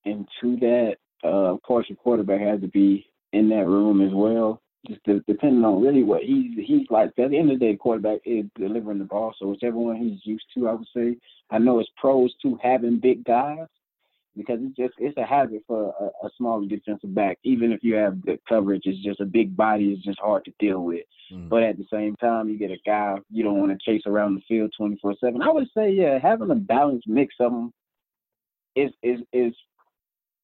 into 0.05 0.57
that. 0.61 0.95
Uh, 1.21 1.53
of 1.53 1.61
course, 1.63 1.85
your 1.89 1.97
quarterback 1.97 2.39
has 2.39 2.61
to 2.61 2.67
be 2.69 3.05
in 3.35 3.49
that 3.49 3.67
room 3.67 4.01
as 4.01 4.13
well 4.13 4.61
just 4.87 5.03
depending 5.27 5.63
on 5.63 5.81
really 5.81 6.03
what 6.03 6.23
he's 6.23 6.51
he's 6.65 6.87
like. 6.89 7.09
At 7.17 7.31
the 7.31 7.37
end 7.37 7.51
of 7.51 7.59
the 7.59 7.65
day, 7.65 7.75
quarterback 7.75 8.19
is 8.25 8.45
delivering 8.57 8.99
the 8.99 9.05
ball, 9.05 9.33
so 9.37 9.47
whichever 9.47 9.77
one 9.77 9.97
he's 9.97 10.25
used 10.25 10.45
to, 10.55 10.67
I 10.67 10.73
would 10.73 10.87
say. 10.95 11.17
I 11.49 11.59
know 11.59 11.79
it's 11.79 11.89
pros 11.97 12.33
to 12.41 12.59
having 12.61 12.99
big 12.99 13.23
guys 13.23 13.67
because 14.35 14.59
it's 14.61 14.75
just 14.75 14.93
it's 14.97 15.17
a 15.17 15.25
habit 15.25 15.63
for 15.67 15.93
a, 15.99 16.25
a 16.25 16.29
smaller 16.37 16.65
defensive 16.67 17.13
back. 17.13 17.37
Even 17.43 17.71
if 17.71 17.83
you 17.83 17.95
have 17.95 18.25
good 18.25 18.39
coverage, 18.47 18.83
it's 18.85 19.03
just 19.03 19.21
a 19.21 19.25
big 19.25 19.55
body 19.55 19.91
is 19.91 19.99
just 19.99 20.19
hard 20.19 20.45
to 20.45 20.53
deal 20.59 20.81
with. 20.81 21.05
Mm. 21.31 21.49
But 21.49 21.63
at 21.63 21.77
the 21.77 21.85
same 21.91 22.15
time, 22.17 22.49
you 22.49 22.57
get 22.57 22.71
a 22.71 22.77
guy 22.85 23.17
you 23.31 23.43
don't 23.43 23.59
want 23.59 23.71
to 23.71 23.91
chase 23.91 24.03
around 24.05 24.35
the 24.35 24.41
field 24.47 24.73
twenty 24.77 24.97
four 25.01 25.15
seven. 25.19 25.41
I 25.41 25.51
would 25.51 25.67
say 25.75 25.91
yeah, 25.91 26.19
having 26.19 26.51
a 26.51 26.55
balanced 26.55 27.07
mix 27.07 27.35
of 27.39 27.51
them 27.51 27.73
is 28.75 28.91
is 29.03 29.19
is 29.33 29.53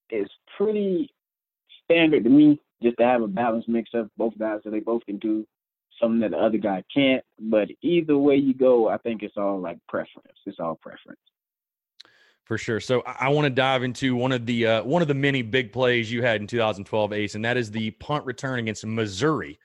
is 0.09 0.29
pretty 0.57 1.09
standard 1.85 2.23
to 2.23 2.29
me 2.29 2.59
just 2.81 2.97
to 2.97 3.03
have 3.03 3.21
a 3.21 3.27
balanced 3.27 3.69
mix 3.69 3.91
of 3.93 4.09
both 4.17 4.37
guys 4.37 4.59
so 4.63 4.69
they 4.69 4.79
both 4.79 5.05
can 5.05 5.17
do 5.17 5.45
something 6.01 6.19
that 6.21 6.31
the 6.31 6.37
other 6.37 6.57
guy 6.57 6.83
can't. 6.93 7.23
But 7.39 7.69
either 7.81 8.17
way 8.17 8.35
you 8.35 8.53
go, 8.53 8.89
I 8.89 8.97
think 8.97 9.23
it's 9.23 9.37
all 9.37 9.59
like 9.59 9.77
preference. 9.87 10.37
It's 10.45 10.59
all 10.59 10.75
preference. 10.81 11.19
For 12.45 12.57
sure. 12.57 12.79
So 12.79 13.01
I 13.05 13.29
want 13.29 13.45
to 13.45 13.49
dive 13.49 13.83
into 13.83 14.15
one 14.15 14.31
of 14.31 14.45
the 14.45 14.67
uh, 14.67 14.83
one 14.83 15.01
of 15.01 15.07
the 15.07 15.13
many 15.13 15.41
big 15.41 15.71
plays 15.71 16.11
you 16.11 16.21
had 16.21 16.41
in 16.41 16.47
2012, 16.47 17.13
Ace, 17.13 17.35
and 17.35 17.45
that 17.45 17.55
is 17.55 17.71
the 17.71 17.91
punt 17.91 18.25
return 18.25 18.59
against 18.59 18.85
Missouri. 18.85 19.57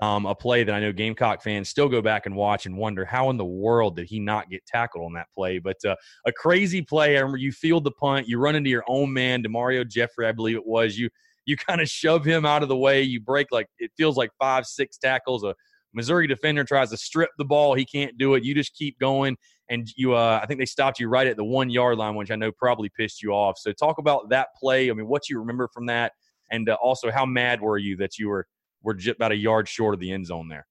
Um, 0.00 0.24
a 0.24 0.34
play 0.36 0.62
that 0.62 0.72
I 0.72 0.78
know 0.78 0.92
Gamecock 0.92 1.42
fans 1.42 1.68
still 1.68 1.88
go 1.88 2.00
back 2.00 2.26
and 2.26 2.36
watch 2.36 2.64
and 2.64 2.76
wonder 2.76 3.04
how 3.04 3.28
in 3.30 3.36
the 3.36 3.44
world 3.44 3.96
did 3.96 4.06
he 4.06 4.20
not 4.20 4.48
get 4.48 4.64
tackled 4.64 5.04
on 5.04 5.12
that 5.14 5.26
play. 5.34 5.58
But 5.58 5.84
uh, 5.84 5.96
a 6.24 6.32
crazy 6.32 6.80
play. 6.80 7.16
I 7.16 7.20
remember 7.20 7.38
you 7.38 7.50
field 7.50 7.82
the 7.82 7.90
punt, 7.90 8.28
you 8.28 8.38
run 8.38 8.54
into 8.54 8.70
your 8.70 8.84
own 8.86 9.12
man, 9.12 9.42
Demario 9.42 9.86
Jeffrey, 9.86 10.28
I 10.28 10.32
believe 10.32 10.56
it 10.56 10.66
was. 10.66 10.96
You 10.96 11.10
you 11.50 11.56
kind 11.56 11.80
of 11.80 11.88
shove 11.88 12.24
him 12.24 12.46
out 12.46 12.62
of 12.62 12.68
the 12.68 12.76
way. 12.76 13.02
You 13.02 13.20
break 13.20 13.48
like 13.50 13.66
it 13.78 13.90
feels 13.96 14.16
like 14.16 14.30
five, 14.38 14.64
six 14.64 14.96
tackles. 14.96 15.44
A 15.44 15.54
Missouri 15.92 16.26
defender 16.26 16.64
tries 16.64 16.90
to 16.90 16.96
strip 16.96 17.30
the 17.36 17.44
ball. 17.44 17.74
He 17.74 17.84
can't 17.84 18.16
do 18.16 18.34
it. 18.34 18.44
You 18.44 18.54
just 18.54 18.74
keep 18.74 18.98
going. 18.98 19.36
And 19.68 19.88
you, 19.96 20.14
uh, 20.14 20.40
I 20.42 20.46
think 20.46 20.58
they 20.58 20.66
stopped 20.66 20.98
you 20.98 21.08
right 21.08 21.26
at 21.26 21.36
the 21.36 21.44
one 21.44 21.70
yard 21.70 21.98
line, 21.98 22.14
which 22.14 22.30
I 22.30 22.36
know 22.36 22.50
probably 22.52 22.90
pissed 22.96 23.22
you 23.22 23.32
off. 23.32 23.58
So 23.58 23.72
talk 23.72 23.98
about 23.98 24.28
that 24.30 24.48
play. 24.58 24.90
I 24.90 24.94
mean, 24.94 25.06
what 25.06 25.28
you 25.28 25.38
remember 25.38 25.68
from 25.72 25.86
that, 25.86 26.12
and 26.50 26.68
uh, 26.68 26.76
also 26.80 27.10
how 27.10 27.26
mad 27.26 27.60
were 27.60 27.78
you 27.78 27.96
that 27.98 28.18
you 28.18 28.28
were 28.28 28.46
were 28.82 28.94
just 28.94 29.16
about 29.16 29.32
a 29.32 29.36
yard 29.36 29.68
short 29.68 29.94
of 29.94 30.00
the 30.00 30.12
end 30.12 30.26
zone 30.26 30.48
there? 30.48 30.66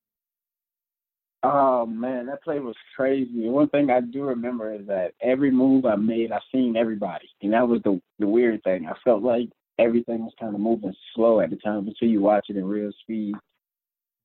Oh 1.43 1.85
man, 1.85 2.25
that 2.25 2.43
play 2.43 2.59
was 2.59 2.75
crazy. 2.97 3.47
One 3.47 3.69
thing 3.69 3.89
I 3.89 4.01
do 4.01 4.23
remember 4.23 4.73
is 4.73 4.85
that 4.87 5.13
every 5.21 5.51
move 5.51 5.85
I 5.85 5.95
made, 5.95 6.33
I 6.33 6.39
seen 6.51 6.75
everybody, 6.75 7.29
and 7.41 7.53
that 7.53 7.65
was 7.67 7.81
the 7.83 8.01
the 8.19 8.27
weird 8.27 8.61
thing. 8.63 8.85
I 8.85 8.93
felt 9.05 9.23
like 9.23 9.47
everything 9.79 10.23
was 10.23 10.33
kind 10.39 10.53
of 10.53 10.61
moving 10.61 10.93
slow 11.15 11.39
at 11.39 11.49
the 11.49 11.55
time 11.55 11.87
until 11.87 12.07
you 12.07 12.21
watch 12.21 12.47
it 12.49 12.57
in 12.57 12.65
real 12.65 12.91
speed. 13.01 13.33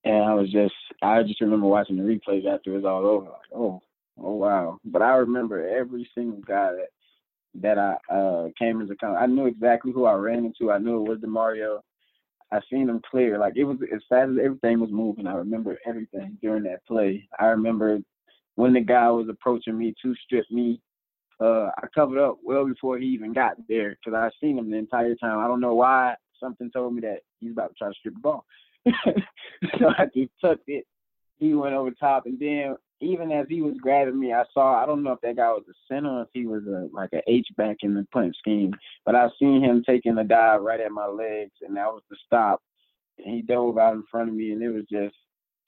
And 0.04 0.22
I 0.24 0.34
was 0.34 0.50
just, 0.50 0.74
I 1.02 1.22
just 1.22 1.40
remember 1.40 1.66
watching 1.66 1.96
the 1.96 2.02
replays 2.02 2.46
after 2.46 2.72
it 2.72 2.76
was 2.76 2.84
all 2.84 3.06
over. 3.06 3.26
Like, 3.26 3.54
oh, 3.54 3.80
oh 4.22 4.34
wow! 4.34 4.78
But 4.84 5.00
I 5.00 5.14
remember 5.16 5.66
every 5.66 6.08
single 6.14 6.40
guy 6.40 6.72
that 6.72 6.88
that 7.62 7.78
I 7.78 7.96
uh 8.12 8.48
came 8.58 8.80
into 8.80 8.96
contact. 8.96 9.22
I 9.22 9.26
knew 9.26 9.46
exactly 9.46 9.92
who 9.92 10.04
I 10.04 10.14
ran 10.14 10.44
into. 10.44 10.72
I 10.72 10.78
knew 10.78 11.04
it 11.04 11.08
was 11.08 11.20
Demario. 11.20 11.80
I 12.52 12.60
seen 12.70 12.88
him 12.88 13.00
clear. 13.10 13.38
Like 13.38 13.54
it 13.56 13.64
was 13.64 13.78
as 13.94 14.02
fast 14.08 14.32
as 14.32 14.44
everything 14.44 14.80
was 14.80 14.90
moving. 14.92 15.26
I 15.26 15.34
remember 15.34 15.78
everything 15.86 16.36
during 16.42 16.64
that 16.64 16.84
play. 16.86 17.26
I 17.38 17.46
remember 17.46 17.98
when 18.56 18.74
the 18.74 18.80
guy 18.80 19.10
was 19.10 19.28
approaching 19.28 19.78
me 19.78 19.94
to 20.02 20.14
strip 20.24 20.44
me. 20.50 20.80
Uh, 21.40 21.70
I 21.76 21.86
covered 21.94 22.18
up 22.18 22.38
well 22.42 22.66
before 22.66 22.98
he 22.98 23.06
even 23.06 23.32
got 23.32 23.56
there 23.68 23.90
because 23.90 24.16
I 24.16 24.30
seen 24.40 24.58
him 24.58 24.70
the 24.70 24.76
entire 24.76 25.14
time. 25.16 25.38
I 25.38 25.46
don't 25.46 25.60
know 25.60 25.74
why. 25.74 26.14
Something 26.40 26.70
told 26.70 26.94
me 26.94 27.00
that 27.02 27.20
he's 27.40 27.52
about 27.52 27.68
to 27.68 27.74
try 27.74 27.88
to 27.88 27.94
strip 27.94 28.14
the 28.14 28.20
ball. 28.20 28.44
so 29.78 29.88
I 29.98 30.06
just 30.14 30.30
tucked 30.40 30.68
it. 30.68 30.84
He 31.38 31.54
went 31.54 31.74
over 31.74 31.90
top, 31.90 32.26
and 32.26 32.38
then 32.38 32.76
even 33.00 33.32
as 33.32 33.46
he 33.48 33.60
was 33.60 33.74
grabbing 33.80 34.18
me, 34.18 34.32
I 34.32 34.44
saw 34.52 34.82
I 34.82 34.86
don't 34.86 35.02
know 35.02 35.12
if 35.12 35.20
that 35.22 35.36
guy 35.36 35.48
was 35.48 35.64
a 35.68 35.74
center 35.92 36.10
or 36.10 36.22
if 36.22 36.28
he 36.32 36.46
was 36.46 36.62
a 36.66 36.88
like 36.92 37.10
a 37.12 37.22
H 37.26 37.48
back 37.56 37.78
in 37.82 37.94
the 37.94 38.06
punch 38.12 38.36
scheme, 38.38 38.72
but 39.04 39.14
I 39.14 39.28
seen 39.38 39.62
him 39.62 39.82
taking 39.84 40.18
a 40.18 40.24
dive 40.24 40.62
right 40.62 40.80
at 40.80 40.92
my 40.92 41.06
legs, 41.06 41.52
and 41.62 41.76
that 41.76 41.92
was 41.92 42.02
the 42.10 42.16
stop. 42.26 42.62
And 43.18 43.34
he 43.34 43.42
dove 43.42 43.78
out 43.78 43.94
in 43.94 44.04
front 44.10 44.28
of 44.28 44.34
me, 44.34 44.52
and 44.52 44.62
it 44.62 44.70
was 44.70 44.84
just 44.90 45.14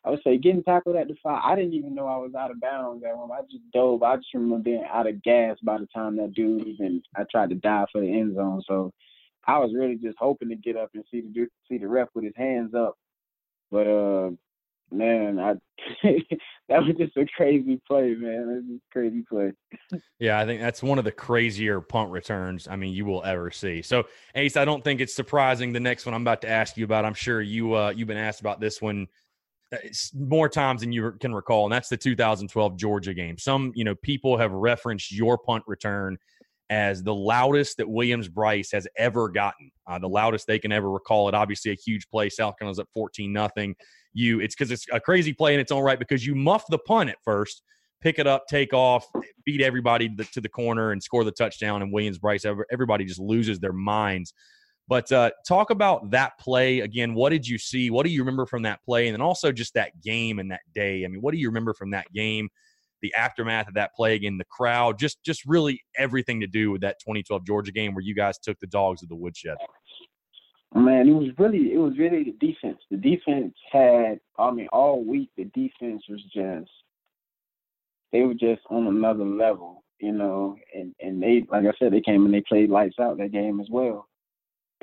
I 0.07 0.11
would 0.11 0.23
say 0.23 0.39
getting 0.39 0.63
tackled 0.63 0.95
at 0.95 1.09
the 1.09 1.17
five. 1.21 1.43
I 1.45 1.57
didn't 1.57 1.75
even 1.75 1.95
know 1.95 2.07
I 2.07 2.17
was 2.17 2.33
out 2.37 2.53
of 2.53 2.61
bounds 2.61 3.03
that 3.03 3.17
one. 3.17 3.33
I 3.33 3.41
just 3.51 3.65
dove. 3.73 4.05
I 4.05 4.17
just 4.17 4.33
remember 4.35 4.59
being 4.59 4.85
out 4.89 5.09
of 5.09 5.21
gas 5.23 5.57
by 5.65 5.79
the 5.79 5.89
time 5.93 6.17
that 6.17 6.33
dude 6.33 6.65
even 6.65 7.03
I 7.17 7.25
tried 7.29 7.51
to 7.51 7.57
dive 7.57 7.89
for 7.91 8.01
the 8.01 8.09
end 8.09 8.37
zone. 8.37 8.63
So 8.69 8.93
I 9.49 9.59
was 9.59 9.73
really 9.75 9.97
just 9.97 10.17
hoping 10.19 10.49
to 10.51 10.57
get 10.57 10.77
up 10.77 10.91
and 10.95 11.05
see 11.11 11.23
the 11.23 11.49
see 11.69 11.79
the 11.79 11.89
ref 11.89 12.09
with 12.15 12.25
his 12.25 12.37
hands 12.37 12.73
up. 12.73 12.97
But 13.73 13.89
uh 13.89 14.31
man, 14.93 15.41
I 15.41 15.55
that 16.69 16.83
was 16.85 16.95
just 16.97 17.17
a 17.17 17.27
crazy 17.37 17.81
play, 17.85 18.15
man. 18.15 18.43
It 18.43 18.71
was 18.71 18.79
a 18.79 18.93
crazy 18.93 19.25
play. 19.29 19.53
yeah, 20.21 20.39
I 20.39 20.47
think 20.47 20.61
that's 20.61 20.85
one 20.85 21.01
of 21.01 21.05
the 21.05 21.11
crazier 21.11 21.81
punt 21.81 22.13
returns 22.13 22.69
I 22.69 22.77
mean 22.77 22.95
you 22.95 23.07
will 23.07 23.25
ever 23.25 23.51
see. 23.51 23.83
So 23.83 24.05
Ace, 24.37 24.57
I 24.57 24.65
don't 24.65 24.85
think 24.85 25.01
it's 25.01 25.17
surprising 25.17 25.73
the 25.73 25.81
next 25.81 26.07
one 26.07 26.15
I'm 26.15 26.23
about 26.23 26.43
to 26.43 26.49
ask 26.49 26.77
you 26.77 26.85
about. 26.85 27.05
I'm 27.05 27.15
sure 27.15 27.43
you 27.43 27.75
uh 27.75 27.91
you've 27.91 28.07
been 28.07 28.17
asked 28.17 28.39
about 28.39 28.61
this 28.61 28.81
one 28.81 29.09
uh, 29.73 29.79
more 30.15 30.49
times 30.49 30.83
than 30.83 30.93
you 30.93 31.13
can 31.21 31.35
recall, 31.35 31.65
and 31.65 31.73
that's 31.73 31.89
the 31.89 31.97
2012 31.97 32.77
Georgia 32.77 33.15
game. 33.15 33.37
Some, 33.39 33.73
you 33.75 33.85
know, 33.85 33.95
people 33.97 34.37
have 34.37 34.53
referenced 34.53 35.13
your 35.13 35.39
punt 35.39 35.65
return 35.67 36.19
as 36.71 37.03
the 37.03 37.15
loudest 37.15 37.77
that 37.77 37.89
Williams 37.89 38.29
Brice 38.29 38.73
has 38.73 38.87
ever 38.97 39.29
gotten, 39.29 39.71
uh, 39.87 39.99
the 39.99 40.09
loudest 40.09 40.47
they 40.47 40.59
can 40.59 40.73
ever 40.73 40.91
recall 40.91 41.29
it. 41.29 41.35
Obviously, 41.35 41.71
a 41.71 41.77
huge 41.77 42.09
play. 42.09 42.29
South 42.29 42.59
Carolina's 42.59 42.79
up 42.79 42.89
14 42.95 43.33
nothing. 43.33 43.75
You, 44.13 44.41
it's 44.41 44.55
because 44.55 44.71
it's 44.71 44.87
a 44.93 45.01
crazy 45.01 45.33
play 45.33 45.55
in 45.55 45.61
its 45.61 45.71
own 45.71 45.83
right 45.83 45.99
because 45.99 46.27
you 46.27 46.35
muff 46.35 46.65
the 46.69 46.79
punt 46.79 47.11
at 47.11 47.19
first, 47.25 47.63
pick 48.01 48.19
it 48.19 48.27
up, 48.27 48.47
take 48.49 48.73
off, 48.73 49.07
beat 49.45 49.61
everybody 49.61 50.09
to 50.09 50.15
the, 50.17 50.25
to 50.25 50.41
the 50.41 50.49
corner, 50.49 50.93
and 50.93 51.03
score 51.03 51.23
the 51.23 51.33
touchdown. 51.33 51.83
And 51.83 51.93
Williams 51.93 52.19
Brice, 52.19 52.45
everybody 52.73 53.05
just 53.05 53.21
loses 53.21 53.61
their 53.61 53.73
minds. 53.73 54.33
But 54.89 55.11
uh, 55.11 55.31
talk 55.47 55.71
about 55.71 56.11
that 56.13 56.39
play 56.39 56.81
again. 56.81 57.15
What 57.15 57.31
did 57.31 57.47
you 57.47 57.59
see? 57.59 57.91
What 57.91 58.07
do 58.07 58.13
you 58.13 58.21
remember 58.21 58.47
from 58.47 58.63
that 58.63 58.83
play? 58.85 59.09
And 59.09 59.15
then 59.15 59.21
also 59.21 59.51
just 59.51 59.75
that 59.75 60.01
game 60.01 60.39
and 60.39 60.51
that 60.53 60.61
day. 60.75 61.05
I 61.05 61.09
mean, 61.09 61.21
what 61.21 61.33
do 61.33 61.39
you 61.39 61.49
remember 61.49 61.75
from 61.75 61.91
that 61.91 62.13
game? 62.13 62.49
the 63.03 63.15
aftermath 63.15 63.69
of 63.69 63.75
that 63.75 63.95
play 63.95 64.15
again, 64.15 64.39
the 64.39 64.45
crowd, 64.45 64.99
just 64.99 65.23
just 65.23 65.45
really 65.47 65.83
everything 65.97 66.41
to 66.41 66.47
do 66.47 66.71
with 66.71 66.81
that 66.81 66.99
2012 67.01 67.45
Georgia 67.45 67.73
game 67.73 67.95
where 67.95 68.03
you 68.03 68.15
guys 68.15 68.39
took 68.39 68.59
the 68.61 68.67
dogs 68.67 69.01
to 69.01 69.07
the 69.07 69.15
woodshed. 69.15 69.57
Man, 70.75 71.09
it 71.09 71.13
was 71.13 71.29
really 71.39 71.73
it 71.73 71.79
was 71.79 71.97
really 71.99 72.25
the 72.25 72.47
defense. 72.47 72.79
The 72.91 72.97
defense 72.97 73.55
had 73.71 74.19
I 74.39 74.51
mean 74.51 74.69
all 74.73 75.05
week 75.05 75.31
the 75.37 75.45
defense 75.45 76.03
was 76.09 76.23
just 76.35 76.71
they 78.13 78.23
were 78.23 78.35
just 78.35 78.63
on 78.71 78.87
another 78.87 79.25
level, 79.25 79.85
you 80.01 80.13
know, 80.13 80.57
and 80.75 80.95
and 81.01 81.23
they 81.23 81.47
like 81.51 81.65
I 81.65 81.73
said 81.79 81.93
they 81.93 82.01
came 82.01 82.25
and 82.25 82.35
they 82.35 82.43
played 82.43 82.71
lights 82.71 82.97
out 83.01 83.19
that 83.19 83.33
game 83.33 83.61
as 83.61 83.69
well. 83.71 84.09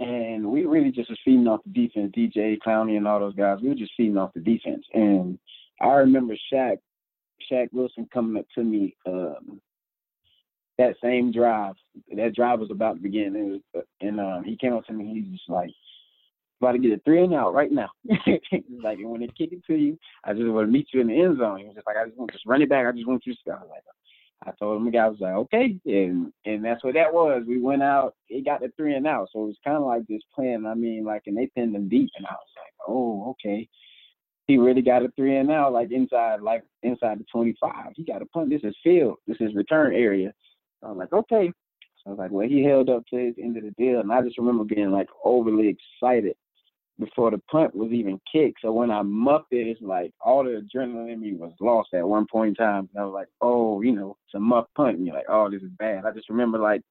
And 0.04 0.45
we 0.45 0.66
really 0.66 0.91
just 0.91 1.10
was 1.10 1.20
feeding 1.24 1.47
off 1.47 1.62
the 1.66 1.72
defense, 1.72 2.12
DJ 2.16 2.58
Clowney 2.66 2.97
and 2.97 3.08
all 3.08 3.22
those 3.22 3.36
guys. 3.36 3.60
We 3.62 3.70
were 3.70 3.76
just 3.76 3.93
feeding 3.95 4.18
off 4.18 4.34
the 4.34 4.41
defense. 4.41 4.86
And 4.93 5.39
I 5.82 5.93
remember 5.93 6.36
Shaq 6.51 6.78
Shaq 7.49 7.70
Wilson 7.72 8.10
coming 8.14 8.38
up 8.38 8.45
to 8.56 8.64
me 8.64 8.95
um, 9.06 9.62
that 10.78 10.95
same 11.01 11.32
drive. 11.32 11.76
That 12.16 12.36
drive 12.36 12.60
was 12.60 12.72
about 12.72 12.95
to 12.95 13.01
begin, 13.01 13.36
and, 13.36 13.62
was, 13.74 13.86
and 14.01 14.20
um, 14.20 14.43
he 14.43 14.58
came 14.58 14.74
up 14.74 14.86
to 14.88 14.93
me. 14.93 15.14
He's 15.14 15.38
just 15.38 15.49
like, 15.49 15.70
"About 16.62 16.74
to 16.74 16.80
get 16.80 16.91
a 16.91 17.01
three 17.06 17.24
and 17.24 17.34
out 17.34 17.54
right 17.54 17.72
now." 17.72 17.89
like, 18.84 18.97
when 18.99 19.22
they 19.22 19.28
kick 19.28 19.54
it 19.54 19.64
to 19.68 19.76
you, 19.76 19.97
I 20.26 20.34
just 20.34 20.47
want 20.47 20.68
to 20.68 20.72
meet 20.72 20.88
you 20.93 20.99
in 20.99 21.08
the 21.08 21.22
end 21.22 21.38
zone. 21.38 21.60
He 21.60 21.66
was 21.66 21.76
just 21.76 21.88
like, 21.88 21.97
"I 21.97 22.06
just 22.06 22.18
want 22.18 22.32
to 22.32 22.38
just 22.38 22.45
run 22.45 22.62
it 22.62 22.70
back. 22.70 22.88
I 22.88 22.91
just 22.91 23.08
want 23.08 23.26
you 23.26 23.34
to 23.34 23.39
score." 23.39 23.64
Like, 23.70 23.84
I 24.46 24.52
told 24.60 24.82
him 24.82 24.91
guy 24.91 25.08
was 25.08 25.20
like, 25.20 25.34
"Okay," 25.34 25.80
and 25.86 26.32
and 26.46 26.64
that's 26.64 26.84
what 26.84 26.96
that 26.96 27.14
was. 27.14 27.44
We 27.48 27.60
went 27.60 27.84
out. 27.84 28.16
He 28.26 28.41
got 28.41 28.62
the 28.62 28.72
three 28.78 28.96
and 28.96 29.08
out, 29.08 29.30
so 29.32 29.44
it 29.44 29.48
was 29.48 29.58
kind 29.64 29.78
of 29.78 29.84
like 29.84 30.06
this 30.08 30.22
plan. 30.36 30.66
I 30.66 30.74
mean, 30.74 31.04
like, 31.06 31.24
and 31.28 31.38
they 31.38 31.48
pinned 31.48 31.76
him 31.76 31.89
deep, 31.89 32.10
and 32.18 32.26
I 32.26 32.34
was 32.34 32.48
like, 32.58 32.74
"Oh, 32.88 33.30
okay." 33.32 33.68
he 34.48 34.58
really 34.58 34.82
got 34.82 35.04
a 35.04 35.12
three 35.16 35.38
and 35.38 35.50
out, 35.50 35.74
like 35.74 35.91
inside, 35.91 36.41
like 36.41 36.64
inside 36.82 37.20
the 37.20 37.26
25. 37.32 37.94
He 37.96 38.04
got 38.04 38.22
a 38.22 38.26
punt. 38.26 38.50
This 38.50 38.64
is 38.64 38.76
field. 38.84 39.18
This 39.28 39.38
is 39.39 39.56
return 39.56 39.94
area. 39.94 40.34
So 40.82 40.88
I 40.88 40.89
was 40.91 40.98
like, 40.98 41.14
okay. 41.14 41.52
So 41.98 42.08
I 42.08 42.10
was 42.10 42.20
like, 42.20 42.32
well, 42.32 42.48
he 42.48 42.64
held 42.64 42.89
up 42.89 43.04
to 43.08 43.18
his 43.18 43.36
end 43.41 43.58
of 43.58 43.64
the 43.64 43.72
deal, 43.72 44.02
and 44.02 44.12
I 44.12 44.22
just 44.22 44.38
remember 44.38 44.66
being 44.66 44.91
like 44.91 45.08
overly 45.24 45.70
excited 45.70 46.36
before 47.00 47.32
the 47.32 47.39
punt 47.50 47.76
was 47.76 47.91
even 47.91 48.20
kicked. 48.32 48.60
So 48.62 48.72
when 48.72 48.91
I 48.91 49.02
muffed 49.02 49.52
it, 49.52 49.68
it's 49.68 49.82
like 49.82 50.12
all 50.22 50.44
the 50.44 50.62
adrenaline 50.62 51.12
in 51.12 51.22
me 51.22 51.34
was 51.34 51.54
lost 51.60 51.94
at 51.94 52.08
one 52.08 52.28
point 52.32 52.50
in 52.50 52.56
time. 52.56 52.89
And 52.94 53.02
I 53.02 53.06
was 53.06 53.14
like, 53.14 53.30
oh, 53.41 53.82
you 53.82 53.91
know, 53.94 54.18
it's 54.28 54.36
a 54.36 54.39
muff 54.39 54.68
punt, 54.76 54.98
and 54.98 55.06
you're 55.06 55.16
like, 55.16 55.30
oh, 55.30 55.50
this 55.50 55.62
is 55.62 55.72
bad. 55.80 56.06
I 56.06 56.12
just 56.12 56.30
remember 56.30 56.60
like, 56.60 56.82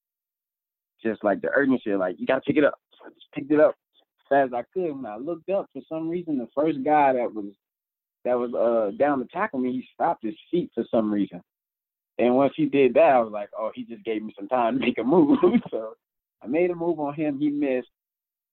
just 1.03 1.22
like 1.24 1.40
the 1.40 1.50
urgency, 1.55 1.94
like 1.94 2.16
you 2.18 2.26
gotta 2.26 2.40
pick 2.40 2.57
it 2.57 2.64
up. 2.64 2.78
So 2.98 3.07
I 3.07 3.11
just 3.11 3.30
picked 3.32 3.50
it 3.50 3.61
up, 3.61 3.74
as 4.00 4.28
fast 4.28 4.46
as 4.48 4.53
I 4.53 4.62
could. 4.74 4.94
When 4.94 5.07
I 5.07 5.16
looked 5.16 5.50
up, 5.50 5.68
for 5.72 5.82
some 5.88 6.09
reason, 6.09 6.38
the 6.38 6.48
first 6.55 6.78
guy 6.84 7.12
that 7.12 7.32
was 7.32 7.53
that 8.24 8.38
was 8.38 8.55
uh 8.55 8.96
down 8.96 9.18
to 9.18 9.26
tackle 9.26 9.59
me, 9.59 9.72
he 9.72 9.84
stopped 9.94 10.24
his 10.24 10.36
feet 10.50 10.70
for 10.74 10.84
some 10.90 11.12
reason. 11.12 11.42
And 12.18 12.36
once 12.36 12.53
he 12.57 12.66
did 12.66 12.94
that, 12.94 13.00
I 13.00 13.20
was 13.20 13.32
like, 13.32 13.48
oh, 13.59 13.70
he 13.74 13.84
just 13.84 14.05
gave 14.05 14.22
me 14.22 14.34
some 14.38 14.48
time 14.48 14.78
to 14.78 14.84
make 14.84 14.98
a 14.98 15.05
move. 15.05 15.38
so 15.70 15.94
I 16.42 16.46
made 16.46 16.70
a 16.70 16.74
move 16.74 17.00
on 17.00 17.14
him. 17.14 17.38
He 17.38 17.48
missed, 17.50 17.88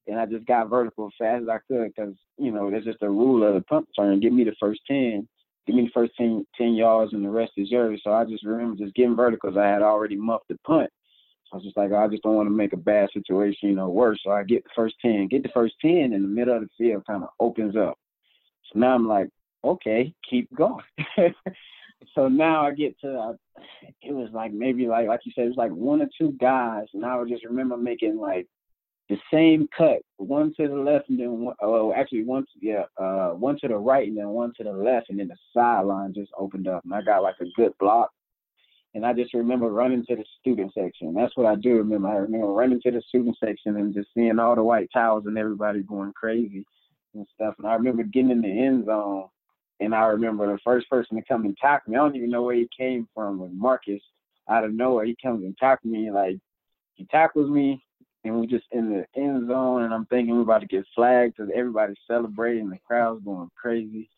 and 0.07 0.19
I 0.19 0.25
just 0.25 0.45
got 0.45 0.69
vertical 0.69 1.07
as 1.07 1.13
fast 1.17 1.43
as 1.43 1.49
I 1.49 1.59
could 1.67 1.93
because 1.95 2.15
you 2.37 2.51
know 2.51 2.69
that's 2.71 2.85
just 2.85 3.03
a 3.03 3.09
rule 3.09 3.43
of 3.47 3.53
the 3.53 3.61
punt 3.61 3.87
return. 3.97 4.19
Give 4.19 4.33
me 4.33 4.43
the 4.43 4.55
first 4.59 4.81
ten, 4.87 5.27
give 5.69 5.75
me 5.75 5.85
the 5.85 5.91
first 5.91 6.13
10, 6.17 6.45
10 6.57 6.73
yards, 6.73 7.13
and 7.13 7.23
the 7.23 7.29
rest 7.29 7.51
is 7.57 7.69
yours. 7.69 8.01
So 8.03 8.11
I 8.11 8.25
just 8.25 8.43
remember 8.43 8.83
just 8.83 8.95
getting 8.95 9.15
verticals. 9.15 9.55
I 9.55 9.67
had 9.67 9.83
already 9.83 10.15
muffed 10.15 10.47
the 10.49 10.57
punt. 10.65 10.89
So 11.45 11.53
I 11.53 11.55
was 11.57 11.63
just 11.63 11.77
like, 11.77 11.91
I 11.91 12.07
just 12.07 12.23
don't 12.23 12.35
want 12.35 12.47
to 12.47 12.55
make 12.55 12.73
a 12.73 12.77
bad 12.77 13.09
situation, 13.13 13.69
you 13.69 13.75
know, 13.75 13.89
worse. 13.89 14.19
So 14.23 14.31
I 14.31 14.43
get 14.43 14.63
the 14.63 14.69
first 14.75 14.95
10, 15.01 15.27
get 15.27 15.43
the 15.43 15.49
first 15.49 15.75
10 15.81 15.91
in 15.91 16.11
the 16.11 16.27
middle 16.27 16.55
of 16.55 16.63
the 16.63 16.69
field 16.77 17.05
kind 17.05 17.23
of 17.23 17.29
opens 17.39 17.75
up. 17.75 17.97
So 18.71 18.79
now 18.79 18.95
I'm 18.95 19.07
like, 19.07 19.29
okay, 19.63 20.13
keep 20.27 20.53
going. 20.55 20.83
so 22.15 22.27
now 22.27 22.65
I 22.65 22.73
get 22.73 22.99
to, 23.01 23.13
uh, 23.13 23.33
it 24.01 24.13
was 24.13 24.29
like 24.33 24.53
maybe 24.53 24.87
like, 24.87 25.07
like 25.07 25.21
you 25.23 25.31
said, 25.35 25.45
it 25.45 25.49
was 25.49 25.57
like 25.57 25.71
one 25.71 26.01
or 26.01 26.09
two 26.17 26.35
guys. 26.39 26.85
And 26.93 27.05
I 27.05 27.15
would 27.15 27.29
just 27.29 27.45
remember 27.45 27.77
making 27.77 28.17
like 28.17 28.47
the 29.09 29.17
same 29.33 29.67
cut, 29.75 30.01
one 30.17 30.53
to 30.55 30.67
the 30.67 30.75
left 30.75 31.09
and 31.09 31.19
then 31.19 31.39
one, 31.39 31.55
oh, 31.61 31.93
actually 31.93 32.23
one, 32.23 32.43
to, 32.43 32.65
yeah, 32.65 32.83
uh, 32.97 33.29
one 33.31 33.57
to 33.59 33.67
the 33.67 33.75
right 33.75 34.07
and 34.07 34.17
then 34.17 34.29
one 34.29 34.53
to 34.57 34.63
the 34.63 34.71
left. 34.71 35.09
And 35.09 35.19
then 35.19 35.29
the 35.29 35.37
sideline 35.53 36.13
just 36.13 36.31
opened 36.37 36.67
up 36.67 36.83
and 36.83 36.93
I 36.93 37.01
got 37.01 37.23
like 37.23 37.35
a 37.41 37.45
good 37.55 37.73
block 37.79 38.11
and 38.95 39.05
I 39.05 39.13
just 39.13 39.33
remember 39.33 39.69
running 39.69 40.05
to 40.05 40.15
the 40.15 40.25
student 40.39 40.73
section. 40.73 41.13
That's 41.13 41.35
what 41.37 41.45
I 41.45 41.55
do 41.55 41.77
remember. 41.77 42.07
I 42.07 42.15
remember 42.15 42.47
running 42.47 42.81
to 42.81 42.91
the 42.91 43.01
student 43.07 43.37
section 43.43 43.77
and 43.77 43.93
just 43.93 44.09
seeing 44.13 44.39
all 44.39 44.55
the 44.55 44.63
white 44.63 44.89
towels 44.91 45.25
and 45.27 45.37
everybody 45.37 45.81
going 45.83 46.11
crazy 46.13 46.65
and 47.13 47.27
stuff. 47.33 47.55
And 47.59 47.67
I 47.67 47.75
remember 47.75 48.03
getting 48.03 48.31
in 48.31 48.41
the 48.41 48.47
end 48.47 48.85
zone, 48.85 49.27
and 49.79 49.93
I 49.93 50.05
remember 50.05 50.51
the 50.51 50.59
first 50.63 50.89
person 50.89 51.17
to 51.17 51.23
come 51.23 51.45
and 51.45 51.55
tackle 51.57 51.91
me. 51.91 51.97
I 51.97 52.01
don't 52.01 52.15
even 52.15 52.31
know 52.31 52.41
where 52.41 52.55
he 52.55 52.67
came 52.75 53.07
from. 53.13 53.47
Marcus, 53.57 54.01
out 54.49 54.63
of 54.63 54.73
nowhere, 54.73 55.05
he 55.05 55.15
comes 55.21 55.43
and 55.43 55.55
tackles 55.57 55.91
me. 55.91 56.11
Like 56.11 56.37
he 56.95 57.05
tackles 57.05 57.49
me, 57.49 57.83
and 58.29 58.39
we 58.39 58.47
just 58.47 58.65
in 58.71 58.89
the 58.89 59.05
end 59.19 59.47
zone. 59.47 59.83
And 59.83 59.93
I'm 59.93 60.05
thinking 60.05 60.35
we're 60.35 60.43
about 60.43 60.61
to 60.61 60.67
get 60.67 60.85
flagged 60.95 61.35
because 61.35 61.51
everybody's 61.55 61.97
celebrating, 62.07 62.69
the 62.69 62.77
crowd's 62.87 63.23
going 63.23 63.49
crazy. 63.59 64.09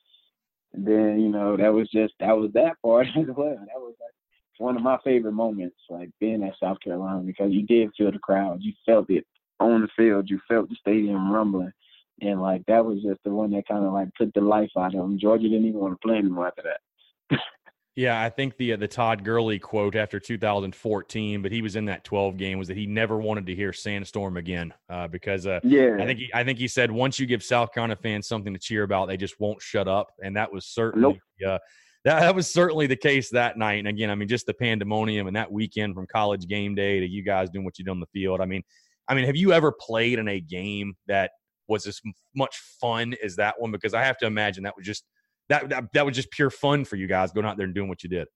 And 0.74 0.86
then 0.86 1.20
you 1.20 1.30
know 1.30 1.57
that 1.57 1.74
was 1.74 1.89
just 1.89 2.14
that 2.20 2.38
was 2.38 2.51
that 2.53 2.82
part 2.82 3.07
as 3.18 3.26
well. 3.36 3.55
That 3.55 3.80
was 3.80 3.95
like 3.99 4.14
one 4.57 4.76
of 4.76 4.84
my 4.84 4.97
favorite 5.03 5.32
moments, 5.32 5.78
like 5.89 6.09
being 6.20 6.43
at 6.43 6.53
South 6.62 6.80
Carolina, 6.82 7.22
because 7.22 7.51
you 7.51 7.64
did 7.64 7.89
feel 7.97 8.12
the 8.12 8.20
crowd, 8.20 8.59
you 8.62 8.74
felt 8.86 9.09
it 9.09 9.26
on 9.59 9.82
the 9.82 9.88
field, 9.97 10.30
you 10.30 10.39
felt 10.47 10.70
the 10.70 10.76
stadium 10.80 11.32
rumbling, 11.32 11.74
and 12.22 12.41
like 12.41 12.66
that 12.68 12.86
was 12.86 13.01
just 13.01 13.20
the 13.24 13.32
one 13.32 13.51
that 13.51 13.68
kind 13.68 13.86
of 13.86 13.93
like 13.93 14.09
took 14.16 14.34
the 14.34 14.41
life 14.41 14.70
out 14.78 14.93
of 14.93 15.01
them. 15.01 15.20
Georgia 15.20 15.49
didn't 15.49 15.66
even 15.66 15.80
want 15.80 15.93
to 15.93 16.07
play 16.07 16.18
anymore 16.18 16.47
after 16.47 16.64
that. 16.64 17.39
Yeah, 17.96 18.22
I 18.22 18.30
think 18.30 18.56
the 18.56 18.74
uh, 18.74 18.78
the 18.78 18.88
Todd 18.88 19.26
Gurley 19.26 19.60
quote 19.60 19.96
after 19.96 20.18
2014, 20.18 21.42
but 21.42 21.52
he 21.52 21.62
was 21.62 21.76
in 21.76 21.86
that 21.86 22.06
12 22.06 22.38
game 22.38 22.58
was 22.58 22.70
that 22.70 22.78
he 22.78 22.86
never 22.86 23.18
wanted 23.18 23.46
to 23.48 23.56
hear 23.56 23.74
Sandstorm 23.74 24.38
again 24.38 24.74
uh, 24.89 25.10
because 25.10 25.46
uh, 25.46 25.60
yeah, 25.64 25.98
I 26.00 26.06
think 26.06 26.20
he, 26.20 26.32
I 26.34 26.46
think 26.46 26.58
he 26.58 26.70
said 26.70 26.89
once 26.89 27.20
you 27.20 27.26
give 27.26 27.44
South 27.44 27.74
Carolina 27.74 27.98
fans 27.98 28.30
something 28.30 28.54
to 28.54 28.60
cheer 28.60 28.84
about, 28.84 29.10
they 29.10 29.18
just 29.18 29.38
won't 29.42 29.62
shut 29.62 29.89
up, 29.89 30.08
and 30.24 30.38
that 30.38 30.54
was 30.54 30.68
certainly 30.68 31.20
nope. 31.42 31.56
uh, 31.56 31.58
that, 32.06 32.22
that 32.22 32.36
was 32.36 32.52
certainly 32.52 32.88
the 32.88 32.96
case 32.96 33.30
that 33.32 33.58
night. 33.58 33.80
And 33.80 33.89
again, 33.89 34.10
I 34.10 34.16
mean, 34.16 34.30
just 34.30 34.46
the 34.46 34.54
pandemonium 34.54 35.28
and 35.28 35.36
that 35.36 35.52
weekend 35.52 35.94
from 35.94 36.08
college 36.08 36.48
game 36.48 36.76
day 36.76 37.02
to 37.02 37.08
you 37.08 37.24
guys 37.24 37.50
doing 37.50 37.66
what 37.66 37.78
you 37.78 37.84
did 37.84 37.92
on 37.92 38.00
the 38.00 38.08
field. 38.08 38.39
I 38.39 38.46
mean, 38.46 38.64
I 39.10 39.16
mean, 39.16 39.26
have 39.26 39.36
you 39.36 39.52
ever 39.52 39.72
played 39.72 40.18
in 40.18 40.30
a 40.30 40.39
game 40.39 40.96
that 41.08 41.32
was 41.68 41.86
as 41.88 42.00
much 42.36 42.58
fun 42.80 43.16
as 43.24 43.36
that 43.36 43.60
one? 43.60 43.72
Because 43.72 43.94
I 43.94 44.04
have 44.04 44.18
to 44.20 44.26
imagine 44.26 44.64
that 44.64 44.78
was 44.78 44.86
just 44.86 45.04
that, 45.52 45.70
that 45.70 45.93
that 45.93 46.06
was 46.06 46.16
just 46.16 46.32
pure 46.32 46.49
fun 46.49 46.86
for 46.86 46.95
you 46.95 47.08
guys 47.08 47.32
going 47.34 47.45
out 47.45 47.58
there 47.58 47.66
and 47.66 47.76
doing 47.76 47.89
what 47.89 48.04
you 48.04 48.10
did. 48.10 48.28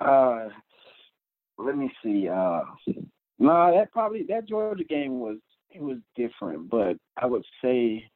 Uh, 0.00 0.48
let 1.56 1.76
me 1.76 1.90
see. 2.02 2.28
Uh, 2.28 2.62
no, 3.38 3.72
that 3.72 3.92
probably 3.92 4.24
that 4.28 4.48
Georgia 4.48 4.82
game 4.82 5.20
was 5.20 5.36
it 5.70 5.80
was 5.80 5.98
different, 6.16 6.68
but 6.68 6.96
I 7.16 7.26
would 7.26 7.44
say, 7.62 8.10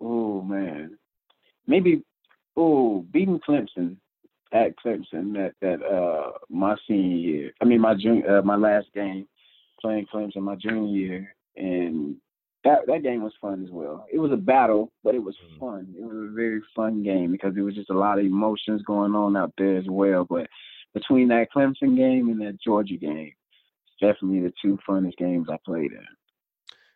oh 0.00 0.42
man, 0.42 0.98
maybe 1.66 2.02
oh 2.56 3.06
beating 3.10 3.40
Clemson 3.40 3.96
at 4.52 4.74
Clemson 4.84 5.32
that 5.32 5.54
that 5.62 5.82
uh 5.82 6.32
my 6.50 6.76
senior 6.86 7.16
year. 7.16 7.52
I 7.62 7.64
mean 7.64 7.80
my 7.80 7.94
junior 7.94 8.38
uh, 8.38 8.42
my 8.42 8.56
last 8.56 8.88
game 8.94 9.26
playing 9.80 10.06
Clemson 10.12 10.42
my 10.42 10.56
junior 10.56 10.94
year 10.94 11.34
and 11.56 12.16
that 12.66 12.86
that 12.86 13.02
game 13.02 13.22
was 13.22 13.32
fun 13.40 13.62
as 13.64 13.70
well. 13.70 14.06
It 14.12 14.18
was 14.18 14.32
a 14.32 14.36
battle, 14.36 14.92
but 15.04 15.14
it 15.14 15.22
was 15.22 15.36
mm. 15.36 15.58
fun. 15.58 15.94
It 15.98 16.04
was 16.04 16.16
a 16.16 16.34
very 16.34 16.60
fun 16.74 17.02
game 17.02 17.32
because 17.32 17.54
there 17.54 17.64
was 17.64 17.74
just 17.74 17.90
a 17.90 17.98
lot 17.98 18.18
of 18.18 18.24
emotions 18.24 18.82
going 18.82 19.14
on 19.14 19.36
out 19.36 19.52
there 19.56 19.76
as 19.76 19.86
well. 19.88 20.24
But 20.24 20.48
between 20.92 21.28
that 21.28 21.48
Clemson 21.54 21.96
game 21.96 22.28
and 22.28 22.40
that 22.40 22.60
Georgia 22.60 22.96
game, 22.96 23.32
it's 23.86 24.00
definitely 24.00 24.40
the 24.40 24.52
two 24.60 24.78
funnest 24.88 25.16
games 25.16 25.48
I 25.50 25.58
played 25.64 25.92
in. 25.92 26.04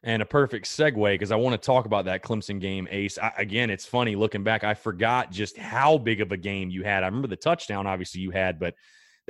And 0.03 0.23
a 0.23 0.27
perfect 0.27 0.67
segue 0.67 1.13
because 1.13 1.31
I 1.31 1.37
want 1.37 1.61
to 1.61 1.65
talk 1.65 1.85
about 1.85 2.07
that 2.07 2.23
Clemson 2.23 2.59
game, 2.59 2.89
Ace. 2.91 3.19
I, 3.19 3.33
again, 3.37 3.69
it's 3.69 3.85
funny 3.85 4.17
looking 4.17 4.43
back. 4.43 4.65
I 4.65 4.73
forgot 4.73 5.31
just 5.31 5.59
how 5.59 5.99
big 5.99 6.23
of 6.23 6.33
a 6.33 6.39
game 6.39 6.71
you 6.71 6.83
had. 6.83 7.03
I 7.03 7.07
remember 7.07 7.29
the 7.29 7.37
touchdown, 7.37 7.87
obviously, 7.87 8.23
you 8.23 8.31
had, 8.31 8.59
but 8.59 8.75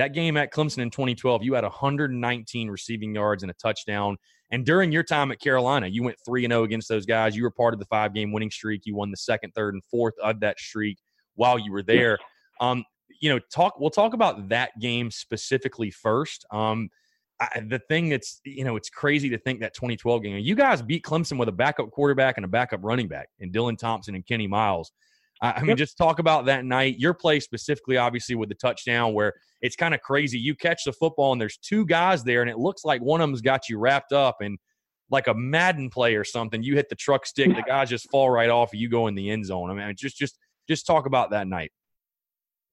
that 0.00 0.14
game 0.14 0.38
at 0.38 0.50
Clemson 0.50 0.78
in 0.78 0.90
2012, 0.90 1.42
you 1.44 1.52
had 1.52 1.62
119 1.62 2.70
receiving 2.70 3.14
yards 3.14 3.42
and 3.42 3.50
a 3.50 3.54
touchdown. 3.54 4.16
And 4.50 4.64
during 4.64 4.90
your 4.90 5.02
time 5.02 5.30
at 5.30 5.40
Carolina, 5.40 5.88
you 5.88 6.02
went 6.02 6.16
3 6.24 6.46
0 6.46 6.64
against 6.64 6.88
those 6.88 7.04
guys. 7.04 7.36
You 7.36 7.42
were 7.42 7.50
part 7.50 7.74
of 7.74 7.80
the 7.80 7.84
five 7.86 8.14
game 8.14 8.32
winning 8.32 8.50
streak. 8.50 8.86
You 8.86 8.94
won 8.94 9.10
the 9.10 9.18
second, 9.18 9.52
third, 9.54 9.74
and 9.74 9.84
fourth 9.90 10.14
of 10.22 10.40
that 10.40 10.58
streak 10.58 10.98
while 11.34 11.58
you 11.58 11.70
were 11.70 11.82
there. 11.82 12.18
Um, 12.62 12.82
you 13.20 13.28
know, 13.28 13.38
talk. 13.52 13.78
We'll 13.78 13.90
talk 13.90 14.14
about 14.14 14.48
that 14.48 14.70
game 14.80 15.10
specifically 15.10 15.90
first. 15.90 16.46
Um, 16.50 16.88
I, 17.38 17.60
the 17.68 17.78
thing 17.78 18.08
that's 18.08 18.40
you 18.44 18.64
know 18.64 18.76
it's 18.76 18.88
crazy 18.88 19.28
to 19.28 19.38
think 19.38 19.60
that 19.60 19.74
2012 19.74 20.22
game. 20.22 20.38
You 20.38 20.54
guys 20.54 20.80
beat 20.80 21.04
Clemson 21.04 21.38
with 21.38 21.50
a 21.50 21.52
backup 21.52 21.90
quarterback 21.90 22.38
and 22.38 22.46
a 22.46 22.48
backup 22.48 22.80
running 22.82 23.06
back, 23.06 23.28
and 23.38 23.52
Dylan 23.52 23.76
Thompson 23.76 24.14
and 24.14 24.26
Kenny 24.26 24.46
Miles. 24.46 24.92
I, 25.42 25.62
mean, 25.62 25.76
just 25.76 25.96
talk 25.96 26.18
about 26.18 26.44
that 26.46 26.64
night. 26.64 26.98
Your 26.98 27.14
play 27.14 27.40
specifically, 27.40 27.96
obviously, 27.96 28.34
with 28.34 28.50
the 28.50 28.54
touchdown, 28.54 29.14
where 29.14 29.32
it's 29.62 29.76
kind 29.76 29.94
of 29.94 30.00
crazy. 30.02 30.38
You 30.38 30.54
catch 30.54 30.84
the 30.84 30.92
football, 30.92 31.32
and 31.32 31.40
there's 31.40 31.56
two 31.56 31.86
guys 31.86 32.22
there, 32.22 32.42
and 32.42 32.50
it 32.50 32.58
looks 32.58 32.84
like 32.84 33.00
one 33.00 33.20
of 33.20 33.28
them's 33.28 33.40
got 33.40 33.68
you 33.68 33.78
wrapped 33.78 34.12
up, 34.12 34.36
and 34.42 34.58
like 35.10 35.26
a 35.26 35.34
Madden 35.34 35.90
play 35.90 36.14
or 36.14 36.24
something. 36.24 36.62
You 36.62 36.76
hit 36.76 36.88
the 36.88 36.94
truck 36.94 37.26
stick, 37.26 37.48
the 37.48 37.62
guys 37.66 37.88
just 37.88 38.10
fall 38.10 38.30
right 38.30 38.50
off. 38.50 38.72
And 38.72 38.80
you 38.80 38.88
go 38.88 39.06
in 39.06 39.14
the 39.14 39.30
end 39.30 39.46
zone. 39.46 39.70
I 39.70 39.74
mean, 39.74 39.94
just 39.96 40.16
just 40.16 40.38
just 40.68 40.86
talk 40.86 41.06
about 41.06 41.30
that 41.30 41.48
night. 41.48 41.72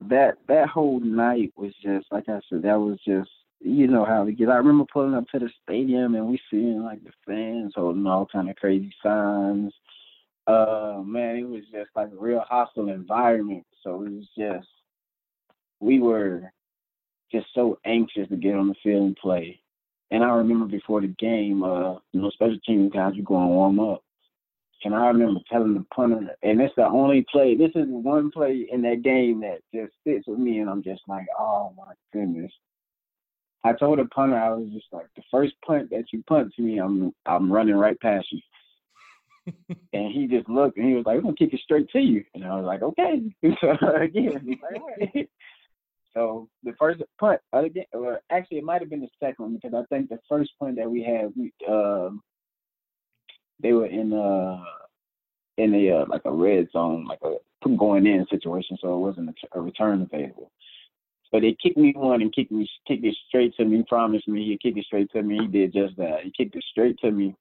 That 0.01 0.35
that 0.47 0.67
whole 0.67 0.99
night 0.99 1.53
was 1.55 1.73
just 1.81 2.07
like 2.11 2.29
I 2.29 2.39
said. 2.49 2.63
That 2.63 2.79
was 2.79 2.99
just 3.05 3.29
you 3.59 3.87
know 3.87 4.05
how 4.05 4.23
we 4.23 4.33
get. 4.33 4.49
I 4.49 4.57
remember 4.57 4.85
pulling 4.91 5.15
up 5.15 5.27
to 5.29 5.39
the 5.39 5.49
stadium 5.63 6.15
and 6.15 6.27
we 6.27 6.39
seeing 6.51 6.83
like 6.83 6.99
the 7.03 7.11
fans 7.25 7.73
holding 7.75 8.05
all 8.05 8.27
kind 8.27 8.49
of 8.49 8.55
crazy 8.57 8.93
signs 9.01 9.73
uh 10.47 11.01
man, 11.05 11.37
it 11.37 11.47
was 11.47 11.63
just 11.71 11.89
like 11.95 12.09
a 12.11 12.21
real 12.21 12.43
hostile 12.47 12.89
environment. 12.89 13.65
So 13.83 14.03
it 14.03 14.11
was 14.11 14.27
just 14.37 14.67
we 15.79 15.99
were 15.99 16.51
just 17.31 17.47
so 17.53 17.79
anxious 17.85 18.27
to 18.29 18.35
get 18.35 18.55
on 18.55 18.69
the 18.69 18.75
field 18.83 19.03
and 19.03 19.15
play. 19.17 19.59
And 20.11 20.23
I 20.23 20.29
remember 20.29 20.65
before 20.65 21.01
the 21.01 21.07
game, 21.07 21.63
uh, 21.63 21.95
you 22.13 22.21
know, 22.21 22.29
special 22.31 22.57
team 22.65 22.89
guys 22.89 23.13
were 23.17 23.23
going 23.23 23.49
warm 23.49 23.79
up. 23.79 24.03
And 24.83 24.95
I 24.95 25.07
remember 25.07 25.41
telling 25.51 25.73
the 25.73 25.85
punter, 25.93 26.29
and 26.43 26.61
it's 26.61 26.73
the 26.75 26.85
only 26.85 27.25
play, 27.29 27.57
this 27.57 27.71
is 27.75 27.87
the 27.87 27.97
one 27.97 28.31
play 28.31 28.67
in 28.71 28.81
that 28.83 29.01
game 29.03 29.41
that 29.41 29.59
just 29.73 29.91
fits 30.03 30.27
with 30.27 30.39
me. 30.39 30.59
And 30.59 30.69
I'm 30.69 30.83
just 30.83 31.01
like, 31.07 31.25
oh 31.37 31.73
my 31.75 31.93
goodness. 32.13 32.51
I 33.65 33.73
told 33.73 33.99
the 33.99 34.05
punter, 34.05 34.37
I 34.37 34.51
was 34.51 34.69
just 34.71 34.85
like, 34.93 35.07
the 35.17 35.23
first 35.29 35.55
punt 35.65 35.89
that 35.89 36.05
you 36.13 36.23
punt 36.27 36.53
to 36.55 36.61
me, 36.61 36.77
I'm 36.77 37.11
I'm 37.25 37.51
running 37.51 37.75
right 37.75 37.99
past 37.99 38.27
you 38.31 38.39
and 39.93 40.11
he 40.11 40.27
just 40.27 40.49
looked 40.49 40.77
and 40.77 40.87
he 40.87 40.95
was 40.95 41.05
like, 41.05 41.15
"We're 41.15 41.21
gonna 41.21 41.35
kick 41.35 41.53
it 41.53 41.59
straight 41.61 41.89
to 41.89 41.99
you." 41.99 42.23
And 42.33 42.45
I 42.45 42.55
was 42.55 42.65
like, 42.65 42.81
"Okay." 42.81 43.21
so 43.61 43.95
again, 43.95 44.57
like, 44.61 45.29
so 46.13 46.49
the 46.63 46.73
first 46.79 47.01
punt, 47.19 47.39
again, 47.53 47.85
or 47.93 48.19
actually, 48.29 48.57
it 48.57 48.63
might 48.63 48.81
have 48.81 48.89
been 48.89 49.01
the 49.01 49.09
second 49.19 49.43
one 49.43 49.53
because 49.55 49.73
I 49.73 49.83
think 49.93 50.09
the 50.09 50.19
first 50.29 50.51
punt 50.59 50.75
that 50.77 50.89
we 50.89 51.03
had, 51.03 51.31
we 51.35 51.53
um, 51.67 52.21
they 53.61 53.73
were 53.73 53.87
in 53.87 54.13
uh 54.13 54.63
in 55.57 55.73
a 55.73 56.01
uh, 56.01 56.05
like 56.07 56.21
a 56.25 56.31
red 56.31 56.67
zone, 56.71 57.05
like 57.05 57.19
a 57.23 57.35
going 57.77 58.05
in 58.05 58.25
situation, 58.29 58.77
so 58.81 58.95
it 58.95 58.99
wasn't 58.99 59.29
a, 59.29 59.59
a 59.59 59.61
return 59.61 60.01
available. 60.01 60.51
So 61.31 61.41
they 61.41 61.57
kicked 61.61 61.77
me 61.77 61.93
one 61.93 62.21
and 62.21 62.33
kicked 62.33 62.51
me 62.51 62.69
kicked 62.87 63.03
it 63.03 63.15
straight 63.27 63.55
to 63.57 63.65
me. 63.65 63.83
Promised 63.87 64.27
me 64.27 64.45
he'd 64.45 64.61
kick 64.61 64.77
it 64.77 64.85
straight 64.85 65.11
to 65.11 65.21
me. 65.21 65.39
He 65.41 65.47
did 65.47 65.73
just 65.73 65.97
that. 65.97 66.19
He 66.23 66.31
kicked 66.31 66.55
it 66.55 66.63
straight 66.71 66.97
to 66.99 67.11
me 67.11 67.35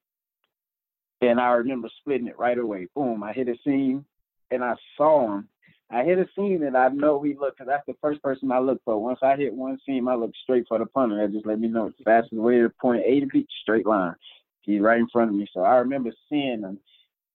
and 1.21 1.41
I 1.41 1.53
remember 1.53 1.89
splitting 2.01 2.27
it 2.27 2.39
right 2.39 2.59
away. 2.59 2.89
Boom, 2.95 3.23
I 3.23 3.33
hit 3.33 3.49
a 3.49 3.55
seam 3.65 4.05
and 4.51 4.63
I 4.63 4.75
saw 4.97 5.37
him. 5.37 5.49
I 5.91 6.03
hit 6.03 6.19
a 6.19 6.27
seam 6.35 6.63
and 6.63 6.77
I 6.77 6.89
know 6.89 7.23
he 7.23 7.35
looked 7.35 7.59
because 7.59 7.69
that's 7.69 7.87
the 7.87 7.95
first 8.03 8.23
person 8.23 8.51
I 8.51 8.59
look 8.59 8.81
for. 8.85 9.01
Once 9.01 9.21
I 9.23 9.37
hit 9.37 9.55
one 9.55 9.79
seam, 9.87 10.09
I 10.09 10.15
look 10.15 10.33
straight 10.43 10.67
for 10.69 10.79
the 10.79 10.87
punter. 10.87 11.17
That 11.17 11.33
just 11.33 11.47
let 11.47 11.61
me 11.61 11.69
know 11.69 11.89
the 11.89 12.05
fastest 12.05 12.35
way 12.35 12.59
to 12.59 12.71
point 12.81 13.03
A 13.07 13.21
to 13.21 13.27
B, 13.27 13.47
straight 13.63 13.87
line. 13.87 14.15
He's 14.63 14.81
right 14.81 14.99
in 14.99 15.09
front 15.09 15.31
of 15.31 15.37
me. 15.37 15.47
So 15.55 15.61
I 15.61 15.77
remember 15.77 16.11
seeing 16.29 16.63
him, 16.63 16.79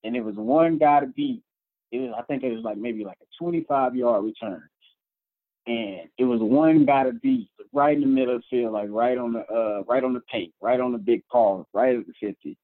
and 0.03 0.15
it 0.15 0.21
was 0.21 0.35
one 0.35 0.77
guy 0.77 0.99
to 0.99 1.07
beat. 1.07 1.41
It 1.93 1.99
was, 1.99 2.13
I 2.17 2.23
think 2.23 2.43
it 2.43 2.53
was 2.53 2.63
like 2.63 2.77
maybe 2.77 3.05
like 3.05 3.17
a 3.21 3.43
25 3.43 3.95
yard 3.95 4.25
return. 4.25 4.63
And 5.67 6.09
it 6.17 6.25
was 6.25 6.41
one 6.41 6.85
guy 6.85 7.03
to 7.03 7.13
beat 7.13 7.49
right 7.71 7.95
in 7.95 8.01
the 8.01 8.07
middle 8.07 8.35
of 8.35 8.41
the 8.41 8.57
field, 8.57 8.73
like 8.73 8.89
right 8.89 9.17
on 9.17 9.33
the 9.33 9.45
uh 9.45 9.83
right 9.87 10.03
on 10.03 10.13
the 10.13 10.21
paint, 10.21 10.53
right 10.59 10.79
on 10.79 10.91
the 10.91 10.97
big 10.97 11.23
paw, 11.31 11.63
right 11.73 11.95
at 11.95 12.05
the 12.05 12.13
50 12.19 12.57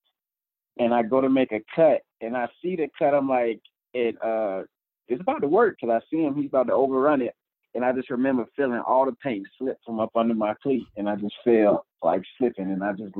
and 0.79 0.93
I 0.93 1.03
go 1.03 1.21
to 1.21 1.29
make 1.29 1.51
a 1.51 1.61
cut, 1.75 2.01
and 2.21 2.35
I 2.35 2.47
see 2.61 2.75
the 2.75 2.87
cut. 2.97 3.13
I'm 3.13 3.29
like, 3.29 3.59
it 3.93 4.15
uh, 4.23 4.63
it's 5.07 5.21
about 5.21 5.41
to 5.41 5.47
work 5.47 5.77
because 5.79 6.01
I 6.01 6.05
see 6.09 6.23
him. 6.23 6.35
He's 6.35 6.47
about 6.47 6.67
to 6.67 6.73
overrun 6.73 7.21
it, 7.21 7.35
and 7.75 7.83
I 7.83 7.91
just 7.93 8.09
remember 8.09 8.45
feeling 8.55 8.81
all 8.85 9.05
the 9.05 9.15
paint 9.23 9.47
slip 9.57 9.77
from 9.85 9.99
up 9.99 10.11
under 10.15 10.33
my 10.33 10.53
cleat, 10.61 10.85
and 10.97 11.09
I 11.09 11.15
just 11.15 11.35
felt 11.43 11.85
like 12.03 12.21
slipping, 12.37 12.71
and 12.71 12.83
I 12.83 12.93
just 12.93 13.13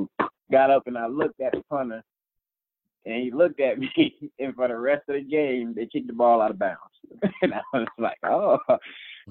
got 0.50 0.70
up 0.70 0.86
and 0.86 0.96
I 0.96 1.06
looked 1.06 1.40
at 1.40 1.52
the 1.52 1.62
punter, 1.70 2.02
and 3.04 3.22
he 3.22 3.30
looked 3.30 3.60
at 3.60 3.78
me, 3.78 4.32
and 4.38 4.54
for 4.54 4.68
the 4.68 4.76
rest 4.76 5.08
of 5.08 5.16
the 5.16 5.22
game, 5.22 5.74
they 5.74 5.86
kicked 5.86 6.08
the 6.08 6.12
ball 6.12 6.40
out 6.40 6.50
of 6.50 6.58
bounds, 6.58 6.78
and 7.42 7.54
I 7.54 7.60
was 7.72 7.88
like, 7.98 8.18
oh. 8.24 8.58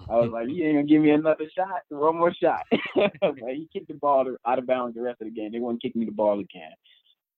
I 0.10 0.16
was 0.16 0.30
like, 0.32 0.48
you 0.48 0.64
ain't 0.64 0.76
gonna 0.76 0.88
give 0.88 1.02
me 1.02 1.10
another 1.10 1.46
shot, 1.56 1.82
one 1.90 2.18
more 2.18 2.32
shot. 2.32 2.62
like, 2.96 3.56
he 3.56 3.68
kicked 3.74 3.88
the 3.88 3.96
ball 3.96 4.36
out 4.46 4.60
of 4.60 4.68
bounds 4.68 4.96
the 4.96 5.02
rest 5.02 5.22
of 5.22 5.28
the 5.28 5.34
game. 5.34 5.52
They 5.52 5.60
wouldn't 5.60 5.82
kick 5.82 5.96
me 5.96 6.06
the 6.06 6.12
ball 6.12 6.40
again. 6.40 6.72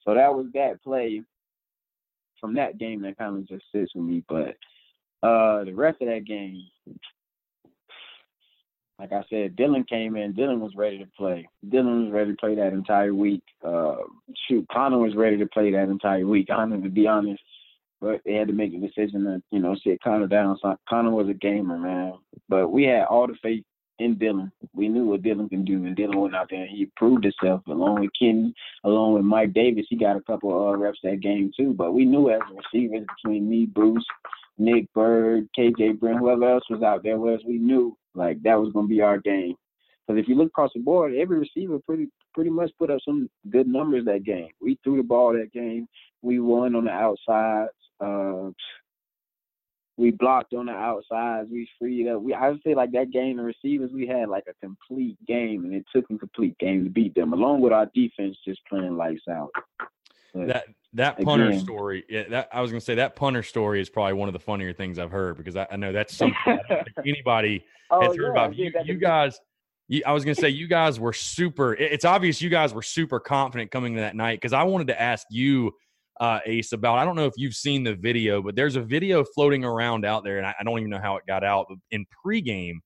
So 0.05 0.13
that 0.13 0.33
was 0.33 0.47
that 0.53 0.81
play 0.83 1.21
from 2.39 2.55
that 2.55 2.77
game 2.77 3.01
that 3.01 3.17
kind 3.17 3.37
of 3.37 3.47
just 3.47 3.65
sits 3.71 3.91
with 3.95 4.05
me. 4.05 4.23
But 4.27 4.55
uh, 5.21 5.65
the 5.65 5.73
rest 5.73 6.01
of 6.01 6.07
that 6.07 6.25
game, 6.25 6.63
like 8.99 9.11
I 9.11 9.23
said, 9.29 9.55
Dylan 9.55 9.87
came 9.87 10.15
in. 10.15 10.33
Dylan 10.33 10.59
was 10.59 10.73
ready 10.75 10.97
to 10.99 11.07
play. 11.17 11.47
Dylan 11.67 12.05
was 12.05 12.13
ready 12.13 12.31
to 12.31 12.37
play 12.37 12.55
that 12.55 12.73
entire 12.73 13.13
week. 13.13 13.43
Uh, 13.65 13.95
shoot, 14.47 14.65
Connor 14.71 14.99
was 14.99 15.15
ready 15.15 15.37
to 15.37 15.45
play 15.47 15.71
that 15.71 15.89
entire 15.89 16.25
week. 16.25 16.47
Connor, 16.51 16.81
to 16.81 16.89
be 16.89 17.07
honest, 17.07 17.41
but 18.01 18.21
they 18.25 18.33
had 18.33 18.47
to 18.47 18.53
make 18.53 18.73
a 18.73 18.77
decision 18.77 19.23
to, 19.25 19.41
you 19.51 19.59
know, 19.59 19.75
sit 19.83 20.01
Connor 20.01 20.27
down. 20.27 20.57
So 20.61 20.75
Connor 20.89 21.11
was 21.11 21.29
a 21.29 21.33
gamer, 21.33 21.77
man. 21.77 22.13
But 22.47 22.69
we 22.69 22.83
had 22.83 23.05
all 23.05 23.27
the 23.27 23.35
faith 23.41 23.63
in 23.99 24.15
Dylan. 24.15 24.51
We 24.73 24.87
knew 24.87 25.05
what 25.05 25.21
Dylan 25.21 25.49
can 25.49 25.65
do, 25.65 25.85
and 25.85 25.95
Dylan 25.95 26.15
went 26.15 26.35
out 26.35 26.47
there 26.49 26.61
and 26.61 26.69
he 26.69 26.89
proved 26.95 27.23
himself 27.23 27.61
along 27.67 28.01
with 28.01 28.11
Kenny, 28.19 28.53
along 28.83 29.13
with 29.13 29.23
Mike 29.23 29.53
Davis. 29.53 29.85
He 29.89 29.97
got 29.97 30.17
a 30.17 30.21
couple 30.21 30.51
of 30.51 30.75
uh, 30.75 30.77
reps 30.77 30.99
that 31.03 31.21
game 31.21 31.51
too. 31.55 31.73
But 31.73 31.93
we 31.93 32.05
knew 32.05 32.29
as 32.29 32.41
receivers 32.55 33.05
between 33.15 33.49
me, 33.49 33.65
Bruce, 33.65 34.05
Nick 34.57 34.91
Byrd, 34.93 35.47
KJ 35.57 35.99
Brent, 35.99 36.19
whoever 36.19 36.49
else 36.49 36.63
was 36.69 36.83
out 36.83 37.03
there 37.03 37.17
was, 37.17 37.41
we 37.45 37.57
knew 37.57 37.97
like 38.15 38.41
that 38.43 38.59
was 38.59 38.71
gonna 38.73 38.87
be 38.87 39.01
our 39.01 39.19
game. 39.19 39.55
Because 40.07 40.21
if 40.21 40.27
you 40.27 40.35
look 40.35 40.47
across 40.47 40.71
the 40.73 40.81
board, 40.81 41.13
every 41.13 41.37
receiver 41.39 41.79
pretty 41.85 42.07
pretty 42.33 42.49
much 42.49 42.71
put 42.79 42.89
up 42.89 42.99
some 43.05 43.29
good 43.49 43.67
numbers 43.67 44.05
that 44.05 44.23
game. 44.23 44.49
We 44.61 44.79
threw 44.83 44.97
the 44.97 45.03
ball 45.03 45.33
that 45.33 45.51
game. 45.53 45.87
We 46.21 46.39
won 46.39 46.75
on 46.75 46.85
the 46.85 46.91
outsides. 46.91 47.69
Uh, 47.99 48.49
we 49.99 50.11
blocked 50.11 50.53
on 50.53 50.67
the 50.67 50.71
outsides. 50.71 51.49
We 51.51 51.67
freed 51.77 52.07
up. 52.07 52.21
We 52.21 52.33
I 52.33 52.49
would 52.49 52.61
say 52.65 52.73
like 52.73 52.93
that 52.93 53.11
game, 53.11 53.35
the 53.35 53.43
receivers 53.43 53.91
we 53.93 54.07
had 54.07 54.29
like 54.29 54.45
a 54.49 54.53
complete 54.65 55.17
game, 55.27 55.65
and 55.65 55.73
it 55.75 55.85
took 55.93 56.05
a 56.09 56.17
complete 56.17 56.57
game 56.57 56.85
to 56.85 56.89
beat 56.89 57.13
them, 57.15 57.33
along 57.33 57.59
with 57.59 57.73
our 57.73 57.85
defense 57.93 58.37
just 58.47 58.61
playing 58.69 58.95
lights 58.95 59.27
out. 59.29 59.49
But 60.33 60.47
that 60.47 60.65
that 60.93 61.21
punter 61.21 61.49
again, 61.49 61.59
story, 61.59 62.05
yeah, 62.07 62.23
that 62.29 62.49
I 62.53 62.61
was 62.61 62.71
gonna 62.71 62.79
say 62.79 62.95
that 62.95 63.17
punter 63.17 63.43
story 63.43 63.81
is 63.81 63.89
probably 63.89 64.13
one 64.13 64.29
of 64.29 64.33
the 64.33 64.39
funnier 64.39 64.71
things 64.71 64.99
I've 64.99 65.11
heard 65.11 65.35
because 65.35 65.57
I, 65.57 65.67
I 65.69 65.75
know 65.75 65.91
that's 65.91 66.15
something 66.15 66.37
that 66.69 66.87
anybody 67.05 67.65
oh, 67.91 68.01
has 68.01 68.15
heard 68.15 68.23
yeah, 68.23 68.31
about. 68.31 68.55
You, 68.55 68.71
you 68.85 68.95
guys, 68.95 69.37
you, 69.89 70.01
I 70.05 70.13
was 70.13 70.23
gonna 70.23 70.35
say 70.35 70.47
you 70.47 70.67
guys 70.67 70.97
were 70.97 71.13
super. 71.13 71.73
It's 71.73 72.05
obvious 72.05 72.41
you 72.41 72.49
guys 72.49 72.73
were 72.73 72.83
super 72.83 73.19
confident 73.19 73.69
coming 73.69 73.95
to 73.95 74.01
that 74.01 74.15
night 74.15 74.39
because 74.39 74.53
I 74.53 74.63
wanted 74.63 74.87
to 74.87 75.01
ask 75.01 75.27
you 75.29 75.73
uh, 76.19 76.39
Ace 76.45 76.73
about. 76.73 76.97
I 76.97 77.05
don't 77.05 77.15
know 77.15 77.25
if 77.25 77.33
you've 77.37 77.55
seen 77.55 77.83
the 77.83 77.95
video, 77.95 78.41
but 78.41 78.55
there's 78.55 78.75
a 78.75 78.81
video 78.81 79.23
floating 79.23 79.63
around 79.63 80.05
out 80.05 80.23
there, 80.23 80.37
and 80.37 80.45
I, 80.45 80.53
I 80.59 80.63
don't 80.63 80.77
even 80.79 80.89
know 80.89 80.99
how 81.01 81.15
it 81.17 81.23
got 81.27 81.43
out. 81.43 81.67
But 81.69 81.77
in 81.91 82.05
pregame, 82.25 82.79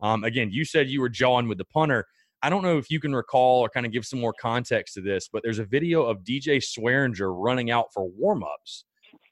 um, 0.00 0.24
again, 0.24 0.50
you 0.50 0.64
said 0.64 0.88
you 0.88 1.00
were 1.00 1.08
jawing 1.08 1.48
with 1.48 1.58
the 1.58 1.64
punter. 1.64 2.04
I 2.42 2.50
don't 2.50 2.62
know 2.62 2.76
if 2.76 2.90
you 2.90 3.00
can 3.00 3.14
recall 3.14 3.60
or 3.60 3.68
kind 3.68 3.86
of 3.86 3.92
give 3.92 4.04
some 4.04 4.20
more 4.20 4.34
context 4.40 4.94
to 4.94 5.00
this, 5.00 5.28
but 5.32 5.42
there's 5.42 5.58
a 5.58 5.64
video 5.64 6.04
of 6.04 6.18
DJ 6.18 6.62
Swearinger 6.62 7.34
running 7.34 7.70
out 7.70 7.86
for 7.94 8.08
warmups. 8.10 8.84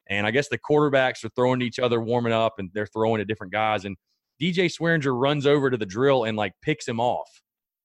And 0.09 0.27
I 0.27 0.31
guess 0.31 0.49
the 0.49 0.59
quarterbacks 0.59 1.25
are 1.25 1.31
throwing 1.37 1.61
to 1.61 1.67
each 1.67 1.79
other, 1.79 2.01
warming 2.01 2.33
up, 2.33 2.55
and 2.59 2.71
they're 2.75 2.87
throwing 2.87 3.19
to 3.19 3.25
different 3.25 3.53
guys. 3.53 3.85
And 3.85 3.97
DJ 4.41 4.71
Swearinger 4.75 5.19
runs 5.19 5.47
over 5.47 5.71
to 5.71 5.77
the 5.77 5.87
drill 5.87 6.25
and 6.25 6.37
like 6.37 6.53
picks 6.63 6.89
him 6.89 6.99
off 6.99 7.29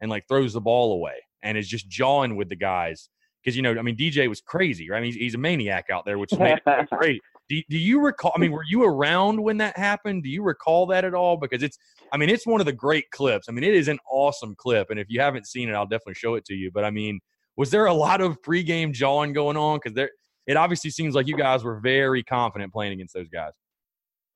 and 0.01 0.09
like 0.09 0.23
throws 0.27 0.53
the 0.53 0.61
ball 0.61 0.93
away 0.93 1.15
and 1.43 1.57
is 1.57 1.67
just 1.67 1.87
jawing 1.89 2.35
with 2.35 2.49
the 2.49 2.55
guys 2.55 3.09
because 3.43 3.55
you 3.55 3.61
know, 3.61 3.77
I 3.77 3.81
mean, 3.81 3.95
DJ 3.95 4.27
was 4.27 4.41
crazy, 4.41 4.89
right? 4.89 4.97
I 4.97 5.01
mean, 5.01 5.11
he's, 5.13 5.21
he's 5.21 5.35
a 5.35 5.37
maniac 5.37 5.85
out 5.91 6.05
there, 6.05 6.17
which 6.17 6.37
made 6.37 6.59
it 6.65 6.89
great. 6.91 7.21
Do, 7.47 7.61
do 7.69 7.77
you 7.77 7.99
recall? 8.01 8.31
I 8.35 8.39
mean, 8.39 8.51
were 8.51 8.65
you 8.67 8.83
around 8.83 9.41
when 9.41 9.57
that 9.57 9.77
happened? 9.77 10.23
Do 10.23 10.29
you 10.29 10.43
recall 10.43 10.85
that 10.87 11.03
at 11.03 11.13
all? 11.13 11.37
Because 11.37 11.63
it's, 11.63 11.77
I 12.11 12.17
mean, 12.17 12.29
it's 12.29 12.45
one 12.45 12.59
of 12.59 12.65
the 12.65 12.73
great 12.73 13.09
clips. 13.11 13.47
I 13.49 13.51
mean, 13.51 13.63
it 13.63 13.73
is 13.73 13.87
an 13.87 13.99
awesome 14.11 14.55
clip, 14.55 14.89
and 14.89 14.99
if 14.99 15.07
you 15.09 15.19
haven't 15.19 15.47
seen 15.47 15.69
it, 15.69 15.73
I'll 15.73 15.85
definitely 15.85 16.15
show 16.15 16.35
it 16.35 16.45
to 16.45 16.53
you. 16.53 16.69
But 16.71 16.83
I 16.83 16.91
mean, 16.91 17.19
was 17.57 17.71
there 17.71 17.87
a 17.87 17.93
lot 17.93 18.21
of 18.21 18.41
pregame 18.41 18.93
jawing 18.93 19.33
going 19.33 19.57
on? 19.57 19.77
Because 19.77 19.95
there, 19.95 20.11
it 20.47 20.57
obviously 20.57 20.91
seems 20.91 21.15
like 21.15 21.27
you 21.27 21.37
guys 21.37 21.63
were 21.63 21.79
very 21.79 22.23
confident 22.23 22.71
playing 22.71 22.93
against 22.93 23.13
those 23.13 23.29
guys. 23.29 23.51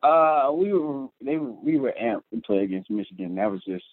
Uh, 0.01 0.51
we 0.53 0.73
were 0.73 1.07
they 1.23 1.37
we 1.37 1.77
were 1.77 1.93
amped 2.01 2.23
to 2.33 2.41
play 2.45 2.59
against 2.63 2.89
Michigan. 2.89 3.35
That 3.35 3.49
was 3.49 3.61
just 3.65 3.85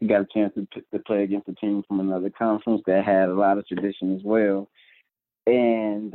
we 0.00 0.06
got 0.06 0.22
a 0.22 0.26
chance 0.32 0.52
to, 0.54 0.66
to 0.92 0.98
play 1.04 1.22
against 1.22 1.48
a 1.48 1.54
team 1.54 1.82
from 1.86 2.00
another 2.00 2.30
conference 2.30 2.82
that 2.86 3.04
had 3.04 3.28
a 3.28 3.34
lot 3.34 3.58
of 3.58 3.66
tradition 3.66 4.16
as 4.16 4.22
well. 4.24 4.68
And 5.46 6.14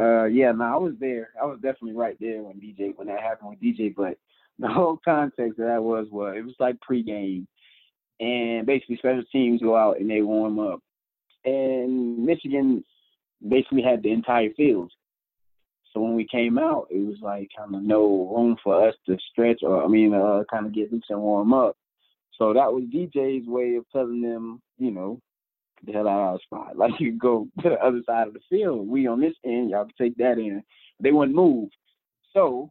uh, 0.00 0.24
yeah, 0.24 0.52
no, 0.52 0.64
I 0.64 0.76
was 0.76 0.94
there. 0.98 1.30
I 1.40 1.44
was 1.44 1.58
definitely 1.60 1.92
right 1.92 2.16
there 2.20 2.42
when 2.42 2.56
DJ 2.56 2.96
when 2.96 3.06
that 3.08 3.20
happened 3.20 3.50
with 3.50 3.60
DJ. 3.60 3.94
But 3.94 4.18
the 4.58 4.68
whole 4.68 4.98
context 5.04 5.58
of 5.58 5.66
that 5.66 5.82
was 5.82 6.06
what 6.10 6.36
it 6.36 6.44
was 6.44 6.54
like 6.58 6.76
pregame, 6.88 7.46
and 8.18 8.66
basically 8.66 8.96
special 8.96 9.24
teams 9.30 9.62
go 9.62 9.76
out 9.76 10.00
and 10.00 10.10
they 10.10 10.22
warm 10.22 10.58
up, 10.58 10.80
and 11.44 12.24
Michigan 12.24 12.84
basically 13.46 13.82
had 13.82 14.02
the 14.02 14.12
entire 14.12 14.50
field. 14.56 14.92
So 15.92 16.00
when 16.00 16.14
we 16.14 16.26
came 16.26 16.56
out, 16.56 16.86
it 16.90 17.04
was 17.04 17.16
like 17.20 17.48
kind 17.56 17.74
of 17.74 17.82
no 17.82 18.32
room 18.34 18.56
for 18.62 18.88
us 18.88 18.94
to 19.06 19.18
stretch 19.32 19.60
or 19.62 19.82
I 19.84 19.88
mean, 19.88 20.14
uh, 20.14 20.44
kind 20.50 20.66
of 20.66 20.74
get 20.74 20.92
loose 20.92 21.02
and 21.08 21.20
warm 21.20 21.52
up. 21.52 21.76
So 22.40 22.54
that 22.54 22.72
was 22.72 22.84
DJ's 22.84 23.46
way 23.46 23.76
of 23.76 23.84
telling 23.92 24.22
them, 24.22 24.62
you 24.78 24.90
know, 24.90 25.20
the 25.84 25.92
hell 25.92 26.08
out 26.08 26.20
of 26.20 26.32
our 26.32 26.38
spot. 26.40 26.72
Like 26.76 26.98
you 26.98 27.12
go 27.12 27.48
to 27.62 27.68
the 27.68 27.84
other 27.84 28.00
side 28.06 28.28
of 28.28 28.34
the 28.34 28.40
field. 28.48 28.88
We 28.88 29.06
on 29.06 29.20
this 29.20 29.34
end, 29.44 29.70
y'all 29.70 29.84
can 29.84 29.94
take 29.98 30.16
that 30.16 30.38
in. 30.38 30.62
They 31.00 31.12
wouldn't 31.12 31.36
move. 31.36 31.68
So 32.32 32.70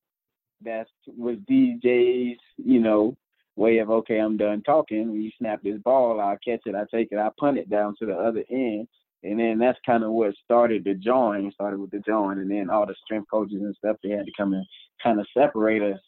that's 0.63 0.89
was 1.07 1.37
DJ's, 1.49 2.39
you 2.57 2.79
know, 2.79 3.15
way 3.55 3.77
of 3.77 3.91
okay, 3.91 4.17
I'm 4.17 4.37
done 4.37 4.63
talking. 4.63 5.11
When 5.11 5.21
you 5.21 5.31
snap 5.37 5.61
this 5.61 5.79
ball, 5.83 6.19
I'll 6.19 6.37
catch 6.43 6.61
it, 6.65 6.75
I 6.75 6.85
take 6.91 7.09
it, 7.11 7.19
I 7.19 7.29
punt 7.39 7.59
it 7.59 7.69
down 7.69 7.95
to 7.99 8.05
the 8.05 8.15
other 8.15 8.43
end. 8.49 8.87
And 9.21 9.37
then 9.37 9.59
that's 9.59 9.77
kind 9.85 10.03
of 10.03 10.11
what 10.11 10.33
started 10.43 10.85
the 10.85 10.93
join, 10.93 11.51
started 11.51 11.79
with 11.79 11.91
the 11.91 11.99
join, 11.99 12.39
and 12.39 12.49
then 12.49 12.69
all 12.69 12.85
the 12.85 12.95
strength 13.03 13.29
coaches 13.29 13.61
and 13.61 13.75
stuff 13.75 13.97
they 14.01 14.11
had 14.11 14.25
to 14.25 14.31
come 14.37 14.53
and 14.53 14.65
kind 15.03 15.19
of 15.19 15.27
separate 15.37 15.83
us 15.83 15.99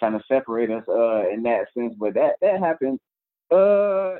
kind 0.00 0.14
of 0.14 0.22
separate 0.26 0.70
us 0.70 0.84
uh 0.88 1.28
in 1.28 1.42
that 1.44 1.66
sense. 1.76 1.94
But 1.98 2.14
that 2.14 2.34
that 2.40 2.60
happened. 2.60 2.98
Uh, 3.50 4.16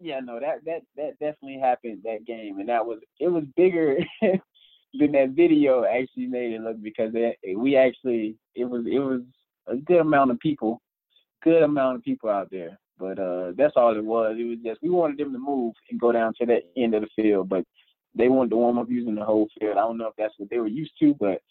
yeah, 0.00 0.20
no, 0.20 0.40
that 0.40 0.64
that 0.64 0.82
that 0.96 1.18
definitely 1.18 1.58
happened 1.60 2.00
that 2.04 2.26
game, 2.26 2.58
and 2.58 2.68
that 2.68 2.84
was 2.84 2.98
it 3.20 3.28
was 3.28 3.44
bigger 3.56 3.98
than 4.22 5.12
that 5.12 5.30
video 5.30 5.84
actually 5.84 6.26
made 6.26 6.52
it 6.52 6.60
look 6.60 6.82
because 6.82 7.12
it, 7.14 7.58
we 7.58 7.76
actually 7.76 8.36
it 8.54 8.64
was 8.64 8.84
it 8.86 8.98
was 8.98 9.22
a 9.66 9.76
good 9.76 10.00
amount 10.00 10.30
of 10.30 10.38
people, 10.40 10.80
good 11.42 11.62
amount 11.62 11.96
of 11.96 12.02
people 12.02 12.30
out 12.30 12.48
there. 12.50 12.78
But 12.98 13.18
uh, 13.18 13.52
that's 13.56 13.74
all 13.76 13.94
it 13.94 14.04
was. 14.04 14.36
It 14.38 14.44
was 14.44 14.58
just 14.64 14.82
we 14.82 14.88
wanted 14.90 15.18
them 15.18 15.32
to 15.32 15.38
move 15.38 15.74
and 15.90 16.00
go 16.00 16.12
down 16.12 16.32
to 16.40 16.46
that 16.46 16.62
end 16.76 16.94
of 16.94 17.02
the 17.02 17.08
field, 17.22 17.48
but 17.48 17.64
they 18.14 18.28
wanted 18.28 18.50
to 18.50 18.56
warm 18.56 18.78
up 18.78 18.90
using 18.90 19.14
the 19.14 19.24
whole 19.24 19.48
field. 19.58 19.76
I 19.76 19.80
don't 19.80 19.98
know 19.98 20.08
if 20.08 20.14
that's 20.16 20.34
what 20.38 20.48
they 20.48 20.58
were 20.58 20.66
used 20.66 20.92
to, 21.00 21.14
but 21.20 21.42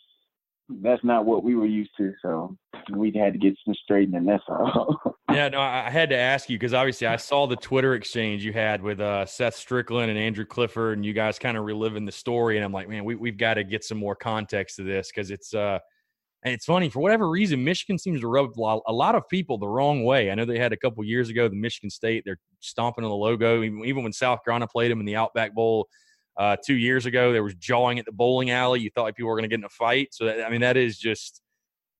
that's 0.70 1.03
not 1.03 1.26
what 1.26 1.43
we 1.43 1.55
were 1.55 1.66
used 1.66 1.91
to. 1.97 2.13
So 2.22 2.57
we 2.91 3.11
had 3.11 3.34
to 3.34 3.39
get 3.39 3.55
some 3.63 3.76
straightening. 3.84 4.26
That's 4.26 4.43
all. 4.47 4.99
yeah, 5.32 5.49
no, 5.49 5.59
I 5.59 5.89
had 5.89 6.09
to 6.09 6.18
ask 6.18 6.49
you 6.49 6.57
because 6.57 6.74
obviously 6.74 7.07
I 7.07 7.18
saw 7.18 7.47
the 7.47 7.55
Twitter 7.55 7.95
exchange 7.95 8.43
you 8.43 8.53
had 8.53 8.82
with 8.82 8.99
uh, 8.99 9.26
Seth 9.26 9.55
Strickland 9.55 10.09
and 10.09 10.20
Andrew 10.20 10.45
Clifford, 10.45 10.97
and 10.97 11.05
you 11.05 11.13
guys 11.13 11.38
kind 11.38 11.57
of 11.57 11.66
reliving 11.66 12.05
the 12.05 12.11
story. 12.11 12.57
And 12.57 12.66
I'm 12.66 12.74
like, 12.74 12.89
man, 12.89 13.05
we, 13.05 13.16
we've 13.16 13.38
got 13.38 13.55
to 13.55 13.63
get 13.63 13.84
some 13.84 13.97
more 13.97 14.16
context 14.16 14.78
to 14.78 14.84
this 14.84 15.11
because 15.13 15.32
it's 15.32 15.53
uh, 15.53 15.80
and 16.43 16.53
it's 16.53 16.66
funny 16.66 16.89
for 16.89 16.99
whatever 16.99 17.28
reason, 17.28 17.63
Michigan 17.63 17.97
seems 17.97 18.22
to 18.22 18.28
rub 18.28 18.51
a 18.59 18.93
lot 18.93 19.16
of 19.16 19.28
people 19.30 19.57
the 19.57 19.68
wrong 19.68 20.03
way. 20.03 20.30
I 20.30 20.36
know 20.36 20.45
they 20.45 20.59
had 20.59 20.74
a 20.74 20.78
couple 20.78 21.03
years 21.03 21.30
ago 21.30 21.47
the 21.47 21.55
Michigan 21.55 21.89
State. 21.89 22.22
They're 22.24 22.39
stomping 22.59 23.03
on 23.03 23.09
the 23.09 23.16
logo, 23.16 23.63
even, 23.63 23.84
even 23.84 24.03
when 24.03 24.13
South 24.13 24.43
Carolina 24.45 24.68
played 24.68 24.91
them 24.91 24.99
in 24.99 25.07
the 25.07 25.16
Outback 25.16 25.55
Bowl 25.55 25.88
uh, 26.38 26.57
two 26.63 26.75
years 26.75 27.05
ago, 27.05 27.31
there 27.31 27.43
was 27.43 27.55
jawing 27.55 27.99
at 27.99 28.05
the 28.05 28.11
bowling 28.11 28.51
alley. 28.51 28.81
You 28.81 28.89
thought 28.89 29.03
like 29.03 29.15
people 29.15 29.29
were 29.29 29.36
going 29.36 29.49
to 29.49 29.49
get 29.49 29.59
in 29.59 29.65
a 29.65 29.69
fight. 29.69 30.09
So 30.11 30.25
that, 30.25 30.45
I 30.45 30.49
mean, 30.49 30.61
that 30.61 30.77
is 30.77 30.97
just 30.97 31.41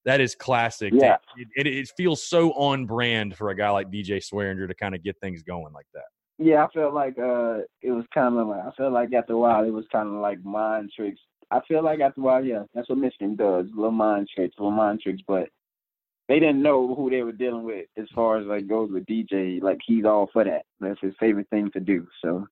that 0.06 0.22
is 0.22 0.36
classic. 0.36 0.94
Yeah. 0.96 1.18
It, 1.38 1.48
it, 1.56 1.68
it, 1.68 1.92
feels 1.98 2.24
so 2.24 2.52
on 2.54 2.86
brand 2.86 3.36
for 3.36 3.50
a 3.50 3.56
guy 3.56 3.70
like 3.72 3.90
DJ 3.90 4.24
Swearinger 4.24 4.68
to 4.68 4.76
kind 4.76 4.94
of 4.94 5.04
get 5.04 5.20
things 5.20 5.42
going 5.42 5.74
like 5.74 5.88
that. 5.94 6.04
Yeah, 6.38 6.66
I 6.66 6.68
felt 6.74 6.94
like 6.94 7.18
uh, 7.18 7.60
it 7.82 7.92
was 7.92 8.06
kind 8.14 8.38
of 8.38 8.48
like 8.48 8.62
I 8.62 8.72
felt 8.78 8.94
like 8.94 9.14
after 9.14 9.34
a 9.34 9.38
while 9.38 9.64
it 9.64 9.72
was 9.72 9.86
kind 9.92 10.10
of 10.10 10.16
like 10.16 10.44
mind 10.44 10.92
tricks. 10.96 11.20
I 11.50 11.62
feel 11.68 11.84
like 11.84 12.02
after 12.02 12.22
a 12.22 12.24
while, 12.24 12.44
yeah, 12.44 12.64
that's 12.74 12.90
what 12.90 12.98
Michigan 12.98 13.36
does, 13.36 13.68
little 13.74 13.92
mind 13.92 14.28
tricks, 14.34 14.56
little 14.58 14.72
mind 14.72 15.00
tricks. 15.02 15.22
But 15.28 15.48
they 16.28 16.40
didn't 16.40 16.62
know 16.62 16.94
who 16.94 17.10
they 17.10 17.22
were 17.22 17.32
dealing 17.32 17.64
with 17.64 17.86
as 17.98 18.08
far 18.14 18.38
as 18.38 18.48
like 18.48 18.68
goes 18.68 18.92
with 18.92 19.06
DJ. 19.06 19.62
Like 19.62 19.80
he's 19.86 20.06
all 20.06 20.30
for 20.34 20.44
that. 20.44 20.66
That's 20.80 21.00
his 21.00 21.14
favorite 21.20 21.50
thing 21.50 21.72
to 21.72 21.80
do. 21.80 22.06
So 22.22 22.46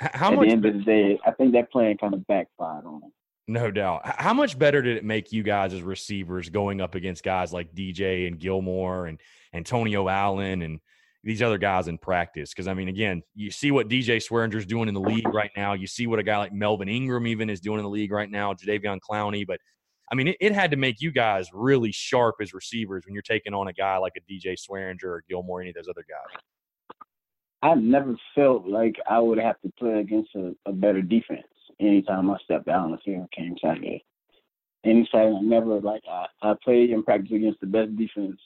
how 0.00 0.32
At 0.32 0.36
much? 0.36 0.46
the 0.46 0.52
end 0.52 0.64
of 0.64 0.74
the 0.74 0.80
day, 0.80 1.18
I 1.26 1.30
think 1.32 1.52
that 1.52 1.70
plan 1.70 1.96
kind 1.98 2.14
of 2.14 2.26
backfired 2.26 2.86
on 2.86 3.02
him. 3.02 3.12
No 3.48 3.70
doubt. 3.70 4.02
How 4.04 4.32
much 4.32 4.58
better 4.58 4.80
did 4.80 4.96
it 4.96 5.04
make 5.04 5.32
you 5.32 5.42
guys 5.42 5.74
as 5.74 5.82
receivers 5.82 6.48
going 6.48 6.80
up 6.80 6.94
against 6.94 7.24
guys 7.24 7.52
like 7.52 7.74
DJ 7.74 8.28
and 8.28 8.38
Gilmore 8.38 9.06
and 9.06 9.20
Antonio 9.52 10.08
Allen 10.08 10.62
and 10.62 10.78
these 11.24 11.42
other 11.42 11.58
guys 11.58 11.88
in 11.88 11.98
practice? 11.98 12.50
Because 12.50 12.68
I 12.68 12.74
mean, 12.74 12.88
again, 12.88 13.22
you 13.34 13.50
see 13.50 13.72
what 13.72 13.88
DJ 13.88 14.16
Swearinger's 14.16 14.66
doing 14.66 14.88
in 14.88 14.94
the 14.94 15.00
league 15.00 15.26
right 15.34 15.50
now. 15.56 15.72
You 15.72 15.88
see 15.88 16.06
what 16.06 16.20
a 16.20 16.22
guy 16.22 16.38
like 16.38 16.52
Melvin 16.52 16.88
Ingram 16.88 17.26
even 17.26 17.50
is 17.50 17.60
doing 17.60 17.78
in 17.78 17.84
the 17.84 17.90
league 17.90 18.12
right 18.12 18.30
now, 18.30 18.54
Jadeveon 18.54 19.00
Clowney. 19.00 19.44
But 19.44 19.58
I 20.12 20.14
mean, 20.14 20.28
it, 20.28 20.36
it, 20.40 20.52
had 20.52 20.70
to 20.70 20.76
make 20.76 21.00
you 21.00 21.10
guys 21.10 21.48
really 21.52 21.90
sharp 21.90 22.36
as 22.40 22.54
receivers 22.54 23.04
when 23.04 23.14
you're 23.14 23.22
taking 23.22 23.52
on 23.52 23.66
a 23.66 23.72
guy 23.72 23.96
like 23.96 24.14
a 24.16 24.32
DJ 24.32 24.56
Swearinger 24.56 25.04
or 25.04 25.24
Gilmore, 25.28 25.60
any 25.60 25.70
of 25.70 25.76
those 25.76 25.88
other 25.88 26.04
guys. 26.08 26.40
I 27.62 27.74
never 27.74 28.16
felt 28.34 28.66
like 28.66 28.96
I 29.08 29.20
would 29.20 29.38
have 29.38 29.60
to 29.60 29.72
play 29.78 30.00
against 30.00 30.34
a, 30.34 30.54
a 30.66 30.72
better 30.72 31.02
defense 31.02 31.42
anytime 31.78 32.30
I 32.30 32.36
stepped 32.44 32.68
out 32.68 32.84
on 32.84 32.92
the 32.92 32.98
field 32.98 33.30
came 33.36 33.56
Saturday. 33.62 34.04
Anytime 34.84 35.36
I 35.36 35.40
never 35.40 35.80
like 35.80 36.02
I, 36.10 36.26
I 36.42 36.54
played 36.64 36.90
and 36.90 37.04
practiced 37.04 37.32
against 37.32 37.60
the 37.60 37.66
best 37.66 37.96
defense 37.96 38.40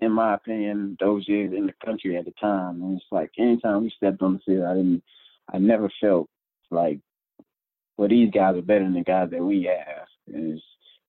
in 0.00 0.12
my 0.12 0.32
opinion, 0.34 0.96
those 0.98 1.28
years 1.28 1.52
in 1.54 1.66
the 1.66 1.74
country 1.84 2.16
at 2.16 2.24
the 2.24 2.32
time. 2.40 2.82
And 2.82 2.96
it's 2.96 3.04
like 3.10 3.30
anytime 3.38 3.82
we 3.82 3.92
stepped 3.94 4.22
on 4.22 4.34
the 4.34 4.38
field 4.40 4.64
I 4.64 4.74
didn't 4.74 5.02
I 5.52 5.58
never 5.58 5.90
felt 6.00 6.28
like 6.70 7.00
well 7.98 8.08
these 8.08 8.30
guys 8.30 8.56
are 8.56 8.62
better 8.62 8.84
than 8.84 8.94
the 8.94 9.02
guys 9.02 9.30
that 9.30 9.44
we 9.44 9.64
have. 9.64 10.06
And 10.34 10.60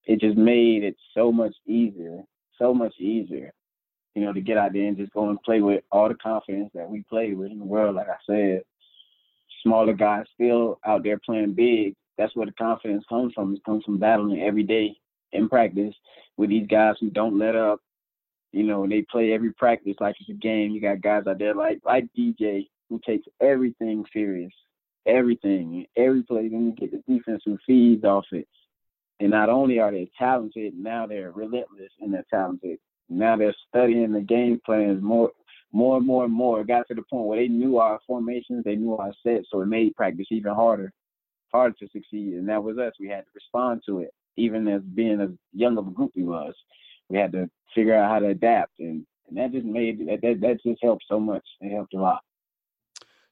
it 0.06 0.20
just 0.20 0.38
made 0.38 0.84
it 0.84 0.98
so 1.14 1.32
much 1.32 1.56
easier, 1.66 2.24
so 2.58 2.74
much 2.74 2.94
easier 3.00 3.54
you 4.16 4.24
know, 4.24 4.34
to 4.34 4.42
get 4.42 4.58
out 4.58 4.74
there 4.74 4.88
and 4.88 4.98
just 4.98 5.14
go 5.14 5.30
and 5.30 5.42
play 5.44 5.62
with 5.62 5.84
all 5.92 6.10
the 6.10 6.16
confidence 6.16 6.70
that 6.74 6.90
we 6.90 7.04
play 7.10 7.34
with 7.34 7.52
in 7.52 7.60
the 7.60 7.66
world. 7.66 7.96
Like 7.96 8.10
I 8.10 8.18
said, 8.26 8.64
smaller 9.64 9.94
guys 9.94 10.26
still 10.34 10.80
out 10.86 11.04
there 11.04 11.20
playing 11.20 11.54
big. 11.54 11.96
That's 12.18 12.36
where 12.36 12.46
the 12.46 12.52
confidence 12.54 13.06
comes 13.08 13.34
from. 13.34 13.56
It 13.56 13.64
comes 13.64 13.84
from 13.86 14.00
battling 14.00 14.42
every 14.42 14.64
day 14.64 14.98
in 15.32 15.48
practice 15.48 15.96
with 16.38 16.50
these 16.50 16.68
guys 16.68 16.96
who 17.00 17.10
don't 17.10 17.40
let 17.40 17.56
up. 17.56 17.80
You 18.52 18.64
know, 18.64 18.86
they 18.86 19.04
play 19.04 19.32
every 19.32 19.54
practice 19.54 19.96
like 20.00 20.16
it's 20.20 20.30
a 20.30 20.34
game. 20.34 20.72
You 20.72 20.82
got 20.82 21.02
guys 21.02 21.24
out 21.28 21.40
there 21.40 21.56
like 21.56 21.80
like 21.86 22.06
DJ 22.18 22.68
who 22.90 23.00
takes 23.06 23.26
everything 23.42 24.04
serious, 24.12 24.52
everything, 25.06 25.86
every 25.96 26.24
play. 26.24 26.50
Then 26.50 26.66
you 26.66 26.72
get 26.74 26.92
the 26.92 27.02
defense 27.12 27.44
who 27.46 27.58
feeds 27.66 28.04
off 28.04 28.26
it, 28.34 28.48
And 29.22 29.32
not 29.32 29.50
only 29.50 29.80
are 29.80 29.92
they 29.92 30.12
talented, 30.20 30.74
now 30.76 31.08
they're 31.08 31.32
relentless 31.32 31.92
and 32.02 32.14
they're 32.14 32.26
talented. 32.30 32.78
Now 33.12 33.36
they're 33.36 33.56
studying 33.68 34.14
the 34.14 34.22
game 34.22 34.62
plans 34.66 35.04
more, 35.04 35.32
more 35.74 35.98
and 35.98 36.06
more 36.06 36.24
and 36.24 36.34
more. 36.34 36.62
It 36.62 36.68
got 36.68 36.88
to 36.88 36.96
the 36.96 37.04
point 37.04 37.26
where 37.26 37.40
they 37.40 37.50
knew 37.50 37.78
our 37.78 38.00
formations, 38.08 38.64
they 38.64 38.76
knew 38.76 38.96
our 38.96 39.14
sets, 39.22 39.48
so 39.52 39.62
it 39.62 39.66
made 39.66 39.96
practice 39.96 40.28
even 40.32 40.54
harder, 40.54 40.94
harder 41.52 41.76
to 41.80 41.90
succeed. 41.92 42.36
And 42.36 42.48
that 42.48 42.64
was 42.64 42.78
us. 42.78 42.94
We 43.00 43.10
had 43.10 43.22
to 43.22 43.32
respond 43.36 43.82
to 43.88 44.00
it, 44.00 44.12
even 44.38 44.68
as 44.68 44.82
being 44.82 45.20
as 45.20 45.30
young 45.54 45.78
of 45.78 45.88
a 45.88 45.92
group 45.92 46.12
we 46.16 46.24
was. 46.24 46.54
We 47.10 47.18
had 47.18 47.34
to 47.34 47.50
figure 47.76 47.96
out 47.96 48.10
how 48.10 48.20
to 48.20 48.28
adapt, 48.28 48.80
and, 48.80 49.06
and 49.28 49.38
that 49.38 49.52
just 49.52 49.66
made 49.66 50.08
that, 50.08 50.22
that 50.22 50.40
that 50.40 50.64
just 50.66 50.82
helped 50.82 51.04
so 51.10 51.20
much. 51.20 51.44
It 51.60 51.74
helped 51.74 51.94
a 51.94 51.98
lot. 51.98 52.22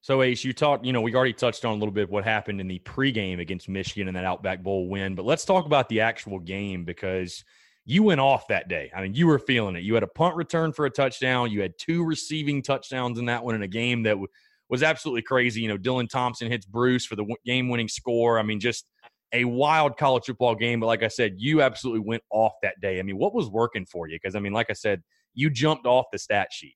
So 0.02 0.22
Ace, 0.22 0.44
you 0.44 0.54
talked, 0.54 0.86
you 0.86 0.94
know, 0.94 1.02
we 1.02 1.14
already 1.14 1.34
touched 1.34 1.66
on 1.66 1.72
a 1.72 1.76
little 1.76 1.94
bit 1.94 2.10
what 2.10 2.24
happened 2.24 2.62
in 2.62 2.68
the 2.68 2.80
pregame 2.80 3.40
against 3.40 3.68
Michigan 3.68 4.08
in 4.08 4.14
that 4.14 4.24
Outback 4.24 4.64
Bowl 4.64 4.88
win, 4.88 5.16
but 5.16 5.26
let's 5.26 5.46
talk 5.46 5.66
about 5.66 5.90
the 5.90 6.02
actual 6.02 6.40
game 6.40 6.86
because 6.86 7.44
you 7.90 8.04
went 8.04 8.22
off 8.22 8.48
that 8.50 8.68
day. 8.68 8.92
I 8.96 9.02
mean, 9.02 9.16
you 9.16 9.26
were 9.26 9.40
feeling 9.40 9.76
it. 9.76 9.82
You 9.82 9.96
had 9.96 10.04
a 10.04 10.08
punt 10.08 10.36
return 10.36 10.72
for 10.72 10.86
a 10.86 10.92
touchdown. 10.92 11.50
You 11.50 11.64
had 11.64 11.74
two 11.80 12.06
receiving 12.06 12.62
touchdowns 12.62 13.18
in 13.18 13.26
that 13.26 13.44
one 13.44 13.56
in 13.56 13.64
a 13.64 13.68
game 13.68 14.04
that 14.04 14.12
w- 14.12 14.28
was 14.70 14.84
absolutely 14.84 15.24
crazy. 15.24 15.62
You 15.62 15.70
know, 15.70 15.78
Dylan 15.78 16.08
Thompson 16.08 16.52
hits 16.52 16.68
Bruce 16.68 17.04
for 17.04 17.16
the 17.16 17.24
w- 17.24 17.36
game-winning 17.48 17.88
score. 17.88 18.38
I 18.38 18.44
mean, 18.44 18.60
just 18.60 18.86
a 19.34 19.44
wild 19.44 19.98
college 19.98 20.26
football 20.26 20.54
game. 20.54 20.80
But 20.80 20.86
like 20.86 21.02
I 21.02 21.08
said, 21.08 21.38
you 21.40 21.64
absolutely 21.64 22.02
went 22.02 22.22
off 22.30 22.54
that 22.62 22.80
day. 22.80 23.00
I 23.00 23.02
mean, 23.02 23.18
what 23.18 23.34
was 23.34 23.50
working 23.50 23.88
for 23.88 24.08
you? 24.08 24.20
Because 24.22 24.36
I 24.36 24.40
mean, 24.40 24.54
like 24.54 24.68
I 24.70 24.74
said, 24.74 25.02
you 25.34 25.50
jumped 25.50 25.88
off 25.88 26.06
the 26.12 26.20
stat 26.20 26.50
sheet. 26.52 26.76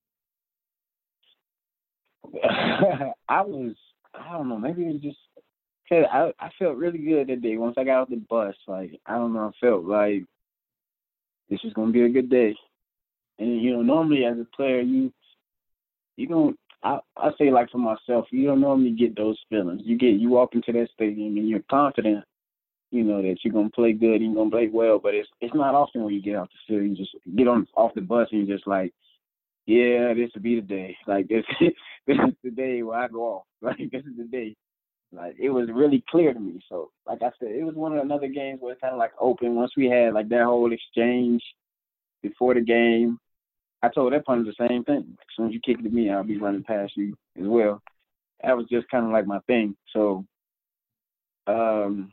I 2.43 3.41
was, 3.43 3.75
I 4.15 4.31
don't 4.31 4.49
know, 4.49 4.57
maybe 4.57 4.81
it 4.81 4.93
was 4.93 5.01
just 5.01 5.17
cause 5.87 6.05
I 6.11 6.31
I 6.39 6.49
felt 6.57 6.77
really 6.77 6.97
good 6.97 7.27
that 7.27 7.43
day. 7.43 7.57
Once 7.57 7.75
I 7.77 7.83
got 7.83 8.01
off 8.01 8.09
the 8.09 8.15
bus, 8.15 8.55
like 8.67 8.99
I 9.05 9.13
don't 9.13 9.33
know, 9.33 9.51
I 9.53 9.65
felt 9.65 9.83
like 9.85 10.23
this 11.53 11.63
was 11.63 11.73
gonna 11.73 11.91
be 11.91 12.01
a 12.01 12.09
good 12.09 12.31
day. 12.31 12.55
And 13.37 13.61
you 13.61 13.73
know, 13.73 13.83
normally 13.83 14.25
as 14.25 14.37
a 14.39 14.55
player, 14.55 14.81
you 14.81 15.13
you 16.17 16.27
don't. 16.27 16.57
I 16.83 16.97
I 17.15 17.29
say 17.37 17.51
like 17.51 17.69
for 17.69 17.77
myself, 17.77 18.25
you 18.31 18.47
don't 18.47 18.61
normally 18.61 18.91
get 18.91 19.15
those 19.15 19.37
feelings. 19.49 19.83
You 19.85 19.97
get 19.97 20.13
you 20.13 20.29
walk 20.29 20.55
into 20.55 20.71
that 20.71 20.89
stadium 20.93 21.37
and 21.37 21.47
you're 21.47 21.63
confident, 21.69 22.25
you 22.89 23.03
know 23.03 23.21
that 23.21 23.37
you're 23.43 23.53
gonna 23.53 23.69
play 23.69 23.93
good, 23.93 24.21
you're 24.21 24.33
gonna 24.33 24.49
play 24.49 24.67
well. 24.73 24.97
But 24.97 25.13
it's 25.13 25.29
it's 25.41 25.53
not 25.53 25.75
often 25.75 26.03
when 26.03 26.13
you 26.15 26.23
get 26.23 26.37
off 26.37 26.49
the 26.49 26.73
field, 26.73 26.89
you 26.89 26.95
just 26.95 27.15
get 27.35 27.47
on 27.47 27.67
off 27.75 27.93
the 27.93 28.01
bus 28.01 28.29
and 28.31 28.47
you're 28.47 28.57
just 28.57 28.67
like, 28.67 28.91
yeah, 29.67 30.13
this 30.15 30.31
will 30.33 30.41
be 30.41 30.55
the 30.55 30.61
day. 30.61 30.97
Like 31.05 31.27
this, 31.27 31.45
this 31.59 32.17
is 32.17 32.33
the 32.43 32.49
day 32.49 32.81
where 32.81 32.97
I 32.97 33.07
go 33.09 33.21
off. 33.21 33.43
Like 33.61 33.77
this 33.91 34.03
is 34.03 34.17
the 34.17 34.25
day. 34.25 34.55
Like 35.13 35.35
it 35.39 35.49
was 35.49 35.69
really 35.71 36.03
clear 36.09 36.33
to 36.33 36.39
me. 36.39 36.59
So 36.69 36.91
like 37.05 37.21
I 37.21 37.29
said, 37.39 37.51
it 37.51 37.63
was 37.63 37.75
one 37.75 37.95
of 37.95 38.03
another 38.03 38.27
games 38.27 38.59
where 38.61 38.73
it's 38.73 38.81
kind 38.81 38.93
of 38.93 38.99
like 38.99 39.11
open. 39.19 39.55
Once 39.55 39.71
we 39.77 39.87
had 39.87 40.13
like 40.13 40.29
that 40.29 40.45
whole 40.45 40.71
exchange 40.73 41.41
before 42.21 42.53
the 42.53 42.61
game, 42.61 43.19
I 43.83 43.89
told 43.89 44.13
that 44.13 44.25
punter 44.25 44.45
the 44.45 44.67
same 44.67 44.83
thing. 44.83 45.05
As 45.19 45.35
soon 45.35 45.47
as 45.47 45.53
you 45.53 45.59
kick 45.59 45.79
it 45.79 45.83
to 45.83 45.89
me, 45.89 46.09
I'll 46.09 46.23
be 46.23 46.37
running 46.37 46.63
past 46.63 46.93
you 46.95 47.15
as 47.37 47.45
well. 47.45 47.81
That 48.41 48.57
was 48.57 48.65
just 48.69 48.89
kind 48.89 49.05
of 49.05 49.11
like 49.11 49.27
my 49.27 49.39
thing. 49.47 49.75
So 49.91 50.25
um, 51.47 52.11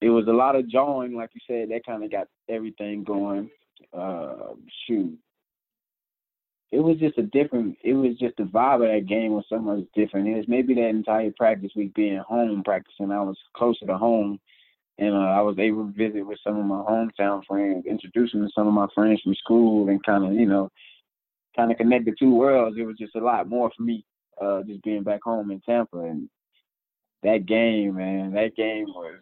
it 0.00 0.08
was 0.08 0.26
a 0.28 0.32
lot 0.32 0.56
of 0.56 0.68
jawing, 0.68 1.14
like 1.14 1.30
you 1.34 1.40
said. 1.46 1.70
That 1.70 1.84
kind 1.84 2.04
of 2.04 2.10
got 2.10 2.28
everything 2.48 3.04
going. 3.04 3.50
Uh, 3.92 4.54
shoot, 4.86 5.18
it 6.72 6.78
was 6.78 6.98
just 6.98 7.18
a 7.18 7.22
different. 7.22 7.76
It 7.82 7.94
was 7.94 8.16
just 8.18 8.36
the 8.36 8.44
vibe 8.44 8.76
of 8.76 8.80
that 8.82 9.08
game 9.08 9.32
was 9.32 9.44
so 9.48 9.58
much 9.58 9.84
different. 9.94 10.28
It 10.28 10.36
was 10.36 10.48
maybe 10.48 10.74
that 10.74 10.88
entire 10.88 11.32
practice 11.36 11.72
week 11.74 11.94
being 11.94 12.18
home 12.18 12.62
practicing. 12.64 13.10
I 13.10 13.22
was 13.22 13.36
closer 13.54 13.86
to 13.86 13.98
home, 13.98 14.38
and 14.98 15.14
uh, 15.14 15.18
I 15.18 15.40
was 15.40 15.58
able 15.58 15.86
to 15.86 15.92
visit 15.92 16.22
with 16.22 16.38
some 16.44 16.58
of 16.58 16.64
my 16.64 16.76
hometown 16.76 17.44
friends, 17.44 17.86
introduce 17.86 18.32
them 18.32 18.46
to 18.46 18.52
some 18.54 18.68
of 18.68 18.74
my 18.74 18.86
friends 18.94 19.20
from 19.22 19.34
school, 19.34 19.88
and 19.88 20.04
kind 20.04 20.24
of 20.24 20.34
you 20.34 20.46
know, 20.46 20.70
kind 21.56 21.72
of 21.72 21.76
connect 21.76 22.04
the 22.04 22.14
two 22.16 22.34
worlds. 22.34 22.76
It 22.78 22.84
was 22.84 22.96
just 22.96 23.16
a 23.16 23.20
lot 23.20 23.48
more 23.48 23.72
for 23.76 23.82
me, 23.82 24.04
uh, 24.40 24.62
just 24.62 24.84
being 24.84 25.02
back 25.02 25.22
home 25.24 25.50
in 25.50 25.60
Tampa, 25.62 25.98
and 25.98 26.28
that 27.24 27.46
game, 27.46 27.96
man, 27.96 28.32
that 28.34 28.54
game 28.56 28.86
was. 28.86 29.20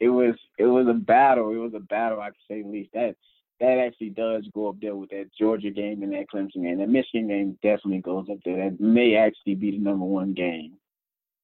It 0.00 0.08
was 0.08 0.34
it 0.58 0.66
was 0.66 0.88
a 0.88 0.92
battle. 0.92 1.50
It 1.50 1.58
was 1.58 1.72
a 1.74 1.80
battle, 1.80 2.20
I 2.20 2.26
could 2.26 2.36
say 2.48 2.62
the 2.62 2.68
least. 2.68 2.90
That 2.94 3.14
that 3.60 3.78
actually 3.78 4.10
does 4.10 4.46
go 4.54 4.68
up 4.68 4.76
there 4.80 4.96
with 4.96 5.10
that 5.10 5.30
Georgia 5.38 5.70
game 5.70 6.02
and 6.02 6.12
that 6.12 6.26
Clemson 6.32 6.62
game. 6.62 6.78
That 6.78 6.88
Michigan 6.88 7.28
game 7.28 7.58
definitely 7.62 8.00
goes 8.00 8.26
up 8.30 8.38
there. 8.44 8.70
That 8.70 8.80
may 8.80 9.16
actually 9.16 9.54
be 9.54 9.72
the 9.72 9.78
number 9.78 10.04
one 10.04 10.34
game 10.34 10.74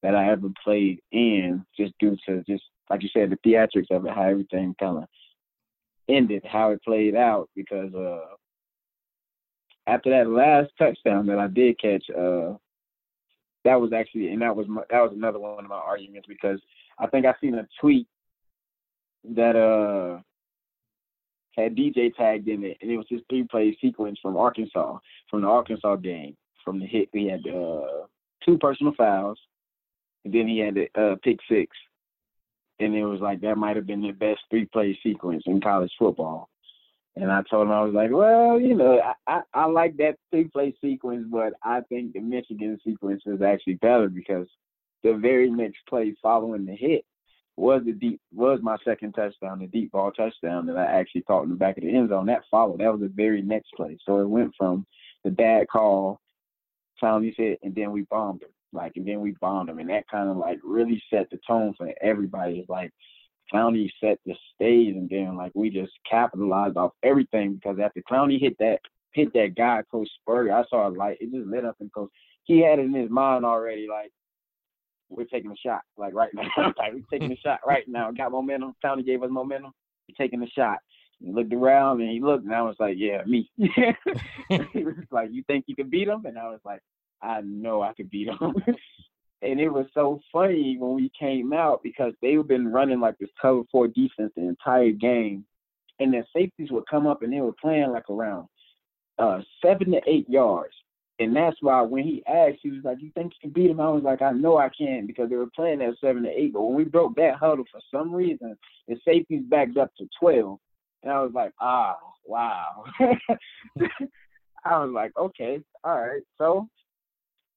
that 0.02 0.14
I 0.14 0.30
ever 0.30 0.48
played 0.64 1.00
in, 1.12 1.64
just 1.76 1.92
due 1.98 2.16
to 2.26 2.42
just 2.44 2.64
like 2.90 3.02
you 3.02 3.08
said, 3.12 3.30
the 3.30 3.36
theatrics 3.48 3.90
of 3.90 4.04
it, 4.04 4.12
how 4.12 4.22
everything 4.22 4.74
kind 4.78 4.98
of 4.98 5.04
ended, 6.08 6.42
how 6.44 6.72
it 6.72 6.82
played 6.82 7.14
out. 7.14 7.48
Because 7.54 7.94
uh, 7.94 8.34
after 9.86 10.10
that 10.10 10.28
last 10.28 10.72
touchdown 10.76 11.26
that 11.26 11.38
I 11.38 11.46
did 11.46 11.78
catch, 11.80 12.04
uh, 12.10 12.54
that 13.64 13.80
was 13.80 13.92
actually, 13.92 14.32
and 14.32 14.42
that 14.42 14.56
was 14.56 14.66
my, 14.68 14.82
that 14.90 15.00
was 15.02 15.12
another 15.14 15.38
one 15.38 15.64
of 15.64 15.70
my 15.70 15.76
arguments 15.76 16.26
because 16.26 16.60
I 16.98 17.06
think 17.06 17.26
I 17.26 17.34
seen 17.40 17.54
a 17.54 17.68
tweet 17.80 18.08
that 19.36 19.54
uh 19.54 20.20
had 21.62 21.76
DJ 21.76 22.14
tagged 22.14 22.48
in 22.48 22.64
it, 22.64 22.78
and 22.80 22.90
it 22.90 22.96
was 22.96 23.06
his 23.08 23.20
three 23.28 23.44
play 23.44 23.76
sequence 23.80 24.18
from 24.20 24.36
Arkansas, 24.36 24.98
from 25.28 25.42
the 25.42 25.48
Arkansas 25.48 25.96
game, 25.96 26.36
from 26.64 26.78
the 26.80 26.86
hit. 26.86 27.08
He 27.12 27.28
had 27.28 27.46
uh, 27.46 28.06
two 28.44 28.58
personal 28.58 28.94
fouls, 28.96 29.38
and 30.24 30.34
then 30.34 30.48
he 30.48 30.58
had 30.58 30.74
the 30.74 31.00
uh, 31.00 31.16
pick 31.22 31.38
six, 31.48 31.76
and 32.78 32.94
it 32.94 33.04
was 33.04 33.20
like 33.20 33.40
that 33.40 33.56
might 33.56 33.76
have 33.76 33.86
been 33.86 34.02
the 34.02 34.12
best 34.12 34.40
three 34.50 34.66
play 34.66 34.98
sequence 35.02 35.44
in 35.46 35.60
college 35.60 35.92
football. 35.98 36.48
And 37.16 37.30
I 37.30 37.42
told 37.50 37.66
him 37.66 37.72
I 37.72 37.82
was 37.82 37.92
like, 37.92 38.10
well, 38.12 38.60
you 38.60 38.74
know, 38.74 39.00
I, 39.00 39.14
I, 39.26 39.40
I 39.52 39.66
like 39.66 39.96
that 39.96 40.16
three 40.30 40.44
play 40.44 40.74
sequence, 40.80 41.26
but 41.30 41.54
I 41.62 41.80
think 41.88 42.12
the 42.12 42.20
Michigan 42.20 42.78
sequence 42.84 43.22
is 43.26 43.42
actually 43.42 43.74
better 43.74 44.08
because 44.08 44.46
the 45.02 45.14
very 45.14 45.50
next 45.50 45.78
play 45.88 46.14
following 46.22 46.66
the 46.66 46.74
hit 46.74 47.04
was 47.60 47.82
the 47.84 47.92
deep 47.92 48.20
was 48.32 48.60
my 48.62 48.76
second 48.84 49.12
touchdown, 49.12 49.58
the 49.58 49.66
deep 49.66 49.92
ball 49.92 50.10
touchdown 50.12 50.66
that 50.66 50.76
I 50.76 50.84
actually 50.84 51.22
caught 51.22 51.44
in 51.44 51.50
the 51.50 51.56
back 51.56 51.76
of 51.76 51.84
the 51.84 51.94
end 51.94 52.08
zone. 52.08 52.26
That 52.26 52.42
followed. 52.50 52.80
That 52.80 52.92
was 52.92 53.00
the 53.00 53.12
very 53.14 53.42
next 53.42 53.72
play. 53.76 53.98
So 54.04 54.20
it 54.20 54.28
went 54.28 54.54
from 54.56 54.86
the 55.24 55.30
bad 55.30 55.68
call, 55.68 56.20
Clowney's 57.02 57.36
hit, 57.36 57.58
and 57.62 57.74
then 57.74 57.92
we 57.92 58.02
bombed 58.02 58.42
him. 58.42 58.50
Like 58.72 58.92
and 58.96 59.06
then 59.06 59.20
we 59.20 59.34
bombed 59.40 59.68
him, 59.68 59.78
and 59.78 59.90
that 59.90 60.08
kind 60.08 60.28
of 60.28 60.36
like 60.36 60.58
really 60.62 61.02
set 61.10 61.28
the 61.30 61.38
tone 61.46 61.74
for 61.76 61.92
everybody. 62.00 62.60
It's 62.60 62.68
like 62.68 62.92
Clowney 63.52 63.90
set 64.02 64.18
the 64.24 64.34
stage, 64.54 64.94
and 64.94 65.08
then 65.10 65.36
like 65.36 65.52
we 65.54 65.70
just 65.70 65.92
capitalized 66.08 66.76
off 66.76 66.92
everything 67.02 67.54
because 67.54 67.78
after 67.82 68.00
Clowney 68.02 68.40
hit 68.40 68.56
that 68.58 68.80
hit 69.12 69.32
that 69.34 69.54
guy, 69.56 69.82
Coach 69.90 70.08
Spurrier, 70.20 70.54
I 70.54 70.64
saw 70.68 70.88
a 70.88 70.90
light. 70.90 71.18
It 71.20 71.32
just 71.32 71.48
lit 71.48 71.64
up 71.64 71.76
in 71.80 71.90
Coach. 71.90 72.10
He 72.44 72.60
had 72.60 72.78
it 72.78 72.86
in 72.86 72.94
his 72.94 73.10
mind 73.10 73.44
already, 73.44 73.86
like 73.88 74.12
we're 75.10 75.24
taking 75.24 75.50
a 75.50 75.56
shot, 75.56 75.82
like 75.96 76.14
right 76.14 76.30
now. 76.32 76.48
like 76.78 76.92
we're 76.94 77.02
taking 77.10 77.32
a 77.32 77.36
shot 77.36 77.60
right 77.66 77.84
now. 77.86 78.10
Got 78.12 78.32
momentum. 78.32 78.74
Clowney 78.82 79.04
gave 79.04 79.22
us 79.22 79.30
momentum. 79.30 79.72
We're 80.08 80.24
taking 80.24 80.42
a 80.42 80.48
shot. 80.48 80.78
He 81.20 81.32
looked 81.32 81.52
around 81.52 82.00
and 82.00 82.10
he 82.10 82.20
looked, 82.20 82.44
and 82.44 82.54
I 82.54 82.62
was 82.62 82.76
like, 82.78 82.94
"Yeah, 82.96 83.22
me." 83.26 83.50
he 83.56 84.84
was 84.84 84.94
like, 85.10 85.28
"You 85.32 85.42
think 85.46 85.66
you 85.68 85.76
can 85.76 85.90
beat 85.90 86.08
him?" 86.08 86.24
And 86.24 86.38
I 86.38 86.48
was 86.48 86.60
like, 86.64 86.80
"I 87.20 87.42
know 87.42 87.82
I 87.82 87.92
could 87.92 88.10
beat 88.10 88.28
him." 88.28 88.54
and 89.42 89.60
it 89.60 89.68
was 89.68 89.86
so 89.92 90.20
funny 90.32 90.76
when 90.78 90.94
we 90.94 91.10
came 91.18 91.52
out 91.52 91.82
because 91.82 92.14
they've 92.22 92.46
been 92.46 92.72
running 92.72 93.00
like 93.00 93.18
this 93.18 93.28
cover 93.40 93.62
four 93.70 93.88
defense 93.88 94.32
the 94.34 94.48
entire 94.48 94.92
game, 94.92 95.44
and 95.98 96.14
their 96.14 96.26
safeties 96.34 96.70
would 96.70 96.88
come 96.90 97.06
up 97.06 97.22
and 97.22 97.32
they 97.32 97.40
were 97.40 97.54
playing 97.60 97.90
like 97.90 98.08
around 98.08 98.48
uh, 99.18 99.40
seven 99.62 99.90
to 99.92 100.00
eight 100.06 100.28
yards. 100.28 100.74
And 101.20 101.36
that's 101.36 101.58
why 101.60 101.82
when 101.82 102.02
he 102.02 102.24
asked, 102.26 102.60
he 102.62 102.70
was 102.70 102.82
like, 102.82 103.00
"You 103.02 103.10
think 103.14 103.34
you 103.34 103.40
can 103.42 103.50
beat 103.50 103.70
him?" 103.70 103.78
I 103.78 103.90
was 103.90 104.02
like, 104.02 104.22
"I 104.22 104.32
know 104.32 104.56
I 104.56 104.70
can," 104.70 105.06
because 105.06 105.28
they 105.28 105.36
were 105.36 105.50
playing 105.54 105.82
at 105.82 105.98
seven 105.98 106.22
to 106.22 106.30
eight. 106.30 106.54
But 106.54 106.62
when 106.62 106.74
we 106.74 106.84
broke 106.84 107.14
that 107.16 107.36
huddle, 107.36 107.66
for 107.70 107.80
some 107.90 108.12
reason, 108.12 108.56
the 108.88 108.98
safeties 109.04 109.42
backed 109.44 109.76
up 109.76 109.94
to 109.96 110.08
twelve, 110.18 110.58
and 111.02 111.12
I 111.12 111.20
was 111.20 111.32
like, 111.34 111.52
"Ah, 111.60 111.98
wow." 112.24 112.84
I 114.64 114.78
was 114.78 114.92
like, 114.94 115.12
"Okay, 115.18 115.60
all 115.84 116.00
right." 116.00 116.22
So 116.38 116.66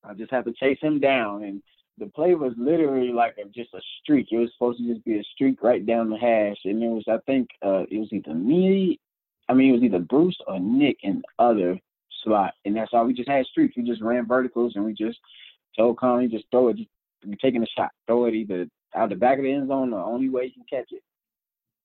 I 0.03 0.13
just 0.13 0.31
have 0.31 0.43
to 0.43 0.53
chase 0.53 0.79
him 0.81 0.99
down, 0.99 1.43
and 1.43 1.63
the 1.97 2.07
play 2.07 2.35
was 2.35 2.53
literally 2.57 3.13
like 3.13 3.37
a, 3.37 3.47
just 3.47 3.73
a 3.73 3.81
streak. 4.01 4.27
It 4.31 4.39
was 4.39 4.51
supposed 4.53 4.79
to 4.79 4.93
just 4.93 5.05
be 5.05 5.19
a 5.19 5.23
streak 5.23 5.63
right 5.63 5.85
down 5.85 6.09
the 6.09 6.17
hash, 6.17 6.59
and 6.65 6.83
it 6.83 6.87
was, 6.87 7.05
I 7.07 7.19
think, 7.25 7.47
uh, 7.65 7.85
it 7.89 7.97
was 7.97 8.11
either 8.11 8.33
me, 8.33 8.99
I 9.47 9.53
mean, 9.53 9.69
it 9.69 9.73
was 9.73 9.83
either 9.83 9.99
Bruce 9.99 10.37
or 10.47 10.59
Nick 10.59 10.97
and 11.03 11.23
other 11.39 11.79
slot, 12.23 12.53
and 12.65 12.75
that's 12.75 12.91
all. 12.93 13.05
We 13.05 13.13
just 13.13 13.29
had 13.29 13.45
streaks. 13.45 13.75
We 13.77 13.83
just 13.83 14.01
ran 14.01 14.27
verticals, 14.27 14.73
and 14.75 14.85
we 14.85 14.93
just 14.93 15.19
told 15.77 15.97
Connor 15.97 16.27
just 16.27 16.45
throw 16.51 16.69
it. 16.69 16.77
Be 16.77 17.37
taking 17.41 17.63
a 17.63 17.67
shot, 17.77 17.91
throw 18.05 18.25
it 18.25 18.33
either 18.33 18.67
out 18.95 19.09
the 19.09 19.15
back 19.15 19.37
of 19.37 19.43
the 19.43 19.51
end 19.51 19.69
zone. 19.69 19.91
The 19.91 19.97
only 19.97 20.29
way 20.29 20.45
you 20.45 20.51
can 20.51 20.65
catch 20.69 20.91
it, 20.91 21.03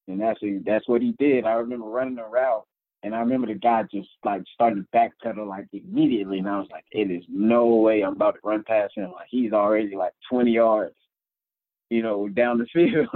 and 0.08 0.20
that's 0.20 0.40
that's 0.64 0.88
what 0.88 1.02
he 1.02 1.14
did. 1.18 1.44
I 1.44 1.52
remember 1.52 1.86
running 1.86 2.18
a 2.18 2.26
route, 2.26 2.66
and 3.02 3.14
I 3.14 3.20
remember 3.20 3.46
the 3.46 3.54
guy 3.54 3.84
just 3.84 4.08
like 4.24 4.42
started 4.52 4.86
backpedal 4.94 5.46
like 5.46 5.66
immediately, 5.72 6.38
and 6.38 6.48
I 6.48 6.58
was 6.58 6.68
like, 6.72 6.84
"It 6.90 7.10
is 7.10 7.24
no 7.28 7.66
way 7.76 8.02
I'm 8.02 8.14
about 8.14 8.34
to 8.34 8.40
run 8.42 8.64
past 8.64 8.96
him. 8.96 9.12
Like 9.12 9.28
he's 9.30 9.52
already 9.52 9.94
like 9.94 10.12
20 10.30 10.50
yards." 10.50 10.96
You 11.90 12.02
know, 12.02 12.28
down 12.28 12.58
the 12.58 12.66
field. 12.72 13.08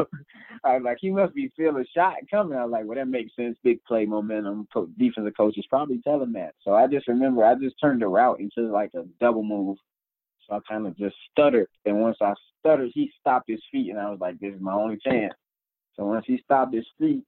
I 0.65 0.74
was 0.74 0.82
like, 0.85 0.99
he 1.01 1.11
must 1.11 1.35
be 1.35 1.53
feeling 1.57 1.85
shot 1.94 2.15
coming. 2.31 2.57
I 2.57 2.65
was 2.65 2.73
like, 2.73 2.85
well, 2.85 2.97
that 2.97 3.09
makes 3.09 3.35
sense. 3.36 3.57
Big 3.62 3.82
play 3.85 4.07
momentum. 4.07 4.69
Defensive 4.99 5.36
coach 5.36 5.59
is 5.59 5.66
probably 5.66 6.01
telling 6.03 6.32
that. 6.32 6.55
So 6.62 6.74
I 6.74 6.86
just 6.86 7.09
remember 7.09 7.44
I 7.44 7.55
just 7.55 7.77
turned 7.81 8.03
the 8.03 8.09
route 8.09 8.40
into 8.40 8.70
like 8.70 8.90
a 8.94 9.05
double 9.20 9.43
move. 9.43 9.77
So 10.49 10.57
I 10.57 10.61
kind 10.69 10.86
of 10.86 10.97
just 10.97 11.16
stuttered. 11.31 11.69
And 11.85 12.01
once 12.01 12.16
I 12.20 12.35
stuttered, 12.61 12.90
he 12.94 13.11
stopped 13.20 13.49
his 13.49 13.62
feet, 13.70 13.90
and 13.90 13.99
I 14.01 14.11
was 14.11 14.19
like, 14.20 14.39
this 14.40 14.55
is 14.55 14.61
my 14.61 14.74
only 14.74 14.99
chance. 14.99 15.35
So 15.94 16.05
once 16.07 16.24
he 16.27 16.40
stopped 16.44 16.74
his 16.74 16.86
feet, 16.99 17.24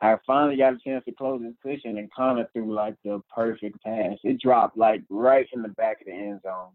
I 0.00 0.16
finally 0.26 0.56
got 0.56 0.74
a 0.74 0.78
chance 0.84 1.04
to 1.04 1.12
close 1.12 1.42
his 1.42 1.54
cushion 1.62 1.96
and 1.96 2.12
Connor 2.12 2.48
threw 2.52 2.74
like 2.74 2.96
the 3.04 3.22
perfect 3.34 3.80
pass. 3.84 4.18
It 4.24 4.40
dropped 4.40 4.76
like 4.76 5.02
right 5.08 5.46
in 5.52 5.62
the 5.62 5.68
back 5.68 6.00
of 6.00 6.06
the 6.06 6.12
end 6.12 6.40
zone. 6.42 6.72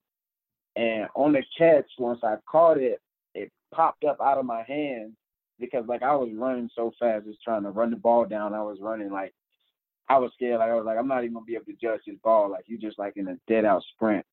And 0.77 1.07
on 1.13 1.33
the 1.33 1.43
catch, 1.57 1.87
once 1.99 2.21
I 2.23 2.35
caught 2.49 2.77
it, 2.77 3.01
it 3.37 3.51
popped 3.73 4.03
up 4.03 4.17
out 4.21 4.37
of 4.37 4.45
my 4.45 4.63
hand 4.63 5.13
because 5.59 5.85
like 5.87 6.03
I 6.03 6.15
was 6.15 6.29
running 6.33 6.69
so 6.75 6.91
fast, 6.99 7.25
just 7.25 7.41
trying 7.43 7.63
to 7.63 7.69
run 7.69 7.91
the 7.91 7.97
ball 7.97 8.25
down. 8.25 8.53
I 8.53 8.63
was 8.63 8.77
running 8.81 9.11
like 9.11 9.33
I 10.09 10.17
was 10.17 10.31
scared. 10.33 10.59
Like 10.59 10.69
I 10.69 10.75
was 10.75 10.85
like, 10.85 10.97
I'm 10.97 11.07
not 11.07 11.23
even 11.23 11.33
gonna 11.33 11.45
be 11.45 11.55
able 11.55 11.65
to 11.65 11.73
judge 11.73 12.01
this 12.05 12.15
ball. 12.23 12.49
Like 12.49 12.65
you 12.67 12.77
just 12.77 12.99
like 12.99 13.17
in 13.17 13.27
a 13.27 13.37
dead 13.47 13.65
out 13.65 13.83
sprint, 13.93 14.25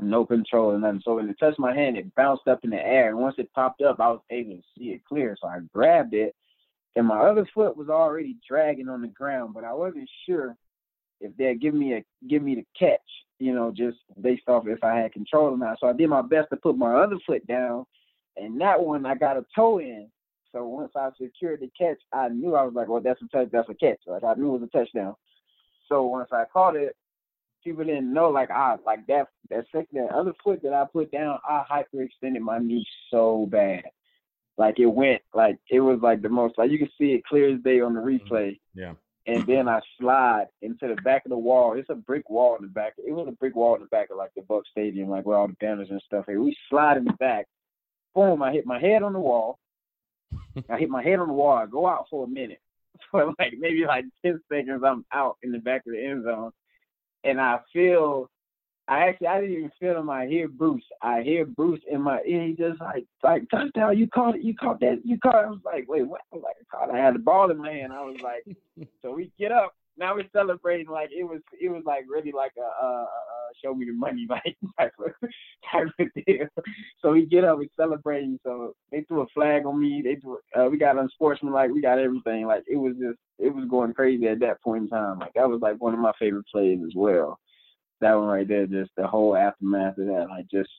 no 0.00 0.24
control 0.24 0.72
and 0.72 0.82
nothing. 0.82 1.02
So 1.04 1.16
when 1.16 1.28
it 1.28 1.38
touched 1.38 1.58
my 1.58 1.74
hand, 1.74 1.96
it 1.96 2.14
bounced 2.14 2.48
up 2.48 2.60
in 2.64 2.70
the 2.70 2.76
air, 2.84 3.10
and 3.10 3.18
once 3.18 3.36
it 3.38 3.52
popped 3.52 3.82
up, 3.82 4.00
I 4.00 4.08
was 4.08 4.20
able 4.30 4.56
to 4.56 4.62
see 4.76 4.90
it 4.90 5.04
clear. 5.04 5.36
So 5.40 5.48
I 5.48 5.58
grabbed 5.72 6.14
it, 6.14 6.34
and 6.96 7.06
my 7.06 7.18
other 7.20 7.46
foot 7.54 7.76
was 7.76 7.88
already 7.88 8.36
dragging 8.48 8.88
on 8.88 9.02
the 9.02 9.08
ground, 9.08 9.54
but 9.54 9.64
I 9.64 9.72
wasn't 9.72 10.08
sure 10.26 10.56
if 11.20 11.36
they'd 11.36 11.60
give 11.60 11.74
me 11.74 11.94
a 11.94 12.04
give 12.28 12.42
me 12.42 12.54
the 12.54 12.66
catch, 12.78 13.00
you 13.38 13.54
know, 13.54 13.72
just 13.74 13.98
based 14.20 14.48
off 14.48 14.66
if 14.66 14.82
I 14.82 14.96
had 14.96 15.12
control 15.12 15.52
or 15.52 15.58
not. 15.58 15.78
So 15.80 15.88
I 15.88 15.92
did 15.92 16.08
my 16.08 16.22
best 16.22 16.48
to 16.50 16.56
put 16.56 16.76
my 16.76 16.94
other 16.94 17.16
foot 17.26 17.46
down, 17.46 17.84
and 18.36 18.60
that 18.60 18.80
one 18.80 19.06
I 19.06 19.14
got 19.14 19.36
a 19.36 19.44
toe 19.54 19.78
in. 19.78 20.08
So 20.52 20.66
once 20.66 20.92
I 20.96 21.10
secured 21.20 21.60
the 21.60 21.70
catch, 21.78 21.98
I 22.12 22.28
knew 22.28 22.56
I 22.56 22.64
was 22.64 22.74
like, 22.74 22.88
well, 22.88 23.00
that's 23.00 23.20
a 23.22 23.28
touch, 23.28 23.48
that's 23.52 23.68
a 23.68 23.74
catch. 23.74 24.00
Like 24.06 24.24
I 24.24 24.34
knew 24.34 24.54
it 24.54 24.60
was 24.60 24.68
a 24.72 24.76
touchdown. 24.78 25.14
So 25.88 26.04
once 26.06 26.28
I 26.32 26.44
caught 26.52 26.74
it, 26.76 26.96
people 27.62 27.84
didn't 27.84 28.12
know 28.12 28.30
like 28.30 28.50
I 28.50 28.76
like 28.84 29.06
that 29.06 29.28
that 29.50 29.66
second 29.70 30.00
that 30.00 30.14
other 30.14 30.32
foot 30.42 30.62
that 30.62 30.72
I 30.72 30.84
put 30.92 31.12
down, 31.12 31.38
I 31.48 31.64
hyperextended 31.70 32.40
my 32.40 32.58
knee 32.58 32.86
so 33.10 33.46
bad. 33.50 33.84
Like 34.56 34.78
it 34.78 34.86
went 34.86 35.22
like 35.34 35.58
it 35.70 35.80
was 35.80 36.00
like 36.02 36.22
the 36.22 36.28
most 36.28 36.58
like 36.58 36.70
you 36.70 36.78
can 36.78 36.90
see 36.98 37.12
it 37.12 37.24
clear 37.24 37.54
as 37.54 37.62
day 37.62 37.80
on 37.80 37.94
the 37.94 38.00
Mm-hmm. 38.00 38.34
replay. 38.34 38.58
Yeah. 38.74 38.94
And 39.26 39.46
then 39.46 39.68
I 39.68 39.80
slide 40.00 40.46
into 40.62 40.88
the 40.88 41.00
back 41.02 41.24
of 41.26 41.30
the 41.30 41.38
wall. 41.38 41.74
It's 41.78 41.90
a 41.90 41.94
brick 41.94 42.28
wall 42.30 42.56
in 42.56 42.62
the 42.62 42.68
back. 42.70 42.94
It 42.98 43.12
was 43.12 43.28
a 43.28 43.32
brick 43.32 43.54
wall 43.54 43.74
in 43.76 43.82
the 43.82 43.86
back 43.88 44.10
of 44.10 44.16
like 44.16 44.30
the 44.34 44.42
Buck 44.42 44.64
Stadium, 44.70 45.08
like 45.10 45.26
where 45.26 45.36
all 45.36 45.46
the 45.46 45.56
banners 45.60 45.90
and 45.90 46.02
stuff. 46.06 46.24
Hey, 46.26 46.36
we 46.36 46.56
slide 46.68 46.96
in 46.96 47.04
the 47.04 47.12
back. 47.12 47.46
Boom! 48.14 48.42
I 48.42 48.52
hit 48.52 48.66
my 48.66 48.80
head 48.80 49.02
on 49.02 49.12
the 49.12 49.20
wall. 49.20 49.58
I 50.68 50.78
hit 50.78 50.88
my 50.88 51.02
head 51.02 51.18
on 51.18 51.28
the 51.28 51.34
wall. 51.34 51.56
I 51.56 51.66
go 51.66 51.86
out 51.86 52.06
for 52.10 52.24
a 52.24 52.28
minute, 52.28 52.60
for 53.10 53.26
like 53.38 53.54
maybe 53.58 53.84
like 53.86 54.04
ten 54.24 54.40
seconds. 54.50 54.82
I'm 54.84 55.04
out 55.12 55.36
in 55.42 55.52
the 55.52 55.58
back 55.58 55.82
of 55.86 55.92
the 55.92 56.04
end 56.04 56.24
zone, 56.24 56.52
and 57.24 57.40
I 57.40 57.60
feel. 57.72 58.30
I 58.88 59.06
actually 59.06 59.28
I 59.28 59.40
didn't 59.40 59.56
even 59.56 59.70
feel 59.78 60.00
him. 60.00 60.10
I 60.10 60.26
hear 60.26 60.48
Bruce. 60.48 60.82
I 61.00 61.22
hear 61.22 61.46
Bruce 61.46 61.80
in 61.88 62.02
my 62.02 62.18
ear. 62.26 62.48
He 62.48 62.54
just 62.54 62.80
like 62.80 63.04
like 63.22 63.48
touchdown. 63.48 63.96
You 63.96 64.08
caught 64.08 64.34
it. 64.34 64.42
You 64.42 64.52
caught 64.56 64.80
that. 64.80 65.02
You 65.04 65.16
caught. 65.18 65.44
It. 65.44 65.46
I 65.46 65.50
was 65.50 65.60
like, 65.64 65.84
wait, 65.86 66.08
what? 66.08 66.22
I 66.32 66.36
was 66.36 66.42
like, 66.44 66.56
I 66.60 66.76
caught. 66.76 66.88
it. 66.88 66.98
I 66.98 67.04
had 67.04 67.14
the 67.14 67.20
ball 67.20 67.52
in 67.52 67.58
my 67.58 67.70
hand. 67.70 67.92
I 67.92 68.02
was 68.02 68.16
like, 68.20 68.56
so 69.02 69.12
we 69.12 69.30
get 69.38 69.52
up. 69.52 69.74
Now 70.00 70.16
we're 70.16 70.28
celebrating 70.32 70.88
like 70.88 71.10
it 71.12 71.22
was. 71.22 71.40
It 71.60 71.68
was 71.68 71.82
like 71.86 72.04
really 72.08 72.32
like 72.32 72.52
a, 72.58 72.84
uh, 72.84 73.02
uh, 73.04 73.06
show 73.62 73.74
me 73.74 73.86
the 73.86 73.92
money 73.92 74.26
like 74.30 74.56
type 74.78 74.92
of 74.98 75.12
type 75.70 75.88
of 76.00 76.24
deal. 76.26 76.48
So 77.00 77.12
we 77.12 77.26
get 77.26 77.44
up. 77.44 77.58
We're 77.58 77.68
celebrating. 77.76 78.40
So 78.42 78.74
they 78.90 79.02
threw 79.02 79.20
a 79.20 79.26
flag 79.34 79.66
on 79.66 79.80
me. 79.80 80.02
They 80.02 80.16
threw. 80.16 80.38
Uh, 80.56 80.68
we 80.70 80.78
got 80.78 80.98
unsportsmanlike. 80.98 81.70
We 81.70 81.82
got 81.82 81.98
everything. 81.98 82.46
Like 82.46 82.64
it 82.66 82.76
was 82.76 82.94
just. 82.94 83.18
It 83.38 83.54
was 83.54 83.66
going 83.70 83.94
crazy 83.94 84.26
at 84.26 84.40
that 84.40 84.60
point 84.62 84.84
in 84.84 84.88
time. 84.88 85.18
Like 85.18 85.34
that 85.34 85.48
was 85.48 85.60
like 85.62 85.80
one 85.80 85.94
of 85.94 86.00
my 86.00 86.12
favorite 86.18 86.46
plays 86.52 86.80
as 86.84 86.92
well 86.96 87.38
that 88.00 88.14
one 88.14 88.28
right 88.28 88.48
there, 88.48 88.66
just 88.66 88.90
the 88.96 89.06
whole 89.06 89.36
aftermath 89.36 89.98
of 89.98 90.06
that, 90.06 90.26
like 90.30 90.46
just 90.50 90.70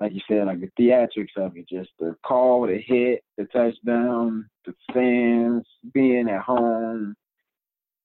like 0.00 0.12
you 0.12 0.20
said, 0.28 0.46
like 0.46 0.60
the 0.60 0.70
theatrics 0.78 1.36
of 1.36 1.56
it, 1.56 1.68
just 1.68 1.90
the 1.98 2.16
call, 2.26 2.66
the 2.66 2.78
hit, 2.78 3.22
the 3.38 3.44
touchdown, 3.44 4.48
the 4.66 4.74
fans 4.92 5.64
being 5.92 6.28
at 6.28 6.42
home, 6.42 7.14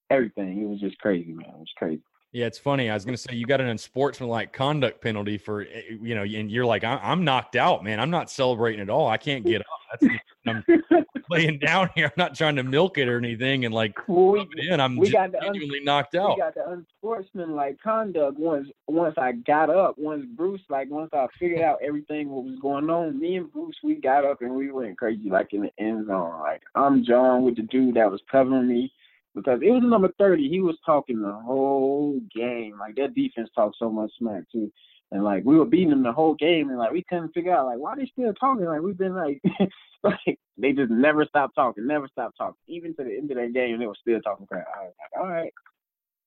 everything. 0.10 0.62
It 0.62 0.68
was 0.68 0.80
just 0.80 0.98
crazy, 1.00 1.32
man. 1.32 1.50
It 1.50 1.60
was 1.60 1.74
crazy. 1.78 2.02
Yeah, 2.32 2.46
it's 2.46 2.60
funny. 2.60 2.92
I 2.92 2.94
was 2.94 3.06
going 3.06 3.16
to 3.16 3.22
say 3.22 3.34
you 3.34 3.48
got 3.48 3.60
an 3.60 3.68
unsportsmanlike 3.68 4.54
conduct 4.54 5.02
penalty 5.02 5.40
for 5.40 5.62
eh, 5.62 5.82
you 6.00 6.14
know, 6.14 6.22
and 6.22 6.52
you're 6.52 6.66
like, 6.66 6.84
I'm 6.84 7.24
knocked 7.24 7.56
out, 7.56 7.84
man. 7.84 8.00
I'm 8.00 8.12
not 8.12 8.30
celebrating 8.30 8.82
at 8.82 8.90
all. 8.90 9.08
I 9.08 9.18
can't 9.18 9.44
get 9.44 9.62
up. 9.62 9.68
That's 10.00 10.14
I'm 10.48 10.64
laying 11.30 11.60
down 11.60 11.90
here. 11.96 12.06
I'm 12.06 12.12
not 12.18 12.36
trying 12.36 12.56
to 12.58 12.64
milk 12.64 12.98
it 12.98 13.08
or 13.08 13.18
anything, 13.18 13.66
and 13.66 13.74
like 13.74 13.96
we, 14.08 14.48
in, 14.70 14.80
I'm 14.80 14.96
we 14.98 15.10
got 15.10 15.32
the 15.32 15.40
genuinely 15.40 15.80
knocked 15.82 16.14
we 16.14 16.20
got 16.20 16.54
the 16.54 16.70
unsportsmanlike 16.70 17.80
conduct 17.82 18.40
once 18.40 18.70
once 18.88 19.16
I 19.18 19.34
got 19.34 19.70
up. 19.70 19.96
Once 19.98 20.26
Bruce, 20.36 20.62
like 20.70 20.90
once 20.90 21.10
I 21.14 21.28
figured 21.40 21.62
out 21.62 21.80
everything 21.84 22.30
what 22.30 22.46
was 22.46 22.58
going 22.62 22.90
on, 22.90 23.20
me 23.20 23.38
and 23.38 23.52
Bruce, 23.52 23.76
we 23.84 23.96
got 23.96 24.26
up 24.26 24.42
and 24.42 24.54
we 24.56 24.72
went 24.72 24.98
crazy, 24.98 25.30
like 25.30 25.54
in 25.54 25.62
the 25.62 25.72
end 25.84 26.08
zone. 26.08 26.40
Like 26.40 26.62
I'm 26.76 27.04
John 27.04 27.44
with 27.44 27.56
the 27.56 27.64
dude 27.64 27.96
that 27.96 28.12
was 28.12 28.22
covering 28.32 28.68
me 28.68 28.92
because 29.36 29.60
it 29.64 29.72
was 29.72 29.84
number 29.84 30.12
30. 30.18 30.50
He 30.50 30.60
was 30.62 30.78
talking 30.86 31.22
the 31.22 31.34
whole 31.34 32.20
game. 32.36 32.78
Like 32.80 32.96
that 32.96 33.16
defense 33.16 33.50
talked 33.56 33.78
so 33.80 33.90
much 33.90 34.12
smack 34.18 34.44
too. 34.52 34.72
And 35.12 35.24
like 35.24 35.44
we 35.44 35.58
were 35.58 35.66
beating 35.66 35.90
them 35.90 36.04
the 36.04 36.12
whole 36.12 36.36
game, 36.36 36.70
and 36.70 36.78
like 36.78 36.92
we 36.92 37.04
couldn't 37.04 37.34
figure 37.34 37.56
out 37.56 37.66
like 37.66 37.80
why 37.80 37.96
they 37.96 38.06
still 38.12 38.34
talking. 38.34 38.66
Like 38.66 38.82
we've 38.82 38.98
been 38.98 39.16
like, 39.16 39.42
like 40.04 40.40
they 40.58 40.72
just 40.72 40.92
never 40.92 41.26
stopped 41.26 41.56
talking, 41.56 41.88
never 41.88 42.08
stopped 42.12 42.38
talking. 42.38 42.60
Even 42.68 42.96
to 42.96 43.04
the 43.04 43.18
end 43.18 43.32
of 43.32 43.38
that 43.38 43.54
game, 43.54 43.80
they 43.80 43.88
were 43.88 43.96
still 44.00 44.22
talking 44.22 44.46
crap. 44.46 44.68
I 44.68 44.84
was 44.84 44.94
like, 45.00 45.22
all 45.22 45.28
right, 45.28 45.52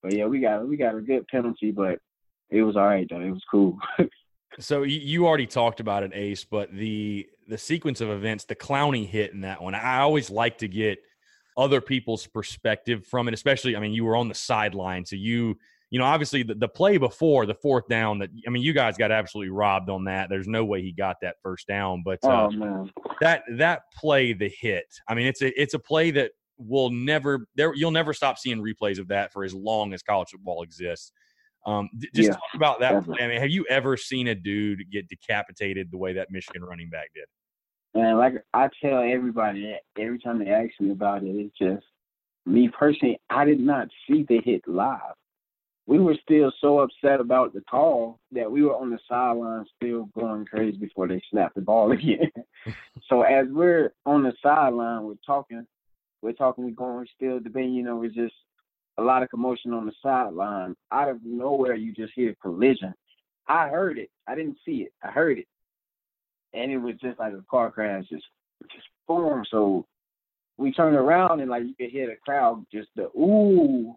but 0.02 0.12
yeah, 0.12 0.26
we 0.26 0.40
got 0.40 0.66
we 0.66 0.76
got 0.76 0.96
a 0.96 1.00
good 1.00 1.28
penalty, 1.28 1.70
but 1.70 2.00
it 2.50 2.62
was 2.62 2.76
all 2.76 2.86
right 2.86 3.06
though. 3.08 3.20
It 3.20 3.30
was 3.30 3.44
cool. 3.50 3.78
So 4.58 4.82
you, 4.82 5.26
already 5.26 5.46
talked 5.46 5.80
about 5.80 6.02
it, 6.02 6.12
Ace, 6.14 6.44
but 6.44 6.70
the 6.72 7.26
the 7.48 7.56
sequence 7.56 8.00
of 8.00 8.10
events, 8.10 8.44
the 8.44 8.54
Clowney 8.54 9.06
hit 9.06 9.32
in 9.32 9.40
that 9.40 9.62
one, 9.62 9.74
I 9.74 10.00
always 10.00 10.30
like 10.30 10.58
to 10.58 10.68
get 10.68 10.98
other 11.56 11.80
people's 11.80 12.26
perspective 12.26 13.06
from 13.06 13.28
it. 13.28 13.34
Especially, 13.34 13.76
I 13.76 13.80
mean, 13.80 13.92
you 13.92 14.04
were 14.04 14.16
on 14.16 14.28
the 14.28 14.34
sideline, 14.34 15.04
so 15.04 15.16
you 15.16 15.58
you 15.90 15.98
know 15.98 16.04
obviously 16.04 16.42
the, 16.42 16.54
the 16.54 16.68
play 16.68 16.96
before 16.96 17.44
the 17.44 17.54
fourth 17.54 17.86
down 17.88 18.18
that 18.18 18.30
I 18.46 18.50
mean 18.50 18.62
you 18.62 18.72
guys 18.72 18.96
got 18.96 19.12
absolutely 19.12 19.50
robbed 19.50 19.90
on 19.90 20.04
that. 20.04 20.28
There's 20.28 20.48
no 20.48 20.64
way 20.64 20.82
he 20.82 20.92
got 20.92 21.16
that 21.22 21.36
first 21.42 21.66
down, 21.66 22.02
but 22.04 22.24
uh, 22.24 22.48
oh 22.48 22.50
man, 22.50 22.90
that 23.20 23.44
that 23.52 23.82
play, 23.94 24.32
the 24.32 24.48
hit. 24.48 24.86
I 25.08 25.14
mean, 25.14 25.26
it's 25.26 25.42
a 25.42 25.60
it's 25.60 25.74
a 25.74 25.78
play 25.78 26.10
that 26.12 26.32
will 26.58 26.90
never 26.90 27.46
there. 27.56 27.74
You'll 27.74 27.90
never 27.90 28.12
stop 28.12 28.38
seeing 28.38 28.62
replays 28.62 28.98
of 28.98 29.08
that 29.08 29.32
for 29.32 29.44
as 29.44 29.54
long 29.54 29.92
as 29.92 30.02
college 30.02 30.30
football 30.30 30.62
exists. 30.62 31.12
Um, 31.64 31.88
d- 31.96 32.08
just 32.14 32.28
Yeah, 32.28 32.34
talk 32.34 32.54
about 32.54 32.80
that. 32.80 32.92
definitely. 32.92 33.24
I 33.24 33.28
mean, 33.28 33.40
have 33.40 33.50
you 33.50 33.64
ever 33.68 33.96
seen 33.96 34.28
a 34.28 34.34
dude 34.34 34.90
get 34.90 35.08
decapitated 35.08 35.90
the 35.90 35.98
way 35.98 36.12
that 36.14 36.30
Michigan 36.30 36.64
running 36.64 36.90
back 36.90 37.10
did? 37.14 37.24
Man, 37.94 38.16
like 38.16 38.34
I 38.54 38.68
tell 38.80 39.02
everybody 39.02 39.62
that 39.62 40.02
every 40.02 40.18
time 40.18 40.38
they 40.38 40.50
ask 40.50 40.70
me 40.80 40.90
about 40.90 41.22
it, 41.22 41.28
it's 41.28 41.56
just 41.58 41.84
me 42.46 42.68
personally. 42.68 43.20
I 43.30 43.44
did 43.44 43.60
not 43.60 43.88
see 44.06 44.24
the 44.28 44.40
hit 44.44 44.62
live. 44.66 45.14
We 45.86 45.98
were 45.98 46.16
still 46.22 46.52
so 46.60 46.78
upset 46.78 47.20
about 47.20 47.52
the 47.52 47.60
call 47.62 48.20
that 48.30 48.50
we 48.50 48.62
were 48.62 48.76
on 48.76 48.90
the 48.90 48.98
sideline 49.08 49.66
still 49.76 50.08
going 50.18 50.44
crazy 50.46 50.76
before 50.76 51.08
they 51.08 51.20
snapped 51.30 51.56
the 51.56 51.60
ball 51.60 51.92
again. 51.92 52.30
so 53.08 53.22
as 53.22 53.46
we're 53.50 53.92
on 54.06 54.22
the 54.22 54.32
sideline, 54.42 55.04
we're 55.04 55.14
talking, 55.26 55.66
we're 56.22 56.32
talking, 56.32 56.64
we're 56.64 56.70
going, 56.70 57.06
still 57.16 57.40
debating. 57.40 57.74
You 57.74 57.82
know, 57.82 58.02
it's 58.04 58.14
just 58.14 58.34
a 58.98 59.02
lot 59.02 59.22
of 59.22 59.30
commotion 59.30 59.72
on 59.72 59.86
the 59.86 59.92
sideline. 60.02 60.76
Out 60.92 61.08
of 61.08 61.18
nowhere, 61.24 61.74
you 61.74 61.92
just 61.92 62.12
hear 62.14 62.36
collision. 62.40 62.94
I 63.48 63.68
heard 63.68 63.98
it. 63.98 64.10
I 64.28 64.36
didn't 64.36 64.58
see 64.64 64.82
it. 64.82 64.92
I 65.02 65.08
heard 65.10 65.38
it, 65.38 65.46
and 66.54 66.70
it 66.70 66.78
was 66.78 66.94
just 67.00 67.18
like 67.18 67.32
a 67.32 67.44
car 67.50 67.70
crash, 67.70 68.04
just 68.10 68.24
just 68.70 68.86
boom. 69.08 69.44
So 69.50 69.86
we 70.56 70.72
turned 70.72 70.96
around 70.96 71.40
and 71.40 71.50
like 71.50 71.64
you 71.64 71.74
could 71.74 71.90
hear 71.90 72.06
the 72.06 72.16
crowd 72.24 72.64
just 72.72 72.88
the 72.96 73.04
ooh. 73.18 73.94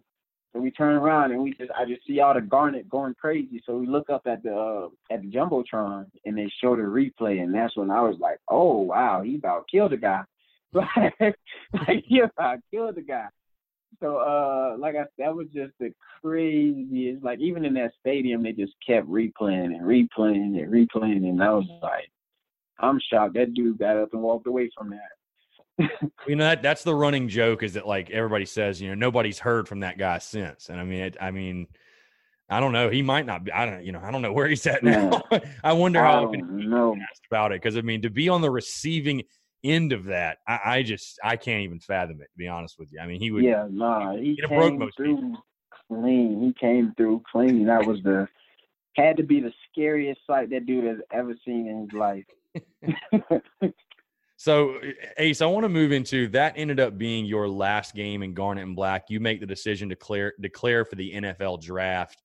So 0.54 0.62
we 0.62 0.72
turn 0.72 0.96
around 0.96 1.32
and 1.32 1.42
we 1.42 1.54
just 1.54 1.72
I 1.78 1.86
just 1.86 2.08
see 2.08 2.22
all 2.22 2.34
the 2.34 2.42
garnet 2.42 2.90
going 2.90 3.14
crazy. 3.16 3.62
So 3.66 3.78
we 3.78 3.88
look 3.88 4.10
up 4.10 4.26
at 4.26 4.42
the 4.44 4.56
uh, 4.56 5.14
at 5.14 5.22
the 5.22 5.30
jumbotron 5.30 6.06
and 6.24 6.38
they 6.38 6.50
show 6.62 6.76
the 6.76 6.84
replay, 6.84 7.42
and 7.42 7.54
that's 7.54 7.76
when 7.76 7.92
I 7.92 8.02
was 8.02 8.16
like, 8.20 8.40
oh 8.50 8.78
wow, 8.78 9.22
he 9.22 9.36
about 9.36 9.68
killed 9.70 9.92
the 9.92 9.98
guy. 9.98 10.24
like 10.74 12.04
he 12.06 12.20
about 12.20 12.60
killed 12.72 12.96
the 12.96 13.02
guy. 13.02 13.28
So 14.02 14.18
uh 14.18 14.78
like 14.80 14.96
I 14.96 15.00
said, 15.04 15.10
that 15.20 15.36
was 15.36 15.48
just 15.54 15.74
the 15.80 15.94
craziest 16.22 17.24
like 17.24 17.40
even 17.40 17.66
in 17.66 17.74
that 17.76 17.92
stadium 18.00 18.44
they 18.44 18.52
just 18.52 18.74
kept 18.86 19.08
replaying 19.08 19.76
and 19.76 19.82
replaying 19.82 20.58
and 20.58 20.72
replaying 20.72 21.30
and 21.30 21.42
I 21.42 21.52
was 21.52 21.66
like 21.82 22.10
I'm 22.80 23.00
shocked 23.00 23.36
that 23.36 23.54
dude 23.54 23.78
got 23.80 23.98
up 23.98 24.14
and 24.14 24.22
walked 24.22 24.48
away 24.48 24.70
from 24.78 24.92
that. 24.92 25.90
You 26.28 26.38
know 26.38 26.46
that 26.46 26.64
that's 26.64 26.84
the 26.84 26.96
running 26.96 27.28
joke 27.28 27.62
is 27.62 27.74
that 27.74 27.86
like 27.86 28.10
everybody 28.10 28.46
says 28.46 28.82
you 28.82 28.88
know 28.88 28.96
nobody's 28.96 29.40
heard 29.40 29.68
from 29.68 29.82
that 29.82 29.98
guy 29.98 30.20
since, 30.20 30.70
and 30.70 30.80
I 30.80 30.86
mean 30.86 31.02
it, 31.02 31.18
I 31.20 31.32
mean 31.32 31.68
I 32.50 32.60
don't 32.60 32.74
know. 32.74 32.90
He 32.90 33.02
might 33.02 33.26
not 33.26 33.44
be. 33.44 33.52
I 33.52 33.66
don't. 33.66 33.84
You 33.84 33.92
know. 33.92 34.02
I 34.04 34.12
don't 34.12 34.22
know 34.22 34.32
where 34.32 34.48
he's 34.48 34.66
at 34.68 34.84
now. 34.84 35.24
I 35.64 35.74
wonder 35.74 36.04
how 36.04 36.26
often 36.26 36.70
know. 36.70 36.96
asked 37.12 37.26
about 37.30 37.52
it 37.52 37.62
because 37.62 37.76
I 37.78 37.82
mean 37.82 38.04
to 38.04 38.10
be 38.10 38.30
on 38.30 38.42
the 38.42 38.52
receiving 38.52 39.24
end 39.64 39.94
of 39.94 40.06
that, 40.06 40.38
I, 40.48 40.60
I, 40.66 40.84
just 40.84 41.20
I 41.24 41.38
can't 41.38 41.62
even 41.62 41.80
fathom 41.80 42.22
it. 42.22 42.26
To 42.26 42.38
be 42.38 42.48
honest 42.48 42.78
with 42.78 42.90
you, 42.92 43.00
I 43.00 43.08
mean 43.08 43.20
he 43.20 43.32
would. 43.32 43.44
Yeah, 43.44 43.68
nah, 43.70 44.16
he 44.16 44.40
came 44.48 44.78
through 44.96 45.16
people. 45.18 45.44
clean. 45.88 46.44
He 46.44 46.54
came 46.60 46.94
through 46.96 47.24
clean. 47.32 47.66
That 47.66 47.86
was 47.86 48.02
the 48.04 48.28
had 48.96 49.18
to 49.18 49.24
be 49.24 49.40
the 49.40 49.54
scariest 49.72 50.22
sight 50.28 50.52
that 50.52 50.66
dude 50.68 50.86
has 50.86 51.00
ever 51.12 51.36
seen 51.44 51.68
in 51.68 51.82
his 51.82 52.00
life. 52.00 52.26
so, 54.38 54.80
Ace, 55.18 55.42
I 55.42 55.46
want 55.46 55.64
to 55.64 55.70
move 55.70 55.92
into 55.92 56.28
that. 56.30 56.54
Ended 56.56 56.80
up 56.80 56.98
being 56.98 57.26
your 57.26 57.48
last 57.48 57.96
game 57.96 58.24
in 58.24 58.34
Garnet 58.34 58.64
and 58.64 58.76
Black. 58.76 59.06
You 59.10 59.20
make 59.20 59.40
the 59.40 59.46
decision 59.46 59.90
to 59.90 59.96
declare 59.96 60.34
declare 60.42 60.86
for 60.86 60.96
the 60.96 61.14
NFL 61.14 61.62
draft. 61.62 62.22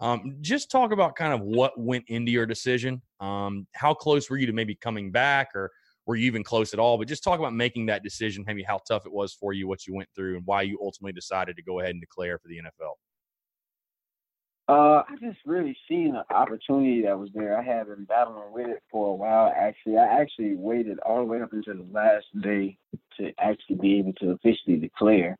Um, 0.00 0.36
just 0.40 0.70
talk 0.70 0.92
about 0.92 1.16
kind 1.16 1.32
of 1.32 1.40
what 1.40 1.78
went 1.78 2.04
into 2.08 2.30
your 2.30 2.46
decision. 2.46 3.02
Um, 3.20 3.66
how 3.72 3.94
close 3.94 4.30
were 4.30 4.36
you 4.36 4.46
to 4.46 4.52
maybe 4.52 4.76
coming 4.76 5.10
back, 5.10 5.48
or 5.54 5.70
were 6.06 6.16
you 6.16 6.26
even 6.26 6.44
close 6.44 6.72
at 6.72 6.78
all? 6.78 6.98
But 6.98 7.08
just 7.08 7.24
talk 7.24 7.38
about 7.38 7.52
making 7.52 7.86
that 7.86 8.04
decision, 8.04 8.44
maybe 8.46 8.62
how 8.62 8.80
tough 8.86 9.06
it 9.06 9.12
was 9.12 9.34
for 9.34 9.52
you, 9.52 9.66
what 9.66 9.86
you 9.86 9.94
went 9.94 10.08
through, 10.14 10.36
and 10.36 10.46
why 10.46 10.62
you 10.62 10.78
ultimately 10.80 11.12
decided 11.12 11.56
to 11.56 11.62
go 11.62 11.80
ahead 11.80 11.90
and 11.90 12.00
declare 12.00 12.38
for 12.38 12.48
the 12.48 12.58
NFL. 12.58 12.94
Uh, 14.68 15.02
I 15.08 15.14
just 15.18 15.38
really 15.46 15.74
seen 15.88 16.14
an 16.14 16.24
opportunity 16.28 17.02
that 17.02 17.18
was 17.18 17.30
there. 17.34 17.56
I 17.56 17.62
had 17.62 17.86
been 17.86 18.04
battling 18.04 18.52
with 18.52 18.68
it 18.68 18.82
for 18.90 19.08
a 19.08 19.14
while. 19.14 19.50
Actually, 19.56 19.96
I 19.96 20.20
actually 20.20 20.56
waited 20.56 20.98
all 20.98 21.20
the 21.20 21.24
way 21.24 21.40
up 21.40 21.54
until 21.54 21.76
the 21.76 21.90
last 21.90 22.26
day 22.42 22.76
to 23.16 23.32
actually 23.38 23.76
be 23.76 23.98
able 23.98 24.12
to 24.14 24.32
officially 24.32 24.76
declare. 24.76 25.38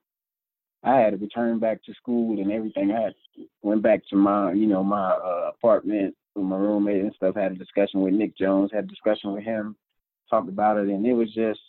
I 0.83 0.97
had 0.97 1.11
to 1.11 1.19
return 1.19 1.59
back 1.59 1.85
to 1.85 1.95
school 1.95 2.41
and 2.41 2.51
everything. 2.51 2.91
I 2.91 3.03
had, 3.03 3.15
went 3.61 3.83
back 3.83 4.01
to 4.09 4.17
my, 4.17 4.53
you 4.53 4.67
know, 4.67 4.83
my 4.83 5.11
uh, 5.11 5.51
apartment 5.55 6.15
with 6.35 6.47
my 6.47 6.57
roommate 6.57 7.03
and 7.03 7.13
stuff. 7.15 7.35
Had 7.35 7.53
a 7.53 7.57
discussion 7.57 8.01
with 8.01 8.15
Nick 8.15 8.35
Jones. 8.35 8.71
Had 8.73 8.85
a 8.85 8.89
discussion 8.89 9.35
with 9.35 9.45
him. 9.45 9.77
Talked 10.31 10.49
about 10.49 10.79
it, 10.79 10.89
and 10.89 11.05
it 11.07 11.13
was 11.13 11.33
just, 11.35 11.61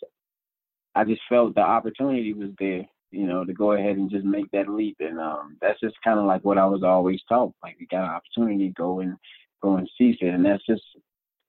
I 0.94 1.04
just 1.04 1.20
felt 1.28 1.54
the 1.54 1.60
opportunity 1.60 2.32
was 2.32 2.50
there 2.58 2.86
you 3.10 3.26
know, 3.26 3.44
to 3.44 3.52
go 3.52 3.72
ahead 3.72 3.96
and 3.96 4.10
just 4.10 4.24
make 4.24 4.50
that 4.52 4.68
leap. 4.68 4.96
And 5.00 5.18
um, 5.18 5.56
that's 5.60 5.80
just 5.80 5.96
kind 6.02 6.18
of 6.18 6.26
like 6.26 6.44
what 6.44 6.58
I 6.58 6.66
was 6.66 6.82
always 6.82 7.20
taught. 7.28 7.52
Like 7.62 7.76
you 7.78 7.86
got 7.86 8.04
an 8.04 8.10
opportunity, 8.10 8.72
go 8.76 9.00
and 9.00 9.16
go 9.62 9.76
and 9.76 9.88
seize 9.98 10.16
it. 10.20 10.34
And 10.34 10.44
that's 10.44 10.64
just 10.66 10.82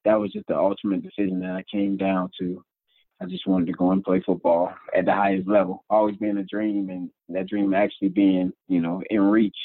that 0.04 0.18
was 0.18 0.32
just 0.32 0.46
the 0.48 0.56
ultimate 0.56 1.02
decision 1.02 1.40
that 1.40 1.52
I 1.52 1.64
came 1.70 1.96
down 1.96 2.30
to. 2.40 2.64
I 3.20 3.26
just 3.26 3.46
wanted 3.46 3.66
to 3.66 3.72
go 3.72 3.92
and 3.92 4.02
play 4.02 4.20
football 4.24 4.74
at 4.96 5.04
the 5.04 5.12
highest 5.12 5.48
level. 5.48 5.84
Always 5.88 6.16
been 6.16 6.38
a 6.38 6.44
dream, 6.44 6.90
and 6.90 7.08
that 7.28 7.48
dream 7.48 7.72
actually 7.72 8.08
being, 8.08 8.52
you 8.66 8.80
know, 8.80 9.00
in 9.10 9.20
reach, 9.20 9.56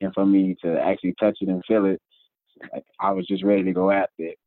and 0.00 0.14
for 0.14 0.24
me 0.24 0.56
to 0.62 0.80
actually 0.80 1.14
touch 1.20 1.36
it 1.42 1.48
and 1.48 1.62
feel 1.68 1.84
it, 1.84 2.00
like 2.72 2.84
I 2.98 3.12
was 3.12 3.26
just 3.26 3.44
ready 3.44 3.64
to 3.64 3.72
go 3.72 3.90
after 3.90 4.24
it. 4.24 4.38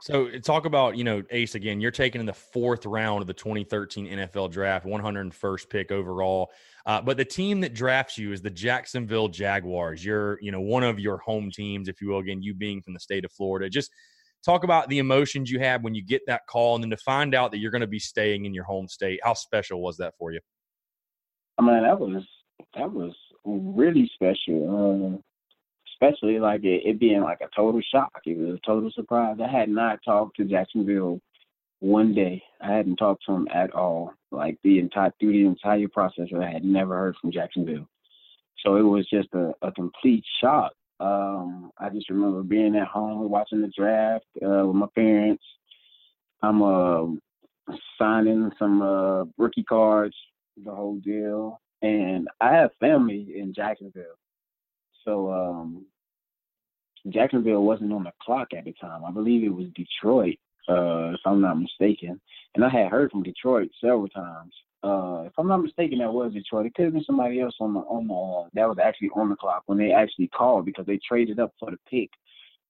So 0.00 0.28
talk 0.38 0.66
about, 0.66 0.96
you 0.96 1.04
know, 1.04 1.22
Ace 1.30 1.54
again, 1.54 1.80
you're 1.80 1.90
taking 1.90 2.20
in 2.20 2.26
the 2.26 2.32
fourth 2.32 2.84
round 2.84 3.22
of 3.22 3.26
the 3.26 3.34
2013 3.34 4.06
NFL 4.06 4.50
draft, 4.50 4.86
101st 4.86 5.70
pick 5.70 5.90
overall. 5.90 6.50
Uh, 6.84 7.00
but 7.00 7.16
the 7.16 7.24
team 7.24 7.60
that 7.60 7.74
drafts 7.74 8.18
you 8.18 8.32
is 8.32 8.42
the 8.42 8.50
Jacksonville 8.50 9.28
Jaguars. 9.28 10.04
You're, 10.04 10.38
you 10.40 10.52
know, 10.52 10.60
one 10.60 10.82
of 10.82 11.00
your 11.00 11.18
home 11.18 11.50
teams, 11.50 11.88
if 11.88 12.00
you 12.00 12.08
will, 12.08 12.18
again, 12.18 12.42
you 12.42 12.54
being 12.54 12.82
from 12.82 12.94
the 12.94 13.00
state 13.00 13.24
of 13.24 13.32
Florida. 13.32 13.68
Just 13.68 13.90
talk 14.44 14.64
about 14.64 14.88
the 14.88 14.98
emotions 14.98 15.50
you 15.50 15.58
have 15.60 15.82
when 15.82 15.94
you 15.94 16.04
get 16.04 16.22
that 16.26 16.46
call 16.46 16.74
and 16.74 16.84
then 16.84 16.90
to 16.90 16.96
find 16.98 17.34
out 17.34 17.50
that 17.50 17.58
you're 17.58 17.72
going 17.72 17.80
to 17.80 17.86
be 17.86 17.98
staying 17.98 18.44
in 18.44 18.54
your 18.54 18.64
home 18.64 18.88
state. 18.88 19.20
How 19.24 19.34
special 19.34 19.80
was 19.82 19.96
that 19.96 20.14
for 20.18 20.30
you? 20.30 20.40
I 21.58 21.62
mean, 21.62 21.82
that 21.82 21.98
was, 21.98 22.22
that 22.74 22.92
was 22.92 23.14
really 23.44 24.10
special. 24.14 25.14
Um, 25.14 25.22
especially 25.96 26.38
like 26.38 26.64
it, 26.64 26.82
it 26.84 27.00
being 27.00 27.22
like 27.22 27.40
a 27.40 27.48
total 27.54 27.80
shock. 27.92 28.12
It 28.24 28.38
was 28.38 28.56
a 28.56 28.66
total 28.66 28.90
surprise. 28.94 29.38
I 29.42 29.50
had 29.50 29.68
not 29.68 30.00
talked 30.04 30.36
to 30.36 30.44
Jacksonville 30.44 31.20
one 31.80 32.14
day. 32.14 32.42
I 32.60 32.72
hadn't 32.72 32.96
talked 32.96 33.24
to 33.26 33.32
him 33.32 33.48
at 33.52 33.74
all. 33.74 34.12
Like 34.30 34.58
the 34.62 34.78
entire 34.78 35.12
through 35.18 35.32
the 35.32 35.46
entire 35.46 35.88
process, 35.88 36.28
I 36.38 36.50
had 36.50 36.64
never 36.64 36.96
heard 36.96 37.16
from 37.20 37.32
Jacksonville. 37.32 37.88
So 38.64 38.76
it 38.76 38.82
was 38.82 39.08
just 39.08 39.28
a, 39.34 39.52
a 39.62 39.72
complete 39.72 40.24
shock. 40.40 40.72
Um, 40.98 41.70
I 41.78 41.90
just 41.90 42.08
remember 42.08 42.42
being 42.42 42.74
at 42.76 42.88
home 42.88 43.28
watching 43.30 43.60
the 43.60 43.72
draft 43.76 44.24
uh, 44.42 44.66
with 44.66 44.76
my 44.76 44.86
parents. 44.94 45.44
I'm 46.42 46.62
uh, 46.62 47.06
signing 47.98 48.50
some 48.58 48.82
uh, 48.82 49.24
rookie 49.38 49.62
cards, 49.62 50.16
the 50.62 50.74
whole 50.74 50.96
deal. 50.96 51.60
And 51.82 52.28
I 52.40 52.54
have 52.54 52.70
family 52.80 53.34
in 53.36 53.52
Jacksonville. 53.54 54.16
So 55.06 55.32
um, 55.32 55.86
Jacksonville 57.10 57.62
wasn't 57.62 57.92
on 57.92 58.04
the 58.04 58.12
clock 58.20 58.48
at 58.56 58.64
the 58.64 58.74
time. 58.80 59.04
I 59.04 59.10
believe 59.10 59.44
it 59.44 59.54
was 59.54 59.66
Detroit, 59.74 60.36
uh, 60.68 61.14
if 61.14 61.20
I'm 61.24 61.40
not 61.40 61.60
mistaken. 61.60 62.20
And 62.54 62.64
I 62.64 62.68
had 62.68 62.90
heard 62.90 63.10
from 63.10 63.22
Detroit 63.22 63.70
several 63.80 64.08
times. 64.08 64.52
Uh, 64.82 65.24
if 65.26 65.32
I'm 65.38 65.48
not 65.48 65.62
mistaken, 65.62 65.98
that 65.98 66.12
was 66.12 66.32
Detroit. 66.32 66.66
It 66.66 66.74
could 66.74 66.86
have 66.86 66.94
been 66.94 67.04
somebody 67.04 67.40
else 67.40 67.54
on 67.60 67.74
the 67.74 67.80
on 67.80 68.06
the 68.06 68.14
uh, 68.14 68.48
that 68.54 68.68
was 68.68 68.78
actually 68.82 69.10
on 69.16 69.30
the 69.30 69.36
clock 69.36 69.62
when 69.66 69.78
they 69.78 69.92
actually 69.92 70.28
called 70.28 70.64
because 70.64 70.86
they 70.86 70.98
traded 71.06 71.40
up 71.40 71.52
for 71.58 71.70
the 71.70 71.78
pick. 71.90 72.10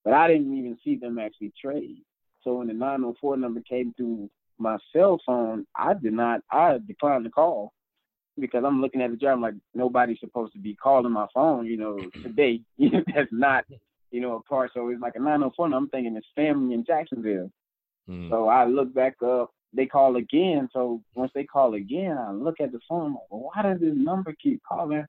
But 0.03 0.13
I 0.13 0.27
didn't 0.27 0.57
even 0.57 0.77
see 0.83 0.95
them 0.95 1.19
actually 1.19 1.53
trade. 1.59 2.01
So 2.43 2.55
when 2.55 2.67
the 2.67 2.73
904 2.73 3.37
number 3.37 3.61
came 3.61 3.93
through 3.95 4.29
my 4.57 4.77
cell 4.93 5.19
phone, 5.25 5.67
I 5.75 5.93
did 5.93 6.13
not. 6.13 6.41
I 6.51 6.77
declined 6.87 7.25
the 7.25 7.29
call 7.29 7.73
because 8.39 8.63
I'm 8.65 8.81
looking 8.81 9.01
at 9.01 9.11
the 9.11 9.17
job 9.17 9.41
like 9.41 9.55
nobody's 9.73 10.19
supposed 10.19 10.53
to 10.53 10.59
be 10.59 10.75
calling 10.75 11.11
my 11.11 11.27
phone, 11.33 11.65
you 11.65 11.77
know, 11.77 11.99
today. 12.23 12.61
That's 12.79 13.31
not, 13.31 13.65
you 14.11 14.21
know, 14.21 14.35
a 14.35 14.43
part. 14.43 14.71
So 14.73 14.89
it's 14.89 15.01
like 15.01 15.15
a 15.15 15.19
904. 15.19 15.73
I'm 15.73 15.89
thinking 15.89 16.15
it's 16.15 16.27
family 16.35 16.73
in 16.73 16.85
Jacksonville. 16.85 17.51
Mm. 18.09 18.29
So 18.29 18.47
I 18.47 18.65
look 18.65 18.93
back 18.93 19.15
up. 19.23 19.51
They 19.73 19.85
call 19.85 20.15
again. 20.15 20.69
So 20.71 21.01
once 21.15 21.31
they 21.35 21.43
call 21.43 21.73
again, 21.73 22.17
I 22.17 22.31
look 22.31 22.59
at 22.59 22.71
the 22.71 22.79
phone. 22.87 23.13
Like, 23.13 23.23
well, 23.29 23.51
why 23.53 23.63
does 23.63 23.79
this 23.79 23.93
number 23.95 24.33
keep 24.41 24.61
calling? 24.67 25.05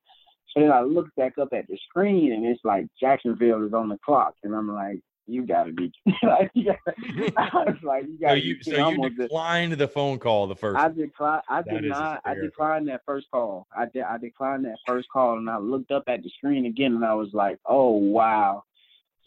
So 0.53 0.61
then 0.61 0.73
I 0.73 0.81
look 0.81 1.07
back 1.17 1.39
up 1.39 1.53
at 1.53 1.69
the 1.69 1.79
screen, 1.89 2.33
and 2.33 2.45
it's 2.47 2.61
like 2.65 2.87
Jacksonville 2.99 3.67
is 3.67 3.75
on 3.75 3.89
the 3.89 3.99
clock, 4.05 4.35
and 4.43 4.55
I'm 4.55 4.73
like, 4.73 5.01
you 5.29 5.47
gotta 5.47 5.73
be 5.73 5.93
like, 6.23 6.51
you 6.55 6.65
gotta, 6.65 7.33
I 7.37 7.65
was 7.65 7.77
like, 7.83 8.05
you 8.07 8.19
gotta. 8.19 8.41
So 8.41 8.45
you, 8.45 8.63
so 8.63 8.89
you 8.91 9.11
declined 9.11 9.73
the 9.75 9.89
phone 9.89 10.19
call 10.19 10.47
the 10.47 10.57
first. 10.57 10.79
I 10.79 10.89
declined. 10.89 11.43
I 11.49 11.63
did 11.63 11.85
not. 11.85 12.23
I 12.25 12.35
declined 12.35 12.89
that 12.89 13.03
first 13.07 13.27
call. 13.31 13.67
I 13.77 13.87
did. 13.87 14.03
I 14.03 14.19
declined 14.19 14.65
that 14.65 14.77
first 14.87 15.09
call, 15.13 15.37
and 15.39 15.49
I 15.49 15.59
looked 15.59 15.91
up 15.91 16.05
at 16.09 16.23
the 16.23 16.31
screen 16.31 16.67
again, 16.67 16.95
and 16.95 17.05
I 17.05 17.15
was 17.15 17.31
like, 17.33 17.59
oh 17.67 17.91
wow. 17.91 18.65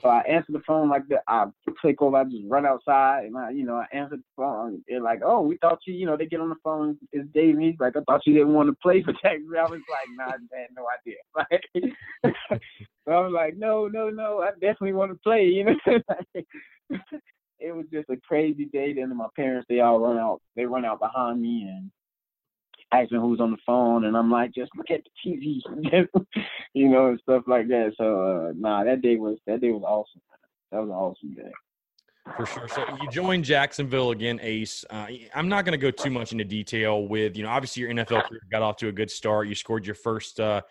So 0.02 0.10
I 0.10 0.22
answered 0.22 0.56
the 0.56 0.64
phone 0.66 0.90
like 0.90 1.08
that. 1.10 1.22
I 1.28 1.46
click 1.80 2.02
over, 2.02 2.18
I 2.18 2.24
just 2.24 2.44
run 2.48 2.66
outside, 2.66 3.26
and 3.26 3.38
I, 3.38 3.52
you 3.52 3.64
know, 3.64 3.76
I 3.76 3.86
answered 3.96 4.20
the 4.20 4.36
phone. 4.36 4.82
They're 4.88 5.00
like, 5.00 5.22
"Oh, 5.24 5.42
we 5.42 5.58
thought 5.58 5.80
you, 5.86 5.94
you 5.94 6.08
know." 6.08 6.18
They 6.18 6.26
get 6.26 6.40
on 6.40 6.50
the 6.50 6.56
phone. 6.64 6.98
It's 7.12 7.30
Dave. 7.34 7.60
He's 7.60 7.76
like, 7.80 7.96
"I 7.96 8.00
thought 8.02 8.26
you 8.26 8.34
didn't 8.34 8.54
want 8.54 8.70
to 8.70 8.76
play 8.82 9.04
for 9.04 9.14
Texas." 9.14 9.46
I 9.56 9.64
was 9.64 9.82
like, 9.90 10.08
"Nah, 10.16 10.24
I 10.26 10.60
had 10.60 10.70
no 10.76 10.88
idea." 11.00 11.18
Like, 12.24 12.62
so 13.12 13.16
I 13.18 13.20
was 13.22 13.34
like, 13.34 13.58
"No, 13.58 13.88
no, 13.88 14.10
no. 14.10 14.42
I 14.42 14.52
definitely 14.52 14.94
want 14.94 15.12
to 15.12 15.20
play." 15.22 15.46
You 15.46 15.66
know, 15.66 15.76
it 17.60 17.76
was 17.76 17.86
just 17.92 18.10
a 18.10 18.16
crazy 18.18 18.66
day. 18.66 18.94
Then 18.94 19.16
my 19.18 19.28
parents, 19.36 19.66
they 19.68 19.82
all 19.82 20.00
run 20.00 20.18
out. 20.18 20.42
They 20.56 20.66
run 20.66 20.86
out 20.86 21.00
behind 21.00 21.42
me, 21.42 21.64
and 21.64 21.92
asking 22.94 23.20
who's 23.20 23.42
on 23.42 23.52
the 23.52 23.58
phone, 23.66 24.06
and 24.06 24.16
I'm 24.16 24.32
like, 24.32 24.54
just 24.54 24.72
look 24.78 24.90
at 24.90 25.02
the 25.04 25.30
TV, 25.30 25.62
you 26.74 26.90
know, 26.90 27.10
and 27.10 27.20
stuff 27.20 27.44
like 27.48 27.68
that. 27.68 27.94
So, 27.98 28.50
uh, 28.50 28.54
nah, 28.56 28.86
that 28.86 29.02
day 29.02 29.18
was 29.18 29.38
that 29.46 29.60
day 29.60 29.72
was 29.72 29.84
awesome. 29.86 30.22
That 30.72 30.80
was 30.80 30.90
an 30.90 30.96
awesome 30.96 31.34
day. 31.34 31.52
For 32.38 32.46
sure. 32.46 32.68
So 32.70 32.86
you 33.02 33.10
joined 33.10 33.44
Jacksonville 33.44 34.12
again, 34.12 34.40
Ace. 34.42 34.86
Uh, 34.90 35.08
I'm 35.36 35.50
not 35.50 35.66
going 35.66 35.74
to 35.74 35.78
go 35.78 35.92
too 35.92 36.12
much 36.12 36.32
into 36.32 36.46
detail 36.46 37.08
with, 37.08 37.36
you 37.36 37.44
know, 37.44 37.50
obviously 37.50 37.82
your 37.82 37.92
NFL 37.92 38.28
career 38.28 38.42
got 38.52 38.62
off 38.62 38.78
to 38.78 38.90
a 38.90 38.92
good 38.92 39.10
start. 39.10 39.48
You 39.48 39.56
scored 39.56 39.88
your 39.88 39.96
first 39.96 40.40
uh, 40.40 40.62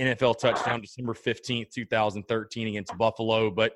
NFL 0.00 0.38
touchdown 0.38 0.80
December 0.80 1.14
15th, 1.14 1.70
2013 1.70 2.68
against 2.68 2.96
Buffalo. 2.96 3.50
But 3.50 3.74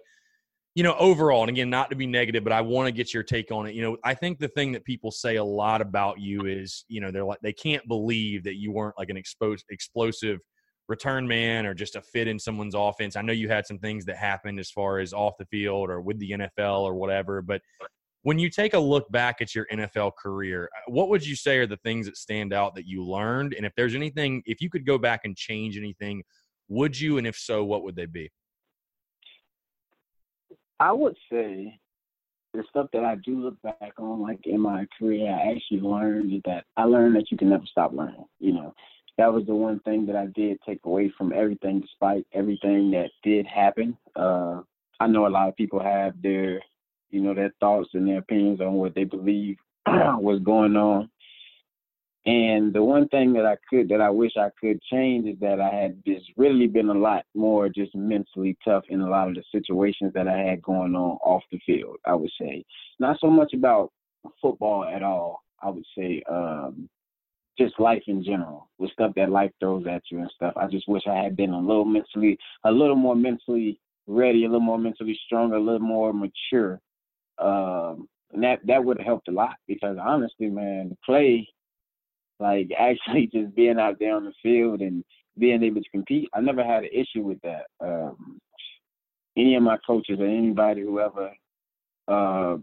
you 0.75 0.83
know, 0.83 0.97
overall, 0.99 1.43
and 1.43 1.51
again, 1.51 1.71
not 1.71 1.89
to 1.91 1.97
be 1.97 2.07
negative, 2.07 2.43
but 2.43 2.53
I 2.53 2.61
want 2.61 2.89
to 2.89 2.93
get 2.93 3.15
your 3.15 3.23
take 3.23 3.53
on 3.53 3.67
it. 3.67 3.75
You 3.75 3.83
know, 3.83 3.97
I 4.03 4.13
think 4.15 4.41
the 4.41 4.49
thing 4.49 4.73
that 4.73 4.85
people 4.85 5.13
say 5.13 5.37
a 5.37 5.45
lot 5.45 5.81
about 5.81 6.19
you 6.19 6.47
is, 6.47 6.85
you 6.89 7.01
know, 7.01 7.13
they're 7.13 7.25
like 7.25 7.39
they 7.43 7.53
can't 7.53 7.87
believe 7.87 8.43
that 8.45 8.57
you 8.57 8.73
weren't 8.73 8.99
like 8.99 9.09
an 9.09 9.17
exposed 9.17 9.65
explosive 9.71 10.41
return 10.89 11.27
man 11.27 11.65
or 11.65 11.75
just 11.75 11.97
a 11.97 12.03
fit 12.03 12.29
in 12.29 12.39
someone's 12.39 12.75
offense. 12.75 13.17
I 13.17 13.23
know 13.23 13.33
you 13.33 13.49
had 13.49 13.67
some 13.67 13.79
things 13.79 14.05
that 14.07 14.17
happened 14.17 14.59
as 14.59 14.71
far 14.71 14.99
as 14.99 15.13
off 15.13 15.35
the 15.39 15.47
field 15.47 15.91
or 15.91 16.01
with 16.01 16.19
the 16.19 16.33
NFL 16.33 16.81
or 16.81 16.95
whatever, 16.95 17.41
but 17.41 17.63
when 18.25 18.39
you 18.39 18.49
take 18.49 18.73
a 18.73 18.79
look 18.79 19.11
back 19.13 19.41
at 19.41 19.55
your 19.55 19.67
NFL 19.71 20.13
career, 20.17 20.71
uh, 20.77 20.91
what 20.91 21.11
would 21.11 21.25
you 21.25 21.37
say 21.37 21.59
are 21.59 21.67
the 21.67 21.77
things 21.79 22.07
that 22.07 22.17
stand 22.17 22.53
out 22.53 22.75
that 22.75 22.87
you 22.87 23.05
learned? 23.05 23.53
And 23.55 23.65
if 23.65 23.73
there's 23.77 23.95
anything, 23.95 24.43
if 24.47 24.61
you 24.61 24.71
could 24.71 24.87
go 24.87 24.99
back 24.99 25.21
and 25.25 25.37
change 25.37 25.77
anything, 25.77 26.25
would 26.69 26.99
you? 26.99 27.19
And 27.19 27.27
if 27.27 27.37
so, 27.37 27.65
what 27.65 27.85
would 27.85 27.95
they 27.95 28.07
be? 28.07 28.31
I 30.81 30.91
would 30.91 31.17
say 31.31 31.79
the 32.55 32.65
stuff 32.71 32.87
that 32.95 33.05
I 33.05 33.17
do 33.17 33.43
look 33.43 33.61
back 33.63 33.93
on, 33.99 34.23
like 34.23 34.41
in 34.45 34.61
my 34.61 34.87
career, 34.99 35.31
I 35.31 35.53
actually 35.53 35.81
learned 35.81 36.43
that 36.47 36.65
I 36.79 36.85
learned 36.85 37.17
that 37.17 37.31
you 37.31 37.37
can 37.37 37.51
never 37.51 37.67
stop 37.67 37.93
learning. 37.93 38.25
You 38.41 38.55
know, 38.55 38.75
that 39.19 39.33
was 39.33 39.45
the 39.45 39.55
one 39.55 39.81
thing 39.81 40.07
that 40.07 40.17
I 40.17 40.27
did 40.35 40.59
take 40.67 40.81
away 40.85 41.13
from 41.19 41.35
everything, 41.35 41.81
despite 41.81 42.27
everything 42.33 42.91
that 42.93 43.11
did 43.23 43.47
happen. 43.47 43.99
Uh, 44.17 44.63
I 44.99 45.09
know 45.09 45.27
a 45.27 45.29
lot 45.29 45.49
of 45.49 45.57
people 45.57 45.81
have 45.81 46.15
their, 46.23 46.63
you 47.11 47.21
know, 47.21 47.35
their 47.35 47.53
thoughts 47.61 47.91
and 47.95 48.09
their 48.09 48.19
opinions 48.19 48.61
on 48.61 48.75
what 48.75 48.95
they 48.95 49.05
believe 49.05 49.57
was 49.87 50.41
going 50.43 50.77
on. 50.77 51.11
And 52.27 52.73
the 52.73 52.83
one 52.83 53.07
thing 53.09 53.35
that 53.35 53.45
I 53.45 53.57
could, 53.69 53.91
that 53.91 54.01
I 54.01 54.09
wish 54.09 54.33
I 54.39 54.49
could 54.59 54.81
change 54.83 55.29
is 55.29 55.39
that 55.41 55.61
I 55.61 55.75
had 55.75 56.03
just 56.07 56.25
really 56.39 56.67
been 56.67 56.89
a 56.89 56.95
lot 56.95 57.25
more 57.35 57.69
just 57.69 57.95
mentally 57.95 58.57
tough 58.65 58.85
in 58.89 59.03
a 59.03 59.09
lot 59.09 59.29
of 59.29 59.35
the 59.35 59.43
situations 59.53 60.13
that 60.15 60.27
I 60.27 60.39
had 60.39 60.63
going 60.63 60.95
on 60.95 61.19
off 61.23 61.43
the 61.53 61.61
field, 61.67 61.97
I 62.07 62.15
would 62.15 62.31
say. 62.41 62.65
Not 62.99 63.19
so 63.21 63.29
much 63.29 63.53
about 63.53 63.93
football 64.41 64.85
at 64.85 65.03
all, 65.03 65.43
I 65.63 65.69
would 65.69 65.85
say. 65.97 66.23
Um, 66.31 66.89
just 67.59 67.79
life 67.79 68.03
in 68.07 68.25
general, 68.25 68.69
with 68.79 68.91
stuff 68.93 69.13
that 69.17 69.31
life 69.31 69.51
throws 69.61 69.87
at 69.87 70.03
you 70.11 70.19
and 70.19 70.31
stuff. 70.35 70.55
I 70.57 70.67
just 70.67 70.89
wish 70.89 71.03
I 71.07 71.23
had 71.23 71.37
been 71.37 71.51
a 71.51 71.61
little 71.61 71.85
mentally, 71.85 72.39
a 72.65 72.73
little 72.73 72.97
more 72.97 73.15
mentally 73.15 73.79
ready, 74.07 74.45
a 74.45 74.49
little 74.49 74.61
more 74.61 74.79
mentally 74.79 75.19
strong, 75.27 75.53
a 75.53 75.59
little 75.59 75.79
more 75.79 76.13
mature. 76.13 76.81
Um, 77.39 78.09
and 78.33 78.43
that 78.43 78.61
that 78.67 78.85
would 78.85 78.99
have 78.99 79.07
helped 79.07 79.29
a 79.29 79.33
lot 79.33 79.57
because 79.67 79.97
honestly, 80.01 80.49
man, 80.49 80.97
play, 81.05 81.49
like 82.41 82.69
actually 82.79 83.29
just 83.33 83.55
being 83.55 83.79
out 83.79 83.97
there 83.99 84.17
on 84.17 84.25
the 84.25 84.33
field 84.43 84.81
and 84.81 85.05
being 85.39 85.63
able 85.63 85.83
to 85.83 85.91
compete, 85.91 86.29
I 86.35 86.41
never 86.41 86.63
had 86.65 86.85
an 86.85 86.91
issue 86.93 87.23
with 87.23 87.39
that. 87.43 87.67
Um, 87.81 88.41
any 89.37 89.57
of 89.57 89.63
my 89.63 89.79
coaches 89.85 90.19
or 90.21 90.27
anybody 90.27 90.83
who 90.83 91.01
ever 91.01 91.33
uh, 92.07 92.57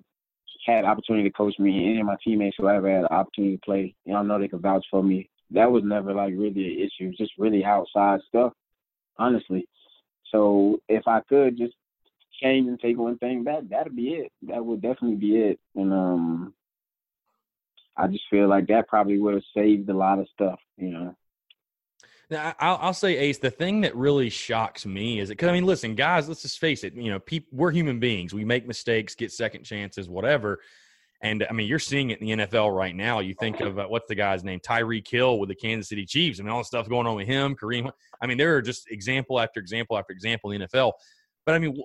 had 0.65 0.85
opportunity 0.85 1.27
to 1.27 1.33
coach 1.33 1.55
me, 1.59 1.89
any 1.89 1.99
of 1.99 2.05
my 2.05 2.15
teammates 2.23 2.55
who 2.57 2.67
ever 2.67 2.89
had 2.89 3.03
the 3.03 3.13
opportunity 3.13 3.57
to 3.57 3.61
play, 3.61 3.95
you 4.05 4.13
know, 4.13 4.19
I 4.19 4.23
know 4.23 4.39
they 4.39 4.47
could 4.47 4.61
vouch 4.61 4.85
for 4.89 5.03
me. 5.03 5.29
That 5.51 5.69
was 5.69 5.83
never 5.83 6.13
like 6.13 6.33
really 6.37 6.75
an 6.75 6.87
issue, 6.87 7.11
just 7.17 7.33
really 7.37 7.65
outside 7.65 8.21
stuff, 8.27 8.53
honestly. 9.17 9.67
So 10.31 10.79
if 10.87 11.07
I 11.07 11.19
could 11.27 11.57
just 11.57 11.73
change 12.41 12.67
and 12.67 12.79
take 12.79 12.97
one 12.97 13.17
thing 13.17 13.43
back, 13.43 13.63
that'd 13.69 13.95
be 13.95 14.09
it. 14.09 14.31
That 14.43 14.65
would 14.65 14.81
definitely 14.81 15.17
be 15.17 15.37
it. 15.37 15.59
And 15.75 15.93
um 15.93 16.53
I 17.97 18.07
just 18.07 18.23
feel 18.29 18.47
like 18.47 18.67
that 18.67 18.87
probably 18.87 19.19
would 19.19 19.33
have 19.33 19.43
saved 19.55 19.89
a 19.89 19.93
lot 19.93 20.19
of 20.19 20.27
stuff, 20.33 20.59
you 20.77 20.89
know. 20.89 21.15
Now, 22.29 22.55
I'll, 22.59 22.77
I'll 22.81 22.93
say, 22.93 23.17
Ace, 23.17 23.39
the 23.39 23.51
thing 23.51 23.81
that 23.81 23.93
really 23.95 24.29
shocks 24.29 24.85
me 24.85 25.19
is 25.19 25.29
it, 25.29 25.33
because 25.33 25.49
I 25.49 25.51
mean, 25.51 25.65
listen, 25.65 25.95
guys, 25.95 26.29
let's 26.29 26.41
just 26.41 26.59
face 26.59 26.85
it. 26.85 26.93
You 26.93 27.11
know, 27.11 27.19
people, 27.19 27.49
we're 27.51 27.71
human 27.71 27.99
beings. 27.99 28.33
We 28.33 28.45
make 28.45 28.65
mistakes, 28.65 29.15
get 29.15 29.33
second 29.33 29.65
chances, 29.65 30.07
whatever. 30.07 30.61
And 31.21 31.45
I 31.49 31.53
mean, 31.53 31.67
you're 31.67 31.77
seeing 31.77 32.09
it 32.09 32.21
in 32.21 32.39
the 32.39 32.45
NFL 32.45 32.75
right 32.75 32.95
now. 32.95 33.19
You 33.19 33.33
think 33.33 33.59
of 33.59 33.77
uh, 33.77 33.85
what's 33.85 34.07
the 34.07 34.15
guy's 34.15 34.45
name, 34.45 34.61
Tyreek 34.61 35.07
Hill 35.07 35.39
with 35.39 35.49
the 35.49 35.55
Kansas 35.55 35.89
City 35.89 36.05
Chiefs. 36.05 36.39
I 36.39 36.43
mean, 36.43 36.51
all 36.51 36.61
the 36.61 36.65
stuff 36.65 36.87
going 36.87 37.05
on 37.05 37.15
with 37.15 37.27
him, 37.27 37.55
Kareem. 37.55 37.91
I 38.21 38.27
mean, 38.27 38.37
there 38.37 38.55
are 38.55 38.61
just 38.61 38.89
example 38.89 39.37
after 39.37 39.59
example 39.59 39.97
after 39.97 40.13
example 40.13 40.51
in 40.51 40.61
the 40.61 40.67
NFL. 40.67 40.93
But 41.45 41.55
I 41.55 41.59
mean, 41.59 41.77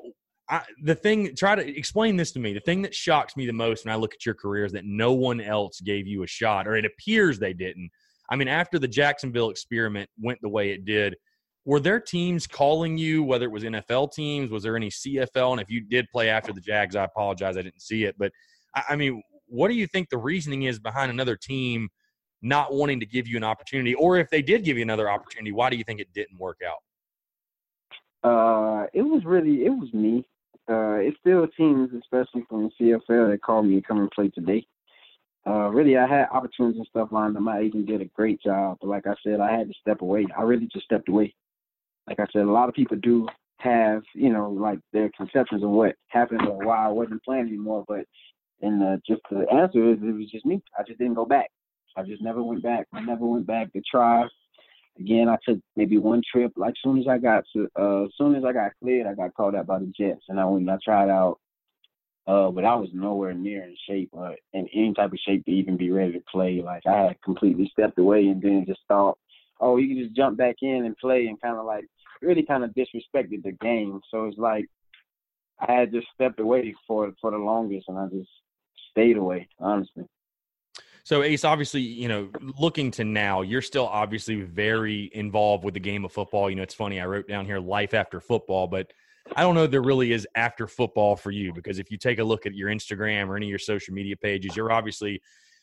I, 0.49 0.63
the 0.83 0.95
thing, 0.95 1.35
try 1.35 1.57
to 1.57 1.77
explain 1.77 2.17
this 2.17 2.31
to 2.33 2.39
me. 2.39 2.53
The 2.53 2.61
thing 2.61 2.83
that 2.83 2.95
shocks 2.95 3.37
me 3.37 3.47
the 3.47 3.53
most 3.53 3.85
when 3.85 3.93
I 3.93 3.97
look 3.97 4.15
at 4.15 4.25
your 4.25 4.35
career 4.35 4.65
is 4.65 4.73
that 4.73 4.85
no 4.85 5.13
one 5.13 5.41
else 5.41 5.81
gave 5.81 6.07
you 6.07 6.23
a 6.23 6.27
shot, 6.27 6.69
or 6.69 6.77
it 6.77 6.85
appears 6.85 7.39
they 7.39 7.53
didn't. 7.53 7.91
I 8.31 8.37
mean, 8.37 8.49
after 8.49 8.79
the 8.79 8.89
Jacksonville 8.89 9.51
experiment 9.51 10.09
went 10.21 10.41
the 10.43 10.49
way 10.49 10.71
it 10.71 10.85
did, 10.85 11.17
were 11.65 11.81
there 11.81 12.01
teams 12.01 12.47
calling 12.47 12.97
you, 12.97 13.25
whether 13.25 13.47
it 13.47 13.51
was 13.51 13.65
NFL 13.65 14.13
teams? 14.13 14.51
Was 14.51 14.63
there 14.63 14.77
any 14.77 14.89
CFL? 14.89 15.53
And 15.53 15.61
if 15.61 15.69
you 15.69 15.81
did 15.81 16.07
play 16.13 16.29
after 16.29 16.53
the 16.53 16.61
Jags, 16.61 16.95
I 16.95 17.05
apologize, 17.05 17.57
I 17.57 17.63
didn't 17.63 17.83
see 17.83 18.05
it. 18.05 18.15
But 18.17 18.31
I, 18.75 18.85
I 18.91 18.97
mean, 18.97 19.23
what 19.49 19.69
do 19.69 19.75
you 19.75 19.87
think 19.89 20.09
the 20.09 20.19
reasoning 20.19 20.63
is 20.65 20.79
behind 20.79 21.11
another 21.11 21.37
team 21.37 21.89
not 22.41 22.73
wanting 22.73 23.01
to 23.01 23.07
give 23.07 23.27
you 23.27 23.37
an 23.37 23.45
opportunity? 23.45 23.95
Or 23.95 24.17
if 24.17 24.31
they 24.31 24.43
did 24.43 24.65
give 24.65 24.77
you 24.77 24.83
another 24.83 25.11
opportunity, 25.11 25.51
why 25.51 25.71
do 25.71 25.77
you 25.77 25.83
think 25.83 25.99
it 25.99 26.13
didn't 26.15 26.39
work 26.39 26.61
out? 26.65 26.79
Uh, 28.29 28.87
it 28.93 29.03
was 29.03 29.25
really, 29.25 29.65
it 29.65 29.71
was 29.71 29.93
me. 29.93 30.25
Uh, 30.69 30.99
it's 30.99 31.19
still 31.21 31.47
teams, 31.57 31.91
especially 31.97 32.45
from 32.49 32.71
the 32.79 32.99
CFL, 33.09 33.31
that 33.31 33.43
called 33.43 33.67
me 33.67 33.77
to 33.77 33.87
come 33.87 34.01
and 34.01 34.11
play 34.11 34.29
today 34.31 34.67
uh, 35.47 35.69
really, 35.69 35.97
I 35.97 36.07
had 36.07 36.27
opportunities 36.33 36.79
and 36.79 36.89
stuff 36.89 37.13
lined 37.13 37.37
up. 37.37 37.43
My 37.43 37.61
agent 37.61 37.87
did 37.87 38.01
a 38.01 38.07
great 38.07 38.43
job, 38.43 38.79
but 38.81 38.89
like 38.89 39.07
I 39.07 39.15
said, 39.25 39.41
I 39.41 39.57
had 39.57 39.69
to 39.69 39.75
step 39.81 40.01
away. 40.01 40.27
I 40.37 40.43
really 40.43 40.69
just 40.73 40.85
stepped 40.87 41.09
away. 41.09 41.35
Like 42.09 42.19
I 42.19 42.27
said, 42.33 42.43
a 42.43 42.51
lot 42.51 42.69
of 42.69 42.75
people 42.75 42.97
do 42.97 43.29
have, 43.59 44.03
you 44.15 44.33
know, 44.33 44.51
like 44.51 44.81
their 44.93 45.09
conceptions 45.17 45.63
of 45.63 45.71
what 45.71 45.95
happened 46.09 46.43
or 46.49 46.59
why 46.59 46.85
I 46.85 46.89
wasn't 46.89 47.23
playing 47.23 47.47
anymore. 47.47 47.85
But 47.87 48.07
and 48.61 48.83
uh, 48.83 48.97
just 49.07 49.23
the 49.31 49.47
answer 49.53 49.93
is, 49.93 49.99
it 50.03 50.15
was 50.15 50.31
just 50.33 50.47
me. 50.47 50.61
I 50.77 50.83
just 50.83 50.99
didn't 50.99 51.15
go 51.15 51.25
back. 51.25 51.49
I 51.97 52.03
just 52.03 52.23
never 52.23 52.43
went 52.43 52.63
back. 52.63 52.87
I 52.93 53.01
never 53.01 53.25
went 53.25 53.47
back 53.47 53.73
to 53.73 53.83
try. 53.89 54.25
Again, 54.99 55.29
I 55.29 55.37
took 55.47 55.59
maybe 55.77 55.99
one 55.99 56.23
trip. 56.31 56.53
Like 56.57 56.75
soon 56.83 56.99
as 56.99 57.07
I 57.09 57.19
got 57.19 57.45
to, 57.55 57.69
uh, 57.77 58.07
soon 58.17 58.35
as 58.35 58.45
I 58.45 58.53
got 58.53 58.73
cleared, 58.83 59.07
I 59.07 59.15
got 59.15 59.35
called 59.35 59.55
out 59.55 59.67
by 59.67 59.79
the 59.79 59.93
Jets, 59.99 60.25
and 60.29 60.41
I 60.41 60.45
went 60.47 60.63
and 60.63 60.71
I 60.71 60.79
tried 60.85 61.11
out 61.11 61.39
uh, 62.27 62.51
but 62.51 62.65
I 62.65 62.75
was 62.75 62.89
nowhere 62.93 63.35
near 63.35 63.63
in 63.63 63.77
shape 63.89 64.11
or 64.13 64.35
in 64.53 64.69
any 64.75 64.93
type 64.95 65.13
of 65.13 65.19
shape 65.25 65.45
to 65.45 65.53
even 65.53 65.77
be 65.77 65.93
ready 65.93 66.13
to 66.13 66.23
play. 66.31 66.61
Like 66.61 66.83
I 66.87 67.05
had 67.05 67.23
completely 67.23 67.71
stepped 67.73 67.99
away 67.99 68.27
and 68.27 68.43
then 68.43 68.65
just 68.67 68.81
thought, 68.89 69.17
oh, 69.61 69.77
you 69.77 69.89
can 69.89 70.03
just 70.03 70.17
jump 70.17 70.37
back 70.37 70.57
in 70.61 70.85
and 70.85 70.97
play 70.97 71.27
and 71.27 71.41
kind 71.41 71.57
of 71.57 71.67
like 71.67 71.87
really 72.21 72.43
kind 72.43 72.65
of 72.65 72.71
disrespected 72.71 73.45
the 73.45 73.53
game. 73.61 74.01
So 74.11 74.25
it's 74.27 74.39
like 74.39 74.67
I 75.61 75.73
had 75.73 75.93
just 75.93 76.09
stepped 76.15 76.41
away 76.41 76.75
for 76.87 77.13
for 77.21 77.31
the 77.31 77.39
longest 77.39 77.87
and 77.89 77.99
I 77.99 78.07
just 78.09 78.31
stayed 78.91 79.17
away, 79.17 79.49
honestly. 79.61 80.07
So 81.07 81.23
Ace, 81.23 81.45
obviously, 81.45 81.83
you 81.83 82.09
know, 82.09 82.29
looking 82.59 82.91
to 82.91 83.05
now, 83.05 83.43
you're 83.43 83.63
still 83.63 83.87
obviously 83.87 84.41
very 84.41 85.09
involved 85.15 85.63
with 85.63 85.75
the 85.75 85.79
game 85.79 86.05
of 86.05 86.11
football. 86.11 86.51
You 86.51 86.57
know, 86.57 86.65
it's 86.65 86.75
funny. 86.75 87.01
I 87.01 87.07
wrote 87.07 87.29
down 87.29 87.47
here 87.47 87.61
life 87.61 87.95
after 87.95 88.21
football, 88.21 88.67
but 88.67 88.93
I 89.37 89.43
don't 89.43 89.55
know 89.55 89.69
there 89.69 89.83
really 89.83 90.11
is 90.11 90.27
after 90.35 90.67
football 90.67 91.15
for 91.15 91.31
you 91.31 91.53
because 91.53 91.79
if 91.79 91.93
you 91.93 91.97
take 91.97 92.19
a 92.19 92.25
look 92.25 92.45
at 92.45 92.55
your 92.55 92.71
Instagram 92.71 93.29
or 93.29 93.37
any 93.37 93.47
of 93.47 93.51
your 93.51 93.61
social 93.61 93.95
media 93.95 94.17
pages, 94.17 94.57
you're 94.57 94.73
obviously 94.73 95.23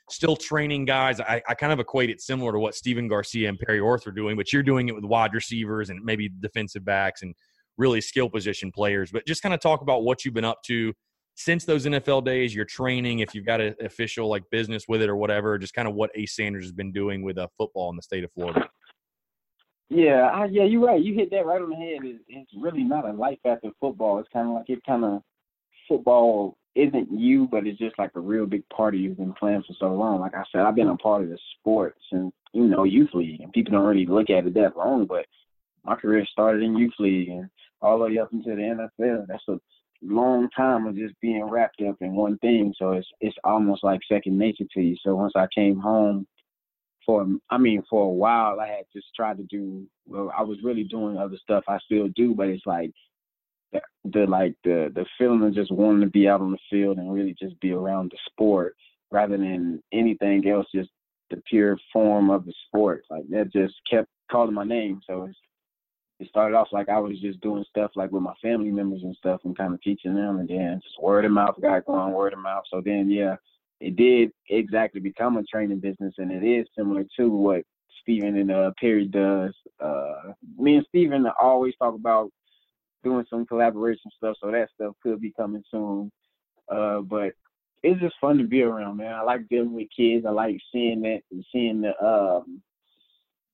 still 0.10 0.38
training 0.38 0.86
guys. 0.86 1.20
I, 1.20 1.42
I 1.46 1.56
kind 1.56 1.74
of 1.74 1.80
equate 1.82 2.10
it 2.10 2.22
similar 2.22 2.54
to 2.54 2.60
what 2.60 2.74
Stephen 2.74 3.10
Garcia 3.10 3.50
and 3.50 3.60
Perry 3.60 3.82
Orth 3.82 4.08
are 4.08 4.14
doing, 4.14 4.38
but 4.38 4.54
you're 4.54 4.64
doing 4.64 4.88
it 4.88 4.96
with 4.96 5.04
wide 5.04 5.34
receivers 5.34 5.90
and 5.90 6.02
maybe 6.06 6.30
defensive 6.40 6.86
backs 6.86 7.22
and 7.22 7.36
really 7.78 8.00
skill 8.00 8.30
position 8.30 8.72
players. 8.72 9.12
But 9.12 9.28
just 9.28 9.42
kind 9.42 9.54
of 9.54 9.60
talk 9.60 9.82
about 9.82 10.06
what 10.06 10.24
you've 10.24 10.36
been 10.36 10.46
up 10.46 10.64
to 10.68 10.94
since 11.36 11.66
those 11.66 11.86
NFL 11.86 12.26
days, 12.26 12.54
your 12.54 12.66
training, 12.66 13.20
if 13.20 13.34
you've 13.34 13.46
got 13.46 13.60
an 13.60 13.76
official 13.82 14.28
like 14.28 14.44
business 14.52 14.88
with 14.88 15.02
it 15.02 15.10
or 15.10 15.16
whatever, 15.16 15.58
just 15.58 15.74
kind 15.74 15.88
of 15.88 15.96
what 15.96 16.12
Ace 16.16 16.36
Sanders 16.36 16.66
has 16.66 16.72
been 16.72 16.92
doing 16.92 17.24
with 17.24 17.38
uh, 17.38 17.48
football 17.58 17.90
in 17.90 17.96
the 17.96 18.02
state 18.02 18.24
of 18.24 18.32
Florida. 18.34 18.68
Yeah, 19.90 20.30
I, 20.34 20.46
yeah, 20.46 20.64
you're 20.64 20.86
right. 20.86 21.02
You 21.02 21.14
hit 21.14 21.30
that 21.32 21.46
right 21.46 21.62
on 21.62 21.70
the 21.70 21.76
head. 21.76 22.00
It's, 22.04 22.24
it's 22.28 22.52
really 22.60 22.84
not 22.84 23.08
a 23.08 23.14
life 23.14 23.40
after 23.46 23.70
football. 23.80 24.20
It's 24.20 24.30
kind 24.32 24.48
of 24.48 24.56
like 24.56 24.70
it 24.70 24.80
kind 24.86 25.04
of 25.04 25.22
football 25.88 26.58
isn't 26.76 27.12
you, 27.12 27.48
but 27.52 27.68
it's 27.68 27.78
just 27.78 27.98
like 28.00 28.12
a 28.16 28.20
real 28.20 28.46
big 28.46 28.68
part 28.70 28.96
of 28.96 29.02
you've 29.02 29.18
been 29.18 29.34
playing 29.34 29.64
for 29.68 29.74
so 29.80 29.94
long. 29.94 30.20
Like 30.20 30.34
I 30.34 30.44
said, 30.52 30.62
I've 30.62 30.76
been 30.76 30.88
a 30.88 30.98
part 30.98 31.24
of 31.24 31.30
the 31.30 31.38
sport 31.60 31.96
since 32.12 32.34
you 32.54 32.64
know 32.64 32.84
youth 32.84 33.12
league, 33.14 33.42
and 33.42 33.54
people 33.54 33.74
don't 33.74 33.86
really 33.86 34.06
look 34.06 34.30
at 34.30 34.48
it 34.48 34.54
that 34.56 34.78
long. 34.78 35.06
But 35.06 35.26
my 35.84 35.96
career 35.96 36.26
started 36.32 36.64
in 36.64 36.78
youth 36.78 36.94
league, 36.98 37.30
and 37.30 37.50
all 37.82 38.00
the 38.00 38.06
way 38.06 38.18
up 38.18 38.32
into 38.34 38.56
the 38.56 38.90
NFL. 39.00 39.28
That's 39.28 39.44
a 39.50 39.60
long 40.04 40.50
time 40.56 40.86
of 40.86 40.96
just 40.96 41.20
being 41.22 41.44
wrapped 41.44 41.82
up 41.88 41.96
in 42.02 42.16
one 42.16 42.38
thing. 42.40 42.74
So 42.78 42.94
it's 42.94 43.08
it's 43.22 43.38
almost 43.44 43.84
like 43.84 44.02
second 44.12 44.38
nature 44.38 44.66
to 44.74 44.82
you. 44.82 44.96
So 45.04 45.16
once 45.16 45.34
I 45.36 45.48
came 45.56 45.80
home 45.80 46.28
for 47.06 47.26
I 47.50 47.58
mean 47.58 47.84
for 47.90 48.04
a 48.04 48.14
while 48.14 48.60
I 48.60 48.68
had 48.68 48.86
just 48.94 49.08
tried 49.16 49.38
to 49.38 49.44
do 49.44 49.86
well 50.06 50.32
I 50.38 50.44
was 50.44 50.58
really 50.64 50.84
doing 50.84 51.18
other 51.18 51.38
stuff 51.42 51.64
I 51.68 51.78
still 51.86 52.08
do 52.16 52.34
but 52.34 52.48
it's 52.48 52.66
like 52.66 52.92
the, 53.72 53.82
the 54.06 54.26
like 54.28 54.56
the 54.64 54.92
the 54.94 55.06
feeling 55.18 55.44
of 55.44 55.54
just 55.54 55.72
wanting 55.72 56.02
to 56.02 56.08
be 56.08 56.28
out 56.28 56.42
on 56.42 56.52
the 56.52 56.58
field 56.70 56.98
and 56.98 57.14
really 57.14 57.36
just 57.40 57.60
be 57.60 57.72
around 57.72 58.12
the 58.12 58.18
sport 58.30 58.76
rather 59.12 59.38
than 59.38 59.82
anything 59.92 60.48
else 60.48 60.68
just 60.74 60.90
the 61.30 61.42
pure 61.50 61.78
form 61.92 62.30
of 62.30 62.46
the 62.46 62.54
sport 62.68 63.04
like 63.10 63.24
that 63.30 63.52
just 63.52 63.76
kept 63.90 64.08
calling 64.32 64.54
my 64.54 64.64
name 64.64 65.00
so 65.08 65.24
it's 65.24 65.38
it 66.24 66.30
started 66.30 66.56
off 66.56 66.70
like 66.72 66.90
I 66.90 67.00
was 67.00 67.20
just 67.20 67.42
doing 67.42 67.66
stuff 67.70 67.92
like 67.96 68.12
with 68.12 68.24
my 68.24 68.34
family 68.42 68.72
members 68.72 69.04
and 69.04 69.16
stuff 69.16 69.42
and 69.44 69.58
kind 69.58 69.74
of 69.74 69.82
teaching 69.82 70.16
them 70.16 70.40
and 70.40 70.50
then 70.50 70.80
just 70.84 71.02
word 71.02 71.26
of 71.26 71.32
mouth 71.32 71.56
got 71.62 71.86
going 71.86 72.14
word 72.14 72.34
of 72.34 72.40
mouth 72.40 72.64
so 72.70 72.82
then 72.84 73.10
yeah 73.10 73.36
it 73.84 73.98
did 73.98 74.32
exactly 74.50 75.02
become 75.02 75.38
a 75.38 75.44
training 75.44 75.80
business, 75.80 76.14
and 76.18 76.32
it 76.32 76.46
is 76.46 76.66
similar 76.78 77.04
to 77.18 77.30
what 77.30 77.64
Stephen 78.02 78.38
and 78.38 78.50
uh, 78.50 78.72
Perry 78.80 79.06
does. 79.06 79.54
Uh, 79.80 80.32
me 80.58 80.78
and 80.78 80.86
Stephen 80.88 81.28
always 81.42 81.74
talk 81.78 81.94
about 81.94 82.32
doing 83.04 83.26
some 83.30 83.46
collaboration 83.46 84.10
stuff, 84.16 84.38
so 84.42 84.52
that 84.52 84.70
stuff 84.74 84.94
could 85.04 85.20
be 85.20 85.34
coming 85.34 85.64
soon. 85.70 86.10
Uh, 86.72 87.02
but 87.02 87.34
it's 87.84 88.00
just 88.00 88.16
fun 88.22 88.38
to 88.38 88.46
be 88.46 88.62
around, 88.62 88.98
man. 88.98 89.14
I 89.14 89.22
like 89.22 89.50
dealing 89.50 89.74
with 89.74 89.88
kids. 89.96 90.26
I 90.26 90.32
like 90.32 90.58
seeing 90.72 91.02
that, 91.02 91.22
seeing 91.52 91.82
the 91.82 92.02
um, 92.02 92.62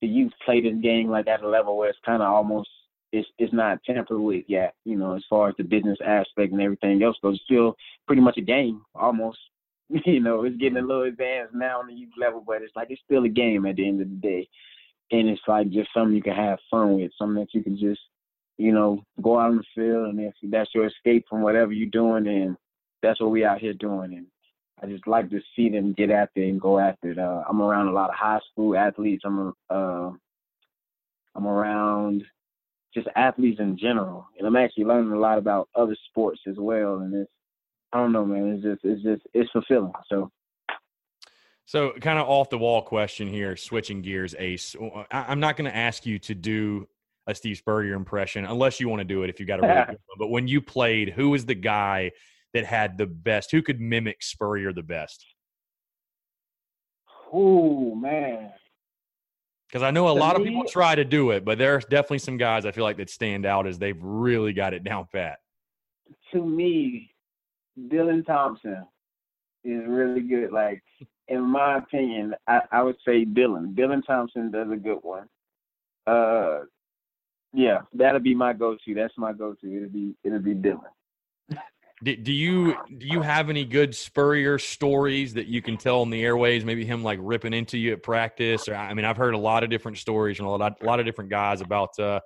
the 0.02 0.08
youth 0.08 0.32
play 0.46 0.62
this 0.62 0.80
game 0.82 1.10
like 1.10 1.28
at 1.28 1.44
a 1.44 1.48
level 1.48 1.78
where 1.78 1.90
it's 1.90 2.00
kind 2.06 2.22
of 2.22 2.30
almost 2.30 2.70
it's 3.12 3.28
it's 3.38 3.54
not 3.54 3.84
tampered 3.84 4.20
with 4.20 4.46
yet. 4.48 4.76
You 4.86 4.98
know, 4.98 5.16
as 5.16 5.24
far 5.30 5.50
as 5.50 5.56
the 5.58 5.64
business 5.64 5.98
aspect 6.06 6.52
and 6.52 6.62
everything 6.62 7.02
else 7.04 7.18
goes, 7.22 7.36
it's 7.36 7.44
still 7.46 7.76
pretty 8.08 8.22
much 8.22 8.38
a 8.38 8.42
game 8.42 8.82
almost. 8.96 9.40
you 10.06 10.20
know, 10.20 10.44
it's 10.44 10.58
getting 10.58 10.78
a 10.78 10.82
little 10.82 11.04
advanced 11.04 11.56
now 11.56 11.80
on 11.80 11.88
the 11.88 11.94
youth 11.94 12.14
level, 12.20 12.44
but 12.46 12.62
it's 12.62 12.76
like 12.76 12.92
it's 12.92 13.02
still 13.04 13.24
a 13.24 13.30
game 13.30 13.66
at 13.66 13.76
the 13.76 13.88
end 13.88 14.02
of 14.02 14.10
the 14.10 14.16
day. 14.16 14.48
and 15.12 15.28
it's 15.28 15.42
like 15.48 15.70
just 15.72 15.90
something 15.94 16.16
you 16.16 16.22
can 16.22 16.36
have 16.36 16.60
fun 16.70 16.96
with, 16.96 17.12
something 17.18 17.40
that 17.40 17.54
you 17.54 17.64
can 17.64 17.76
just, 17.78 18.02
you 18.58 18.72
know, 18.72 19.02
go 19.22 19.40
out 19.40 19.50
on 19.50 19.58
the 19.58 19.64
field, 19.76 20.10
and 20.10 20.20
if 20.20 20.34
that's 20.44 20.70
your 20.76 20.86
escape 20.86 21.26
from 21.28 21.42
whatever 21.42 21.72
you're 21.72 21.90
doing, 21.90 22.28
and 22.28 22.56
that's 23.02 23.20
what 23.20 23.32
we 23.32 23.44
out 23.44 23.60
here 23.60 23.74
doing, 23.74 24.14
and 24.14 24.28
I 24.82 24.88
just 24.88 25.08
like 25.08 25.30
to 25.30 25.42
see 25.56 25.70
them 25.70 25.94
get 25.94 26.10
after 26.10 26.42
it 26.42 26.50
and 26.50 26.62
go 26.62 26.80
after 26.80 27.12
it. 27.12 27.20
Uh, 27.20 27.44
I'm 27.50 27.62
around 27.62 27.88
a 27.88 27.92
lot 27.94 28.10
of 28.10 28.16
high 28.16 28.40
school 28.52 28.78
athletes. 28.78 29.24
I'm 29.26 29.54
uh, 29.70 30.12
I'm 31.36 31.48
around 31.48 32.24
just 32.94 33.08
athletes 33.16 33.60
in 33.60 33.78
general, 33.78 34.28
and 34.38 34.48
I'm 34.48 34.56
actually 34.56 34.86
learning 34.86 35.12
a 35.12 35.20
lot 35.20 35.38
about 35.38 35.70
other 35.76 35.96
sports 36.10 36.42
as 36.48 36.56
well. 36.58 37.00
And 37.00 37.14
it's 37.14 37.32
I 37.92 37.98
don't 37.98 38.12
know, 38.12 38.26
man. 38.26 38.54
It's 38.54 38.64
just 38.64 38.80
it's 38.84 39.04
just 39.04 39.22
it's 39.34 39.52
fulfilling. 39.52 39.94
So. 40.10 40.32
So, 41.66 41.92
kind 42.02 42.18
of 42.18 42.28
off 42.28 42.50
the 42.50 42.58
wall 42.58 42.82
question 42.82 43.28
here, 43.28 43.56
switching 43.56 44.02
gears, 44.02 44.34
Ace. 44.40 44.76
I, 45.12 45.32
am 45.32 45.40
not 45.40 45.56
going 45.56 45.70
to 45.70 45.78
ask 45.78 46.04
you 46.04 46.18
to 46.18 46.34
do 46.34 46.88
a 47.28 47.36
Steve 47.36 47.58
Spurrier 47.58 47.94
impression 47.94 48.44
unless 48.44 48.80
you 48.80 48.90
want 48.90 49.02
to 49.02 49.06
do 49.06 49.22
it 49.22 49.30
if 49.30 49.40
you 49.40 49.46
got 49.46 49.60
a 49.60 49.68
really 49.68 49.76
good 49.86 50.00
one. 50.08 50.18
But 50.18 50.30
when 50.30 50.48
you 50.48 50.62
played, 50.62 51.10
who 51.10 51.30
was 51.30 51.46
the 51.46 51.54
guy 51.54 52.10
that 52.54 52.66
had 52.66 52.98
the 52.98 53.06
best? 53.06 53.52
Who 53.52 53.62
could 53.62 53.80
mimic 53.80 54.22
Spurrier 54.22 54.74
the 54.74 54.84
best? 54.84 55.26
Oh 57.32 57.96
man. 57.96 58.52
Because 59.68 59.84
I 59.84 59.92
know 59.92 60.10
a 60.10 60.14
to 60.14 60.20
lot 60.20 60.36
me, 60.36 60.42
of 60.42 60.48
people 60.48 60.66
try 60.66 60.96
to 60.96 61.06
do 61.06 61.30
it, 61.30 61.46
but 61.46 61.60
there's 61.60 61.86
definitely 61.86 62.20
some 62.20 62.38
guys 62.38 62.66
I 62.66 62.72
feel 62.72 62.84
like 62.84 62.98
that 62.98 63.10
stand 63.10 63.46
out 63.46 63.68
as 63.68 63.78
they've 63.78 64.02
really 64.02 64.52
got 64.52 64.74
it 64.74 64.84
down 64.84 65.08
pat. 65.12 65.38
To 66.34 66.44
me, 66.44 67.14
Dylan 67.80 68.26
Thompson 68.26 68.84
is 69.64 69.84
really 69.88 70.22
good. 70.22 70.52
Like, 70.52 70.82
in 71.28 71.42
my 71.42 71.78
opinion, 71.78 72.34
I, 72.48 72.62
I 72.72 72.82
would 72.82 72.98
say 73.06 73.26
Dylan. 73.26 73.76
Dylan 73.76 74.04
Thompson 74.06 74.50
does 74.50 74.72
a 74.72 74.76
good 74.76 75.00
one. 75.04 75.28
Uh, 76.08 76.62
yeah, 77.54 77.82
that'll 77.94 78.20
be 78.22 78.34
my 78.34 78.54
go-to. 78.54 78.96
That's 78.96 79.14
my 79.18 79.34
go-to. 79.34 79.76
It'll 79.76 79.90
be 79.90 80.16
it'll 80.24 80.40
be 80.40 80.56
Dylan. 80.56 80.82
Do, 82.04 82.16
do 82.16 82.32
you 82.32 82.76
do 82.98 83.06
you 83.06 83.22
have 83.22 83.50
any 83.50 83.66
good 83.66 83.94
Spurrier 83.94 84.58
stories 84.58 85.34
that 85.34 85.48
you 85.48 85.62
can 85.62 85.76
tell 85.76 86.02
on 86.02 86.10
the 86.10 86.24
airways? 86.24 86.64
Maybe 86.64 86.86
him 86.86 87.04
like 87.04 87.20
ripping 87.22 87.54
into 87.54 87.78
you 87.78 87.94
at 87.94 88.04
practice, 88.04 88.70
or 88.70 88.76
I 88.76 88.94
mean, 88.94 89.06
I've 89.06 89.18
heard 89.18 89.34
a 89.34 89.38
lot 89.38 89.64
of 89.64 89.70
different 89.70 89.98
stories 89.98 90.38
from 90.38 90.46
a 90.46 90.56
lot, 90.56 90.78
a 90.82 90.86
lot 90.86 91.00
of 91.00 91.06
different 91.06 91.30
guys 91.30 91.60
about 91.60 91.98
uh, 92.00 92.22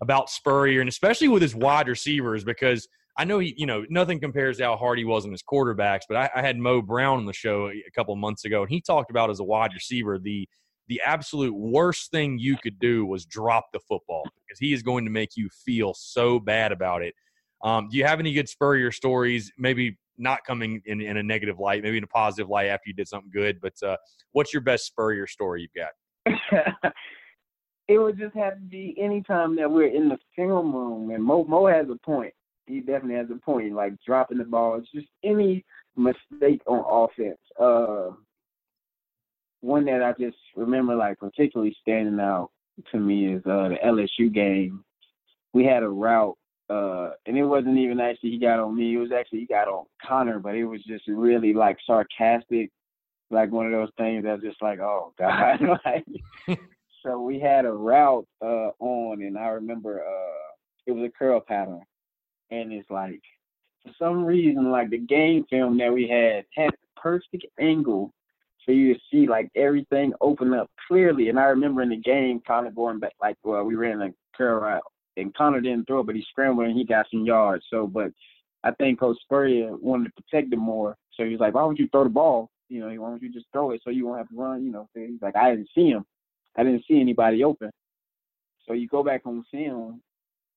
about 0.00 0.30
Spurrier, 0.30 0.80
and 0.80 0.88
especially 0.88 1.28
with 1.28 1.42
his 1.42 1.54
wide 1.54 1.88
receivers, 1.88 2.42
because 2.42 2.88
I 3.18 3.24
know 3.24 3.38
he, 3.38 3.54
you 3.58 3.66
know, 3.66 3.84
nothing 3.90 4.18
compares 4.18 4.56
to 4.56 4.64
how 4.64 4.76
hard 4.76 4.98
he 4.98 5.04
was 5.04 5.26
in 5.26 5.30
his 5.30 5.42
quarterbacks. 5.42 6.02
But 6.08 6.16
I, 6.16 6.30
I 6.36 6.40
had 6.40 6.56
Mo 6.56 6.80
Brown 6.80 7.18
on 7.18 7.26
the 7.26 7.34
show 7.34 7.68
a 7.68 7.90
couple 7.94 8.14
of 8.14 8.18
months 8.18 8.46
ago, 8.46 8.62
and 8.62 8.70
he 8.70 8.80
talked 8.80 9.10
about 9.10 9.28
as 9.28 9.40
a 9.40 9.44
wide 9.44 9.72
receiver 9.74 10.18
the 10.18 10.48
the 10.88 11.00
absolute 11.04 11.54
worst 11.54 12.10
thing 12.10 12.38
you 12.38 12.56
could 12.56 12.78
do 12.78 13.06
was 13.06 13.24
drop 13.24 13.66
the 13.72 13.80
football 13.80 14.24
because 14.46 14.58
he 14.58 14.72
is 14.72 14.82
going 14.82 15.04
to 15.04 15.10
make 15.10 15.36
you 15.36 15.48
feel 15.64 15.94
so 15.94 16.38
bad 16.40 16.72
about 16.72 17.02
it. 17.02 17.14
Um, 17.62 17.88
do 17.88 17.96
you 17.96 18.04
have 18.04 18.20
any 18.20 18.32
good 18.32 18.48
Spurrier 18.48 18.90
stories? 18.90 19.52
Maybe 19.56 19.98
not 20.18 20.44
coming 20.44 20.82
in, 20.86 21.00
in 21.00 21.16
a 21.16 21.22
negative 21.22 21.58
light, 21.58 21.82
maybe 21.82 21.98
in 21.98 22.04
a 22.04 22.08
positive 22.08 22.48
light 22.48 22.68
after 22.68 22.88
you 22.88 22.94
did 22.94 23.08
something 23.08 23.30
good. 23.32 23.60
But 23.60 23.74
uh, 23.82 23.96
what's 24.32 24.52
your 24.52 24.62
best 24.62 24.86
Spurrier 24.86 25.26
story 25.26 25.62
you've 25.62 25.72
got? 25.74 26.92
it 27.88 27.98
would 27.98 28.18
just 28.18 28.34
have 28.34 28.54
to 28.54 28.60
be 28.60 28.96
anytime 28.98 29.56
that 29.56 29.70
we're 29.70 29.94
in 29.94 30.08
the 30.08 30.18
film 30.36 30.74
room, 30.74 31.10
and 31.10 31.22
Mo 31.22 31.44
Mo 31.44 31.66
has 31.66 31.86
a 31.90 31.96
point. 32.04 32.32
He 32.66 32.80
definitely 32.80 33.16
has 33.16 33.30
a 33.30 33.40
point, 33.40 33.74
like 33.74 33.94
dropping 34.06 34.38
the 34.38 34.44
ball. 34.44 34.76
It's 34.76 34.90
just 34.92 35.08
any 35.24 35.64
mistake 35.96 36.62
on 36.66 36.84
offense. 36.86 37.38
Uh, 37.60 38.14
one 39.60 39.84
that 39.86 40.02
I 40.02 40.12
just 40.18 40.36
remember, 40.56 40.94
like 40.94 41.18
particularly 41.18 41.76
standing 41.80 42.20
out 42.20 42.50
to 42.92 42.98
me, 42.98 43.34
is 43.34 43.42
uh, 43.46 43.68
the 43.68 43.76
LSU 43.84 44.32
game. 44.32 44.84
We 45.52 45.64
had 45.64 45.82
a 45.82 45.88
route 45.88 46.36
uh, 46.70 47.10
and 47.26 47.36
it 47.36 47.44
wasn't 47.44 47.78
even 47.78 48.00
actually 48.00 48.30
he 48.30 48.38
got 48.38 48.60
on 48.60 48.76
me. 48.76 48.94
It 48.94 48.98
was 48.98 49.12
actually 49.12 49.40
he 49.40 49.46
got 49.46 49.68
on 49.68 49.84
Connor, 50.06 50.38
but 50.38 50.54
it 50.54 50.64
was 50.64 50.82
just 50.84 51.04
really 51.08 51.52
like 51.52 51.76
sarcastic, 51.86 52.70
like 53.30 53.50
one 53.50 53.66
of 53.66 53.72
those 53.72 53.90
things 53.98 54.24
that's 54.24 54.42
just 54.42 54.62
like, 54.62 54.80
oh 54.80 55.12
god. 55.18 55.60
like, 55.84 56.58
so 57.02 57.20
we 57.20 57.40
had 57.40 57.64
a 57.64 57.72
route 57.72 58.26
uh, 58.40 58.70
on, 58.78 59.22
and 59.22 59.36
I 59.36 59.48
remember 59.48 60.00
uh, 60.00 60.52
it 60.86 60.92
was 60.92 61.04
a 61.04 61.18
curl 61.18 61.40
pattern, 61.40 61.82
and 62.50 62.72
it's 62.72 62.90
like 62.90 63.20
for 63.84 63.92
some 63.98 64.24
reason 64.24 64.70
like 64.70 64.90
the 64.90 64.98
game 64.98 65.44
film 65.50 65.76
that 65.78 65.92
we 65.92 66.08
had 66.08 66.44
had 66.56 66.70
the 66.70 67.00
perfect 67.00 67.44
angle 67.60 68.12
for 68.64 68.72
you 68.72 68.94
to 68.94 69.00
see 69.10 69.26
like 69.26 69.50
everything 69.56 70.12
open 70.20 70.54
up 70.54 70.70
clearly. 70.86 71.28
And 71.28 71.38
I 71.38 71.44
remember 71.46 71.82
in 71.82 71.88
the 71.88 71.96
game, 71.96 72.40
kind 72.46 72.66
of 72.66 72.76
going 72.76 73.00
back, 73.00 73.14
like, 73.20 73.36
well, 73.42 73.64
we 73.64 73.74
ran 73.74 74.00
a 74.00 74.10
curl 74.36 74.60
route 74.60 74.82
and 75.16 75.34
Connor 75.34 75.60
didn't 75.60 75.86
throw, 75.86 76.00
it, 76.00 76.06
but 76.06 76.16
he 76.16 76.24
scrambled 76.30 76.66
and 76.66 76.76
he 76.76 76.84
got 76.84 77.06
some 77.10 77.24
yards. 77.24 77.64
So, 77.70 77.86
but 77.86 78.12
I 78.64 78.70
think 78.72 79.00
Coach 79.00 79.18
Spurrier 79.22 79.76
wanted 79.76 80.06
to 80.06 80.22
protect 80.22 80.52
him 80.52 80.60
more. 80.60 80.96
So 81.14 81.24
he's 81.24 81.40
like, 81.40 81.54
why 81.54 81.62
don't 81.62 81.78
you 81.78 81.88
throw 81.88 82.04
the 82.04 82.10
ball? 82.10 82.50
You 82.68 82.80
know, 82.80 83.02
why 83.02 83.10
don't 83.10 83.22
you 83.22 83.32
just 83.32 83.46
throw 83.52 83.72
it 83.72 83.82
so 83.84 83.90
you 83.90 84.06
won't 84.06 84.18
have 84.18 84.28
to 84.28 84.36
run? 84.36 84.64
You 84.64 84.72
know, 84.72 84.88
he's 84.94 85.20
like, 85.20 85.36
I 85.36 85.50
didn't 85.50 85.68
see 85.74 85.88
him. 85.88 86.04
I 86.56 86.64
didn't 86.64 86.84
see 86.88 87.00
anybody 87.00 87.44
open. 87.44 87.70
So 88.66 88.74
you 88.74 88.88
go 88.88 89.02
back 89.02 89.22
on 89.24 89.44
film 89.50 90.00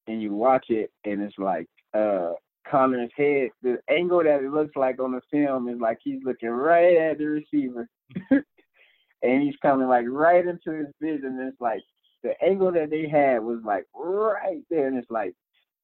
and 0.08 0.22
you 0.22 0.34
watch 0.34 0.68
it, 0.70 0.92
and 1.04 1.22
it's 1.22 1.38
like 1.38 1.68
uh 1.94 2.34
Connor's 2.70 3.12
head, 3.16 3.50
the 3.62 3.78
angle 3.90 4.24
that 4.24 4.44
it 4.44 4.52
looks 4.52 4.76
like 4.76 5.00
on 5.00 5.12
the 5.12 5.22
film 5.32 5.70
is 5.70 5.80
like 5.80 6.00
he's 6.04 6.22
looking 6.24 6.50
right 6.50 6.98
at 6.98 7.18
the 7.18 7.26
receiver. 7.26 7.88
and 8.32 9.44
he's 9.44 9.56
coming 9.62 9.88
like 9.88 10.06
right 10.08 10.46
into 10.46 10.72
his 10.72 10.88
vision. 11.02 11.38
And 11.40 11.50
it's 11.50 11.62
like 11.62 11.82
the 12.26 12.44
angle 12.44 12.72
that 12.72 12.90
they 12.90 13.08
had 13.08 13.40
was 13.40 13.60
like 13.64 13.86
right 13.94 14.64
there, 14.70 14.88
and 14.88 14.98
it's 14.98 15.12
like, 15.12 15.34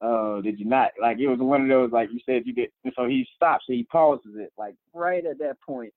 uh, 0.00 0.40
did 0.40 0.58
you 0.58 0.66
not? 0.66 0.90
Like 1.00 1.18
it 1.18 1.28
was 1.28 1.38
one 1.38 1.62
of 1.62 1.68
those 1.68 1.92
like 1.92 2.08
you 2.12 2.18
said 2.26 2.42
you 2.44 2.52
did. 2.52 2.70
And 2.84 2.92
so 2.96 3.06
he 3.06 3.26
stops, 3.36 3.64
he 3.68 3.84
pauses 3.84 4.34
it 4.36 4.52
like 4.58 4.74
right 4.92 5.24
at 5.24 5.38
that 5.38 5.60
point, 5.64 5.92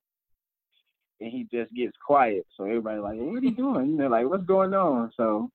and 1.19 1.31
he 1.31 1.47
just 1.51 1.73
gets 1.73 1.97
quiet. 2.05 2.45
So 2.55 2.65
everybody's 2.65 3.01
like, 3.01 3.17
what 3.17 3.41
are 3.41 3.45
you 3.45 3.55
doing? 3.55 3.81
And 3.81 3.99
they're 3.99 4.09
like, 4.09 4.29
what's 4.29 4.45
going 4.45 4.75
on? 4.75 5.11
So 5.17 5.49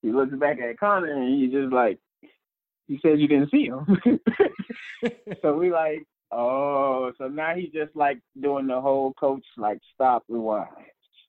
he 0.00 0.10
looks 0.10 0.34
back 0.34 0.58
at 0.58 0.80
Connor, 0.80 1.12
and 1.12 1.38
he's 1.38 1.52
just 1.52 1.72
like, 1.72 1.98
he 2.88 2.98
said 3.02 3.20
you 3.20 3.28
didn't 3.28 3.50
see 3.50 3.66
him. 3.66 4.20
so 5.42 5.54
we 5.54 5.70
like, 5.70 6.02
oh, 6.30 7.12
so 7.18 7.28
now 7.28 7.54
he's 7.54 7.72
just 7.72 7.94
like 7.94 8.20
doing 8.40 8.68
the 8.68 8.80
whole 8.80 9.12
coach 9.12 9.44
like 9.58 9.80
stop 9.94 10.24
rewind 10.28 10.68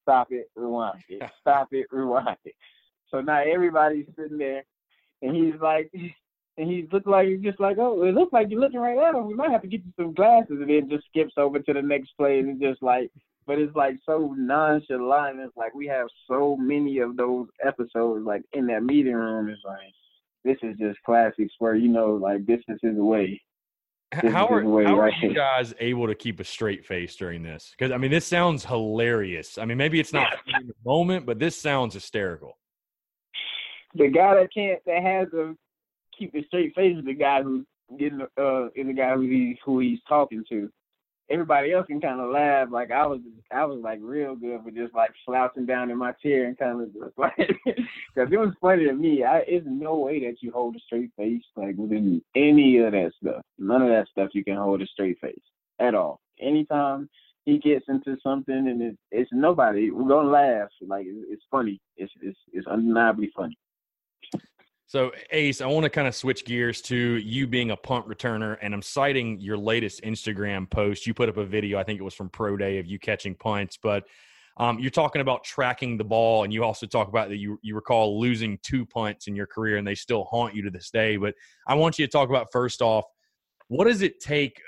stop 0.03 0.27
it, 0.31 0.49
rewind 0.55 1.03
it, 1.09 1.23
stop 1.41 1.69
it, 1.71 1.87
rewind 1.91 2.37
it. 2.45 2.55
So 3.09 3.21
now 3.21 3.41
everybody's 3.41 4.05
sitting 4.17 4.37
there, 4.37 4.63
and 5.21 5.35
he's 5.35 5.59
like, 5.61 5.91
and 5.93 6.69
he's 6.69 6.85
look 6.91 7.05
like 7.07 7.27
he's 7.27 7.41
just 7.41 7.59
like, 7.59 7.77
oh, 7.79 8.03
it 8.03 8.13
looks 8.13 8.33
like 8.33 8.47
you're 8.49 8.59
looking 8.59 8.79
right 8.79 8.97
at 8.97 9.15
him. 9.15 9.27
We 9.27 9.33
might 9.33 9.51
have 9.51 9.61
to 9.61 9.67
get 9.67 9.83
you 9.85 9.91
some 9.97 10.13
glasses, 10.13 10.57
and 10.61 10.69
then 10.69 10.89
just 10.89 11.05
skips 11.07 11.33
over 11.37 11.59
to 11.59 11.73
the 11.73 11.81
next 11.81 12.11
play, 12.17 12.39
and 12.39 12.61
just 12.61 12.83
like, 12.83 13.09
but 13.47 13.59
it's 13.59 13.75
like 13.75 13.95
so 14.05 14.35
nonchalant. 14.37 15.39
It's 15.39 15.57
like 15.57 15.73
we 15.73 15.87
have 15.87 16.07
so 16.27 16.55
many 16.57 16.99
of 16.99 17.17
those 17.17 17.47
episodes, 17.65 18.25
like 18.25 18.43
in 18.53 18.67
that 18.67 18.83
meeting 18.83 19.15
room. 19.15 19.49
It's 19.49 19.61
like 19.65 19.93
this 20.43 20.57
is 20.61 20.77
just 20.77 21.01
classics 21.05 21.53
where 21.59 21.75
you 21.75 21.89
know, 21.89 22.11
like 22.13 22.45
this 22.45 22.61
is 22.67 22.79
his 22.81 22.95
way 22.95 23.41
how 24.13 24.47
are, 24.47 24.61
how 24.83 24.99
are 24.99 25.11
you 25.21 25.33
guys 25.33 25.73
able 25.79 26.07
to 26.07 26.15
keep 26.15 26.39
a 26.39 26.43
straight 26.43 26.85
face 26.85 27.15
during 27.15 27.43
this? 27.43 27.73
Because 27.77 27.91
I 27.91 27.97
mean, 27.97 28.11
this 28.11 28.25
sounds 28.25 28.63
hilarious. 28.65 29.57
I 29.57 29.65
mean, 29.65 29.77
maybe 29.77 29.99
it's 29.99 30.13
not 30.13 30.37
yeah. 30.47 30.59
in 30.59 30.67
the 30.67 30.75
moment, 30.85 31.25
but 31.25 31.39
this 31.39 31.59
sounds 31.59 31.93
hysterical. 31.93 32.57
The 33.95 34.09
guy 34.09 34.35
that 34.35 34.53
can't, 34.53 34.79
that 34.85 35.01
has 35.03 35.27
to 35.31 35.57
keep 36.17 36.33
a 36.35 36.43
straight 36.45 36.73
face 36.75 36.97
is 36.97 37.05
the 37.05 37.13
guy 37.13 37.43
who's 37.43 37.65
getting, 37.99 38.21
uh, 38.21 38.65
is 38.75 38.87
the 38.87 38.93
guy 38.93 39.13
who 39.13 39.21
he's 39.21 39.57
who 39.65 39.79
he's 39.79 39.99
talking 40.07 40.43
to 40.49 40.71
everybody 41.29 41.71
else 41.71 41.87
can 41.87 42.01
kind 42.01 42.19
of 42.19 42.31
laugh. 42.31 42.69
Like 42.71 42.91
I 42.91 43.05
was, 43.05 43.19
I 43.51 43.65
was 43.65 43.79
like 43.83 43.99
real 44.01 44.35
good 44.35 44.61
for 44.63 44.71
just 44.71 44.93
like 44.93 45.11
slouching 45.25 45.65
down 45.65 45.89
in 45.89 45.97
my 45.97 46.11
chair 46.13 46.45
and 46.45 46.57
kind 46.57 46.81
of 46.81 46.93
just 46.93 47.05
like, 47.17 47.35
because 47.65 48.31
it 48.31 48.37
was 48.39 48.53
funny 48.61 48.85
to 48.85 48.93
me. 48.93 49.23
I, 49.23 49.39
it's 49.47 49.65
no 49.67 49.97
way 49.97 50.19
that 50.25 50.41
you 50.41 50.51
hold 50.51 50.75
a 50.75 50.79
straight 50.79 51.11
face 51.17 51.43
like 51.55 51.75
within 51.77 52.21
any 52.35 52.77
of 52.79 52.91
that 52.91 53.11
stuff. 53.21 53.41
None 53.57 53.81
of 53.81 53.89
that 53.89 54.07
stuff 54.11 54.29
you 54.33 54.43
can 54.43 54.57
hold 54.57 54.81
a 54.81 54.87
straight 54.87 55.19
face 55.19 55.41
at 55.79 55.95
all. 55.95 56.19
Anytime 56.39 57.09
he 57.45 57.59
gets 57.59 57.85
into 57.87 58.17
something 58.23 58.55
and 58.55 58.81
it's, 58.81 58.97
it's 59.11 59.29
nobody, 59.33 59.91
we're 59.91 60.07
gonna 60.07 60.29
laugh. 60.29 60.69
Like 60.85 61.05
it's 61.07 61.43
funny. 61.51 61.79
It's 61.97 62.11
it's 62.21 62.37
it's 62.51 62.67
undeniably 62.67 63.31
funny. 63.35 63.57
So, 64.93 65.11
Ace, 65.31 65.59
I 65.59 65.65
want 65.65 65.85
to 65.85 65.89
kind 65.89 66.07
of 66.07 66.13
switch 66.13 66.45
gears 66.45 66.79
to 66.83 66.95
you 66.95 67.47
being 67.47 67.71
a 67.71 67.75
punt 67.75 68.07
returner, 68.07 68.59
and 68.61 68.75
I'm 68.75 68.83
citing 68.83 69.39
your 69.39 69.57
latest 69.57 70.03
Instagram 70.03 70.69
post. 70.69 71.07
You 71.07 71.15
put 71.15 71.29
up 71.29 71.37
a 71.37 71.43
video, 71.43 71.79
I 71.79 71.83
think 71.83 71.99
it 71.99 72.03
was 72.03 72.13
from 72.13 72.29
Pro 72.29 72.57
Day, 72.57 72.77
of 72.77 72.85
you 72.85 72.99
catching 72.99 73.33
punts, 73.33 73.75
but 73.75 74.03
um, 74.57 74.77
you're 74.77 74.91
talking 74.91 75.23
about 75.23 75.43
tracking 75.43 75.97
the 75.97 76.03
ball, 76.03 76.43
and 76.43 76.53
you 76.53 76.63
also 76.63 76.85
talk 76.85 77.07
about 77.07 77.29
that 77.29 77.37
you 77.37 77.57
you 77.63 77.73
recall 77.73 78.19
losing 78.19 78.59
two 78.61 78.85
punts 78.85 79.25
in 79.25 79.35
your 79.35 79.47
career, 79.47 79.77
and 79.77 79.87
they 79.87 79.95
still 79.95 80.25
haunt 80.25 80.53
you 80.53 80.61
to 80.61 80.69
this 80.69 80.91
day. 80.91 81.17
But 81.17 81.33
I 81.67 81.73
want 81.73 81.97
you 81.97 82.05
to 82.05 82.11
talk 82.11 82.29
about 82.29 82.49
first 82.51 82.83
off 82.83 83.05
what 83.67 83.85
does 83.85 84.03
it 84.03 84.19
take? 84.19 84.61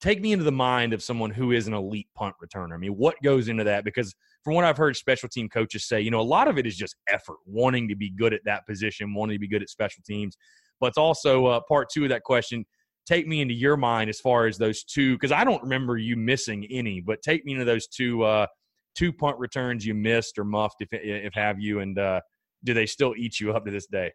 Take 0.00 0.20
me 0.20 0.32
into 0.32 0.44
the 0.44 0.50
mind 0.50 0.92
of 0.92 1.02
someone 1.02 1.30
who 1.30 1.52
is 1.52 1.68
an 1.68 1.74
elite 1.74 2.08
punt 2.16 2.34
returner. 2.42 2.74
I 2.74 2.76
mean, 2.76 2.96
what 2.96 3.14
goes 3.22 3.46
into 3.46 3.62
that? 3.64 3.84
Because 3.84 4.14
from 4.48 4.54
what 4.54 4.64
I've 4.64 4.78
heard 4.78 4.96
special 4.96 5.28
team 5.28 5.46
coaches 5.50 5.86
say, 5.86 6.00
you 6.00 6.10
know, 6.10 6.20
a 6.20 6.22
lot 6.22 6.48
of 6.48 6.56
it 6.56 6.66
is 6.66 6.74
just 6.74 6.96
effort, 7.12 7.36
wanting 7.44 7.86
to 7.88 7.94
be 7.94 8.08
good 8.08 8.32
at 8.32 8.40
that 8.46 8.66
position, 8.66 9.12
wanting 9.12 9.34
to 9.34 9.38
be 9.38 9.46
good 9.46 9.60
at 9.60 9.68
special 9.68 10.02
teams. 10.06 10.38
But 10.80 10.86
it's 10.86 10.96
also 10.96 11.44
uh, 11.44 11.60
part 11.68 11.90
two 11.92 12.04
of 12.04 12.08
that 12.08 12.22
question. 12.22 12.64
Take 13.04 13.26
me 13.26 13.42
into 13.42 13.52
your 13.52 13.76
mind 13.76 14.08
as 14.08 14.20
far 14.20 14.46
as 14.46 14.56
those 14.56 14.84
two, 14.84 15.16
because 15.16 15.32
I 15.32 15.44
don't 15.44 15.62
remember 15.62 15.98
you 15.98 16.16
missing 16.16 16.66
any. 16.70 17.02
But 17.02 17.20
take 17.20 17.44
me 17.44 17.52
into 17.52 17.66
those 17.66 17.88
two 17.88 18.22
uh, 18.22 18.46
two 18.94 19.12
punt 19.12 19.38
returns 19.38 19.84
you 19.84 19.92
missed 19.92 20.38
or 20.38 20.44
muffed, 20.44 20.76
if 20.80 20.88
if 20.92 21.34
have 21.34 21.60
you, 21.60 21.80
and 21.80 21.98
uh, 21.98 22.22
do 22.64 22.72
they 22.72 22.86
still 22.86 23.12
eat 23.18 23.38
you 23.40 23.52
up 23.52 23.66
to 23.66 23.70
this 23.70 23.86
day? 23.86 24.14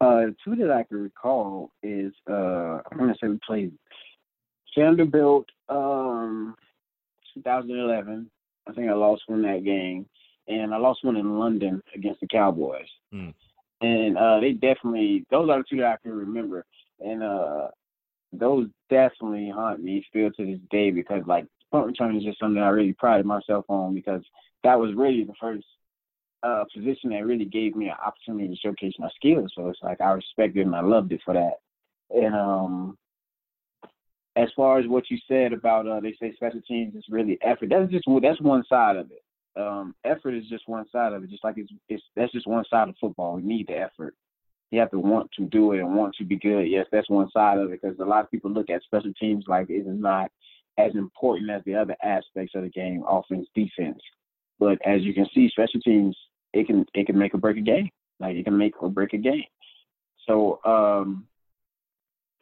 Uh, 0.00 0.28
two 0.42 0.56
that 0.56 0.70
I 0.70 0.84
can 0.84 0.96
recall 0.96 1.72
is 1.82 2.14
uh, 2.30 2.78
I'm 2.90 2.96
gonna 2.96 3.14
say 3.20 3.28
we 3.28 3.38
played 3.46 3.72
Vanderbilt, 4.74 5.44
um, 5.68 6.54
2011. 7.34 8.30
I 8.68 8.72
think 8.72 8.90
I 8.90 8.94
lost 8.94 9.22
one 9.26 9.42
that 9.42 9.64
game, 9.64 10.06
and 10.46 10.74
I 10.74 10.78
lost 10.78 11.04
one 11.04 11.16
in 11.16 11.38
London 11.38 11.82
against 11.94 12.20
the 12.20 12.26
Cowboys. 12.26 12.86
Mm. 13.12 13.34
And 13.80 14.18
uh, 14.18 14.40
they 14.40 14.52
definitely 14.52 15.24
those 15.30 15.48
are 15.48 15.58
the 15.58 15.64
two 15.68 15.76
that 15.78 15.86
I 15.86 15.96
can 16.02 16.12
remember, 16.12 16.64
and 17.00 17.22
uh, 17.22 17.68
those 18.32 18.66
definitely 18.90 19.50
haunt 19.54 19.82
me 19.82 20.04
still 20.08 20.30
to 20.30 20.44
this 20.44 20.60
day 20.70 20.90
because 20.90 21.22
like 21.26 21.46
punt 21.70 21.86
return 21.86 22.16
is 22.16 22.24
just 22.24 22.40
something 22.40 22.62
I 22.62 22.68
really 22.68 22.92
prided 22.92 23.26
myself 23.26 23.64
on 23.68 23.94
because 23.94 24.22
that 24.64 24.78
was 24.78 24.94
really 24.94 25.24
the 25.24 25.34
first 25.40 25.64
uh, 26.42 26.64
position 26.74 27.10
that 27.10 27.26
really 27.26 27.44
gave 27.44 27.76
me 27.76 27.88
an 27.88 27.96
opportunity 28.04 28.48
to 28.48 28.56
showcase 28.56 28.94
my 28.98 29.08
skills. 29.14 29.52
So 29.54 29.68
it's 29.68 29.78
like 29.82 30.00
I 30.00 30.10
respected 30.10 30.66
and 30.66 30.74
I 30.74 30.80
loved 30.80 31.12
it 31.12 31.20
for 31.24 31.34
that. 31.34 31.54
And 32.10 32.34
um, 32.34 32.98
as 34.38 34.48
far 34.54 34.78
as 34.78 34.86
what 34.86 35.10
you 35.10 35.18
said 35.26 35.52
about 35.52 35.88
uh, 35.88 36.00
they 36.00 36.14
say 36.20 36.32
special 36.34 36.60
teams 36.66 36.94
is 36.94 37.04
really 37.10 37.38
effort. 37.42 37.70
That's 37.70 37.90
just 37.90 38.04
that's 38.22 38.40
one 38.40 38.64
side 38.68 38.96
of 38.96 39.10
it. 39.10 39.22
Um, 39.60 39.94
effort 40.04 40.34
is 40.34 40.48
just 40.48 40.68
one 40.68 40.86
side 40.92 41.12
of 41.12 41.24
it. 41.24 41.30
Just 41.30 41.42
like 41.42 41.56
it's, 41.58 41.72
it's 41.88 42.02
that's 42.14 42.32
just 42.32 42.46
one 42.46 42.64
side 42.70 42.88
of 42.88 42.94
football. 43.00 43.34
We 43.34 43.42
need 43.42 43.66
the 43.66 43.76
effort. 43.76 44.14
You 44.70 44.78
have 44.78 44.92
to 44.92 44.98
want 45.00 45.30
to 45.38 45.46
do 45.46 45.72
it 45.72 45.80
and 45.80 45.96
want 45.96 46.14
to 46.16 46.24
be 46.24 46.36
good. 46.36 46.64
Yes, 46.64 46.86
that's 46.92 47.10
one 47.10 47.28
side 47.30 47.58
of 47.58 47.72
it 47.72 47.80
because 47.82 47.98
a 47.98 48.04
lot 48.04 48.24
of 48.24 48.30
people 48.30 48.50
look 48.50 48.70
at 48.70 48.82
special 48.84 49.12
teams 49.18 49.44
like 49.48 49.70
it 49.70 49.86
is 49.86 49.86
not 49.88 50.30
as 50.78 50.94
important 50.94 51.50
as 51.50 51.62
the 51.64 51.74
other 51.74 51.96
aspects 52.04 52.54
of 52.54 52.62
the 52.62 52.68
game, 52.68 53.02
offense, 53.08 53.48
defense. 53.56 53.98
But 54.60 54.78
as 54.86 55.02
you 55.02 55.14
can 55.14 55.26
see, 55.34 55.48
special 55.48 55.80
teams 55.80 56.16
it 56.52 56.66
can 56.66 56.86
it 56.94 57.06
can 57.06 57.18
make 57.18 57.34
or 57.34 57.38
break 57.38 57.56
a 57.56 57.62
game. 57.62 57.90
Like 58.20 58.36
it 58.36 58.44
can 58.44 58.56
make 58.56 58.80
or 58.80 58.90
break 58.90 59.14
a 59.14 59.18
game. 59.18 59.44
So 60.28 60.60
um, 60.64 61.26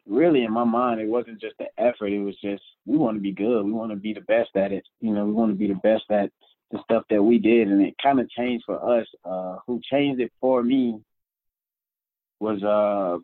really, 0.07 0.43
in 0.43 0.51
my 0.51 0.63
mind, 0.63 1.01
it 1.01 1.07
wasn't 1.07 1.41
just 1.41 1.55
the 1.57 1.67
effort. 1.77 2.07
It 2.07 2.19
was 2.19 2.35
just 2.43 2.63
we 2.85 2.97
want 2.97 3.17
to 3.17 3.21
be 3.21 3.31
good. 3.31 3.63
We 3.63 3.71
want 3.71 3.91
to 3.91 3.97
be 3.97 4.13
the 4.13 4.21
best 4.21 4.49
at 4.55 4.71
it. 4.71 4.83
You 5.01 5.13
know, 5.13 5.25
we 5.25 5.33
want 5.33 5.51
to 5.51 5.57
be 5.57 5.67
the 5.67 5.75
best 5.75 6.03
at 6.09 6.31
the 6.71 6.79
stuff 6.83 7.03
that 7.09 7.23
we 7.23 7.39
did, 7.39 7.69
and 7.69 7.81
it 7.81 7.95
kind 8.01 8.19
of 8.19 8.29
changed 8.29 8.65
for 8.65 8.99
us. 8.99 9.07
Uh, 9.23 9.57
who 9.65 9.81
changed 9.89 10.21
it 10.21 10.31
for 10.41 10.63
me 10.63 10.99
was 12.39 12.61
uh, 12.63 13.17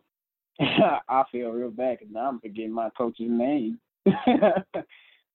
I 1.10 1.24
feel 1.32 1.50
real 1.50 1.72
bad 1.72 2.00
because 2.00 2.14
now 2.14 2.30
I'm 2.30 2.40
forgetting 2.40 2.74
my 2.74 2.90
coach's 2.98 3.28
name. 3.30 3.80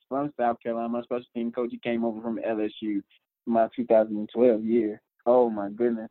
from 0.09 0.33
South 0.39 0.57
Carolina, 0.62 0.89
my 0.89 1.03
special 1.03 1.25
team 1.35 1.53
coach. 1.53 1.70
He 1.70 1.79
came 1.79 2.05
over 2.05 2.20
from 2.20 2.39
LSU 2.39 3.03
my 3.47 3.69
2012 3.75 4.65
year. 4.65 5.01
Oh 5.27 5.51
my 5.51 5.70
goodness. 5.70 6.11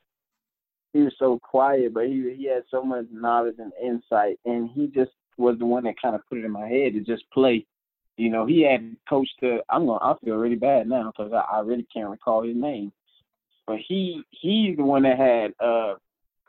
He 0.94 1.02
was 1.02 1.14
so 1.20 1.40
quiet, 1.40 1.94
but 1.94 2.08
he 2.08 2.34
he 2.36 2.48
had 2.48 2.64
so 2.72 2.82
much 2.82 3.06
knowledge 3.12 3.56
and 3.60 3.72
insight, 3.84 4.40
and 4.46 4.70
he 4.70 4.88
just 4.88 5.12
was 5.38 5.58
the 5.60 5.66
one 5.66 5.84
that 5.84 6.02
kind 6.02 6.16
of 6.16 6.22
put 6.28 6.40
it 6.40 6.46
in 6.46 6.52
my 6.52 6.68
head 6.68 6.94
to 6.94 7.00
just 7.02 7.30
play. 7.32 7.66
You 8.18 8.30
know, 8.30 8.46
he 8.46 8.62
had 8.62 8.96
coached 9.08 9.36
the. 9.42 9.60
I'm 9.70 9.86
gonna. 9.86 10.04
I 10.04 10.16
feel 10.24 10.36
really 10.36 10.56
bad 10.56 10.88
now 10.88 11.12
because 11.16 11.32
I, 11.34 11.58
I 11.58 11.60
really 11.62 11.88
can't 11.94 12.10
recall 12.10 12.44
his 12.44 12.56
name, 12.56 12.92
but 13.68 13.78
he 13.88 14.24
he's 14.32 14.78
the 14.78 14.84
one 14.84 15.04
that 15.04 15.18
had 15.18 15.54
uh 15.64 15.96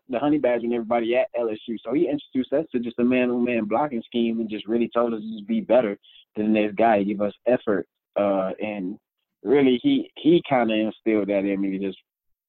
the 0.09 0.19
honey 0.19 0.39
badger 0.39 0.65
and 0.65 0.73
everybody 0.73 1.15
at 1.16 1.28
LSU. 1.39 1.77
So 1.85 1.93
he 1.93 2.09
introduced 2.09 2.52
us 2.52 2.65
to 2.73 2.81
just 2.81 2.98
a 2.98 3.05
man-on-man 3.05 3.65
blocking 3.65 4.02
scheme 4.06 4.40
and 4.40 4.48
just 4.48 4.66
really 4.66 4.89
told 4.89 5.12
us 5.12 5.20
to 5.20 5.32
just 5.32 5.47
be 5.47 5.60
better 5.60 5.98
than 6.36 6.55
this 6.55 6.73
guy, 6.77 7.02
give 7.02 7.20
us 7.20 7.35
effort. 7.47 7.86
Uh, 8.16 8.52
and 8.62 8.98
really, 9.43 9.78
he 9.82 10.10
he 10.16 10.43
kind 10.48 10.70
of 10.70 10.78
instilled 10.78 11.28
that 11.28 11.44
in 11.44 11.60
me 11.60 11.78
to 11.78 11.86
just 11.86 11.98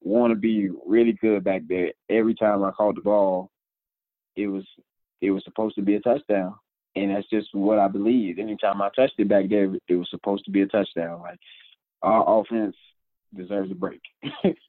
want 0.02 0.32
to 0.32 0.36
be 0.36 0.70
really 0.86 1.14
good 1.14 1.44
back 1.44 1.64
there. 1.68 1.92
Every 2.10 2.36
time 2.36 2.64
I 2.64 2.72
caught 2.72 2.96
the 2.96 3.02
ball, 3.02 3.52
it 4.36 4.48
was 4.48 4.64
it 5.22 5.32
was 5.32 5.44
supposed 5.44 5.76
to 5.76 5.82
be 5.82 5.96
a 5.96 6.00
touchdown, 6.00 6.56
and 6.96 7.12
that's 7.12 7.30
just 7.30 7.50
what 7.54 7.80
I 7.80 7.88
believed. 7.88 8.40
Anytime 8.40 8.82
I 8.82 8.90
touched 8.96 9.16
it 9.18 9.28
back 9.28 9.50
there, 9.50 9.74
it 9.88 9.96
was 9.96 10.10
supposed 10.10 10.46
to 10.46 10.52
be 10.52 10.62
a 10.62 10.68
touchdown. 10.68 11.22
Like 11.22 11.40
our 12.02 12.42
offense 12.42 12.76
deserves 13.36 13.72
a 13.72 13.76
break. 13.76 14.02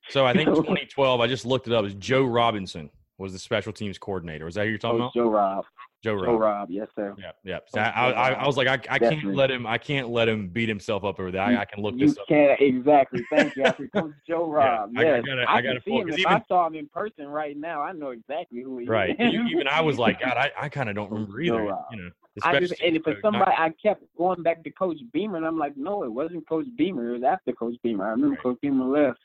so 0.08 0.26
I 0.26 0.32
think 0.32 0.48
2012. 0.54 1.20
I 1.20 1.26
just 1.26 1.46
looked 1.46 1.66
it 1.66 1.72
up. 1.72 1.84
Is 1.84 1.94
Joe 1.94 2.24
Robinson 2.24 2.90
was 3.18 3.32
the 3.32 3.38
special 3.38 3.72
teams 3.72 3.98
coordinator? 3.98 4.48
Is 4.48 4.54
that 4.54 4.64
who 4.64 4.70
you're 4.70 4.78
talking 4.78 5.00
oh, 5.00 5.04
about? 5.04 5.14
Joe 5.14 5.28
Rob. 5.28 5.64
Joe 6.02 6.14
Rob. 6.14 6.24
Joe 6.24 6.36
Rob, 6.36 6.70
yes 6.70 6.88
sir. 6.96 7.14
Yeah, 7.18 7.32
yeah. 7.44 7.58
So 7.66 7.78
I, 7.78 8.10
I, 8.10 8.30
I, 8.30 8.46
was 8.46 8.56
like, 8.56 8.68
I, 8.68 8.80
I 8.94 8.98
can't 8.98 9.34
let 9.34 9.50
him. 9.50 9.66
I 9.66 9.76
can't 9.76 10.08
let 10.08 10.28
him 10.28 10.48
beat 10.48 10.68
himself 10.68 11.04
up 11.04 11.20
over 11.20 11.30
that. 11.30 11.48
I, 11.48 11.60
I 11.60 11.64
can 11.66 11.82
look 11.82 11.94
you 11.94 12.06
this 12.06 12.18
up. 12.18 12.26
can't 12.26 12.58
exactly. 12.58 13.22
Thank 13.30 13.54
you. 13.56 13.64
After 13.64 13.86
Coach 13.88 14.12
Joe 14.28 14.50
Rob. 14.50 14.92
Yeah, 14.94 15.02
yes. 15.02 15.22
I, 15.22 15.28
gotta, 15.28 15.42
I, 15.42 15.54
I 15.56 15.62
gotta 15.62 15.80
see 15.84 15.92
him. 15.92 16.08
If 16.08 16.18
even, 16.18 16.32
I 16.32 16.42
saw 16.48 16.66
him 16.66 16.74
in 16.74 16.88
person 16.88 17.28
right 17.28 17.56
now, 17.56 17.82
I 17.82 17.92
know 17.92 18.10
exactly 18.10 18.62
who 18.62 18.78
he 18.78 18.86
right. 18.86 19.10
is. 19.10 19.16
Right. 19.18 19.50
even 19.50 19.68
I 19.68 19.82
was 19.82 19.98
like, 19.98 20.20
God, 20.24 20.38
I, 20.38 20.50
I 20.58 20.68
kind 20.70 20.88
of 20.88 20.94
don't 20.94 21.10
remember 21.10 21.40
either. 21.40 21.64
You 21.90 21.96
know. 21.96 22.10
I 22.42 22.60
just 22.60 22.80
and 22.80 23.02
for 23.04 23.16
somebody, 23.20 23.52
I 23.56 23.70
kept 23.82 24.02
going 24.16 24.42
back 24.42 24.64
to 24.64 24.70
Coach 24.70 24.98
Beamer, 25.12 25.36
and 25.36 25.46
I'm 25.46 25.58
like, 25.58 25.76
no, 25.76 26.04
it 26.04 26.12
wasn't 26.12 26.48
Coach 26.48 26.66
Beamer. 26.76 27.10
It 27.10 27.12
was 27.12 27.22
after 27.24 27.52
Coach 27.52 27.74
Beamer. 27.82 28.06
I 28.06 28.10
remember 28.10 28.36
right. 28.36 28.42
Coach 28.42 28.58
Beamer 28.62 28.86
left, 28.86 29.18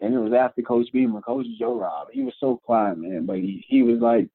and 0.00 0.14
it 0.14 0.18
was 0.18 0.32
after 0.32 0.62
Coach 0.62 0.86
Beamer, 0.92 1.20
Coach 1.20 1.46
Joe 1.58 1.78
Rob. 1.78 2.08
He 2.10 2.22
was 2.22 2.34
so 2.40 2.56
quiet, 2.56 2.96
man, 2.96 3.26
but 3.26 3.36
he 3.36 3.64
he 3.68 3.82
was 3.82 3.98
like 3.98 4.28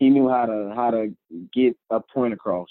he 0.00 0.08
knew 0.08 0.28
how 0.28 0.46
to 0.46 0.72
how 0.74 0.90
to 0.90 1.14
get 1.54 1.76
a 1.90 2.00
point 2.00 2.32
across. 2.32 2.68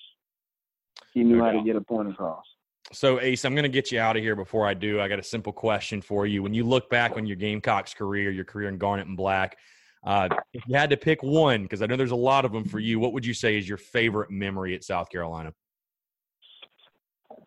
He 1.14 1.24
knew 1.24 1.42
how 1.42 1.52
to 1.52 1.64
get 1.64 1.76
a 1.76 1.82
point 1.82 2.10
across. 2.10 2.44
So 2.92 3.22
Ace, 3.22 3.46
I'm 3.46 3.54
going 3.54 3.64
to 3.64 3.70
get 3.70 3.92
you 3.92 4.00
out 4.00 4.18
of 4.18 4.24
here 4.24 4.36
before 4.36 4.68
I 4.68 4.74
do. 4.74 5.00
I 5.00 5.08
got 5.08 5.20
a 5.20 5.24
simple 5.24 5.54
question 5.54 6.02
for 6.02 6.26
you. 6.26 6.42
When 6.42 6.56
you 6.56 6.64
look 6.64 6.90
back 6.90 7.18
on 7.18 7.26
your 7.28 7.36
Gamecocks 7.36 7.94
career, 7.94 8.32
your 8.32 8.46
career 8.46 8.68
in 8.68 8.80
Garnet 8.80 9.08
and 9.08 9.16
Black, 9.16 9.58
uh, 10.04 10.28
if 10.54 10.64
you 10.68 10.76
had 10.76 10.90
to 10.90 10.98
pick 10.98 11.22
one, 11.22 11.64
because 11.64 11.84
I 11.84 11.86
know 11.86 11.96
there's 11.96 12.12
a 12.12 12.16
lot 12.16 12.46
of 12.46 12.52
them 12.52 12.66
for 12.66 12.80
you, 12.80 13.00
what 13.00 13.14
would 13.14 13.26
you 13.26 13.36
say 13.36 13.58
is 13.58 13.70
your 13.70 13.78
favorite 13.78 14.32
memory 14.32 14.74
at 14.74 14.84
South 14.84 15.10
Carolina? 15.10 15.54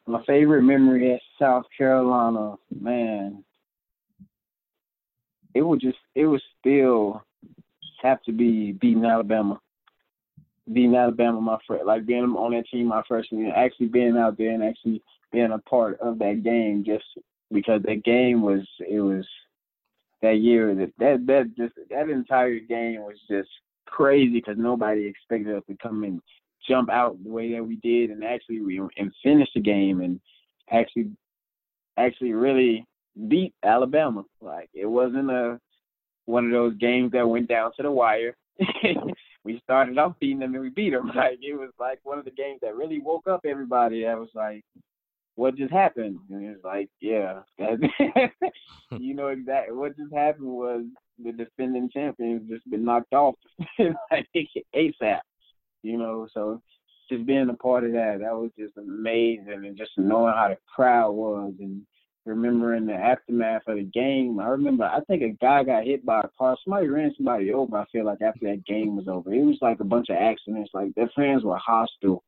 My 0.07 0.23
favorite 0.27 0.63
memory 0.63 1.13
at 1.13 1.21
South 1.41 1.65
Carolina, 1.77 2.55
man, 2.81 3.43
it 5.55 5.63
would 5.63 5.81
just 5.81 5.99
it 6.15 6.27
would 6.27 6.43
still 6.61 7.23
have 8.01 8.23
to 8.23 8.33
be 8.33 8.73
beating 8.73 9.05
Alabama 9.05 9.61
being 10.73 10.95
Alabama 10.95 11.41
my 11.41 11.59
friend, 11.67 11.87
like 11.87 12.07
being 12.07 12.25
on 12.25 12.53
that 12.53 12.69
team 12.71 12.87
my 12.87 13.03
freshman 13.09 13.43
year, 13.43 13.55
actually 13.55 13.89
being 13.89 14.17
out 14.17 14.39
there 14.39 14.53
and 14.53 14.63
actually 14.63 15.03
being 15.33 15.53
a 15.53 15.59
part 15.59 15.99
of 16.01 16.19
that 16.19 16.43
game, 16.43 16.85
just 16.85 17.05
because 17.53 17.83
that 17.83 18.05
game 18.05 18.43
was 18.43 18.67
it 18.79 19.01
was 19.01 19.27
that 20.23 20.39
year 20.39 20.75
that 20.75 20.93
that 20.99 21.27
that 21.27 21.53
just 21.57 21.75
that 21.91 22.09
entire 22.09 22.59
game 22.61 23.03
was 23.03 23.17
just 23.29 23.49
crazy 23.87 24.35
because 24.35 24.57
nobody 24.57 25.07
expected 25.07 25.55
us 25.55 25.63
to 25.69 25.77
come 25.83 26.05
and 26.05 26.21
jump 26.69 26.89
out 26.89 27.23
the 27.25 27.31
way 27.31 27.53
that 27.53 27.65
we 27.65 27.77
did 27.77 28.11
and 28.11 28.25
actually 28.25 28.61
we 28.61 28.79
and 28.79 29.13
finish 29.23 29.49
the 29.55 29.61
game 29.61 30.01
and 30.01 30.21
actually 30.71 31.11
actually 31.99 32.33
really 32.33 32.87
beat 33.29 33.53
Alabama. 33.63 34.25
Like 34.41 34.71
it 34.75 34.87
wasn't 34.87 35.31
a 35.31 35.61
one 36.27 36.47
of 36.47 36.53
those 36.53 36.77
games 36.77 37.13
that 37.13 37.29
went 37.29 37.49
down 37.49 37.73
to 37.77 37.83
the 37.83 37.91
wire. 37.91 38.37
we 39.45 39.61
started 39.65 39.99
off 39.99 40.15
beating 40.21 40.41
them 40.41 40.55
and 40.55 40.63
we 40.63 40.71
beat 40.71 40.91
them. 40.91 41.11
Like 41.15 41.39
it 41.43 41.55
was 41.55 41.71
like 41.79 42.01
one 42.05 42.19
of 42.19 42.25
the 42.25 42.31
games 42.31 42.61
that 42.63 42.77
really 42.77 43.01
woke 43.01 43.27
up 43.27 43.43
everybody. 43.45 44.07
I 44.07 44.15
was 44.15 44.31
like, 44.35 44.65
what 45.35 45.57
just 45.57 45.73
happened? 45.73 46.19
And 46.31 46.45
it 46.45 46.59
was 46.63 46.65
like, 46.65 46.89
yeah, 47.01 47.41
you 48.99 49.15
know 49.15 49.29
exactly 49.29 49.75
what 49.75 49.97
just 49.97 50.13
happened 50.13 50.47
was 50.47 50.85
the 51.23 51.33
defending 51.33 51.89
champions 51.91 52.49
just 52.49 52.69
been 52.71 52.85
knocked 52.85 53.13
off 53.13 53.35
like 53.79 54.27
ASAP. 54.75 55.21
You 55.83 55.99
know, 55.99 56.29
so 56.33 56.63
just 57.11 57.27
being 57.27 57.49
a 57.51 57.55
part 57.55 57.85
of 57.85 57.93
that, 57.93 58.21
that 58.21 58.35
was 58.35 58.51
just 58.59 58.77
amazing, 58.77 59.65
and 59.67 59.77
just 59.77 59.91
knowing 59.97 60.35
how 60.35 60.49
the 60.49 60.59
crowd 60.75 61.13
was 61.13 61.55
and 61.59 61.83
remembering 62.25 62.87
the 62.87 62.95
aftermath 62.95 63.63
of 63.67 63.77
the 63.77 63.83
game. 63.83 64.39
I 64.39 64.49
remember 64.49 64.85
I 64.85 65.01
think 65.01 65.23
a 65.23 65.37
guy 65.41 65.65
got 65.65 65.85
hit 65.85 66.05
by 66.05 66.21
a 66.21 66.29
car. 66.39 66.57
Somebody 66.65 66.89
ran 66.89 67.13
somebody 67.17 67.53
over, 67.53 67.77
I 67.77 67.85
feel 67.91 68.05
like 68.05 68.23
after 68.23 68.47
that 68.47 68.65
game 68.65 68.97
was 68.97 69.09
over. 69.09 69.33
It 69.33 69.45
was 69.45 69.59
like 69.61 69.81
a 69.81 69.85
bunch 69.85 70.09
of 70.11 70.17
accidents. 70.17 70.71
Like 70.73 70.95
their 70.95 71.11
fans 71.17 71.45
were 71.45 71.59
hostile. 71.59 72.23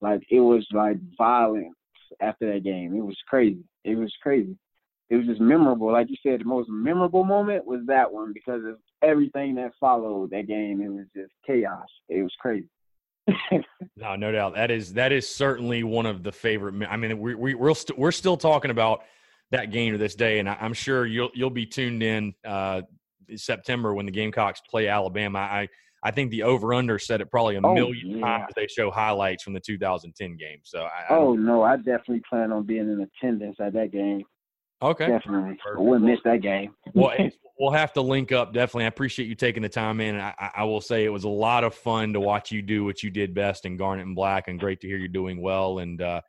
Like 0.00 0.22
it 0.30 0.40
was 0.40 0.66
like 0.72 0.96
violence 1.16 1.74
after 2.20 2.52
that 2.52 2.64
game. 2.64 2.94
It 2.94 3.04
was 3.04 3.16
crazy. 3.26 3.64
It 3.84 3.96
was 3.96 4.12
crazy. 4.22 4.56
It 5.10 5.16
was 5.16 5.26
just 5.26 5.40
memorable. 5.40 5.90
Like 5.90 6.10
you 6.10 6.16
said, 6.22 6.40
the 6.40 6.44
most 6.44 6.68
memorable 6.68 7.24
moment 7.24 7.64
was 7.64 7.80
that 7.86 8.12
one 8.12 8.32
because 8.34 8.62
of 8.64 8.76
everything 9.02 9.54
that 9.54 9.72
followed 9.80 10.30
that 10.30 10.46
game. 10.46 10.82
It 10.82 10.90
was 10.90 11.06
just 11.16 11.32
chaos. 11.46 11.86
It 12.10 12.22
was 12.22 12.34
crazy. 12.38 12.68
no, 13.96 14.16
no 14.16 14.32
doubt. 14.32 14.54
That 14.54 14.70
is 14.70 14.94
that 14.94 15.12
is 15.12 15.28
certainly 15.28 15.82
one 15.82 16.06
of 16.06 16.22
the 16.22 16.32
favorite. 16.32 16.86
I 16.88 16.96
mean, 16.96 17.18
we, 17.18 17.34
we 17.34 17.54
we're 17.54 17.74
st- 17.74 17.98
we're 17.98 18.12
still 18.12 18.36
talking 18.36 18.70
about 18.70 19.02
that 19.50 19.72
game 19.72 19.92
to 19.92 19.98
this 19.98 20.14
day, 20.14 20.38
and 20.38 20.48
I, 20.48 20.56
am 20.60 20.74
sure 20.74 21.06
you'll 21.06 21.30
you'll 21.34 21.50
be 21.50 21.66
tuned 21.66 22.02
in 22.02 22.34
uh, 22.46 22.82
September 23.36 23.94
when 23.94 24.06
the 24.06 24.12
Gamecocks 24.12 24.60
play 24.70 24.88
Alabama. 24.88 25.38
I 25.38 25.68
I 26.02 26.10
think 26.10 26.30
the 26.30 26.44
over 26.44 26.74
under 26.74 26.98
said 26.98 27.20
it 27.20 27.30
probably 27.30 27.56
a 27.56 27.60
oh, 27.62 27.74
million 27.74 28.18
yeah. 28.18 28.20
times. 28.20 28.52
They 28.54 28.66
show 28.66 28.90
highlights 28.90 29.42
from 29.42 29.52
the 29.52 29.60
2010 29.60 30.36
game. 30.36 30.60
So 30.62 30.82
I, 30.82 31.04
oh 31.10 31.34
I 31.34 31.40
no, 31.40 31.62
I 31.62 31.76
definitely 31.76 32.22
plan 32.28 32.52
on 32.52 32.64
being 32.64 32.80
in 32.80 33.08
attendance 33.22 33.56
at 33.60 33.72
that 33.72 33.92
game. 33.92 34.22
Okay, 34.80 35.08
definitely. 35.08 35.58
Perfect. 35.62 35.78
I 35.78 35.80
wouldn't 35.80 36.08
miss 36.08 36.20
that 36.24 36.40
game. 36.40 36.72
well, 36.94 37.12
we'll 37.58 37.72
have 37.72 37.92
to 37.94 38.00
link 38.00 38.30
up. 38.30 38.52
Definitely, 38.52 38.84
I 38.84 38.88
appreciate 38.88 39.26
you 39.26 39.34
taking 39.34 39.62
the 39.62 39.68
time 39.68 40.00
in. 40.00 40.20
I, 40.20 40.34
I, 40.54 40.64
will 40.64 40.80
say 40.80 41.04
it 41.04 41.08
was 41.08 41.24
a 41.24 41.28
lot 41.28 41.64
of 41.64 41.74
fun 41.74 42.12
to 42.12 42.20
watch 42.20 42.52
you 42.52 42.62
do 42.62 42.84
what 42.84 43.02
you 43.02 43.10
did 43.10 43.34
best 43.34 43.66
in 43.66 43.76
Garnet 43.76 44.06
and 44.06 44.14
Black, 44.14 44.46
and 44.46 44.60
great 44.60 44.80
to 44.82 44.86
hear 44.86 44.96
you're 44.96 45.08
doing 45.08 45.42
well. 45.42 45.80
And 45.80 46.00
uh, 46.00 46.20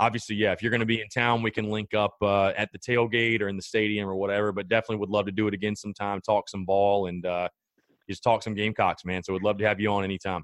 obviously, 0.00 0.34
yeah, 0.34 0.52
if 0.52 0.62
you're 0.62 0.70
going 0.70 0.80
to 0.80 0.86
be 0.86 1.00
in 1.00 1.08
town, 1.08 1.42
we 1.42 1.52
can 1.52 1.70
link 1.70 1.94
up 1.94 2.16
uh, 2.22 2.48
at 2.56 2.72
the 2.72 2.78
tailgate 2.78 3.40
or 3.40 3.48
in 3.48 3.56
the 3.56 3.62
stadium 3.62 4.08
or 4.08 4.16
whatever. 4.16 4.50
But 4.50 4.68
definitely 4.68 4.96
would 4.96 5.10
love 5.10 5.26
to 5.26 5.32
do 5.32 5.46
it 5.46 5.54
again 5.54 5.76
sometime. 5.76 6.20
Talk 6.22 6.48
some 6.48 6.64
ball 6.64 7.06
and 7.06 7.24
uh, 7.24 7.48
just 8.08 8.24
talk 8.24 8.42
some 8.42 8.54
Gamecocks, 8.54 9.04
man. 9.04 9.22
So 9.22 9.32
we'd 9.32 9.42
love 9.42 9.58
to 9.58 9.66
have 9.66 9.78
you 9.78 9.90
on 9.92 10.02
anytime. 10.02 10.42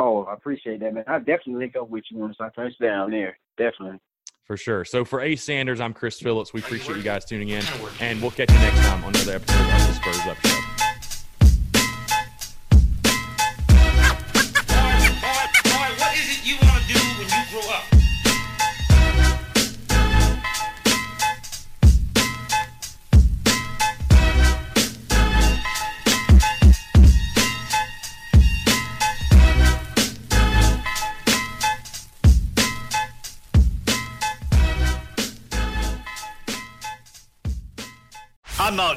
Oh, 0.00 0.24
I 0.24 0.32
appreciate 0.32 0.80
that, 0.80 0.94
man. 0.94 1.04
I 1.06 1.18
definitely 1.18 1.56
link 1.56 1.76
up 1.76 1.90
with 1.90 2.04
you 2.10 2.18
once 2.18 2.36
I 2.40 2.48
touch 2.48 2.72
down 2.80 3.10
there. 3.10 3.38
Definitely. 3.58 3.98
For 4.44 4.56
sure. 4.56 4.84
So 4.84 5.04
for 5.04 5.20
Ace 5.20 5.44
Sanders, 5.44 5.78
I'm 5.78 5.92
Chris 5.92 6.18
Phillips. 6.18 6.52
We 6.52 6.60
appreciate 6.60 6.96
you 6.96 7.02
guys 7.02 7.24
tuning 7.24 7.50
in, 7.50 7.62
and 8.00 8.20
we'll 8.20 8.32
catch 8.32 8.50
you 8.50 8.58
next 8.58 8.80
time 8.80 9.04
on 9.04 9.14
another 9.14 9.34
episode 9.34 9.60
of 9.60 9.86
the 9.86 9.92
Spurs 9.94 10.26
Up 10.26 10.38
Show. 10.44 10.69